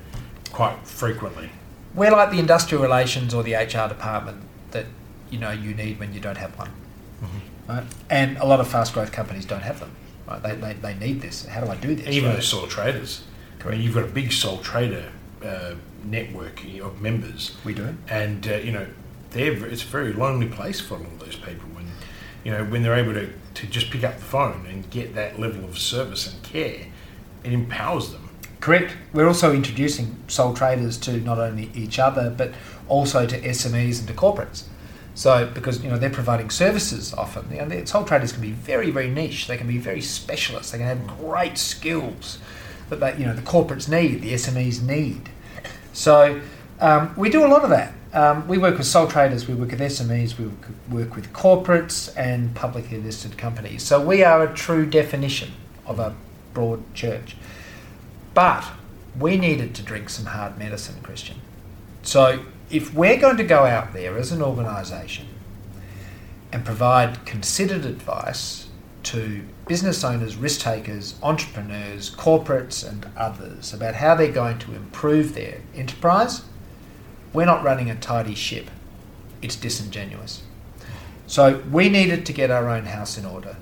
quite 0.53 0.77
frequently. 0.87 1.51
We're 1.95 2.11
like 2.13 2.31
the 2.31 2.39
industrial 2.39 2.83
relations 2.83 3.33
or 3.35 3.43
the 3.43 3.55
HR 3.55 3.89
department 3.89 4.43
that 4.71 4.87
you 5.31 5.39
know 5.39 5.51
you 5.51 5.75
need 5.75 5.99
when 5.99 6.13
you 6.13 6.21
don't 6.21 6.39
have 6.39 6.57
one. 6.59 6.71
Right? 7.69 7.85
And 8.11 8.37
a 8.39 8.47
lot 8.47 8.61
of 8.61 8.69
fast 8.69 8.95
growth 8.95 9.13
companies 9.13 9.45
don't 9.45 9.63
have 9.63 9.81
them. 9.81 9.91
Right? 10.29 10.43
They, 10.43 10.55
they, 10.55 10.73
they 10.75 10.95
need 10.95 11.21
this. 11.21 11.47
How 11.47 11.63
do 11.63 11.71
I 11.71 11.77
do 11.77 11.95
this? 11.95 12.09
Even 12.09 12.31
right? 12.31 12.37
the 12.37 12.43
sole 12.43 12.67
traders. 12.67 13.25
I 13.65 13.71
mean, 13.71 13.81
you've 13.81 13.95
got 13.95 14.05
a 14.05 14.09
big 14.09 14.31
sole 14.31 14.59
trader 14.59 15.11
uh, 15.45 15.75
network 16.05 16.63
of 16.81 17.01
members, 17.01 17.57
we 17.65 17.75
do. 17.75 17.97
and 18.09 18.47
uh, 18.47 18.57
you 18.57 18.71
know, 18.71 18.87
they're 19.31 19.53
it's 19.67 19.83
a 19.83 19.87
very 19.87 20.13
lonely 20.13 20.49
place 20.49 20.81
for 20.81 20.95
a 20.95 20.99
lot 20.99 21.13
of 21.13 21.19
those 21.19 21.37
people 21.37 21.69
when 21.71 21.87
you 22.45 22.53
know 22.53 22.65
when 22.65 22.83
they're 22.83 22.95
able 22.95 23.13
to, 23.13 23.29
to 23.55 23.67
just 23.67 23.91
pick 23.91 24.05
up 24.05 24.17
the 24.17 24.25
phone 24.25 24.67
and 24.67 24.89
get 24.91 25.15
that 25.15 25.41
level 25.41 25.65
of 25.65 25.79
service 25.79 26.33
and 26.33 26.43
care. 26.43 26.87
It 27.43 27.53
empowers 27.53 28.13
them. 28.13 28.29
Correct. 28.61 28.97
We're 29.13 29.29
also 29.29 29.53
introducing 29.53 30.17
sole 30.29 30.55
traders 30.55 30.97
to 30.99 31.19
not 31.21 31.39
only 31.39 31.71
each 31.75 31.99
other 31.99 32.31
but 32.31 32.53
also 32.89 33.27
to 33.27 33.41
SMEs 33.41 33.99
and 33.99 34.09
to 34.09 34.15
corporates. 34.15 34.65
So 35.15 35.51
because 35.53 35.83
you 35.83 35.91
know 35.91 35.99
they're 35.99 36.11
providing 36.11 36.51
services 36.51 37.15
often, 37.15 37.51
you 37.51 37.65
know, 37.65 37.85
sole 37.85 38.05
traders 38.05 38.33
can 38.33 38.43
be 38.43 38.53
very 38.53 38.91
very 38.91 39.09
niche. 39.09 39.47
They 39.47 39.57
can 39.57 39.67
be 39.67 39.79
very 39.79 40.03
specialist. 40.03 40.73
They 40.73 40.79
can 40.79 40.87
have 40.87 41.07
great 41.19 41.57
skills 41.57 42.39
that 42.91 43.01
they, 43.01 43.17
you 43.17 43.25
know 43.25 43.35
the 43.35 43.43
corporates 43.43 43.89
need, 43.89 44.21
the 44.21 44.35
SMEs 44.35 44.83
need. 44.83 45.31
So 45.93 46.41
um, 46.81 47.15
we 47.17 47.31
do 47.31 47.45
a 47.45 47.49
lot 47.49 47.65
of 47.65 47.71
that. 47.71 47.95
Um, 48.13 48.47
we 48.49 48.59
work 48.59 48.79
with 48.79 48.87
sole 48.87 49.07
traders, 49.07 49.47
we 49.49 49.55
work 49.55 49.71
with 49.71 49.81
SMEs, 49.81 50.39
we 50.39 50.51
work 50.95 51.17
with 51.17 51.33
corporates 51.33 52.13
and 52.17 52.55
publicly 52.55 52.99
listed 52.99 53.37
companies. 53.37 53.83
So 53.83 54.01
we 54.01 54.23
are 54.23 54.43
a 54.43 54.55
true 54.55 54.87
definition 54.87 55.53
of 55.87 55.99
a 55.99 56.15
broad 56.55 56.95
church. 56.95 57.37
But 58.33 58.65
we 59.19 59.37
needed 59.37 59.75
to 59.77 59.83
drink 59.83 60.09
some 60.09 60.27
hard 60.27 60.59
medicine, 60.59 60.97
Christian. 61.03 61.37
So 62.03 62.45
if 62.71 62.93
we're 62.93 63.19
going 63.19 63.37
to 63.37 63.45
go 63.45 63.65
out 63.65 63.93
there 63.93 64.17
as 64.19 64.33
an 64.33 64.43
organisation 64.43 65.27
and 66.53 66.65
provide 66.65 67.25
considered 67.25 67.85
advice 67.85 68.69
to 69.05 69.43
business 69.69 70.03
owners, 70.03 70.37
risk 70.37 70.61
takers, 70.61 71.15
entrepreneurs, 71.23 72.15
corporates, 72.15 72.89
and 72.89 73.07
others 73.17 73.73
about 73.73 73.95
how 73.95 74.15
they're 74.15 74.33
going 74.33 74.59
to 74.59 74.75
improve 74.75 75.35
their 75.35 75.61
enterprise, 75.75 76.43
we're 77.33 77.47
not 77.47 77.63
running 77.63 77.91
a 77.91 77.95
tidy 77.95 78.35
ship. 78.35 78.71
It's 79.43 79.57
disingenuous. 79.57 80.43
So 81.27 81.63
we 81.71 81.89
needed 81.89 82.27
to 82.27 82.33
get 82.33 82.51
our 82.51 82.69
own 82.69 82.87
house 82.87 83.19
in 83.19 83.25
order. 83.25 83.57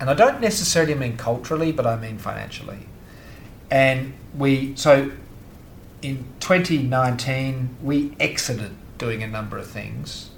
And 0.00 0.08
I 0.08 0.14
don't 0.14 0.40
necessarily 0.40 0.94
mean 0.94 1.16
culturally, 1.16 1.72
but 1.72 1.86
I 1.86 1.96
mean 1.96 2.18
financially. 2.18 2.86
And 3.70 4.14
we, 4.36 4.74
so 4.76 5.12
in 6.02 6.24
2019, 6.40 7.76
we 7.82 8.14
exited 8.18 8.72
doing 8.98 9.22
a 9.22 9.26
number 9.26 9.58
of 9.58 9.66
things 9.66 10.30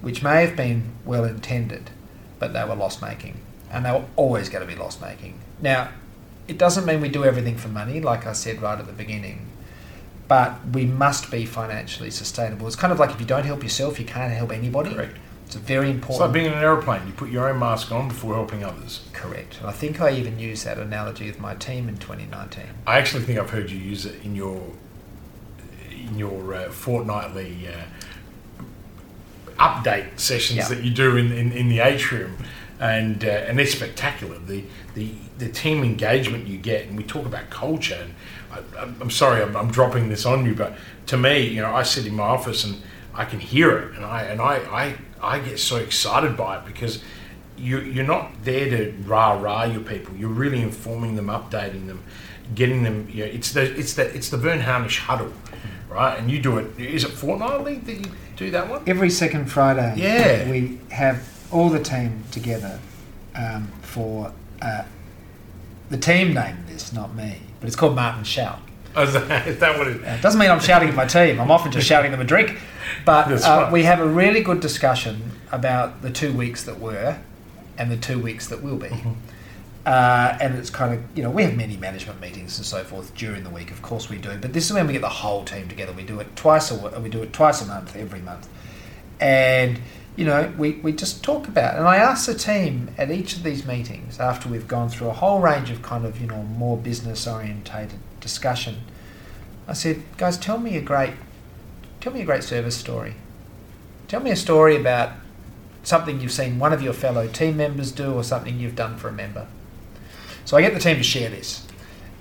which 0.00 0.22
may 0.22 0.44
have 0.44 0.56
been 0.56 0.92
well 1.04 1.24
intended, 1.24 1.90
but 2.38 2.52
they 2.52 2.64
were 2.64 2.74
loss 2.74 3.02
making. 3.02 3.40
And 3.70 3.84
they 3.84 3.90
were 3.90 4.04
always 4.16 4.48
going 4.48 4.66
to 4.66 4.72
be 4.72 4.78
loss 4.78 5.00
making. 5.00 5.38
Now, 5.60 5.90
it 6.46 6.56
doesn't 6.56 6.86
mean 6.86 7.00
we 7.00 7.08
do 7.08 7.24
everything 7.24 7.56
for 7.56 7.68
money, 7.68 8.00
like 8.00 8.26
I 8.26 8.32
said 8.32 8.62
right 8.62 8.78
at 8.78 8.86
the 8.86 8.92
beginning, 8.92 9.46
but 10.28 10.66
we 10.72 10.86
must 10.86 11.30
be 11.30 11.44
financially 11.44 12.10
sustainable. 12.10 12.66
It's 12.66 12.76
kind 12.76 12.92
of 12.92 12.98
like 12.98 13.10
if 13.10 13.20
you 13.20 13.26
don't 13.26 13.44
help 13.44 13.62
yourself, 13.62 13.98
you 13.98 14.06
can't 14.06 14.32
help 14.32 14.52
anybody. 14.52 14.94
Correct. 14.94 15.18
It's 15.46 15.56
a 15.56 15.60
very 15.60 15.92
It's 15.92 16.18
like 16.18 16.32
being 16.32 16.46
in 16.46 16.52
an 16.52 16.58
aeroplane. 16.62 17.06
You 17.06 17.12
put 17.14 17.30
your 17.30 17.48
own 17.48 17.58
mask 17.58 17.90
on 17.90 18.08
before 18.08 18.34
helping 18.34 18.64
others. 18.64 19.08
Correct. 19.14 19.58
And 19.60 19.66
I 19.66 19.72
think 19.72 19.98
I 19.98 20.10
even 20.10 20.38
used 20.38 20.66
that 20.66 20.78
analogy 20.78 21.26
with 21.26 21.40
my 21.40 21.54
team 21.54 21.88
in 21.88 21.96
2019. 21.96 22.64
I 22.86 22.98
actually 22.98 23.24
think 23.24 23.38
I've 23.38 23.48
heard 23.48 23.70
you 23.70 23.78
use 23.78 24.04
it 24.04 24.22
in 24.22 24.36
your 24.36 24.62
in 26.10 26.18
your 26.18 26.54
uh, 26.54 26.70
fortnightly 26.70 27.68
uh, 27.68 28.72
update 29.58 30.18
sessions 30.18 30.58
Yeah. 30.58 30.68
that 30.68 30.84
you 30.84 30.90
do 30.90 31.16
in, 31.16 31.32
in, 31.32 31.52
in 31.52 31.68
the 31.68 31.80
atrium, 31.80 32.36
and 32.80 33.24
uh, 33.24 33.28
and 33.28 33.58
they're 33.58 33.66
spectacular. 33.66 34.38
The 34.38 34.64
the 34.94 35.12
the 35.38 35.48
team 35.48 35.82
engagement 35.84 36.46
you 36.46 36.58
get, 36.58 36.86
and 36.86 36.96
we 36.96 37.04
talk 37.04 37.26
about 37.26 37.50
culture. 37.50 37.98
And 38.00 38.14
I, 38.50 38.78
I'm- 38.80 38.96
I'm 39.00 39.10
sorry, 39.10 39.42
I'm, 39.42 39.56
I'm 39.56 39.70
dropping 39.70 40.08
this 40.08 40.26
on 40.26 40.44
you, 40.44 40.54
but 40.54 40.76
to 41.06 41.16
me, 41.16 41.46
you 41.48 41.60
know, 41.62 41.74
I 41.74 41.82
sit 41.82 42.06
in 42.06 42.14
my 42.14 42.24
office 42.24 42.64
and 42.64 42.76
I 43.14 43.24
can 43.24 43.40
hear 43.40 43.78
it, 43.78 43.96
and 43.96 44.04
I 44.04 44.22
and 44.22 44.40
I 44.40 44.56
I, 45.20 45.34
I 45.36 45.38
get 45.40 45.58
so 45.58 45.76
excited 45.76 46.36
by 46.36 46.58
it 46.58 46.64
because. 46.66 47.02
You, 47.60 47.80
you're 47.80 48.06
not 48.06 48.30
there 48.44 48.70
to 48.70 48.92
rah 49.04 49.32
rah 49.32 49.64
your 49.64 49.80
people. 49.80 50.14
You're 50.14 50.28
really 50.30 50.62
informing 50.62 51.16
them, 51.16 51.26
updating 51.26 51.88
them, 51.88 52.04
getting 52.54 52.84
them. 52.84 53.08
You 53.10 53.24
know, 53.24 53.32
it's 53.32 53.50
the 53.50 53.62
it's 53.76 53.94
the 53.94 54.04
it's 54.14 54.28
the 54.28 54.36
Verne 54.36 54.60
Harnish 54.60 55.00
huddle, 55.00 55.32
right? 55.88 56.18
And 56.18 56.30
you 56.30 56.38
do 56.40 56.58
it. 56.58 56.78
Is 56.78 57.04
it 57.04 57.10
fortnightly 57.10 57.76
that 57.76 57.94
you 57.96 58.10
do 58.36 58.50
that 58.50 58.68
one? 58.68 58.82
Every 58.86 59.10
second 59.10 59.50
Friday, 59.50 59.94
Yeah. 59.96 60.50
we 60.50 60.78
have 60.90 61.26
all 61.50 61.68
the 61.70 61.82
team 61.82 62.24
together 62.30 62.78
um, 63.34 63.68
for 63.82 64.32
uh, 64.60 64.82
the 65.90 65.96
team 65.96 66.34
named 66.34 66.66
this, 66.68 66.92
not 66.92 67.14
me, 67.14 67.40
but 67.60 67.66
it's 67.66 67.76
called 67.76 67.94
Martin 67.94 68.24
Shout. 68.24 68.58
Oh, 68.96 69.02
is, 69.04 69.12
that, 69.12 69.46
is 69.46 69.58
that 69.58 69.78
what 69.78 69.86
it? 69.86 70.02
Uh, 70.04 70.10
It 70.12 70.22
doesn't 70.22 70.40
mean 70.40 70.50
I'm 70.50 70.60
shouting 70.60 70.88
at 70.88 70.94
my 70.94 71.06
team. 71.06 71.40
I'm 71.40 71.50
often 71.50 71.70
just 71.70 71.86
shouting 71.86 72.10
them 72.10 72.20
a 72.20 72.24
drink. 72.24 72.58
But 73.04 73.30
uh, 73.44 73.68
we 73.72 73.84
have 73.84 74.00
a 74.00 74.06
really 74.06 74.42
good 74.42 74.60
discussion 74.60 75.30
about 75.52 76.02
the 76.02 76.10
two 76.10 76.32
weeks 76.32 76.64
that 76.64 76.80
were 76.80 77.18
and 77.76 77.90
the 77.90 77.96
two 77.96 78.18
weeks 78.18 78.48
that 78.48 78.62
will 78.62 78.76
be. 78.76 78.88
Mm-hmm. 78.88 79.12
Uh, 79.86 80.36
and 80.40 80.54
it's 80.56 80.70
kind 80.70 80.92
of, 80.92 81.02
you 81.16 81.22
know, 81.22 81.30
we 81.30 81.42
have 81.44 81.56
many 81.56 81.76
management 81.76 82.20
meetings 82.20 82.58
and 82.58 82.66
so 82.66 82.84
forth 82.84 83.14
during 83.14 83.42
the 83.42 83.50
week. 83.50 83.70
Of 83.70 83.80
course 83.80 84.10
we 84.10 84.18
do, 84.18 84.36
but 84.38 84.52
this 84.52 84.66
is 84.66 84.72
when 84.72 84.86
we 84.86 84.92
get 84.92 85.02
the 85.02 85.08
whole 85.08 85.44
team 85.44 85.68
together. 85.68 85.92
We 85.92 86.02
do 86.02 86.20
it 86.20 86.36
twice 86.36 86.70
a 86.70 87.00
we 87.00 87.08
do 87.08 87.22
it 87.22 87.32
twice 87.32 87.62
a 87.62 87.66
month, 87.66 87.96
every 87.96 88.20
month, 88.20 88.48
and 89.18 89.80
you 90.18 90.24
know, 90.24 90.52
we, 90.58 90.72
we 90.82 90.90
just 90.90 91.22
talk 91.22 91.46
about. 91.46 91.74
It. 91.74 91.78
And 91.78 91.86
I 91.86 91.96
ask 91.96 92.26
the 92.26 92.34
team 92.34 92.90
at 92.98 93.08
each 93.08 93.36
of 93.36 93.44
these 93.44 93.64
meetings 93.64 94.18
after 94.18 94.48
we've 94.48 94.66
gone 94.66 94.88
through 94.88 95.10
a 95.10 95.12
whole 95.12 95.38
range 95.38 95.70
of 95.70 95.80
kind 95.80 96.04
of 96.04 96.20
you 96.20 96.26
know 96.26 96.42
more 96.42 96.76
business 96.76 97.26
orientated 97.26 98.00
discussion. 98.20 98.78
I 99.68 99.74
said, 99.74 100.02
guys, 100.16 100.36
tell 100.36 100.58
me 100.58 100.76
a 100.76 100.80
great, 100.80 101.12
tell 102.00 102.12
me 102.12 102.22
a 102.22 102.24
great 102.24 102.42
service 102.42 102.76
story. 102.76 103.14
Tell 104.08 104.20
me 104.20 104.32
a 104.32 104.36
story 104.36 104.74
about 104.74 105.12
something 105.84 106.20
you've 106.20 106.32
seen 106.32 106.58
one 106.58 106.72
of 106.72 106.82
your 106.82 106.94
fellow 106.94 107.28
team 107.28 107.56
members 107.56 107.92
do 107.92 108.12
or 108.12 108.24
something 108.24 108.58
you've 108.58 108.74
done 108.74 108.96
for 108.96 109.08
a 109.08 109.12
member. 109.12 109.46
So 110.48 110.56
I 110.56 110.62
get 110.62 110.72
the 110.72 110.80
team 110.80 110.96
to 110.96 111.02
share 111.02 111.28
this. 111.28 111.66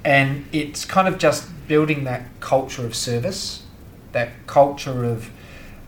And 0.03 0.47
it's 0.51 0.83
kind 0.83 1.07
of 1.07 1.17
just 1.17 1.47
building 1.65 2.03
that 2.03 2.25
culture 2.41 2.85
of 2.85 2.93
service, 2.93 3.63
that 4.11 4.45
culture 4.47 5.05
of 5.05 5.31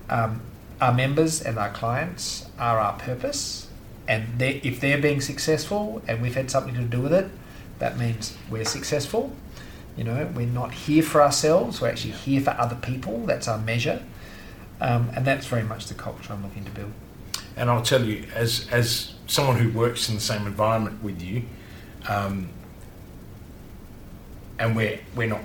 um, 0.10 0.40
our 0.80 0.94
members 0.94 1.42
and 1.42 1.60
our 1.60 1.70
clients 1.70 2.50
are 2.58 2.80
our 2.80 2.98
purpose. 2.98 3.68
And 4.08 4.40
they, 4.40 4.62
if 4.64 4.80
they're 4.80 5.02
being 5.02 5.20
successful 5.20 6.02
and 6.08 6.22
we've 6.22 6.36
had 6.36 6.50
something 6.50 6.76
to 6.76 6.84
do 6.84 7.02
with 7.02 7.12
it, 7.12 7.30
that 7.80 7.98
means 7.98 8.38
we're 8.50 8.64
successful. 8.64 9.36
You 9.98 10.06
know, 10.06 10.32
we're 10.34 10.48
not 10.48 10.74
here 10.74 11.04
for 11.04 11.22
ourselves, 11.22 11.82
we're 11.82 11.90
actually 11.90 12.14
here 12.14 12.40
for 12.40 12.52
other 12.52 12.78
people. 12.78 13.26
That's 13.26 13.50
our 13.50 13.58
measure. 13.58 14.02
Um, 14.80 15.12
and 15.14 15.26
that's 15.26 15.46
very 15.46 15.64
much 15.64 15.88
the 15.88 15.94
culture 15.94 16.32
I'm 16.32 16.44
looking 16.44 16.64
to 16.64 16.72
build. 16.72 16.94
And 17.58 17.70
I'll 17.70 17.84
tell 17.84 18.06
you, 18.06 18.28
as, 18.34 18.66
as 18.72 19.16
someone 19.28 19.58
who 19.58 19.78
works 19.78 20.08
in 20.08 20.16
the 20.16 20.22
same 20.22 20.48
environment 20.48 21.04
with 21.04 21.22
you, 21.22 21.44
um, 22.08 22.50
and 24.58 24.76
we're 24.76 25.00
we're 25.16 25.28
not 25.28 25.42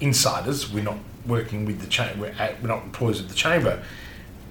insiders. 0.00 0.72
We're 0.72 0.84
not 0.84 0.98
working 1.26 1.64
with 1.64 1.80
the 1.80 1.86
chamber. 1.86 2.22
We're, 2.22 2.34
at, 2.38 2.60
we're 2.62 2.68
not 2.68 2.84
employees 2.84 3.20
of 3.20 3.28
the 3.28 3.34
chamber. 3.34 3.82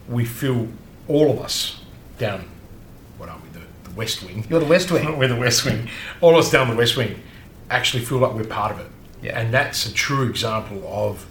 We 0.07 0.25
feel 0.25 0.67
all 1.07 1.31
of 1.31 1.39
us 1.39 1.81
down. 2.17 2.47
What 3.17 3.29
are 3.29 3.39
we? 3.43 3.49
The, 3.49 3.65
the 3.89 3.95
West 3.95 4.23
Wing. 4.23 4.45
You're 4.49 4.59
the 4.59 4.65
West 4.65 4.91
Wing. 4.91 5.17
we're 5.17 5.27
the 5.27 5.35
West 5.35 5.65
Wing. 5.65 5.89
All 6.21 6.31
of 6.31 6.45
us 6.45 6.51
down 6.51 6.69
the 6.69 6.75
West 6.75 6.97
Wing 6.97 7.21
actually 7.69 8.03
feel 8.03 8.19
like 8.19 8.33
we're 8.33 8.43
part 8.43 8.71
of 8.71 8.79
it. 8.79 8.87
Yeah. 9.21 9.39
And 9.39 9.53
that's 9.53 9.85
a 9.85 9.93
true 9.93 10.29
example 10.29 10.83
of 10.87 11.25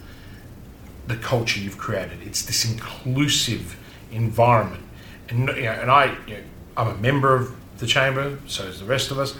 the 1.06 1.16
culture 1.16 1.60
you've 1.60 1.78
created. 1.78 2.18
It's 2.22 2.42
this 2.42 2.64
inclusive 2.70 3.76
environment, 4.10 4.82
and 5.28 5.48
you 5.48 5.62
know, 5.62 5.72
and 5.72 5.90
I, 5.90 6.16
you 6.26 6.34
know, 6.34 6.42
I'm 6.76 6.88
a 6.88 6.96
member 6.96 7.34
of 7.34 7.54
the 7.78 7.86
chamber, 7.86 8.38
so 8.46 8.64
is 8.64 8.80
the 8.80 8.86
rest 8.86 9.10
of 9.10 9.18
us. 9.18 9.36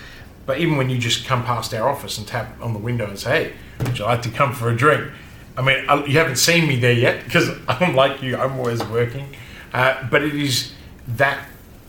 But 0.46 0.58
even 0.60 0.76
when 0.76 0.88
you 0.88 0.98
just 0.98 1.26
come 1.26 1.44
past 1.44 1.74
our 1.74 1.88
office 1.88 2.18
and 2.18 2.26
tap 2.26 2.56
on 2.62 2.72
the 2.72 2.78
window 2.78 3.06
and 3.06 3.18
say, 3.18 3.30
"Hey, 3.78 3.84
would 3.84 3.98
you 3.98 4.04
like 4.04 4.22
to 4.22 4.30
come 4.30 4.52
for 4.54 4.70
a 4.70 4.76
drink?" 4.76 5.10
I 5.56 5.62
mean, 5.62 5.84
I- 5.88 6.04
you 6.04 6.18
haven't 6.18 6.36
seen 6.36 6.66
me 6.68 6.76
there 6.78 6.92
yet 6.92 7.24
because 7.24 7.50
I'm 7.68 7.94
like 7.96 8.22
you. 8.22 8.36
I'm 8.36 8.58
always 8.58 8.82
working, 8.84 9.34
uh, 9.74 10.04
but 10.10 10.22
it 10.22 10.34
is 10.34 10.72
that 11.08 11.38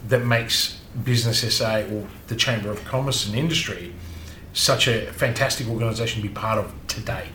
that 0.07 0.25
makes 0.25 0.79
Business 1.03 1.43
SA 1.55 1.81
or 1.91 2.07
the 2.27 2.35
Chamber 2.35 2.71
of 2.71 2.83
Commerce 2.85 3.27
and 3.27 3.35
Industry 3.35 3.93
such 4.53 4.87
a 4.87 5.11
fantastic 5.13 5.67
organisation 5.67 6.21
to 6.21 6.27
be 6.27 6.33
part 6.33 6.57
of 6.57 6.73
today. 6.87 7.27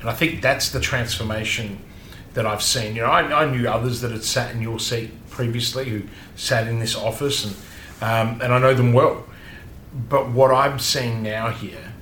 And 0.00 0.08
I 0.08 0.14
think 0.14 0.40
that's 0.40 0.70
the 0.70 0.80
transformation 0.80 1.78
that 2.32 2.46
I've 2.46 2.62
seen. 2.62 2.96
You 2.96 3.02
know, 3.02 3.08
I, 3.10 3.42
I 3.44 3.50
knew 3.50 3.68
others 3.68 4.00
that 4.00 4.10
had 4.12 4.24
sat 4.24 4.54
in 4.54 4.62
your 4.62 4.80
seat 4.80 5.10
previously 5.30 5.84
who 5.90 6.02
sat 6.36 6.66
in 6.68 6.78
this 6.78 6.96
office, 6.96 7.44
and 7.44 7.54
um, 8.00 8.40
and 8.40 8.52
I 8.54 8.58
know 8.58 8.72
them 8.74 8.92
well. 8.94 9.24
But 9.94 10.30
what 10.30 10.50
I'm 10.50 10.78
seeing 10.80 11.22
now 11.22 11.50
here 11.50 11.92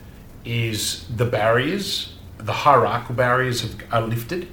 is 0.45 1.07
the 1.15 1.27
barriers, 1.27 2.15
the 2.39 2.53
hierarchical 2.53 3.15
barriers 3.15 3.61
have, 3.61 3.77
are 3.93 4.01
lifted. 4.01 4.49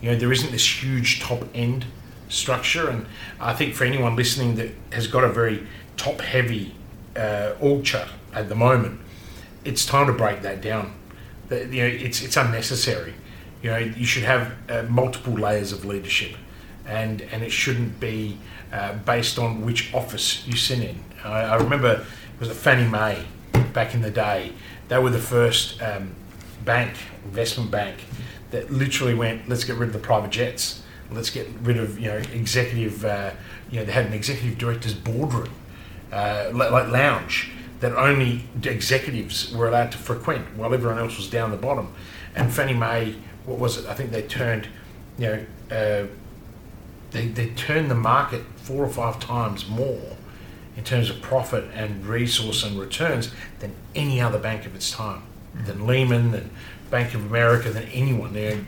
You 0.00 0.12
know, 0.12 0.16
there 0.16 0.32
isn't 0.32 0.52
this 0.52 0.82
huge 0.82 1.20
top 1.20 1.44
end 1.52 1.86
structure, 2.28 2.88
and 2.88 3.06
I 3.40 3.54
think 3.54 3.74
for 3.74 3.84
anyone 3.84 4.14
listening 4.14 4.54
that 4.56 4.70
has 4.92 5.08
got 5.08 5.24
a 5.24 5.28
very 5.28 5.66
top 5.96 6.20
heavy 6.20 6.74
uh, 7.16 7.54
org 7.60 7.84
chart 7.84 8.08
at 8.32 8.48
the 8.48 8.54
moment, 8.54 9.00
it's 9.64 9.84
time 9.84 10.06
to 10.06 10.12
break 10.12 10.42
that 10.42 10.60
down. 10.60 10.94
That, 11.48 11.72
you 11.72 11.82
know, 11.82 11.88
it's 11.88 12.22
it's 12.22 12.36
unnecessary. 12.36 13.14
You 13.62 13.70
know, 13.70 13.78
you 13.78 14.04
should 14.04 14.22
have 14.22 14.52
uh, 14.68 14.82
multiple 14.88 15.32
layers 15.32 15.72
of 15.72 15.84
leadership, 15.84 16.36
and 16.86 17.22
and 17.22 17.42
it 17.42 17.50
shouldn't 17.50 17.98
be 17.98 18.38
uh, 18.72 18.94
based 18.98 19.38
on 19.38 19.64
which 19.64 19.92
office 19.92 20.46
you 20.46 20.56
sit 20.56 20.80
in. 20.80 21.02
I, 21.24 21.42
I 21.42 21.56
remember 21.56 22.06
was 22.38 22.48
a 22.48 22.54
Fannie 22.54 22.88
Mae 22.88 23.24
back 23.72 23.94
in 23.94 24.02
the 24.02 24.10
day. 24.10 24.52
They 24.88 24.98
were 24.98 25.10
the 25.10 25.18
first 25.18 25.80
um, 25.82 26.14
bank, 26.64 26.94
investment 27.24 27.70
bank, 27.70 28.04
that 28.50 28.70
literally 28.70 29.14
went, 29.14 29.48
let's 29.48 29.64
get 29.64 29.76
rid 29.76 29.88
of 29.88 29.92
the 29.92 29.98
private 29.98 30.30
jets. 30.30 30.82
Let's 31.10 31.30
get 31.30 31.48
rid 31.62 31.76
of 31.76 32.00
you 32.00 32.08
know 32.08 32.16
executive. 32.16 33.04
Uh, 33.04 33.30
you 33.70 33.78
know, 33.78 33.84
they 33.84 33.92
had 33.92 34.06
an 34.06 34.12
executive 34.12 34.58
director's 34.58 34.94
boardroom, 34.94 35.50
uh, 36.12 36.50
like 36.52 36.88
lounge 36.88 37.52
that 37.80 37.94
only 37.94 38.44
executives 38.64 39.54
were 39.54 39.68
allowed 39.68 39.92
to 39.92 39.98
frequent, 39.98 40.56
while 40.56 40.72
everyone 40.72 40.98
else 40.98 41.16
was 41.16 41.28
down 41.28 41.50
the 41.50 41.56
bottom. 41.56 41.92
And 42.34 42.52
Fannie 42.52 42.74
Mae, 42.74 43.14
what 43.44 43.58
was 43.58 43.78
it? 43.78 43.86
I 43.86 43.94
think 43.94 44.10
they 44.10 44.22
turned, 44.22 44.68
you 45.18 45.26
know, 45.26 45.46
uh, 45.70 46.06
they 47.12 47.28
they 47.28 47.50
turned 47.50 47.90
the 47.90 47.94
market 47.94 48.42
four 48.56 48.84
or 48.84 48.88
five 48.88 49.20
times 49.20 49.68
more 49.68 50.16
in 50.76 50.84
terms 50.84 51.08
of 51.10 51.20
profit 51.22 51.64
and 51.74 52.06
resource 52.06 52.62
and 52.62 52.78
returns 52.78 53.30
than 53.60 53.74
any 53.94 54.20
other 54.20 54.38
bank 54.38 54.66
of 54.66 54.74
its 54.74 54.90
time, 54.90 55.22
than 55.54 55.86
Lehman, 55.86 56.32
than 56.32 56.50
Bank 56.90 57.14
of 57.14 57.24
America, 57.26 57.70
than 57.70 57.84
anyone. 57.84 58.32
There. 58.34 58.58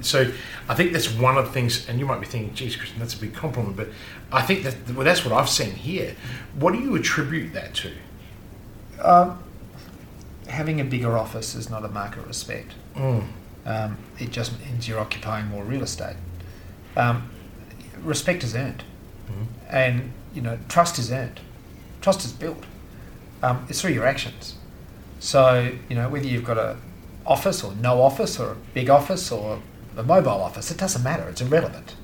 So 0.00 0.32
I 0.68 0.74
think 0.74 0.92
that's 0.92 1.10
one 1.12 1.38
of 1.38 1.46
the 1.46 1.52
things, 1.52 1.88
and 1.88 1.98
you 2.00 2.06
might 2.06 2.20
be 2.20 2.26
thinking, 2.26 2.54
geez, 2.54 2.74
Christian, 2.76 2.98
that's 2.98 3.14
a 3.14 3.18
big 3.18 3.32
compliment, 3.34 3.76
but 3.76 3.88
I 4.32 4.42
think 4.42 4.64
that 4.64 4.74
well, 4.94 5.04
that's 5.04 5.24
what 5.24 5.32
I've 5.32 5.48
seen 5.48 5.72
here. 5.74 6.16
What 6.58 6.72
do 6.72 6.80
you 6.80 6.96
attribute 6.96 7.52
that 7.54 7.74
to? 7.74 7.92
Um, 9.00 9.42
having 10.48 10.80
a 10.80 10.84
bigger 10.84 11.16
office 11.16 11.54
is 11.54 11.70
not 11.70 11.84
a 11.84 11.88
mark 11.88 12.16
of 12.16 12.26
respect. 12.26 12.72
Mm. 12.96 13.26
Um, 13.64 13.98
it 14.18 14.30
just 14.32 14.58
means 14.60 14.88
you're 14.88 14.98
occupying 14.98 15.46
more 15.46 15.62
real 15.64 15.82
estate. 15.82 16.16
Um, 16.96 17.30
respect 18.02 18.42
is 18.42 18.56
earned, 18.56 18.82
Mhm. 19.30 19.46
and 19.70 20.12
you 20.34 20.42
know 20.42 20.58
trust 20.68 20.98
is 20.98 21.12
earned. 21.12 21.40
Trust 22.02 22.24
is 22.24 22.32
built. 22.32 22.64
Um, 23.42 23.64
it's 23.68 23.80
through 23.80 23.92
your 23.92 24.06
actions. 24.06 24.56
So 25.20 25.72
you 25.88 25.96
know 25.96 26.08
whether 26.08 26.26
you've 26.26 26.44
got 26.44 26.58
a 26.58 26.76
office 27.24 27.62
or 27.62 27.74
no 27.76 28.02
office 28.02 28.38
or 28.38 28.52
a 28.52 28.56
big 28.74 28.90
office 28.90 29.30
or 29.32 29.62
a 29.96 30.02
mobile 30.02 30.42
office, 30.42 30.70
it 30.70 30.78
doesn't 30.78 31.02
matter. 31.02 31.28
It's 31.28 31.40
irrelevant. 31.40 31.96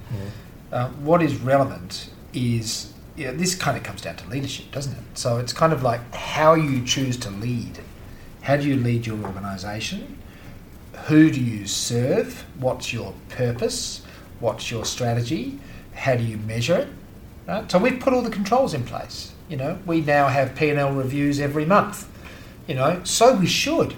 Uh, 0.73 0.89
what 0.91 1.23
is 1.23 1.37
relevant 1.37 2.11
is 2.33 2.93
yeah, 3.17 3.33
this 3.33 3.55
kind 3.55 3.77
of 3.77 3.83
comes 3.83 4.01
down 4.01 4.17
to 4.17 4.29
leadership, 4.29 4.71
doesn't 4.71 4.93
it? 4.93 5.03
So 5.15 5.39
it's 5.39 5.53
kind 5.53 5.73
of 5.73 5.83
like 5.83 6.15
how 6.15 6.55
you 6.55 6.85
choose 6.85 7.17
to 7.19 7.31
lead. 7.31 7.81
How 8.43 8.57
do 8.57 8.69
you 8.69 8.77
lead 8.77 9.07
your 9.07 9.19
organisation? 9.25 10.19
Who 11.07 11.31
do 11.31 11.43
you 11.43 11.67
serve? 11.67 12.45
What's 12.59 12.93
your 12.93 13.13
purpose? 13.29 14.03
What's 14.39 14.71
your 14.71 14.85
strategy? 14.85 15.59
How 15.95 16.15
do 16.15 16.23
you 16.23 16.37
measure 16.39 16.77
it? 16.77 16.89
Right? 17.49 17.71
So 17.71 17.79
we've 17.79 17.99
put 17.99 18.13
all 18.13 18.23
the 18.23 18.31
controls 18.31 18.73
in 18.73 18.85
place. 18.85 19.33
You 19.49 19.57
know, 19.57 19.79
we 19.87 20.01
now 20.01 20.29
have 20.29 20.55
P 20.55 20.69
and 20.71 20.79
L 20.79 20.93
reviews 20.93 21.41
every 21.41 21.65
month. 21.65 22.09
You 22.67 22.75
know, 22.75 23.01
so 23.05 23.35
we 23.35 23.47
should. 23.47 23.95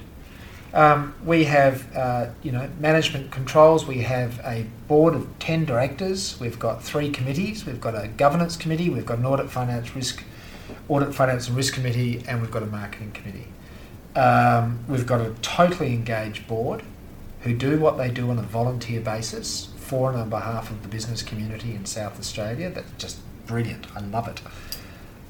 Um, 0.72 1.14
we 1.24 1.44
have, 1.44 1.96
uh, 1.96 2.30
you 2.42 2.52
know, 2.52 2.70
management 2.78 3.32
controls. 3.32 3.86
We 3.86 3.98
have 4.02 4.38
a 4.44 4.66
board 4.86 5.14
of 5.14 5.26
ten 5.40 5.64
directors. 5.64 6.38
We've 6.38 6.58
got 6.58 6.82
three 6.82 7.10
committees. 7.10 7.66
We've 7.66 7.80
got 7.80 7.94
a 7.94 8.06
governance 8.06 8.56
committee. 8.56 8.88
We've 8.88 9.06
got 9.06 9.18
an 9.18 9.26
audit, 9.26 9.50
finance, 9.50 9.96
risk, 9.96 10.22
audit, 10.88 11.14
finance, 11.14 11.48
and 11.48 11.56
risk 11.56 11.74
committee, 11.74 12.22
and 12.28 12.40
we've 12.40 12.52
got 12.52 12.62
a 12.62 12.66
marketing 12.66 13.10
committee. 13.10 13.48
Um, 14.14 14.84
we've 14.88 15.06
got 15.06 15.20
a 15.20 15.34
totally 15.42 15.92
engaged 15.92 16.46
board 16.46 16.82
who 17.40 17.54
do 17.54 17.78
what 17.80 17.96
they 17.96 18.10
do 18.10 18.30
on 18.30 18.38
a 18.38 18.42
volunteer 18.42 19.00
basis 19.00 19.66
for 19.76 20.10
and 20.10 20.20
on 20.20 20.30
behalf 20.30 20.70
of 20.70 20.82
the 20.82 20.88
business 20.88 21.22
community 21.22 21.74
in 21.74 21.86
South 21.86 22.18
Australia. 22.18 22.70
That's 22.70 22.90
just 22.98 23.18
brilliant. 23.46 23.86
I 23.96 24.00
love 24.00 24.28
it. 24.28 24.40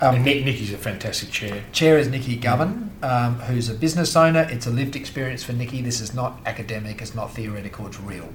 Um, 0.03 0.17
and 0.17 0.25
Nick, 0.25 0.45
Nikki's 0.45 0.73
a 0.73 0.79
fantastic 0.79 1.31
chair. 1.31 1.63
Chair 1.73 1.99
is 1.99 2.09
Nikki 2.09 2.37
Govan, 2.37 2.91
um, 3.03 3.39
who's 3.41 3.69
a 3.69 3.75
business 3.75 4.17
owner. 4.17 4.49
It's 4.51 4.67
a 4.67 4.71
lived 4.71 4.97
experience 4.97 5.43
for 5.43 5.53
Nikki. 5.53 5.83
This 5.83 6.01
is 6.01 6.15
not 6.15 6.41
academic, 6.47 7.03
it's 7.03 7.15
not 7.15 7.35
theoretical, 7.35 7.87
it's 7.87 8.01
real. 8.01 8.33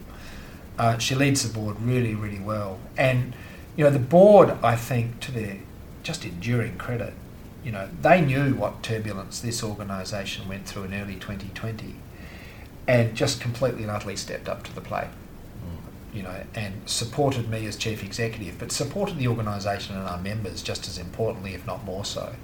Uh, 0.78 0.98
she 1.00 1.16
leads 1.16 1.48
the 1.48 1.52
board 1.58 1.80
really, 1.82 2.14
really 2.14 2.40
well. 2.40 2.80
And, 2.98 3.34
you 3.76 3.84
know, 3.84 3.90
the 3.90 3.98
board, 3.98 4.52
I 4.62 4.76
think, 4.76 5.20
to 5.22 5.32
their 5.32 5.58
just 6.04 6.24
enduring 6.24 6.78
credit, 6.78 7.14
you 7.64 7.72
know, 7.72 7.90
they 8.02 8.22
knew 8.22 8.54
what 8.54 8.84
turbulence 8.84 9.40
this 9.40 9.64
organisation 9.64 10.48
went 10.48 10.68
through 10.68 10.84
in 10.84 10.94
early 10.94 11.16
2020 11.16 11.96
and 12.88 13.16
just 13.16 13.42
completely 13.42 13.82
and 13.82 13.92
utterly 13.92 14.16
stepped 14.16 14.48
up 14.48 14.64
to 14.64 14.76
the 14.76 14.82
plate 14.82 15.08
you 16.16 16.24
know, 16.24 16.44
and 16.56 16.74
supported 16.90 17.50
me 17.50 17.66
as 17.68 17.76
chief 17.76 18.04
executive, 18.04 18.58
but 18.58 18.72
supported 18.72 19.18
the 19.18 19.28
organisation 19.28 19.96
and 19.98 20.08
our 20.08 20.18
members 20.20 20.62
just 20.64 20.88
as 20.88 20.98
importantly, 20.98 21.54
if 21.54 21.66
not 21.68 21.84
more 21.84 22.06
so. 22.06 22.36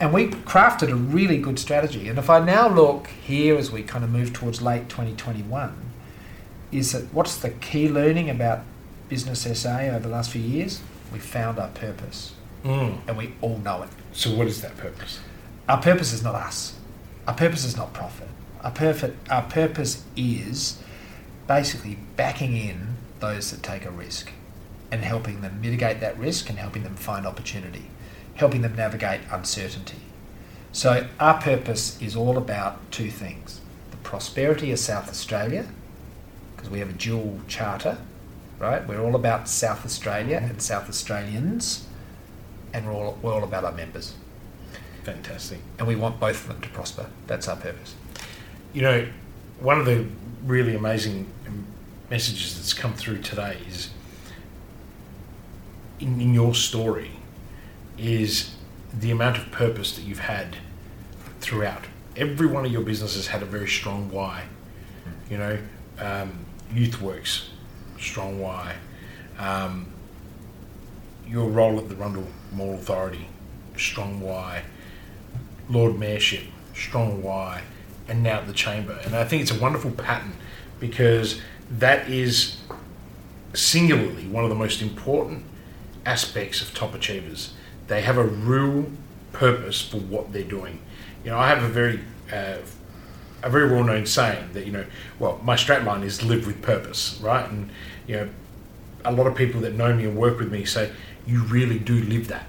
and 0.00 0.12
we 0.12 0.28
crafted 0.28 0.88
a 0.90 0.94
really 0.94 1.38
good 1.38 1.58
strategy. 1.58 2.08
And 2.08 2.18
if 2.20 2.30
I 2.30 2.38
now 2.38 2.68
look 2.68 3.08
here 3.08 3.56
as 3.58 3.70
we 3.72 3.82
kind 3.82 4.04
of 4.04 4.10
move 4.10 4.32
towards 4.32 4.62
late 4.62 4.88
2021, 4.88 5.74
is 6.70 6.92
that 6.92 7.12
what's 7.12 7.36
the 7.36 7.50
key 7.50 7.88
learning 7.88 8.30
about 8.30 8.60
Business 9.08 9.40
SA 9.60 9.80
over 9.88 9.98
the 10.00 10.08
last 10.08 10.30
few 10.30 10.40
years? 10.42 10.80
We 11.12 11.18
found 11.18 11.58
our 11.58 11.68
purpose, 11.70 12.32
Mm. 12.64 12.98
and 13.08 13.16
we 13.16 13.32
all 13.40 13.58
know 13.58 13.82
it. 13.82 13.88
So, 14.12 14.30
what 14.34 14.46
is 14.46 14.60
that 14.62 14.76
purpose? 14.76 15.18
Our 15.68 15.80
purpose 15.80 16.12
is 16.12 16.22
not 16.22 16.34
us. 16.34 16.74
Our 17.26 17.34
purpose 17.34 17.64
is 17.64 17.76
not 17.76 17.92
profit. 17.92 18.28
Our, 18.62 18.70
perfect, 18.70 19.28
our 19.30 19.42
purpose 19.42 20.04
is 20.16 20.78
basically 21.48 21.98
backing 22.16 22.56
in 22.56 22.96
those 23.18 23.50
that 23.50 23.62
take 23.62 23.84
a 23.84 23.90
risk 23.90 24.30
and 24.92 25.02
helping 25.02 25.40
them 25.40 25.60
mitigate 25.60 26.00
that 26.00 26.16
risk 26.16 26.48
and 26.48 26.58
helping 26.58 26.84
them 26.84 26.94
find 26.94 27.26
opportunity, 27.26 27.90
helping 28.36 28.62
them 28.62 28.76
navigate 28.76 29.20
uncertainty. 29.32 29.98
So, 30.70 31.08
our 31.18 31.40
purpose 31.40 32.00
is 32.00 32.14
all 32.14 32.38
about 32.38 32.92
two 32.92 33.10
things 33.10 33.60
the 33.90 33.96
prosperity 33.98 34.70
of 34.70 34.78
South 34.78 35.08
Australia, 35.08 35.66
because 36.54 36.70
we 36.70 36.78
have 36.78 36.90
a 36.90 36.92
dual 36.92 37.40
charter, 37.48 37.98
right? 38.58 38.86
We're 38.86 39.00
all 39.00 39.16
about 39.16 39.48
South 39.48 39.84
Australia 39.84 40.36
mm-hmm. 40.36 40.50
and 40.50 40.62
South 40.62 40.88
Australians, 40.88 41.86
and 42.72 42.86
we're 42.86 42.92
all, 42.92 43.18
we're 43.22 43.32
all 43.32 43.44
about 43.44 43.64
our 43.64 43.72
members 43.72 44.14
Fantastic. 45.04 45.60
and 45.78 45.88
we 45.88 45.96
want 45.96 46.20
both 46.20 46.42
of 46.42 46.48
them 46.48 46.60
to 46.60 46.68
prosper. 46.68 47.06
That's 47.26 47.48
our 47.48 47.56
purpose. 47.56 47.94
You 48.74 48.82
know, 48.82 49.08
one 49.60 49.80
of 49.80 49.86
the 49.86 50.06
really 50.44 50.74
amazing 50.74 51.26
messages 52.10 52.56
that's 52.56 52.74
come 52.74 52.94
through 52.94 53.22
today 53.22 53.58
is 53.68 53.90
in, 56.00 56.20
in 56.20 56.34
your 56.34 56.54
story 56.54 57.10
is 57.98 58.54
the 58.92 59.10
amount 59.10 59.36
of 59.36 59.50
purpose 59.50 59.94
that 59.96 60.02
you've 60.02 60.20
had 60.20 60.56
throughout. 61.40 61.84
Every 62.16 62.46
one 62.46 62.64
of 62.64 62.72
your 62.72 62.82
businesses 62.82 63.28
had 63.28 63.42
a 63.42 63.46
very 63.46 63.68
strong 63.68 64.10
why. 64.10 64.44
You 65.30 65.38
know, 65.38 65.58
um, 65.98 66.38
YouthWorks, 66.72 67.48
strong 67.98 68.40
why. 68.40 68.74
Um, 69.38 69.86
your 71.26 71.48
role 71.48 71.78
at 71.78 71.88
the 71.88 71.94
Rundle 71.94 72.26
Mall 72.52 72.74
Authority, 72.74 73.28
strong 73.76 74.20
why. 74.20 74.62
Lord 75.68 75.94
Mayorship, 75.94 76.46
strong 76.74 77.22
why, 77.22 77.62
and 78.08 78.22
now 78.22 78.38
at 78.38 78.46
the 78.46 78.54
Chamber. 78.54 78.98
And 79.04 79.14
I 79.14 79.24
think 79.24 79.42
it's 79.42 79.50
a 79.50 79.60
wonderful 79.60 79.90
pattern 79.90 80.32
because 80.80 81.40
that 81.70 82.08
is 82.08 82.56
singularly 83.54 84.26
one 84.26 84.44
of 84.44 84.50
the 84.50 84.56
most 84.56 84.82
important 84.82 85.44
aspects 86.06 86.62
of 86.62 86.74
top 86.74 86.94
achievers. 86.94 87.52
They 87.86 88.02
have 88.02 88.18
a 88.18 88.24
real 88.24 88.90
purpose 89.32 89.80
for 89.80 89.98
what 89.98 90.32
they're 90.32 90.42
doing. 90.42 90.80
You 91.24 91.30
know, 91.30 91.38
I 91.38 91.48
have 91.48 91.62
a 91.62 91.68
very 91.68 92.00
uh, 92.32 92.58
a 93.42 93.50
very 93.50 93.70
well 93.70 93.84
known 93.84 94.06
saying 94.06 94.50
that 94.52 94.66
you 94.66 94.72
know, 94.72 94.84
well, 95.18 95.40
my 95.42 95.54
strapline 95.54 96.04
is 96.04 96.22
live 96.22 96.46
with 96.46 96.60
purpose, 96.62 97.18
right? 97.22 97.48
And 97.48 97.70
you 98.06 98.16
know, 98.16 98.28
a 99.04 99.12
lot 99.12 99.26
of 99.26 99.34
people 99.34 99.60
that 99.62 99.74
know 99.74 99.94
me 99.94 100.04
and 100.04 100.16
work 100.16 100.38
with 100.38 100.50
me 100.50 100.64
say 100.64 100.90
you 101.26 101.42
really 101.44 101.78
do 101.78 102.02
live 102.02 102.28
that 102.28 102.46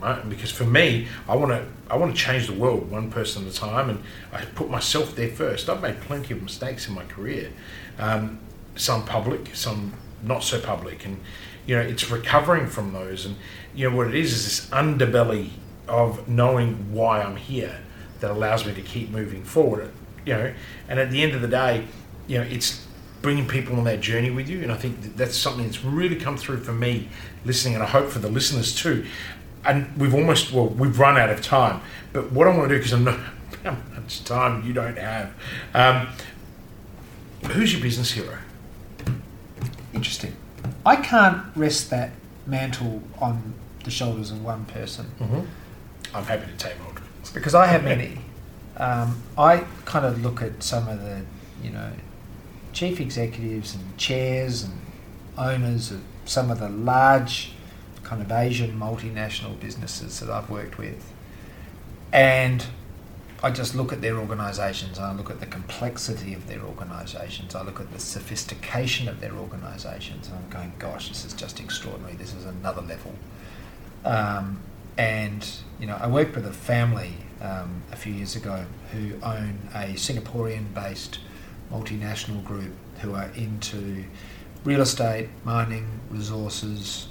right? 0.00 0.20
And 0.20 0.30
because 0.30 0.50
for 0.50 0.64
me, 0.64 1.08
I 1.28 1.36
want 1.36 1.52
to 1.52 1.66
I 1.88 1.96
want 1.96 2.16
to 2.16 2.20
change 2.20 2.46
the 2.46 2.52
world 2.52 2.90
one 2.90 3.10
person 3.10 3.46
at 3.46 3.52
a 3.52 3.56
time, 3.56 3.90
and 3.90 4.02
I 4.32 4.44
put 4.44 4.70
myself 4.70 5.14
there 5.14 5.28
first. 5.28 5.68
I've 5.68 5.82
made 5.82 6.00
plenty 6.00 6.34
of 6.34 6.42
mistakes 6.42 6.88
in 6.88 6.94
my 6.94 7.04
career, 7.04 7.50
um, 7.98 8.38
some 8.74 9.04
public, 9.04 9.54
some 9.54 9.94
not 10.22 10.42
so 10.42 10.60
public, 10.60 11.04
and 11.04 11.20
you 11.66 11.76
know 11.76 11.82
it's 11.82 12.10
recovering 12.10 12.66
from 12.66 12.92
those. 12.92 13.24
And 13.24 13.36
you 13.74 13.88
know 13.88 13.96
what 13.96 14.08
it 14.08 14.14
is 14.14 14.32
is 14.32 14.44
this 14.44 14.70
underbelly 14.70 15.50
of 15.88 16.28
knowing 16.28 16.92
why 16.92 17.22
I'm 17.22 17.36
here 17.36 17.80
that 18.20 18.30
allows 18.30 18.66
me 18.66 18.74
to 18.74 18.82
keep 18.82 19.10
moving 19.10 19.44
forward. 19.44 19.90
You 20.24 20.34
know, 20.34 20.54
and 20.88 20.98
at 20.98 21.10
the 21.10 21.22
end 21.22 21.34
of 21.34 21.42
the 21.42 21.48
day, 21.48 21.86
you 22.26 22.38
know 22.38 22.44
it's 22.44 22.86
bringing 23.22 23.48
people 23.48 23.76
on 23.76 23.84
that 23.84 24.00
journey 24.00 24.30
with 24.30 24.48
you 24.48 24.62
and 24.62 24.70
i 24.70 24.76
think 24.76 25.00
that 25.02 25.16
that's 25.16 25.36
something 25.36 25.64
that's 25.64 25.82
really 25.84 26.16
come 26.16 26.36
through 26.36 26.58
for 26.58 26.72
me 26.72 27.08
listening 27.44 27.74
and 27.74 27.82
i 27.82 27.86
hope 27.86 28.08
for 28.08 28.18
the 28.18 28.28
listeners 28.28 28.74
too 28.74 29.04
and 29.64 29.96
we've 29.96 30.14
almost 30.14 30.52
well 30.52 30.68
we've 30.68 30.98
run 30.98 31.16
out 31.16 31.30
of 31.30 31.42
time 31.42 31.80
but 32.12 32.30
what 32.32 32.46
i 32.46 32.56
want 32.56 32.68
to 32.68 32.74
do 32.74 32.78
because 32.78 32.92
i 32.92 32.98
know 32.98 33.18
how 33.64 33.76
much 33.94 34.22
time 34.24 34.64
you 34.66 34.72
don't 34.72 34.98
have 34.98 35.32
um, 35.74 36.08
who's 37.44 37.72
your 37.72 37.82
business 37.82 38.12
hero 38.12 38.38
Interesting. 39.94 40.36
I 40.84 40.96
can't 40.96 41.42
rest 41.56 41.88
that 41.88 42.10
mantle 42.46 43.02
on 43.18 43.54
the 43.84 43.90
shoulders 43.90 44.30
of 44.30 44.44
one 44.44 44.64
person 44.66 45.06
mm-hmm. 45.18 45.40
i'm 46.14 46.24
happy 46.24 46.46
to 46.50 46.56
take 46.58 46.74
hold 46.74 46.96
because 47.32 47.54
I 47.54 47.66
have 47.66 47.84
many. 47.84 48.18
Um, 48.76 49.22
I 49.38 49.64
kind 49.84 50.04
of 50.04 50.22
look 50.22 50.42
at 50.42 50.62
some 50.62 50.88
of 50.88 51.00
the, 51.02 51.22
you 51.62 51.70
know, 51.70 51.92
chief 52.72 53.00
executives 53.00 53.74
and 53.74 53.96
chairs 53.96 54.62
and 54.62 54.72
owners 55.38 55.90
of 55.90 56.02
some 56.24 56.50
of 56.50 56.58
the 56.58 56.68
large 56.68 57.52
kind 58.02 58.22
of 58.22 58.30
Asian 58.30 58.78
multinational 58.78 59.58
businesses 59.58 60.20
that 60.20 60.30
I've 60.30 60.50
worked 60.50 60.78
with. 60.78 61.12
And 62.12 62.66
I 63.42 63.50
just 63.50 63.74
look 63.74 63.92
at 63.92 64.00
their 64.00 64.16
organisations, 64.16 64.98
I 64.98 65.12
look 65.12 65.30
at 65.30 65.40
the 65.40 65.46
complexity 65.46 66.32
of 66.32 66.46
their 66.48 66.62
organisations, 66.62 67.54
I 67.54 67.62
look 67.62 67.80
at 67.80 67.92
the 67.92 67.98
sophistication 67.98 69.08
of 69.08 69.20
their 69.20 69.32
organisations, 69.34 70.28
and 70.28 70.38
I'm 70.38 70.48
going, 70.48 70.72
gosh, 70.78 71.08
this 71.10 71.24
is 71.24 71.34
just 71.34 71.60
extraordinary. 71.60 72.14
This 72.14 72.34
is 72.34 72.46
another 72.46 72.80
level. 72.80 73.14
Um, 74.04 74.60
and 74.96 75.46
you 75.78 75.86
know, 75.86 75.98
I 76.00 76.06
worked 76.06 76.34
with 76.34 76.46
a 76.46 76.52
family 76.52 77.12
um, 77.42 77.82
a 77.92 77.96
few 77.96 78.12
years 78.12 78.36
ago 78.36 78.64
who 78.92 79.12
own 79.22 79.58
a 79.74 79.94
Singaporean-based 79.94 81.18
multinational 81.70 82.42
group 82.42 82.72
who 83.00 83.14
are 83.14 83.30
into 83.36 84.04
real 84.64 84.80
estate, 84.80 85.28
mining, 85.44 86.00
resources, 86.10 87.08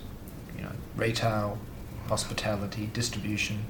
you 0.58 0.64
know, 0.64 0.72
retail, 0.96 1.60
hospitality, 2.08 2.90
distribution, 2.94 3.66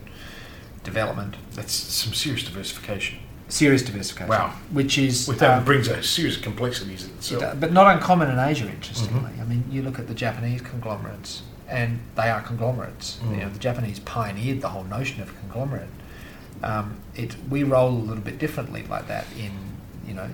development, 0.86 1.36
that's 1.54 1.74
some 1.74 2.14
serious 2.14 2.44
diversification 2.44 3.20
serious 3.48 3.84
diversification. 3.84 4.30
Wow. 4.30 4.54
Which 4.72 4.98
is 4.98 5.28
with 5.28 5.40
that 5.40 5.60
um, 5.60 5.66
brings 5.66 5.88
a 5.88 6.02
serious 6.02 6.38
complexities 6.38 7.06
in 7.06 7.12
itself 7.12 7.60
but 7.60 7.72
not 7.72 7.94
uncommon 7.96 8.30
in 8.30 8.40
Asia, 8.40 8.68
interestingly. 8.68 9.32
I 9.40 9.44
mean, 9.46 9.64
you 9.70 9.82
look 9.82 10.00
at 10.00 10.08
the 10.08 10.14
Japanese 10.14 10.62
conglomerates, 10.62 11.44
and 11.68 12.00
they 12.16 12.30
are 12.30 12.42
conglomerates. 12.42 13.18
Mm. 13.18 13.32
You 13.32 13.44
know, 13.44 13.50
the 13.50 13.60
Japanese 13.60 14.00
pioneered 14.00 14.62
the 14.62 14.70
whole 14.70 14.84
notion 14.84 15.22
of 15.22 15.38
conglomerate. 15.40 15.90
Um, 16.64 16.98
it 17.16 17.36
we 17.50 17.64
roll 17.64 17.90
a 17.90 18.06
little 18.10 18.24
bit 18.24 18.40
differently 18.40 18.84
like 18.84 19.08
that 19.08 19.26
in 19.38 19.52
you 20.08 20.14
know, 20.14 20.30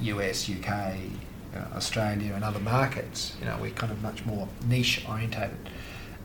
US, 0.00 0.48
UK, 0.48 0.68
uh, 0.68 1.76
Australia, 1.76 2.32
and 2.34 2.44
other 2.44 2.60
markets. 2.60 3.36
You 3.40 3.46
know, 3.46 3.58
we're 3.60 3.72
kind 3.72 3.92
of 3.92 4.02
much 4.02 4.24
more 4.24 4.48
niche 4.66 5.04
orientated. 5.08 5.56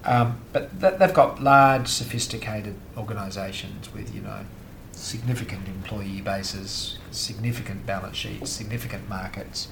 Um, 0.06 0.40
but 0.54 0.80
th- 0.80 0.96
they've 1.00 1.14
got 1.14 1.42
large, 1.42 1.88
sophisticated 1.88 2.76
organisations 2.98 3.94
with 3.94 4.14
you 4.14 4.22
know 4.22 4.46
significant 4.92 5.68
employee 5.68 6.22
bases, 6.22 6.98
significant 7.12 7.86
balance 7.86 8.16
sheets, 8.16 8.52
significant 8.52 9.10
markets. 9.10 9.68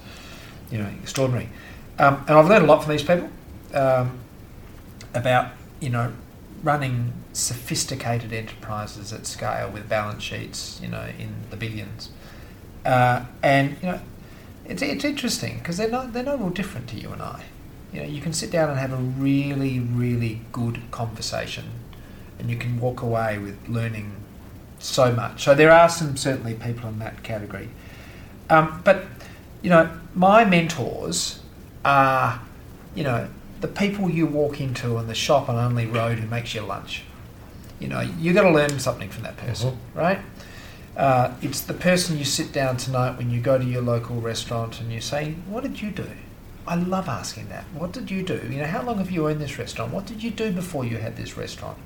You 0.70 0.78
know, 0.78 0.90
extraordinary. 1.02 1.50
Um, 1.98 2.24
and 2.26 2.36
I've 2.36 2.48
learned 2.48 2.64
a 2.64 2.66
lot 2.66 2.82
from 2.82 2.92
these 2.92 3.02
people 3.02 3.28
um, 3.74 4.18
about 5.14 5.52
you 5.80 5.90
know 5.90 6.12
running 6.62 7.12
sophisticated 7.32 8.32
enterprises 8.32 9.12
at 9.12 9.26
scale 9.26 9.70
with 9.70 9.88
balance 9.88 10.22
sheets, 10.22 10.80
you 10.82 10.88
know, 10.88 11.08
in 11.18 11.34
the 11.50 11.56
billions. 11.56 12.10
Uh, 12.84 13.24
and 13.42 13.76
you 13.82 13.88
know, 13.88 14.00
it's 14.64 14.82
it's 14.82 15.04
interesting 15.04 15.58
because 15.58 15.76
they're 15.76 15.90
not 15.90 16.12
they're 16.12 16.22
not 16.22 16.40
all 16.40 16.50
different 16.50 16.88
to 16.88 16.96
you 16.96 17.10
and 17.10 17.22
I. 17.22 17.44
You 17.94 18.00
know, 18.00 18.06
you 18.08 18.20
can 18.20 18.32
sit 18.32 18.50
down 18.50 18.70
and 18.70 18.78
have 18.78 18.92
a 18.92 18.96
really 18.96 19.78
really 19.78 20.40
good 20.50 20.82
conversation, 20.90 21.64
and 22.40 22.50
you 22.50 22.56
can 22.56 22.80
walk 22.80 23.02
away 23.02 23.38
with 23.38 23.68
learning 23.68 24.16
so 24.80 25.12
much. 25.12 25.44
So 25.44 25.54
there 25.54 25.70
are 25.70 25.88
some 25.88 26.16
certainly 26.16 26.54
people 26.54 26.88
in 26.88 26.98
that 26.98 27.22
category. 27.22 27.68
Um, 28.50 28.82
but 28.84 29.04
you 29.62 29.70
know, 29.70 29.96
my 30.12 30.44
mentors 30.44 31.40
are, 31.84 32.42
you 32.96 33.04
know, 33.04 33.28
the 33.60 33.68
people 33.68 34.10
you 34.10 34.26
walk 34.26 34.60
into 34.60 34.98
in 34.98 35.06
the 35.06 35.14
shop 35.14 35.48
on 35.48 35.54
Unley 35.54 35.86
Road 35.86 36.18
who 36.18 36.26
makes 36.28 36.52
your 36.52 36.64
lunch. 36.64 37.04
You 37.78 37.86
know, 37.86 38.00
you 38.00 38.32
got 38.32 38.42
to 38.42 38.50
learn 38.50 38.80
something 38.80 39.08
from 39.08 39.22
that 39.22 39.36
person, 39.36 39.78
right? 39.94 40.18
Uh, 40.96 41.34
it's 41.42 41.60
the 41.60 41.74
person 41.74 42.18
you 42.18 42.24
sit 42.24 42.52
down 42.52 42.76
tonight 42.76 43.18
when 43.18 43.30
you 43.30 43.40
go 43.40 43.56
to 43.56 43.64
your 43.64 43.82
local 43.82 44.20
restaurant 44.20 44.80
and 44.80 44.92
you 44.92 45.00
say, 45.00 45.36
"What 45.46 45.62
did 45.62 45.80
you 45.80 45.92
do?" 45.92 46.08
I 46.66 46.76
love 46.76 47.08
asking 47.08 47.48
that. 47.50 47.64
What 47.74 47.92
did 47.92 48.10
you 48.10 48.22
do? 48.22 48.40
You 48.50 48.58
know, 48.58 48.66
how 48.66 48.82
long 48.82 48.98
have 48.98 49.10
you 49.10 49.28
owned 49.28 49.40
this 49.40 49.58
restaurant? 49.58 49.92
What 49.92 50.06
did 50.06 50.22
you 50.22 50.30
do 50.30 50.50
before 50.50 50.84
you 50.84 50.96
had 50.96 51.16
this 51.16 51.36
restaurant? 51.36 51.78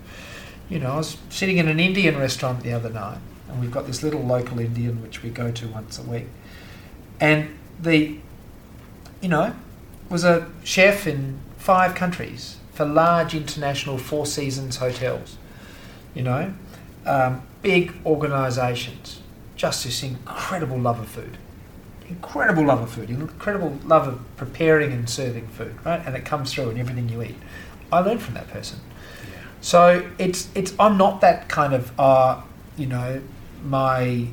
You 0.69 0.79
know, 0.79 0.93
I 0.93 0.97
was 0.97 1.17
sitting 1.31 1.59
in 1.59 1.69
an 1.69 1.81
Indian 1.81 2.17
restaurant 2.19 2.63
the 2.63 2.73
other 2.73 2.91
night, 2.91 3.19
and 3.49 3.61
we've 3.61 3.71
got 3.71 3.87
this 3.87 4.03
little 4.03 4.23
local 4.23 4.59
Indian 4.61 5.03
which 5.03 5.23
we 5.23 5.31
go 5.31 5.51
to 5.51 5.69
once 5.69 5.99
a 5.99 6.03
week, 6.03 6.27
and 7.21 7.49
the, 7.81 8.19
you 9.21 9.29
know, 9.29 9.55
was 10.09 10.25
a 10.25 10.51
chef 10.63 11.07
in 11.07 11.41
five 11.57 11.95
countries 11.95 12.57
for 12.73 12.85
large 12.85 13.35
international 13.35 13.99
Four 13.99 14.27
Seasons 14.27 14.77
hotels, 14.77 15.37
you 16.15 16.23
know, 16.23 16.55
um, 17.07 17.43
big 17.63 17.95
organisations 18.07 19.21
just 19.59 19.85
this 19.85 20.03
incredible 20.03 20.79
love 20.79 21.01
of 21.01 21.09
food, 21.09 21.37
incredible 22.09 22.65
love 22.65 22.81
of 22.81 22.91
food, 22.91 23.11
incredible 23.11 23.79
love 23.85 24.09
of 24.09 24.37
preparing 24.37 24.93
and 24.93 25.09
serving 25.09 25.49
food, 25.49 25.75
right? 25.85 26.01
And 26.05 26.17
it 26.17 26.25
comes 26.25 26.53
through 26.53 26.71
in 26.71 26.79
everything 26.79 27.09
you 27.09 27.23
eat. 27.23 27.37
I 27.93 28.01
learned 28.01 28.23
from 28.23 28.35
that 28.35 28.49
person. 28.49 28.81
Yeah. 29.31 29.41
So 29.61 30.11
it's 30.19 30.49
it's 30.55 30.75
I'm 30.79 30.97
not 30.97 31.21
that 31.21 31.49
kind 31.49 31.75
of 31.75 31.99
uh, 31.99 32.41
you 32.77 32.87
know 32.87 33.23
my 33.65 34.29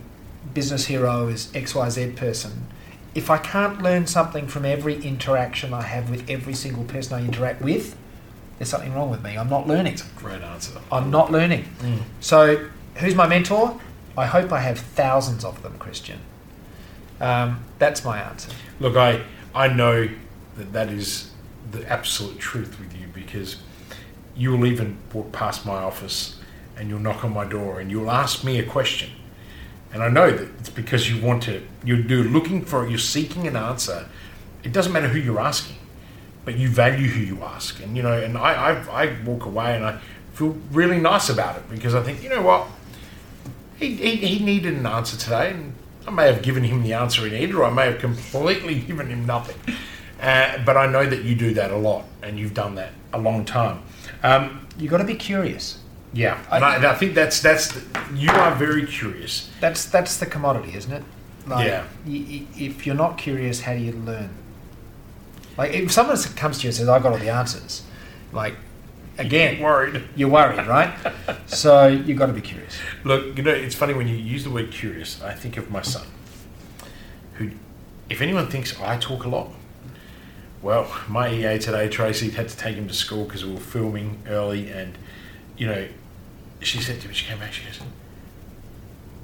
business 0.54 0.86
hero 0.86 1.28
is 1.28 1.54
X 1.56 1.76
Y 1.76 1.90
Z 1.90 2.12
person. 2.12 2.68
If 3.14 3.30
I 3.30 3.38
can't 3.38 3.82
learn 3.82 4.08
something 4.08 4.48
from 4.48 4.66
every 4.66 5.02
interaction 5.02 5.74
I 5.74 5.84
have 5.84 6.10
with 6.10 6.30
every 6.30 6.54
single 6.54 6.84
person 6.84 7.14
I 7.14 7.26
interact 7.26 7.62
with, 7.62 7.96
there's 8.58 8.70
something 8.70 8.94
wrong 8.94 9.10
with 9.10 9.24
me. 9.24 9.38
I'm 9.38 9.50
not 9.50 9.68
learning. 9.68 9.98
Great 10.18 10.42
answer. 10.42 10.80
I'm 10.92 11.12
not 11.12 11.32
learning. 11.32 11.66
Mm. 11.80 12.02
So 12.20 12.68
who's 12.96 13.16
my 13.16 13.26
mentor? 13.26 13.80
I 14.18 14.26
hope 14.26 14.52
I 14.52 14.60
have 14.60 14.80
thousands 14.80 15.44
of 15.46 15.62
them, 15.64 15.78
Christian. 15.78 16.20
Um, 17.20 17.64
that's 17.80 18.04
my 18.04 18.20
answer. 18.20 18.52
Look, 18.80 18.96
I 18.96 19.24
I 19.54 19.68
know 19.68 20.10
that 20.58 20.74
that 20.74 20.90
is 20.90 21.32
the 21.72 21.90
absolute 21.90 22.40
truth 22.40 22.80
with 22.80 22.96
you 22.96 23.08
because 23.14 23.58
you 24.36 24.52
will 24.52 24.66
even 24.66 24.98
walk 25.14 25.32
past 25.32 25.66
my 25.66 25.78
office 25.78 26.40
and 26.78 26.90
you'll 26.90 27.00
knock 27.00 27.24
on 27.24 27.34
my 27.34 27.46
door 27.46 27.80
and 27.80 27.90
you'll 27.90 28.12
ask 28.12 28.44
me 28.44 28.60
a 28.60 28.64
question, 28.66 29.10
and 29.94 30.04
I 30.04 30.10
know 30.10 30.30
that 30.30 30.50
it's 30.60 30.70
because 30.70 31.10
you 31.10 31.26
want 31.26 31.44
to. 31.44 31.66
You're, 31.84 32.00
you're 32.00 32.26
looking 32.26 32.64
for. 32.66 32.88
You're 32.88 32.98
seeking 32.98 33.48
an 33.48 33.56
answer. 33.56 34.08
It 34.64 34.74
doesn't 34.74 34.92
matter 34.92 35.08
who 35.08 35.20
you're 35.20 35.40
asking, 35.40 35.78
but 36.44 36.58
you 36.58 36.68
value 36.68 37.08
who 37.08 37.22
you 37.22 37.44
ask, 37.44 37.82
and 37.82 37.96
you 37.96 38.04
know. 38.04 38.20
And 38.20 38.38
I 38.38 38.54
I, 38.72 39.04
I 39.04 39.22
walk 39.24 39.46
away 39.46 39.76
and 39.76 39.86
I 39.86 40.00
feel 40.34 40.58
really 40.72 41.00
nice 41.00 41.30
about 41.30 41.56
it 41.56 41.70
because 41.70 41.96
I 41.96 42.04
think 42.04 42.22
you 42.22 42.30
know 42.30 42.42
what 42.42 42.68
he, 43.78 43.96
he, 43.96 44.16
he 44.16 44.44
needed 44.44 44.74
an 44.74 44.86
answer 44.86 45.18
today, 45.18 45.52
and 45.52 45.74
I 46.08 46.12
may 46.12 46.26
have 46.32 46.42
given 46.44 46.64
him 46.64 46.84
the 46.84 46.94
answer 46.94 47.24
he 47.26 47.32
needed, 47.32 47.56
or 47.56 47.64
I 47.66 47.70
may 47.72 47.86
have 47.86 48.00
completely 48.00 48.80
given 48.88 49.08
him 49.08 49.26
nothing. 49.26 49.58
Uh, 50.22 50.58
but 50.66 50.78
I 50.78 50.86
know 50.88 51.06
that 51.06 51.24
you 51.24 51.36
do 51.36 51.54
that 51.56 51.72
a 51.72 51.76
lot, 51.78 52.06
and 52.22 52.38
you've 52.40 52.54
done 52.54 52.76
that 52.76 52.92
a 53.14 53.20
long 53.20 53.44
time. 53.46 53.82
Um, 54.24 54.68
You've 54.78 54.92
got 54.92 54.98
to 54.98 55.04
be 55.06 55.16
curious. 55.16 55.80
yeah, 56.14 56.38
and 56.52 56.64
I, 56.64 56.76
and 56.76 56.86
I 56.86 56.96
think 56.96 57.14
that's 57.16 57.42
that's 57.42 57.72
the, 57.72 57.82
you 58.16 58.30
are 58.30 58.54
very 58.56 58.86
curious. 58.86 59.50
That's 59.62 59.86
that's 59.86 60.18
the 60.18 60.26
commodity, 60.26 60.76
isn't 60.76 60.92
it? 60.92 61.04
Like, 61.48 61.68
Yeah. 61.68 61.84
y- 62.06 62.26
y- 62.30 62.48
if 62.58 62.86
you're 62.86 62.96
not 62.96 63.18
curious, 63.18 63.62
how 63.62 63.74
do 63.74 63.80
you 63.80 63.94
learn? 63.94 64.30
Like, 65.58 65.72
if 65.74 65.92
someone 65.92 66.18
comes 66.36 66.58
to 66.60 66.64
you 66.64 66.70
and 66.70 66.76
says, 66.76 66.90
"I've 66.90 67.04
got 67.04 67.14
all 67.14 67.20
the 67.20 67.30
answers," 67.30 67.84
like, 68.34 68.56
again, 69.18 69.62
worried. 69.62 70.04
you're 70.16 70.30
worried, 70.30 70.66
right? 70.68 70.94
so 71.46 71.88
you've 71.88 72.18
got 72.18 72.28
to 72.28 72.34
be 72.34 72.42
curious. 72.42 72.78
Look, 73.04 73.38
you 73.38 73.44
know, 73.44 73.52
it's 73.52 73.76
funny 73.76 73.94
when 73.94 74.08
you 74.08 74.16
use 74.16 74.44
the 74.44 74.50
word 74.50 74.72
curious. 74.72 75.22
I 75.22 75.34
think 75.34 75.58
of 75.58 75.70
my 75.70 75.82
son, 75.82 76.08
who, 77.36 77.52
if 78.10 78.22
anyone 78.22 78.48
thinks 78.48 78.80
I 78.80 78.98
talk 78.98 79.26
a 79.26 79.30
lot, 79.30 79.50
well, 80.62 80.92
my 81.08 81.32
EA 81.32 81.60
today, 81.60 81.90
Tracy, 81.90 82.32
had 82.32 82.50
to 82.50 82.58
take 82.58 82.76
him 82.76 82.88
to 82.88 82.94
school 82.94 83.26
because 83.26 83.46
we 83.46 83.54
were 83.54 83.60
filming 83.60 84.22
early, 84.28 84.72
and 84.72 84.98
you 85.58 85.68
know, 85.68 85.88
she 86.62 86.82
said 86.82 87.00
to 87.02 87.08
me, 87.08 87.14
she 87.14 87.26
came 87.26 87.40
back, 87.40 87.54
she 87.54 87.66
goes, 87.66 87.80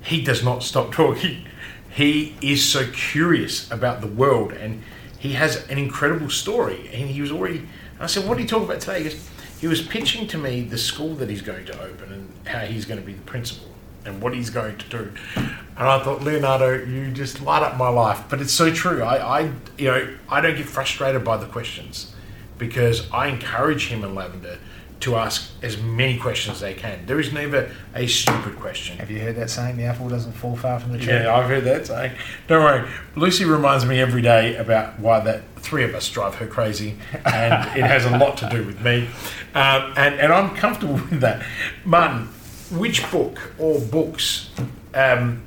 he 0.03 0.21
does 0.21 0.43
not 0.43 0.63
stop 0.63 0.91
talking. 0.91 1.45
He 1.89 2.35
is 2.41 2.67
so 2.67 2.87
curious 2.91 3.69
about 3.71 4.01
the 4.01 4.07
world, 4.07 4.51
and 4.53 4.81
he 5.19 5.33
has 5.33 5.67
an 5.67 5.77
incredible 5.77 6.29
story. 6.29 6.89
And 6.93 7.09
he 7.09 7.21
was 7.21 7.31
already. 7.31 7.67
I 7.99 8.07
said, 8.07 8.27
"What 8.27 8.37
did 8.37 8.43
he 8.43 8.47
talk 8.47 8.63
about 8.63 8.79
today?" 8.79 9.03
He 9.03 9.09
goes, 9.09 9.29
"He 9.61 9.67
was 9.67 9.81
pitching 9.81 10.27
to 10.27 10.37
me 10.37 10.61
the 10.61 10.77
school 10.77 11.15
that 11.15 11.29
he's 11.29 11.41
going 11.41 11.65
to 11.67 11.81
open 11.81 12.11
and 12.11 12.47
how 12.47 12.65
he's 12.65 12.85
going 12.85 12.99
to 12.99 13.05
be 13.05 13.13
the 13.13 13.21
principal 13.21 13.69
and 14.03 14.21
what 14.21 14.33
he's 14.33 14.49
going 14.49 14.77
to 14.77 14.89
do." 14.89 15.11
And 15.35 15.87
I 15.87 16.03
thought, 16.03 16.21
Leonardo, 16.21 16.83
you 16.83 17.11
just 17.11 17.41
light 17.41 17.63
up 17.63 17.77
my 17.77 17.87
life. 17.87 18.23
But 18.29 18.41
it's 18.41 18.53
so 18.53 18.73
true. 18.73 19.03
I, 19.03 19.39
I 19.39 19.51
you 19.77 19.85
know, 19.85 20.17
I 20.27 20.41
don't 20.41 20.57
get 20.57 20.65
frustrated 20.65 21.23
by 21.23 21.37
the 21.37 21.45
questions 21.45 22.13
because 22.57 23.09
I 23.11 23.27
encourage 23.27 23.87
him 23.87 24.03
and 24.03 24.13
Lavender 24.13 24.57
to 25.01 25.15
ask 25.15 25.51
as 25.61 25.81
many 25.81 26.17
questions 26.17 26.55
as 26.55 26.61
they 26.61 26.73
can. 26.73 27.05
There 27.05 27.19
is 27.19 27.33
never 27.33 27.71
a 27.93 28.07
stupid 28.07 28.57
question. 28.57 28.97
Have 28.97 29.11
you 29.11 29.19
heard 29.19 29.35
that 29.35 29.49
saying? 29.49 29.77
The 29.77 29.83
apple 29.83 30.09
doesn't 30.09 30.33
fall 30.33 30.55
far 30.55 30.79
from 30.79 30.91
the 30.91 30.99
tree. 30.99 31.13
Yeah, 31.13 31.35
I've 31.35 31.49
heard 31.49 31.63
that 31.65 31.87
saying. 31.87 32.13
Don't 32.47 32.63
worry. 32.63 32.89
Lucy 33.15 33.45
reminds 33.45 33.85
me 33.85 33.99
every 33.99 34.21
day 34.21 34.55
about 34.55 34.99
why 34.99 35.19
that 35.21 35.43
three 35.57 35.83
of 35.83 35.93
us 35.95 36.09
drive 36.09 36.35
her 36.35 36.47
crazy, 36.47 36.97
and 37.25 37.53
it 37.77 37.83
has 37.83 38.05
a 38.05 38.17
lot 38.17 38.37
to 38.37 38.49
do 38.49 38.65
with 38.65 38.81
me. 38.81 39.07
Um, 39.53 39.93
and, 39.97 40.19
and 40.19 40.31
I'm 40.31 40.55
comfortable 40.55 40.95
with 40.95 41.19
that. 41.21 41.45
Martin, 41.83 42.27
which 42.71 43.09
book 43.11 43.53
or 43.59 43.79
books 43.79 44.49
um, 44.93 45.43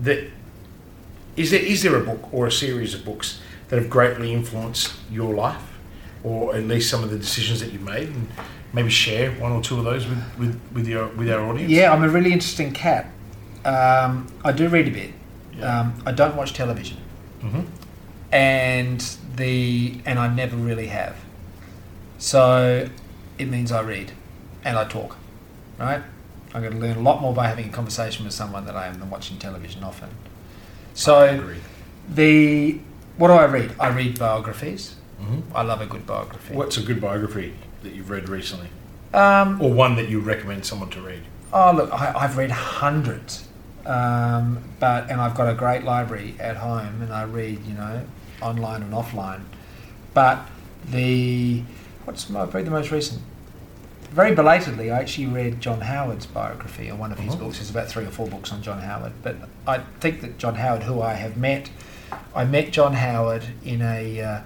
that 0.00 0.30
is 1.36 1.50
there 1.50 1.60
is 1.60 1.82
there 1.82 1.96
a 1.96 2.04
book 2.04 2.32
or 2.32 2.46
a 2.46 2.52
series 2.52 2.94
of 2.94 3.04
books 3.04 3.40
that 3.68 3.80
have 3.80 3.90
greatly 3.90 4.32
influenced 4.32 4.94
your 5.10 5.34
life, 5.34 5.75
or 6.26 6.56
at 6.56 6.64
least 6.64 6.90
some 6.90 7.04
of 7.04 7.10
the 7.10 7.18
decisions 7.18 7.60
that 7.60 7.72
you've 7.72 7.88
made, 7.94 8.08
and 8.08 8.28
maybe 8.72 8.90
share 8.90 9.30
one 9.40 9.52
or 9.52 9.62
two 9.62 9.78
of 9.78 9.84
those 9.84 10.06
with, 10.06 10.22
with, 10.38 10.60
with 10.74 10.88
your 10.88 11.06
with 11.10 11.30
our 11.30 11.40
audience? 11.48 11.70
Yeah, 11.70 11.92
I'm 11.92 12.02
a 12.02 12.08
really 12.08 12.32
interesting 12.32 12.72
cat. 12.72 13.04
Um, 13.64 14.26
I 14.44 14.50
do 14.52 14.68
read 14.68 14.88
a 14.88 14.90
bit. 14.90 15.12
Yeah. 15.56 15.80
Um, 15.80 16.02
I 16.04 16.12
don't 16.12 16.36
watch 16.36 16.52
television, 16.52 16.98
hmm 17.40 17.62
and 18.32 19.00
the 19.36 20.00
and 20.04 20.18
I 20.18 20.26
never 20.34 20.56
really 20.56 20.88
have. 20.88 21.16
So 22.18 22.88
it 23.38 23.48
means 23.48 23.70
I 23.70 23.82
read 23.82 24.12
and 24.64 24.76
I 24.76 24.84
talk. 24.84 25.16
Right? 25.78 26.02
I'm 26.52 26.62
going 26.62 26.72
to 26.72 26.78
learn 26.80 26.96
a 26.96 27.00
lot 27.00 27.20
more 27.20 27.34
by 27.34 27.46
having 27.46 27.68
a 27.68 27.72
conversation 27.72 28.24
with 28.24 28.34
someone 28.34 28.64
than 28.66 28.74
I 28.74 28.86
am 28.86 28.98
than 28.98 29.10
watching 29.10 29.38
television 29.38 29.84
often. 29.84 30.08
So 30.94 31.54
the 32.08 32.80
what 33.16 33.28
do 33.28 33.34
I 33.34 33.44
read? 33.44 33.72
I 33.78 33.88
read 33.88 34.18
biographies. 34.18 34.95
Hmm 35.20 35.40
I 35.54 35.62
love 35.62 35.80
a 35.80 35.86
good 35.86 36.06
biography. 36.06 36.54
What's 36.54 36.76
a 36.76 36.82
good 36.82 37.00
biography 37.00 37.54
that 37.82 37.94
you've 37.94 38.10
read 38.10 38.28
recently, 38.28 38.68
Um, 39.14 39.60
or 39.60 39.72
one 39.72 39.96
that 39.96 40.08
you 40.08 40.20
recommend 40.20 40.64
someone 40.66 40.90
to 40.90 41.00
read? 41.00 41.22
Oh 41.52 41.72
look, 41.72 41.92
I, 41.92 42.12
I've 42.16 42.36
read 42.36 42.50
hundreds, 42.50 43.48
um, 43.86 44.58
but 44.80 45.10
and 45.10 45.20
I've 45.20 45.34
got 45.34 45.48
a 45.48 45.54
great 45.54 45.84
library 45.84 46.34
at 46.38 46.56
home, 46.56 47.00
and 47.02 47.12
I 47.12 47.24
read 47.24 47.64
you 47.66 47.74
know 47.74 48.02
online 48.42 48.82
and 48.82 48.92
offline. 48.92 49.42
But 50.14 50.46
the 50.90 51.62
what's 52.04 52.28
my, 52.28 52.44
read 52.44 52.66
the 52.66 52.70
most 52.70 52.90
recent? 52.90 53.22
Very 54.10 54.34
belatedly, 54.34 54.90
I 54.90 55.00
actually 55.00 55.26
read 55.26 55.60
John 55.60 55.80
Howard's 55.82 56.26
biography, 56.26 56.90
or 56.90 56.96
one 56.96 57.12
of 57.12 57.18
his 57.18 57.34
Mhm. 57.34 57.38
books. 57.40 57.56
There's 57.58 57.70
about 57.70 57.88
three 57.88 58.04
or 58.04 58.10
four 58.10 58.26
books 58.28 58.52
on 58.52 58.62
John 58.62 58.80
Howard, 58.80 59.12
but 59.22 59.36
I 59.66 59.80
think 60.00 60.20
that 60.22 60.38
John 60.38 60.54
Howard, 60.56 60.84
who 60.84 61.02
I 61.02 61.14
have 61.14 61.36
met, 61.36 61.70
I 62.34 62.44
met 62.44 62.70
John 62.72 62.94
Howard 62.94 63.44
in 63.64 63.82
a 63.82 64.20
uh, 64.20 64.40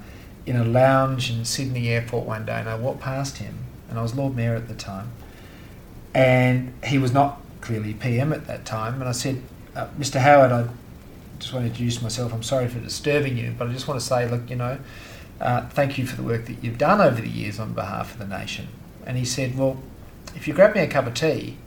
in 0.51 0.57
a 0.57 0.65
lounge 0.65 1.31
in 1.31 1.45
Sydney 1.45 1.91
Airport 1.91 2.27
one 2.27 2.45
day, 2.45 2.59
and 2.59 2.69
I 2.69 2.75
walked 2.75 3.01
past 3.01 3.39
him, 3.39 3.59
and 3.89 3.97
I 3.97 4.03
was 4.03 4.17
Lord 4.17 4.35
Mayor 4.35 4.57
at 4.57 4.67
the 4.67 4.75
time, 4.75 5.13
and 6.13 6.75
he 6.83 6.99
was 6.99 7.13
not 7.13 7.41
clearly 7.61 7.95
PM 7.95 8.33
at 8.33 8.49
that 8.49 8.65
time. 8.65 8.95
And 8.95 9.09
I 9.09 9.13
said, 9.13 9.43
uh, 9.77 9.87
Mr. 9.97 10.19
Howard, 10.19 10.51
I 10.51 10.67
just 11.39 11.53
want 11.53 11.67
to 11.67 11.71
introduce 11.71 12.03
myself. 12.03 12.35
I'm 12.35 12.43
sorry 12.43 12.67
for 12.67 12.81
disturbing 12.81 13.39
you, 13.39 13.55
but 13.57 13.69
I 13.69 13.73
just 13.73 13.87
want 13.87 14.01
to 14.01 14.05
say, 14.05 14.29
look, 14.29 14.51
you 14.51 14.57
know, 14.57 14.79
uh, 15.41 15.69
thank 15.69 15.99
you 15.99 16.05
for 16.05 16.17
the 16.17 16.25
work 16.25 16.47
that 16.47 16.65
you've 16.65 16.79
done 16.79 17.01
over 17.01 17.21
the 17.21 17.29
years 17.29 17.61
on 17.61 17.73
behalf 17.73 18.15
of 18.15 18.19
the 18.19 18.27
nation. 18.27 18.67
And 19.07 19.17
he 19.17 19.25
said, 19.25 19.57
well, 19.57 19.81
if 20.35 20.49
you 20.49 20.55
grab 20.55 20.75
me 20.75 20.81
a 20.81 20.89
cup 20.89 21.07
of 21.07 21.15
tea, 21.15 21.59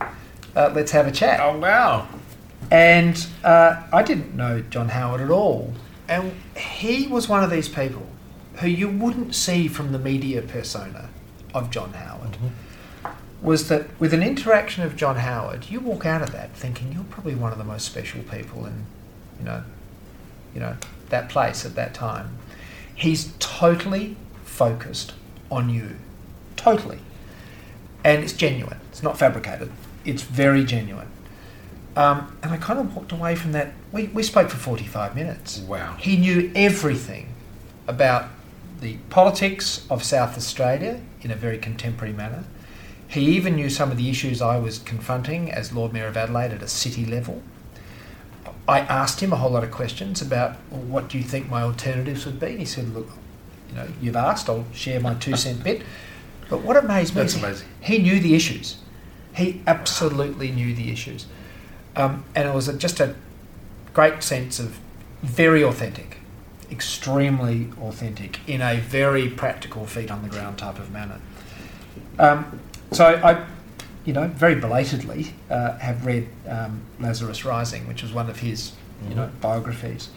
uh, 0.54 0.72
let's 0.74 0.92
have 0.92 1.06
a 1.06 1.10
chat. 1.10 1.40
Oh 1.40 1.58
wow! 1.58 2.06
And 2.70 3.26
uh, 3.42 3.82
I 3.90 4.02
didn't 4.02 4.36
know 4.36 4.60
John 4.60 4.90
Howard 4.90 5.22
at 5.22 5.30
all. 5.30 5.72
And 6.06 6.34
he 6.54 7.06
was 7.06 7.30
one 7.30 7.42
of 7.42 7.50
these 7.50 7.66
people 7.66 8.06
who 8.56 8.68
you 8.68 8.88
wouldn't 8.88 9.34
see 9.34 9.68
from 9.68 9.92
the 9.92 9.98
media 9.98 10.42
persona 10.42 11.08
of 11.52 11.70
John 11.70 11.92
Howard. 11.92 12.36
Was 13.42 13.68
that 13.68 13.88
with 14.00 14.14
an 14.14 14.22
interaction 14.22 14.84
of 14.84 14.96
John 14.96 15.16
Howard, 15.16 15.70
you 15.70 15.80
walk 15.80 16.06
out 16.06 16.22
of 16.22 16.32
that 16.32 16.54
thinking 16.54 16.92
you're 16.92 17.04
probably 17.04 17.34
one 17.34 17.52
of 17.52 17.58
the 17.58 17.64
most 17.64 17.84
special 17.84 18.22
people 18.22 18.64
in, 18.66 18.86
you 19.38 19.44
know, 19.44 19.62
you 20.54 20.60
know, 20.60 20.76
that 21.10 21.28
place 21.28 21.66
at 21.66 21.74
that 21.74 21.94
time. 21.94 22.38
He's 22.94 23.32
totally 23.38 24.16
focused 24.44 25.12
on 25.50 25.68
you, 25.68 25.96
totally, 26.56 27.00
and 28.04 28.22
it's 28.22 28.32
genuine. 28.32 28.78
It's 28.90 29.02
not 29.02 29.18
fabricated. 29.18 29.70
It's 30.04 30.22
very 30.22 30.64
genuine. 30.64 31.08
Um, 31.96 32.36
and 32.42 32.52
I 32.52 32.56
kind 32.56 32.78
of 32.78 32.94
walked 32.94 33.12
away 33.12 33.34
from 33.34 33.52
that. 33.52 33.72
We, 33.92 34.08
we 34.08 34.22
spoke 34.22 34.50
for 34.50 34.56
45 34.56 35.14
minutes. 35.14 35.58
Wow. 35.60 35.96
He 35.98 36.16
knew 36.16 36.50
everything 36.54 37.28
about 37.86 38.28
the 38.84 38.98
politics 39.08 39.86
of 39.88 40.04
South 40.04 40.36
Australia 40.36 41.00
in 41.22 41.30
a 41.30 41.34
very 41.34 41.56
contemporary 41.56 42.12
manner. 42.12 42.44
He 43.08 43.22
even 43.34 43.56
knew 43.56 43.70
some 43.70 43.90
of 43.90 43.96
the 43.96 44.10
issues 44.10 44.42
I 44.42 44.58
was 44.58 44.78
confronting 44.78 45.50
as 45.50 45.72
Lord 45.72 45.94
Mayor 45.94 46.08
of 46.08 46.18
Adelaide 46.18 46.52
at 46.52 46.62
a 46.62 46.68
city 46.68 47.06
level. 47.06 47.42
I 48.68 48.80
asked 48.80 49.20
him 49.20 49.32
a 49.32 49.36
whole 49.36 49.52
lot 49.52 49.64
of 49.64 49.70
questions 49.70 50.20
about 50.20 50.56
well, 50.70 50.82
what 50.82 51.08
do 51.08 51.16
you 51.16 51.24
think 51.24 51.48
my 51.48 51.62
alternatives 51.62 52.26
would 52.26 52.38
be. 52.38 52.48
And 52.48 52.58
he 52.58 52.66
said, 52.66 52.92
"Look, 52.92 53.08
you 53.70 53.76
know, 53.76 53.88
you've 54.02 54.16
asked. 54.16 54.50
I'll 54.50 54.66
share 54.74 55.00
my 55.00 55.14
two 55.14 55.34
cent 55.34 55.64
bit." 55.64 55.82
But 56.50 56.60
what 56.60 56.76
amazed 56.76 57.14
me 57.14 57.22
That's 57.22 57.36
amazing. 57.36 57.68
he 57.80 57.96
knew 57.98 58.20
the 58.20 58.34
issues. 58.34 58.76
He 59.34 59.62
absolutely 59.66 60.50
knew 60.50 60.74
the 60.74 60.90
issues. 60.92 61.24
Um, 61.96 62.24
and 62.34 62.46
it 62.46 62.54
was 62.54 62.68
a, 62.68 62.76
just 62.76 63.00
a 63.00 63.14
great 63.94 64.22
sense 64.22 64.58
of 64.58 64.78
very 65.22 65.64
authentic, 65.64 66.18
extremely 66.70 67.68
authentic, 67.82 68.40
in 68.46 68.60
a 68.60 68.76
very 68.80 69.28
practical, 69.28 69.86
feet 69.86 70.10
on 70.10 70.22
the 70.22 70.28
ground 70.28 70.58
type 70.58 70.78
of 70.78 70.90
manner. 70.90 71.20
Um, 72.18 72.60
so 72.92 73.06
I, 73.06 73.44
you 74.04 74.12
know, 74.12 74.28
very 74.28 74.54
belatedly 74.54 75.34
uh, 75.50 75.78
have 75.78 76.04
read 76.06 76.28
um, 76.48 76.82
Lazarus 77.00 77.44
Rising, 77.44 77.86
which 77.88 78.02
was 78.02 78.12
one 78.12 78.28
of 78.30 78.38
his, 78.40 78.72
you 79.08 79.14
know, 79.14 79.30
biographies. 79.40 80.10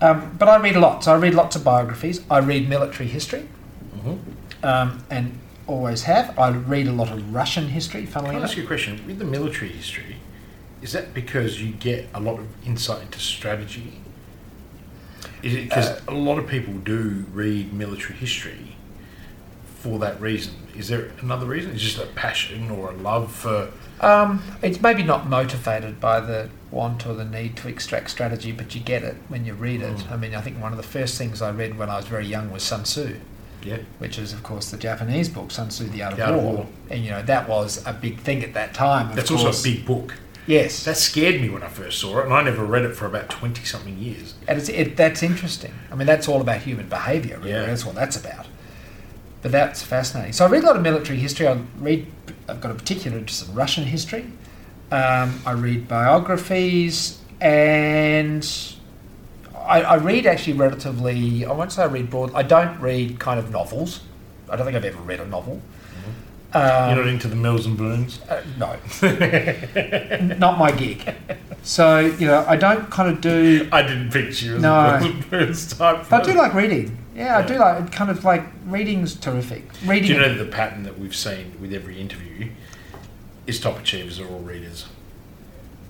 Um, 0.00 0.36
but 0.38 0.48
I 0.48 0.58
read 0.58 0.76
a 0.76 0.80
lot. 0.80 1.08
I 1.08 1.14
read 1.16 1.34
lots 1.34 1.56
of 1.56 1.64
biographies. 1.64 2.20
I 2.30 2.38
read 2.38 2.68
military 2.68 3.08
history, 3.08 3.48
Mm-hmm. 3.96 4.66
um, 4.66 5.02
and 5.10 5.38
always 5.66 6.02
have. 6.02 6.38
I 6.38 6.50
read 6.50 6.86
a 6.86 6.92
lot 6.92 7.10
of 7.10 7.34
Russian 7.34 7.68
history. 7.68 8.02
Can 8.02 8.10
Funnily 8.12 8.34
I 8.34 8.38
enough, 8.38 8.50
ask 8.50 8.56
you 8.58 8.64
a 8.64 8.66
question? 8.66 9.04
With 9.06 9.18
the 9.18 9.24
military 9.24 9.72
history, 9.72 10.16
is 10.82 10.92
that 10.92 11.14
because 11.14 11.60
you 11.62 11.72
get 11.72 12.08
a 12.14 12.20
lot 12.20 12.38
of 12.38 12.46
insight 12.66 13.02
into 13.02 13.18
strategy? 13.18 13.94
Is 15.42 15.54
because 15.54 15.88
Uh, 15.88 16.00
a 16.08 16.14
lot 16.14 16.38
of 16.38 16.46
people 16.46 16.74
do 16.74 17.24
read 17.32 17.72
military 17.72 18.14
history 18.18 18.76
for 19.64 19.98
that 19.98 20.20
reason? 20.20 20.54
Is 20.76 20.88
there 20.88 21.10
another 21.20 21.46
reason? 21.46 21.72
It's 21.72 21.82
just 21.82 21.98
a 21.98 22.06
passion 22.06 22.70
or 22.70 22.90
a 22.90 22.94
love 22.94 23.32
for. 23.32 23.68
Um, 24.00 24.42
it's 24.62 24.80
maybe 24.82 25.02
not 25.02 25.28
motivated 25.28 26.00
by 26.00 26.20
the 26.20 26.48
want 26.70 27.06
or 27.06 27.14
the 27.14 27.24
need 27.24 27.56
to 27.58 27.68
extract 27.68 28.10
strategy, 28.10 28.52
but 28.52 28.74
you 28.74 28.80
get 28.80 29.02
it 29.02 29.16
when 29.28 29.46
you 29.46 29.54
read 29.54 29.80
it. 29.80 29.96
Mm. 29.96 30.12
I 30.12 30.16
mean, 30.16 30.34
I 30.34 30.40
think 30.42 30.60
one 30.60 30.72
of 30.72 30.76
the 30.76 30.82
first 30.82 31.16
things 31.16 31.40
I 31.40 31.50
read 31.50 31.78
when 31.78 31.88
I 31.88 31.96
was 31.96 32.06
very 32.06 32.26
young 32.26 32.50
was 32.50 32.62
Sun 32.62 32.82
Tzu, 32.82 33.16
Yeah. 33.62 33.78
which 33.98 34.18
is, 34.18 34.32
of 34.34 34.42
course, 34.42 34.70
the 34.70 34.76
Japanese 34.76 35.28
book, 35.30 35.50
Sun 35.50 35.68
Tzu, 35.68 35.84
The 35.88 36.02
Art 36.02 36.12
of, 36.12 36.18
The 36.18 36.24
Art 36.26 36.34
of 36.34 36.42
War. 36.42 36.54
War. 36.54 36.66
And, 36.90 37.04
you 37.04 37.10
know, 37.10 37.22
that 37.22 37.48
was 37.48 37.82
a 37.86 37.92
big 37.94 38.18
thing 38.18 38.42
at 38.44 38.52
that 38.54 38.74
time. 38.74 39.10
of 39.10 39.16
That's 39.16 39.30
also 39.30 39.48
a 39.50 39.62
big 39.62 39.86
book. 39.86 40.14
Yes. 40.46 40.84
That 40.84 40.96
scared 40.96 41.40
me 41.40 41.48
when 41.48 41.62
I 41.62 41.68
first 41.68 41.98
saw 41.98 42.20
it, 42.20 42.24
and 42.24 42.32
I 42.32 42.42
never 42.42 42.64
read 42.64 42.84
it 42.84 42.94
for 42.94 43.06
about 43.06 43.28
20 43.28 43.64
something 43.64 43.98
years. 43.98 44.34
And 44.46 44.58
it's, 44.58 44.68
it, 44.68 44.96
that's 44.96 45.22
interesting. 45.22 45.74
I 45.90 45.96
mean, 45.96 46.06
that's 46.06 46.28
all 46.28 46.40
about 46.40 46.62
human 46.62 46.88
behaviour, 46.88 47.38
really. 47.38 47.50
Yeah. 47.50 47.66
That's 47.66 47.84
what 47.84 47.94
that's 47.94 48.16
about. 48.16 48.46
But 49.42 49.52
that's 49.52 49.82
fascinating. 49.82 50.32
So 50.32 50.46
I 50.46 50.48
read 50.48 50.62
a 50.62 50.66
lot 50.66 50.76
of 50.76 50.82
military 50.82 51.18
history. 51.18 51.46
I 51.48 51.60
read. 51.78 52.06
I've 52.48 52.60
got 52.60 52.70
a 52.70 52.74
particular 52.74 53.18
interest 53.18 53.48
in 53.48 53.54
Russian 53.54 53.84
history. 53.84 54.26
Um, 54.90 55.40
I 55.44 55.52
read 55.52 55.88
biographies, 55.88 57.18
and 57.40 58.48
I, 59.54 59.82
I 59.82 59.94
read 59.96 60.26
actually 60.26 60.54
relatively. 60.54 61.44
I 61.44 61.52
won't 61.52 61.72
say 61.72 61.82
I 61.82 61.86
read 61.86 62.08
broad. 62.08 62.32
I 62.34 62.42
don't 62.42 62.80
read 62.80 63.18
kind 63.18 63.38
of 63.38 63.50
novels. 63.50 64.00
I 64.48 64.56
don't 64.56 64.64
think 64.64 64.76
I've 64.76 64.84
ever 64.84 65.02
read 65.02 65.20
a 65.20 65.26
novel. 65.26 65.60
Um, 66.54 66.88
You're 66.96 67.04
not 67.04 67.08
into 67.08 67.28
the 67.28 67.36
Mills 67.36 67.66
and 67.66 67.76
Boons? 67.76 68.20
uh, 68.22 68.42
no, 68.58 68.76
not 70.38 70.58
my 70.58 70.70
gig. 70.72 71.14
So 71.62 71.98
you 72.00 72.26
know, 72.26 72.44
I 72.46 72.56
don't 72.56 72.88
kind 72.90 73.10
of 73.10 73.20
do. 73.20 73.68
I 73.72 73.82
didn't 73.82 74.10
picture 74.12 74.46
you 74.46 74.56
as 74.56 74.62
No. 74.62 74.74
a 74.74 75.00
Mills 75.00 75.04
and 75.14 75.30
Boons 75.30 75.72
type. 75.76 76.06
But 76.08 76.22
I 76.22 76.32
do 76.32 76.38
like 76.38 76.54
reading. 76.54 76.96
Yeah, 77.14 77.38
I 77.38 77.42
do 77.42 77.54
like 77.58 77.82
it 77.84 77.92
kind 77.92 78.10
of 78.10 78.24
like 78.24 78.44
reading's 78.66 79.14
terrific. 79.16 79.64
Reading. 79.84 80.06
Do 80.08 80.14
you 80.14 80.20
know 80.20 80.34
the 80.34 80.44
pattern 80.50 80.82
that 80.84 80.98
we've 80.98 81.16
seen 81.16 81.54
with 81.60 81.72
every 81.72 82.00
interview 82.00 82.50
is 83.46 83.60
top 83.60 83.78
achievers 83.78 84.20
are 84.20 84.26
all 84.28 84.40
readers, 84.40 84.86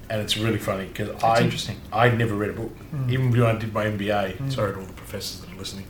and 0.08 0.20
it's 0.22 0.36
really 0.36 0.58
funny 0.58 0.86
because 0.86 1.10
I 1.22 1.40
interesting. 1.42 1.76
I 1.92 2.08
never 2.10 2.34
read 2.34 2.50
a 2.50 2.54
book, 2.54 2.72
Mm. 2.94 3.10
even 3.12 3.30
when 3.30 3.42
I 3.42 3.58
did 3.58 3.72
my 3.74 3.84
MBA. 3.86 4.38
Mm. 4.38 4.52
Sorry 4.52 4.72
to 4.72 4.78
all 4.80 4.86
the 4.86 4.92
professors 4.94 5.40
that 5.40 5.52
are 5.52 5.56
listening. 5.58 5.86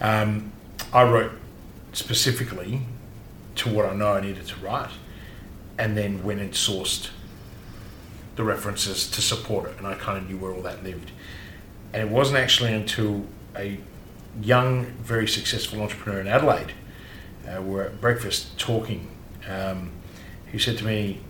Um, 0.00 0.52
I 0.92 1.02
wrote 1.04 1.32
specifically 1.92 2.82
to 3.58 3.68
what 3.68 3.84
I 3.84 3.94
know 3.94 4.14
I 4.14 4.20
needed 4.20 4.46
to 4.46 4.56
write, 4.60 4.90
and 5.78 5.96
then 5.96 6.22
went 6.24 6.40
and 6.40 6.52
sourced 6.52 7.10
the 8.36 8.44
references 8.44 9.10
to 9.10 9.20
support 9.20 9.68
it, 9.68 9.78
and 9.78 9.86
I 9.86 9.94
kind 9.94 10.16
of 10.18 10.28
knew 10.28 10.38
where 10.38 10.52
all 10.52 10.62
that 10.62 10.84
lived. 10.84 11.10
And 11.92 12.02
it 12.02 12.08
wasn't 12.08 12.38
actually 12.38 12.72
until 12.72 13.24
a 13.56 13.78
young, 14.40 14.86
very 15.02 15.26
successful 15.26 15.80
entrepreneur 15.82 16.20
in 16.20 16.28
Adelaide, 16.28 16.72
uh, 17.48 17.62
we 17.62 17.70
were 17.70 17.84
at 17.84 18.00
breakfast 18.00 18.58
talking, 18.58 19.08
um, 19.48 19.90
who 20.52 20.58
said 20.58 20.78
to 20.78 20.84
me, 20.84 21.20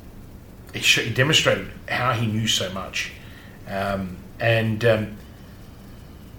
he, 0.75 0.81
sh- 0.81 1.01
he 1.01 1.11
demonstrated 1.15 1.69
how 1.89 2.13
he 2.13 2.27
knew 2.27 2.47
so 2.47 2.71
much. 2.73 3.13
Um, 3.67 4.17
and 4.41 4.85
um, 4.85 5.17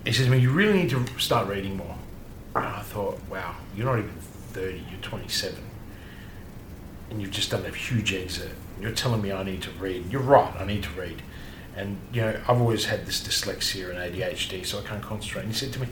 he 0.05 0.11
says 0.11 0.25
to 0.25 0.31
me, 0.31 0.39
You 0.39 0.51
really 0.51 0.73
need 0.73 0.89
to 0.91 1.05
start 1.17 1.47
reading 1.47 1.77
more. 1.77 1.95
And 2.55 2.65
I 2.65 2.81
thought, 2.81 3.19
Wow, 3.29 3.55
you're 3.75 3.85
not 3.85 3.99
even 3.99 4.13
30, 4.53 4.83
you're 4.89 5.01
27. 5.01 5.68
And 7.09 7.21
you've 7.21 7.31
just 7.31 7.51
done 7.51 7.65
a 7.65 7.69
huge 7.69 8.13
exit. 8.13 8.51
You're 8.79 8.91
telling 8.91 9.21
me 9.21 9.31
I 9.31 9.43
need 9.43 9.61
to 9.63 9.71
read. 9.71 10.11
You're 10.11 10.21
right, 10.21 10.53
I 10.57 10.65
need 10.65 10.83
to 10.83 10.89
read. 10.91 11.21
And, 11.75 11.97
you 12.13 12.21
know, 12.21 12.39
I've 12.47 12.59
always 12.59 12.85
had 12.85 13.05
this 13.05 13.21
dyslexia 13.25 13.89
and 13.89 13.97
ADHD, 13.97 14.65
so 14.65 14.79
I 14.79 14.81
can't 14.83 15.01
concentrate. 15.01 15.43
And 15.43 15.51
he 15.51 15.57
said 15.57 15.73
to 15.73 15.79
me, 15.79 15.87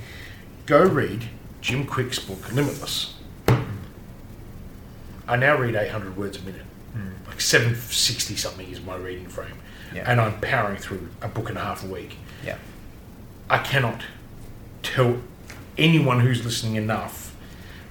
Go 0.66 0.84
read 0.84 1.30
Jim 1.62 1.86
Kwik's 1.86 2.20
book, 2.20 2.52
Limitless. 2.52 3.16
I 5.28 5.36
now 5.36 5.58
read 5.58 5.76
800 5.76 6.18
words 6.18 6.38
a 6.38 6.42
minute. 6.42 6.66
Mm. 6.96 7.28
Like 7.28 7.42
760 7.42 8.36
something 8.36 8.70
is 8.70 8.82
my 8.82 8.96
reading 8.96 9.28
frame. 9.28 9.58
Yeah. 9.94 10.10
And 10.10 10.22
I'm 10.22 10.40
powering 10.40 10.78
through 10.78 11.10
a 11.22 11.28
book 11.28 11.50
and 11.50 11.58
a 11.58 11.62
half 11.62 11.84
a 11.84 11.88
week. 11.88 12.18
Yeah. 12.46 12.58
I 13.50 13.60
cannot 13.60 14.02
tell 14.84 15.18
anyone 15.78 16.22
who's 16.22 16.44
listening 16.44 16.76
enough 16.76 17.36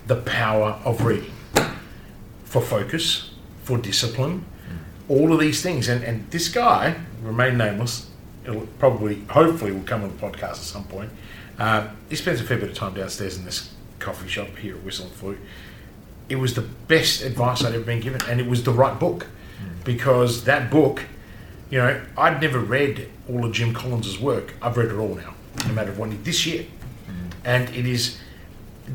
the 0.06 0.16
power 0.16 0.80
of 0.84 1.04
reading 1.04 1.32
for 2.60 2.80
focus, 2.80 3.30
for 3.64 3.78
discipline, 3.78 4.44
all 5.08 5.32
of 5.32 5.40
these 5.40 5.62
things. 5.62 5.88
And, 5.88 6.02
and 6.02 6.30
this 6.30 6.48
guy, 6.48 6.96
remain 7.22 7.58
nameless, 7.58 8.08
it'll 8.44 8.66
probably, 8.78 9.22
hopefully, 9.28 9.72
will 9.72 9.82
come 9.82 10.02
on 10.02 10.08
the 10.08 10.16
podcast 10.16 10.42
at 10.42 10.56
some 10.56 10.84
point. 10.84 11.10
Uh, 11.58 11.88
he 12.08 12.16
spends 12.16 12.40
a 12.40 12.44
fair 12.44 12.58
bit 12.58 12.70
of 12.70 12.74
time 12.74 12.94
downstairs 12.94 13.36
in 13.36 13.44
this 13.44 13.72
coffee 13.98 14.28
shop 14.28 14.48
here 14.56 14.76
at 14.76 14.82
Whistle 14.82 15.06
and 15.06 15.14
Flute. 15.14 15.38
It 16.28 16.36
was 16.36 16.54
the 16.54 16.62
best 16.62 17.22
advice 17.22 17.62
I'd 17.62 17.74
ever 17.74 17.84
been 17.84 18.00
given, 18.00 18.20
and 18.28 18.40
it 18.40 18.46
was 18.46 18.64
the 18.64 18.72
right 18.72 18.98
book 18.98 19.26
because 19.84 20.44
that 20.44 20.70
book, 20.70 21.04
you 21.70 21.78
know, 21.78 22.00
I'd 22.18 22.40
never 22.40 22.58
read 22.58 23.08
all 23.28 23.44
of 23.44 23.52
Jim 23.52 23.72
Collins's 23.72 24.18
work. 24.18 24.54
I've 24.60 24.76
read 24.76 24.90
it 24.90 24.96
all 24.96 25.14
now, 25.14 25.34
no 25.66 25.72
matter 25.72 25.92
what. 25.92 26.24
This 26.24 26.44
year, 26.44 26.66
and 27.44 27.68
it 27.70 27.86
is, 27.86 28.18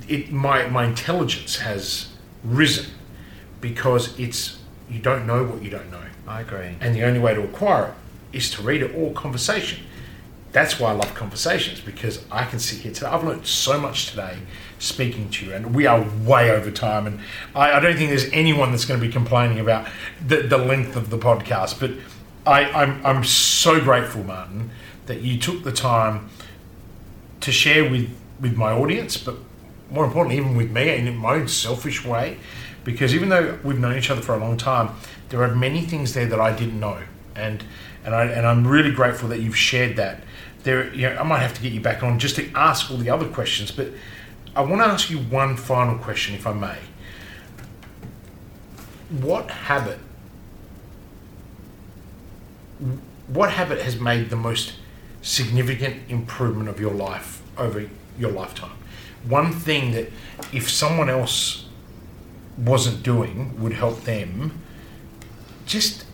it 0.09 0.31
my 0.31 0.67
my 0.67 0.85
intelligence 0.85 1.57
has 1.59 2.09
risen 2.43 2.85
because 3.61 4.19
it's 4.19 4.57
you 4.89 4.99
don't 4.99 5.25
know 5.25 5.43
what 5.43 5.61
you 5.61 5.69
don't 5.69 5.89
know, 5.89 6.03
I 6.27 6.41
agree. 6.41 6.75
and 6.81 6.95
the 6.95 7.03
only 7.03 7.19
way 7.19 7.33
to 7.33 7.43
acquire 7.43 7.85
it 7.85 7.93
is 8.37 8.49
to 8.51 8.61
read 8.61 8.81
it 8.81 8.93
or 8.95 9.13
conversation. 9.13 9.83
That's 10.51 10.79
why 10.79 10.89
I 10.89 10.93
love 10.93 11.13
conversations 11.13 11.79
because 11.79 12.25
I 12.29 12.43
can 12.43 12.59
sit 12.59 12.79
here 12.79 12.91
today. 12.91 13.07
I've 13.07 13.23
learned 13.23 13.47
so 13.47 13.79
much 13.79 14.09
today 14.09 14.37
speaking 14.79 15.29
to 15.29 15.45
you, 15.45 15.53
and 15.53 15.73
we 15.73 15.85
are 15.85 16.05
way 16.25 16.51
over 16.51 16.69
time. 16.71 17.07
And 17.07 17.19
I, 17.55 17.73
I 17.73 17.79
don't 17.79 17.95
think 17.95 18.09
there's 18.09 18.29
anyone 18.33 18.71
that's 18.71 18.83
going 18.83 18.99
to 18.99 19.05
be 19.05 19.11
complaining 19.11 19.59
about 19.59 19.87
the, 20.25 20.37
the 20.37 20.57
length 20.57 20.97
of 20.97 21.09
the 21.09 21.17
podcast. 21.17 21.79
But 21.79 21.91
I, 22.45 22.63
I'm, 22.71 23.05
I'm 23.05 23.23
so 23.23 23.79
grateful, 23.79 24.23
Martin, 24.23 24.71
that 25.05 25.21
you 25.21 25.37
took 25.37 25.63
the 25.63 25.71
time 25.71 26.29
to 27.41 27.51
share 27.51 27.89
with, 27.89 28.09
with 28.41 28.57
my 28.57 28.71
audience, 28.71 29.17
but 29.17 29.35
more 29.89 30.05
importantly, 30.05 30.37
even 30.37 30.55
with 30.55 30.71
me 30.71 30.95
in 30.95 31.15
my 31.15 31.35
own 31.35 31.47
selfish 31.47 32.03
way. 32.03 32.37
Because 32.83 33.13
even 33.13 33.29
though 33.29 33.59
we've 33.63 33.79
known 33.79 33.97
each 33.97 34.09
other 34.09 34.21
for 34.21 34.33
a 34.33 34.39
long 34.39 34.57
time, 34.57 34.95
there 35.29 35.43
are 35.43 35.55
many 35.55 35.81
things 35.81 36.13
there 36.13 36.25
that 36.25 36.39
I 36.39 36.55
didn't 36.55 36.79
know, 36.79 37.01
and 37.35 37.63
and 38.03 38.15
I 38.15 38.25
and 38.25 38.47
I'm 38.47 38.65
really 38.65 38.91
grateful 38.91 39.29
that 39.29 39.39
you've 39.39 39.57
shared 39.57 39.95
that. 39.97 40.23
There, 40.63 40.93
you 40.93 41.09
know, 41.09 41.17
I 41.17 41.23
might 41.23 41.39
have 41.39 41.53
to 41.55 41.61
get 41.61 41.73
you 41.73 41.81
back 41.81 42.03
on 42.03 42.19
just 42.19 42.35
to 42.35 42.51
ask 42.53 42.91
all 42.91 42.97
the 42.97 43.09
other 43.09 43.27
questions, 43.27 43.71
but 43.71 43.87
I 44.55 44.61
want 44.61 44.81
to 44.81 44.87
ask 44.87 45.09
you 45.09 45.17
one 45.17 45.55
final 45.57 45.97
question, 45.97 46.35
if 46.35 46.45
I 46.45 46.53
may. 46.53 46.77
What 49.21 49.49
habit? 49.49 49.99
What 53.27 53.51
habit 53.51 53.81
has 53.81 53.99
made 53.99 54.29
the 54.29 54.35
most 54.35 54.73
significant 55.21 56.09
improvement 56.09 56.67
of 56.67 56.79
your 56.79 56.93
life 56.93 57.41
over 57.57 57.87
your 58.17 58.31
lifetime? 58.31 58.77
One 59.27 59.51
thing 59.51 59.91
that, 59.91 60.11
if 60.51 60.69
someone 60.69 61.09
else 61.09 61.65
wasn't 62.61 63.03
doing, 63.03 63.59
would 63.61 63.73
help 63.73 64.03
them 64.03 64.61
just 65.65 66.05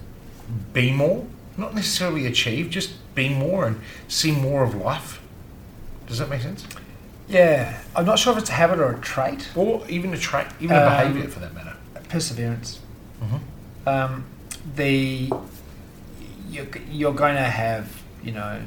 be 0.73 0.91
more, 0.91 1.25
not 1.57 1.73
necessarily 1.75 2.25
achieve, 2.25 2.69
just 2.69 2.93
be 3.15 3.29
more 3.29 3.65
and 3.65 3.81
see 4.07 4.31
more 4.31 4.63
of 4.63 4.75
life. 4.75 5.21
Does 6.07 6.19
that 6.19 6.29
make 6.29 6.41
sense? 6.41 6.65
Yeah, 7.27 7.81
I'm 7.95 8.05
not 8.05 8.19
sure 8.19 8.31
if 8.33 8.39
it's 8.39 8.49
a 8.49 8.53
habit 8.53 8.79
or 8.79 8.91
a 8.93 8.99
trait. 8.99 9.49
Or 9.55 9.85
even 9.89 10.13
a 10.13 10.17
trait, 10.17 10.47
even 10.61 10.77
a 10.77 10.79
Um, 10.79 10.89
behaviour 10.89 11.29
for 11.29 11.39
that 11.39 11.53
matter. 11.53 11.75
Perseverance. 12.07 12.79
Mm-hmm. 13.21 13.89
Um, 13.89 14.23
the 14.75 15.29
you're, 16.49 16.67
you're 16.89 17.13
going 17.13 17.35
to 17.35 17.41
have 17.41 18.01
you 18.23 18.31
know 18.31 18.61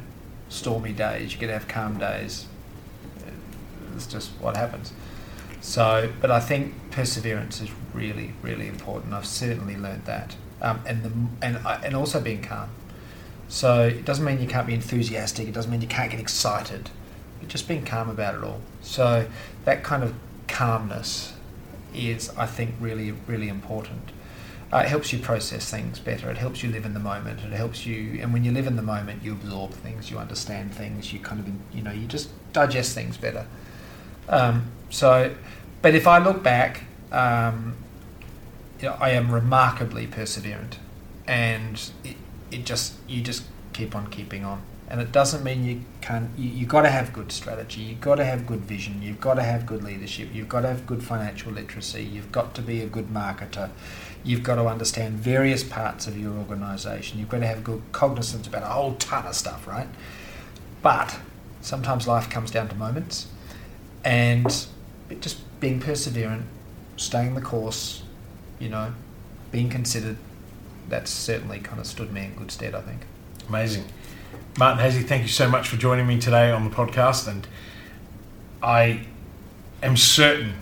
stormy 0.51 0.93
days. 0.93 1.33
You're 1.33 1.41
going 1.41 1.49
to 1.49 1.59
have 1.59 1.69
calm 1.69 1.99
days. 1.99 2.47
It's 3.95 4.07
just 4.07 4.31
what 4.41 4.57
happens. 4.57 4.93
So, 5.63 6.11
but 6.21 6.31
I 6.31 6.41
think 6.41 6.75
perseverance 6.91 7.61
is 7.61 7.71
really, 7.95 8.33
really 8.43 8.69
important. 8.69 9.15
I've 9.15 9.27
certainly 9.27 9.77
learned 9.77 10.05
that 10.07 10.37
um, 10.63 10.81
and 10.87 11.03
the 11.03 11.13
and 11.45 11.59
and 11.85 11.97
also 11.97 12.21
being 12.21 12.43
calm. 12.43 12.71
So 13.49 13.89
it 13.89 14.05
doesn't 14.05 14.25
mean 14.25 14.41
you 14.41 14.47
can't 14.47 14.67
be 14.67 14.75
enthusiastic. 14.75 15.49
It 15.49 15.55
doesn't 15.55 15.71
mean 15.71 15.83
you 15.83 15.89
can't 15.89 16.11
get 16.11 16.21
excited. 16.21 16.91
But 17.41 17.49
just 17.49 17.67
being 17.67 17.85
calm 17.85 18.09
about 18.09 18.37
it 18.37 18.45
all. 18.45 18.61
So 18.81 19.29
that 19.65 19.83
kind 19.83 20.05
of 20.05 20.15
calmness 20.47 21.33
is, 21.95 22.31
I 22.37 22.47
think, 22.47 22.75
really 22.81 23.13
really 23.27 23.49
important. 23.49 24.13
Uh, 24.73 24.79
it 24.79 24.89
helps 24.89 25.13
you 25.13 25.19
process 25.19 25.69
things 25.69 25.99
better. 25.99 26.31
It 26.31 26.37
helps 26.37 26.63
you 26.63 26.71
live 26.71 26.85
in 26.85 26.95
the 26.95 27.01
moment. 27.01 27.41
It 27.41 27.53
helps 27.53 27.85
you, 27.85 28.21
and 28.23 28.33
when 28.33 28.45
you 28.45 28.53
live 28.53 28.69
in 28.69 28.77
the 28.77 28.83
moment, 28.83 29.25
you 29.25 29.33
absorb 29.33 29.73
things, 29.73 30.13
you 30.13 30.19
understand 30.19 30.73
things, 30.73 31.13
you 31.13 31.19
kind 31.19 31.41
of, 31.41 31.77
you 31.77 31.83
know, 31.83 31.91
you 31.91 32.07
just 32.07 32.31
digest 32.53 32.95
things 32.95 33.17
better. 33.17 33.47
Um, 34.29 34.71
so, 34.89 35.35
but 35.83 35.95
if 35.95 36.07
I 36.07 36.19
look 36.19 36.43
back, 36.43 36.85
um, 37.13 37.77
you 38.81 38.89
know, 38.89 38.97
I 38.99 39.11
am 39.11 39.33
remarkably 39.33 40.07
perseverant, 40.07 40.75
and 41.27 41.91
it, 42.05 42.17
it 42.51 42.65
just 42.65 42.95
you 43.09 43.23
just 43.23 43.45
keep 43.73 43.95
on 43.95 44.09
keeping 44.09 44.45
on. 44.45 44.63
And 44.89 45.01
it 45.01 45.13
doesn't 45.13 45.45
mean 45.45 45.65
you 45.65 45.83
can't. 46.01 46.31
You, 46.37 46.51
you've 46.51 46.69
got 46.69 46.83
to 46.83 46.91
have 46.91 47.13
good 47.13 47.31
strategy. 47.31 47.81
You've 47.83 48.01
got 48.01 48.17
to 48.17 48.25
have 48.25 48.47
good 48.47 48.63
vision. 48.63 49.03
You've 49.03 49.21
got 49.21 49.35
to 49.35 49.43
have 49.43 49.65
good 49.65 49.85
leadership. 49.85 50.31
You've 50.33 50.49
got 50.49 50.63
to 50.63 50.69
have 50.69 50.85
good 50.87 51.03
financial 51.03 51.53
literacy. 51.53 52.03
You've 52.03 52.33
got 52.33 52.55
to 52.55 52.63
be 52.63 52.81
a 52.81 52.87
good 52.87 53.09
marketer. 53.09 53.71
You've 54.25 54.43
got 54.43 54.57
to 54.57 54.67
understand 54.67 55.15
various 55.15 55.63
parts 55.63 56.07
of 56.07 56.19
your 56.19 56.33
organisation. 56.33 57.19
You've 57.21 57.29
got 57.29 57.39
to 57.39 57.47
have 57.47 57.63
good 57.63 57.83
cognizance 57.93 58.47
about 58.47 58.65
a 58.65 58.67
whole 58.67 58.95
ton 58.97 59.27
of 59.27 59.35
stuff, 59.35 59.67
right? 59.67 59.89
But 60.83 61.19
sometimes 61.61 62.09
life 62.09 62.29
comes 62.29 62.51
down 62.51 62.69
to 62.69 62.75
moments, 62.75 63.29
and 64.05 64.67
it 65.09 65.23
just 65.23 65.39
being 65.61 65.81
perseverant, 65.81 66.43
staying 66.97 67.35
the 67.35 67.41
course, 67.41 68.03
you 68.59 68.69
know, 68.69 68.93
being 69.53 69.69
considered. 69.69 70.17
That's 70.89 71.11
certainly 71.11 71.61
kind 71.61 71.79
of 71.79 71.87
stood 71.87 72.13
me 72.13 72.25
in 72.25 72.35
good 72.35 72.51
stead, 72.51 72.75
I 72.75 72.81
think. 72.81 73.03
Amazing. 73.49 73.85
Martin 74.59 74.85
Haese, 74.85 75.07
thank 75.07 75.23
you 75.23 75.29
so 75.29 75.49
much 75.49 75.69
for 75.69 75.77
joining 75.77 76.07
me 76.07 76.19
today 76.19 76.51
on 76.51 76.65
the 76.65 76.75
podcast. 76.75 77.29
And 77.29 77.47
I 78.63 79.07
am 79.83 79.97
certain 79.97 80.55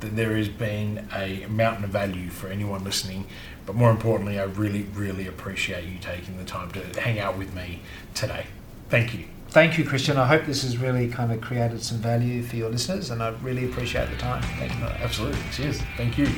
that 0.00 0.16
there 0.16 0.36
has 0.36 0.48
been 0.48 1.08
a 1.14 1.46
mountain 1.46 1.84
of 1.84 1.90
value 1.90 2.30
for 2.30 2.48
anyone 2.48 2.84
listening. 2.84 3.26
But 3.64 3.74
more 3.74 3.90
importantly, 3.90 4.38
I 4.38 4.44
really, 4.44 4.82
really 4.94 5.26
appreciate 5.26 5.84
you 5.84 5.98
taking 5.98 6.38
the 6.38 6.44
time 6.44 6.70
to 6.72 7.00
hang 7.00 7.18
out 7.18 7.36
with 7.36 7.54
me 7.54 7.80
today. 8.14 8.46
Thank 8.88 9.14
you. 9.14 9.24
Thank 9.50 9.78
you, 9.78 9.84
Christian. 9.84 10.18
I 10.18 10.26
hope 10.26 10.44
this 10.44 10.62
has 10.62 10.76
really 10.76 11.08
kind 11.08 11.32
of 11.32 11.40
created 11.40 11.82
some 11.82 11.98
value 11.98 12.42
for 12.42 12.56
your 12.56 12.68
listeners, 12.68 13.10
and 13.10 13.22
I 13.22 13.30
really 13.42 13.64
appreciate 13.64 14.10
the 14.10 14.16
time. 14.16 14.42
Thank 14.58 14.74
you. 14.78 14.84
Absolutely. 14.84 15.40
Cheers. 15.52 15.80
Thank 15.96 16.18
you. 16.18 16.28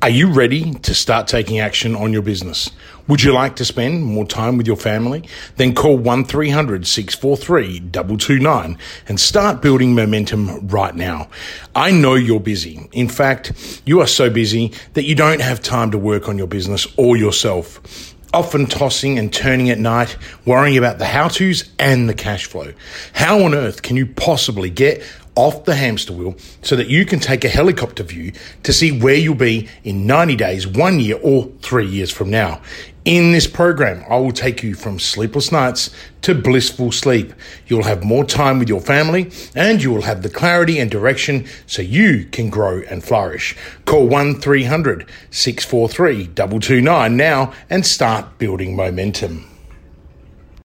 Are 0.00 0.08
you 0.08 0.30
ready 0.30 0.74
to 0.74 0.94
start 0.94 1.26
taking 1.26 1.58
action 1.58 1.96
on 1.96 2.12
your 2.12 2.22
business? 2.22 2.70
Would 3.08 3.24
you 3.24 3.32
like 3.32 3.56
to 3.56 3.64
spend 3.64 4.04
more 4.04 4.24
time 4.24 4.56
with 4.56 4.64
your 4.64 4.76
family? 4.76 5.28
Then 5.56 5.74
call 5.74 5.98
1300 5.98 6.86
643 6.86 7.80
229 7.90 8.78
and 9.08 9.18
start 9.18 9.60
building 9.60 9.96
momentum 9.96 10.68
right 10.68 10.94
now. 10.94 11.28
I 11.74 11.90
know 11.90 12.14
you're 12.14 12.38
busy. 12.38 12.88
In 12.92 13.08
fact, 13.08 13.82
you 13.86 14.00
are 14.00 14.06
so 14.06 14.30
busy 14.30 14.72
that 14.94 15.02
you 15.02 15.16
don't 15.16 15.40
have 15.40 15.60
time 15.60 15.90
to 15.90 15.98
work 15.98 16.28
on 16.28 16.38
your 16.38 16.46
business 16.46 16.86
or 16.96 17.16
yourself 17.16 18.14
often 18.34 18.66
tossing 18.66 19.18
and 19.18 19.32
turning 19.32 19.70
at 19.70 19.78
night, 19.78 20.16
worrying 20.44 20.76
about 20.76 20.98
the 20.98 21.06
how 21.06 21.28
to's 21.28 21.70
and 21.78 22.08
the 22.08 22.14
cash 22.14 22.46
flow. 22.46 22.72
How 23.14 23.42
on 23.42 23.54
earth 23.54 23.82
can 23.82 23.96
you 23.96 24.06
possibly 24.06 24.70
get 24.70 25.02
off 25.38 25.64
the 25.64 25.74
hamster 25.76 26.12
wheel 26.12 26.34
so 26.62 26.74
that 26.74 26.88
you 26.88 27.06
can 27.06 27.20
take 27.20 27.44
a 27.44 27.48
helicopter 27.48 28.02
view 28.02 28.32
to 28.64 28.72
see 28.72 28.90
where 28.90 29.14
you'll 29.14 29.36
be 29.36 29.68
in 29.84 30.04
90 30.04 30.34
days, 30.34 30.66
one 30.66 30.98
year, 30.98 31.16
or 31.22 31.44
three 31.62 31.86
years 31.86 32.10
from 32.10 32.28
now. 32.28 32.60
In 33.04 33.30
this 33.30 33.46
program, 33.46 34.04
I 34.10 34.16
will 34.16 34.32
take 34.32 34.64
you 34.64 34.74
from 34.74 34.98
sleepless 34.98 35.52
nights 35.52 35.94
to 36.22 36.34
blissful 36.34 36.90
sleep. 36.90 37.32
You'll 37.68 37.84
have 37.84 38.02
more 38.02 38.24
time 38.24 38.58
with 38.58 38.68
your 38.68 38.80
family 38.80 39.30
and 39.54 39.80
you 39.80 39.92
will 39.92 40.02
have 40.02 40.24
the 40.24 40.28
clarity 40.28 40.80
and 40.80 40.90
direction 40.90 41.46
so 41.66 41.82
you 41.82 42.24
can 42.24 42.50
grow 42.50 42.82
and 42.90 43.04
flourish. 43.04 43.56
Call 43.84 44.08
1 44.08 44.40
300 44.40 45.08
643 45.30 46.26
229 46.34 47.16
now 47.16 47.52
and 47.70 47.86
start 47.86 48.38
building 48.38 48.74
momentum. 48.74 49.57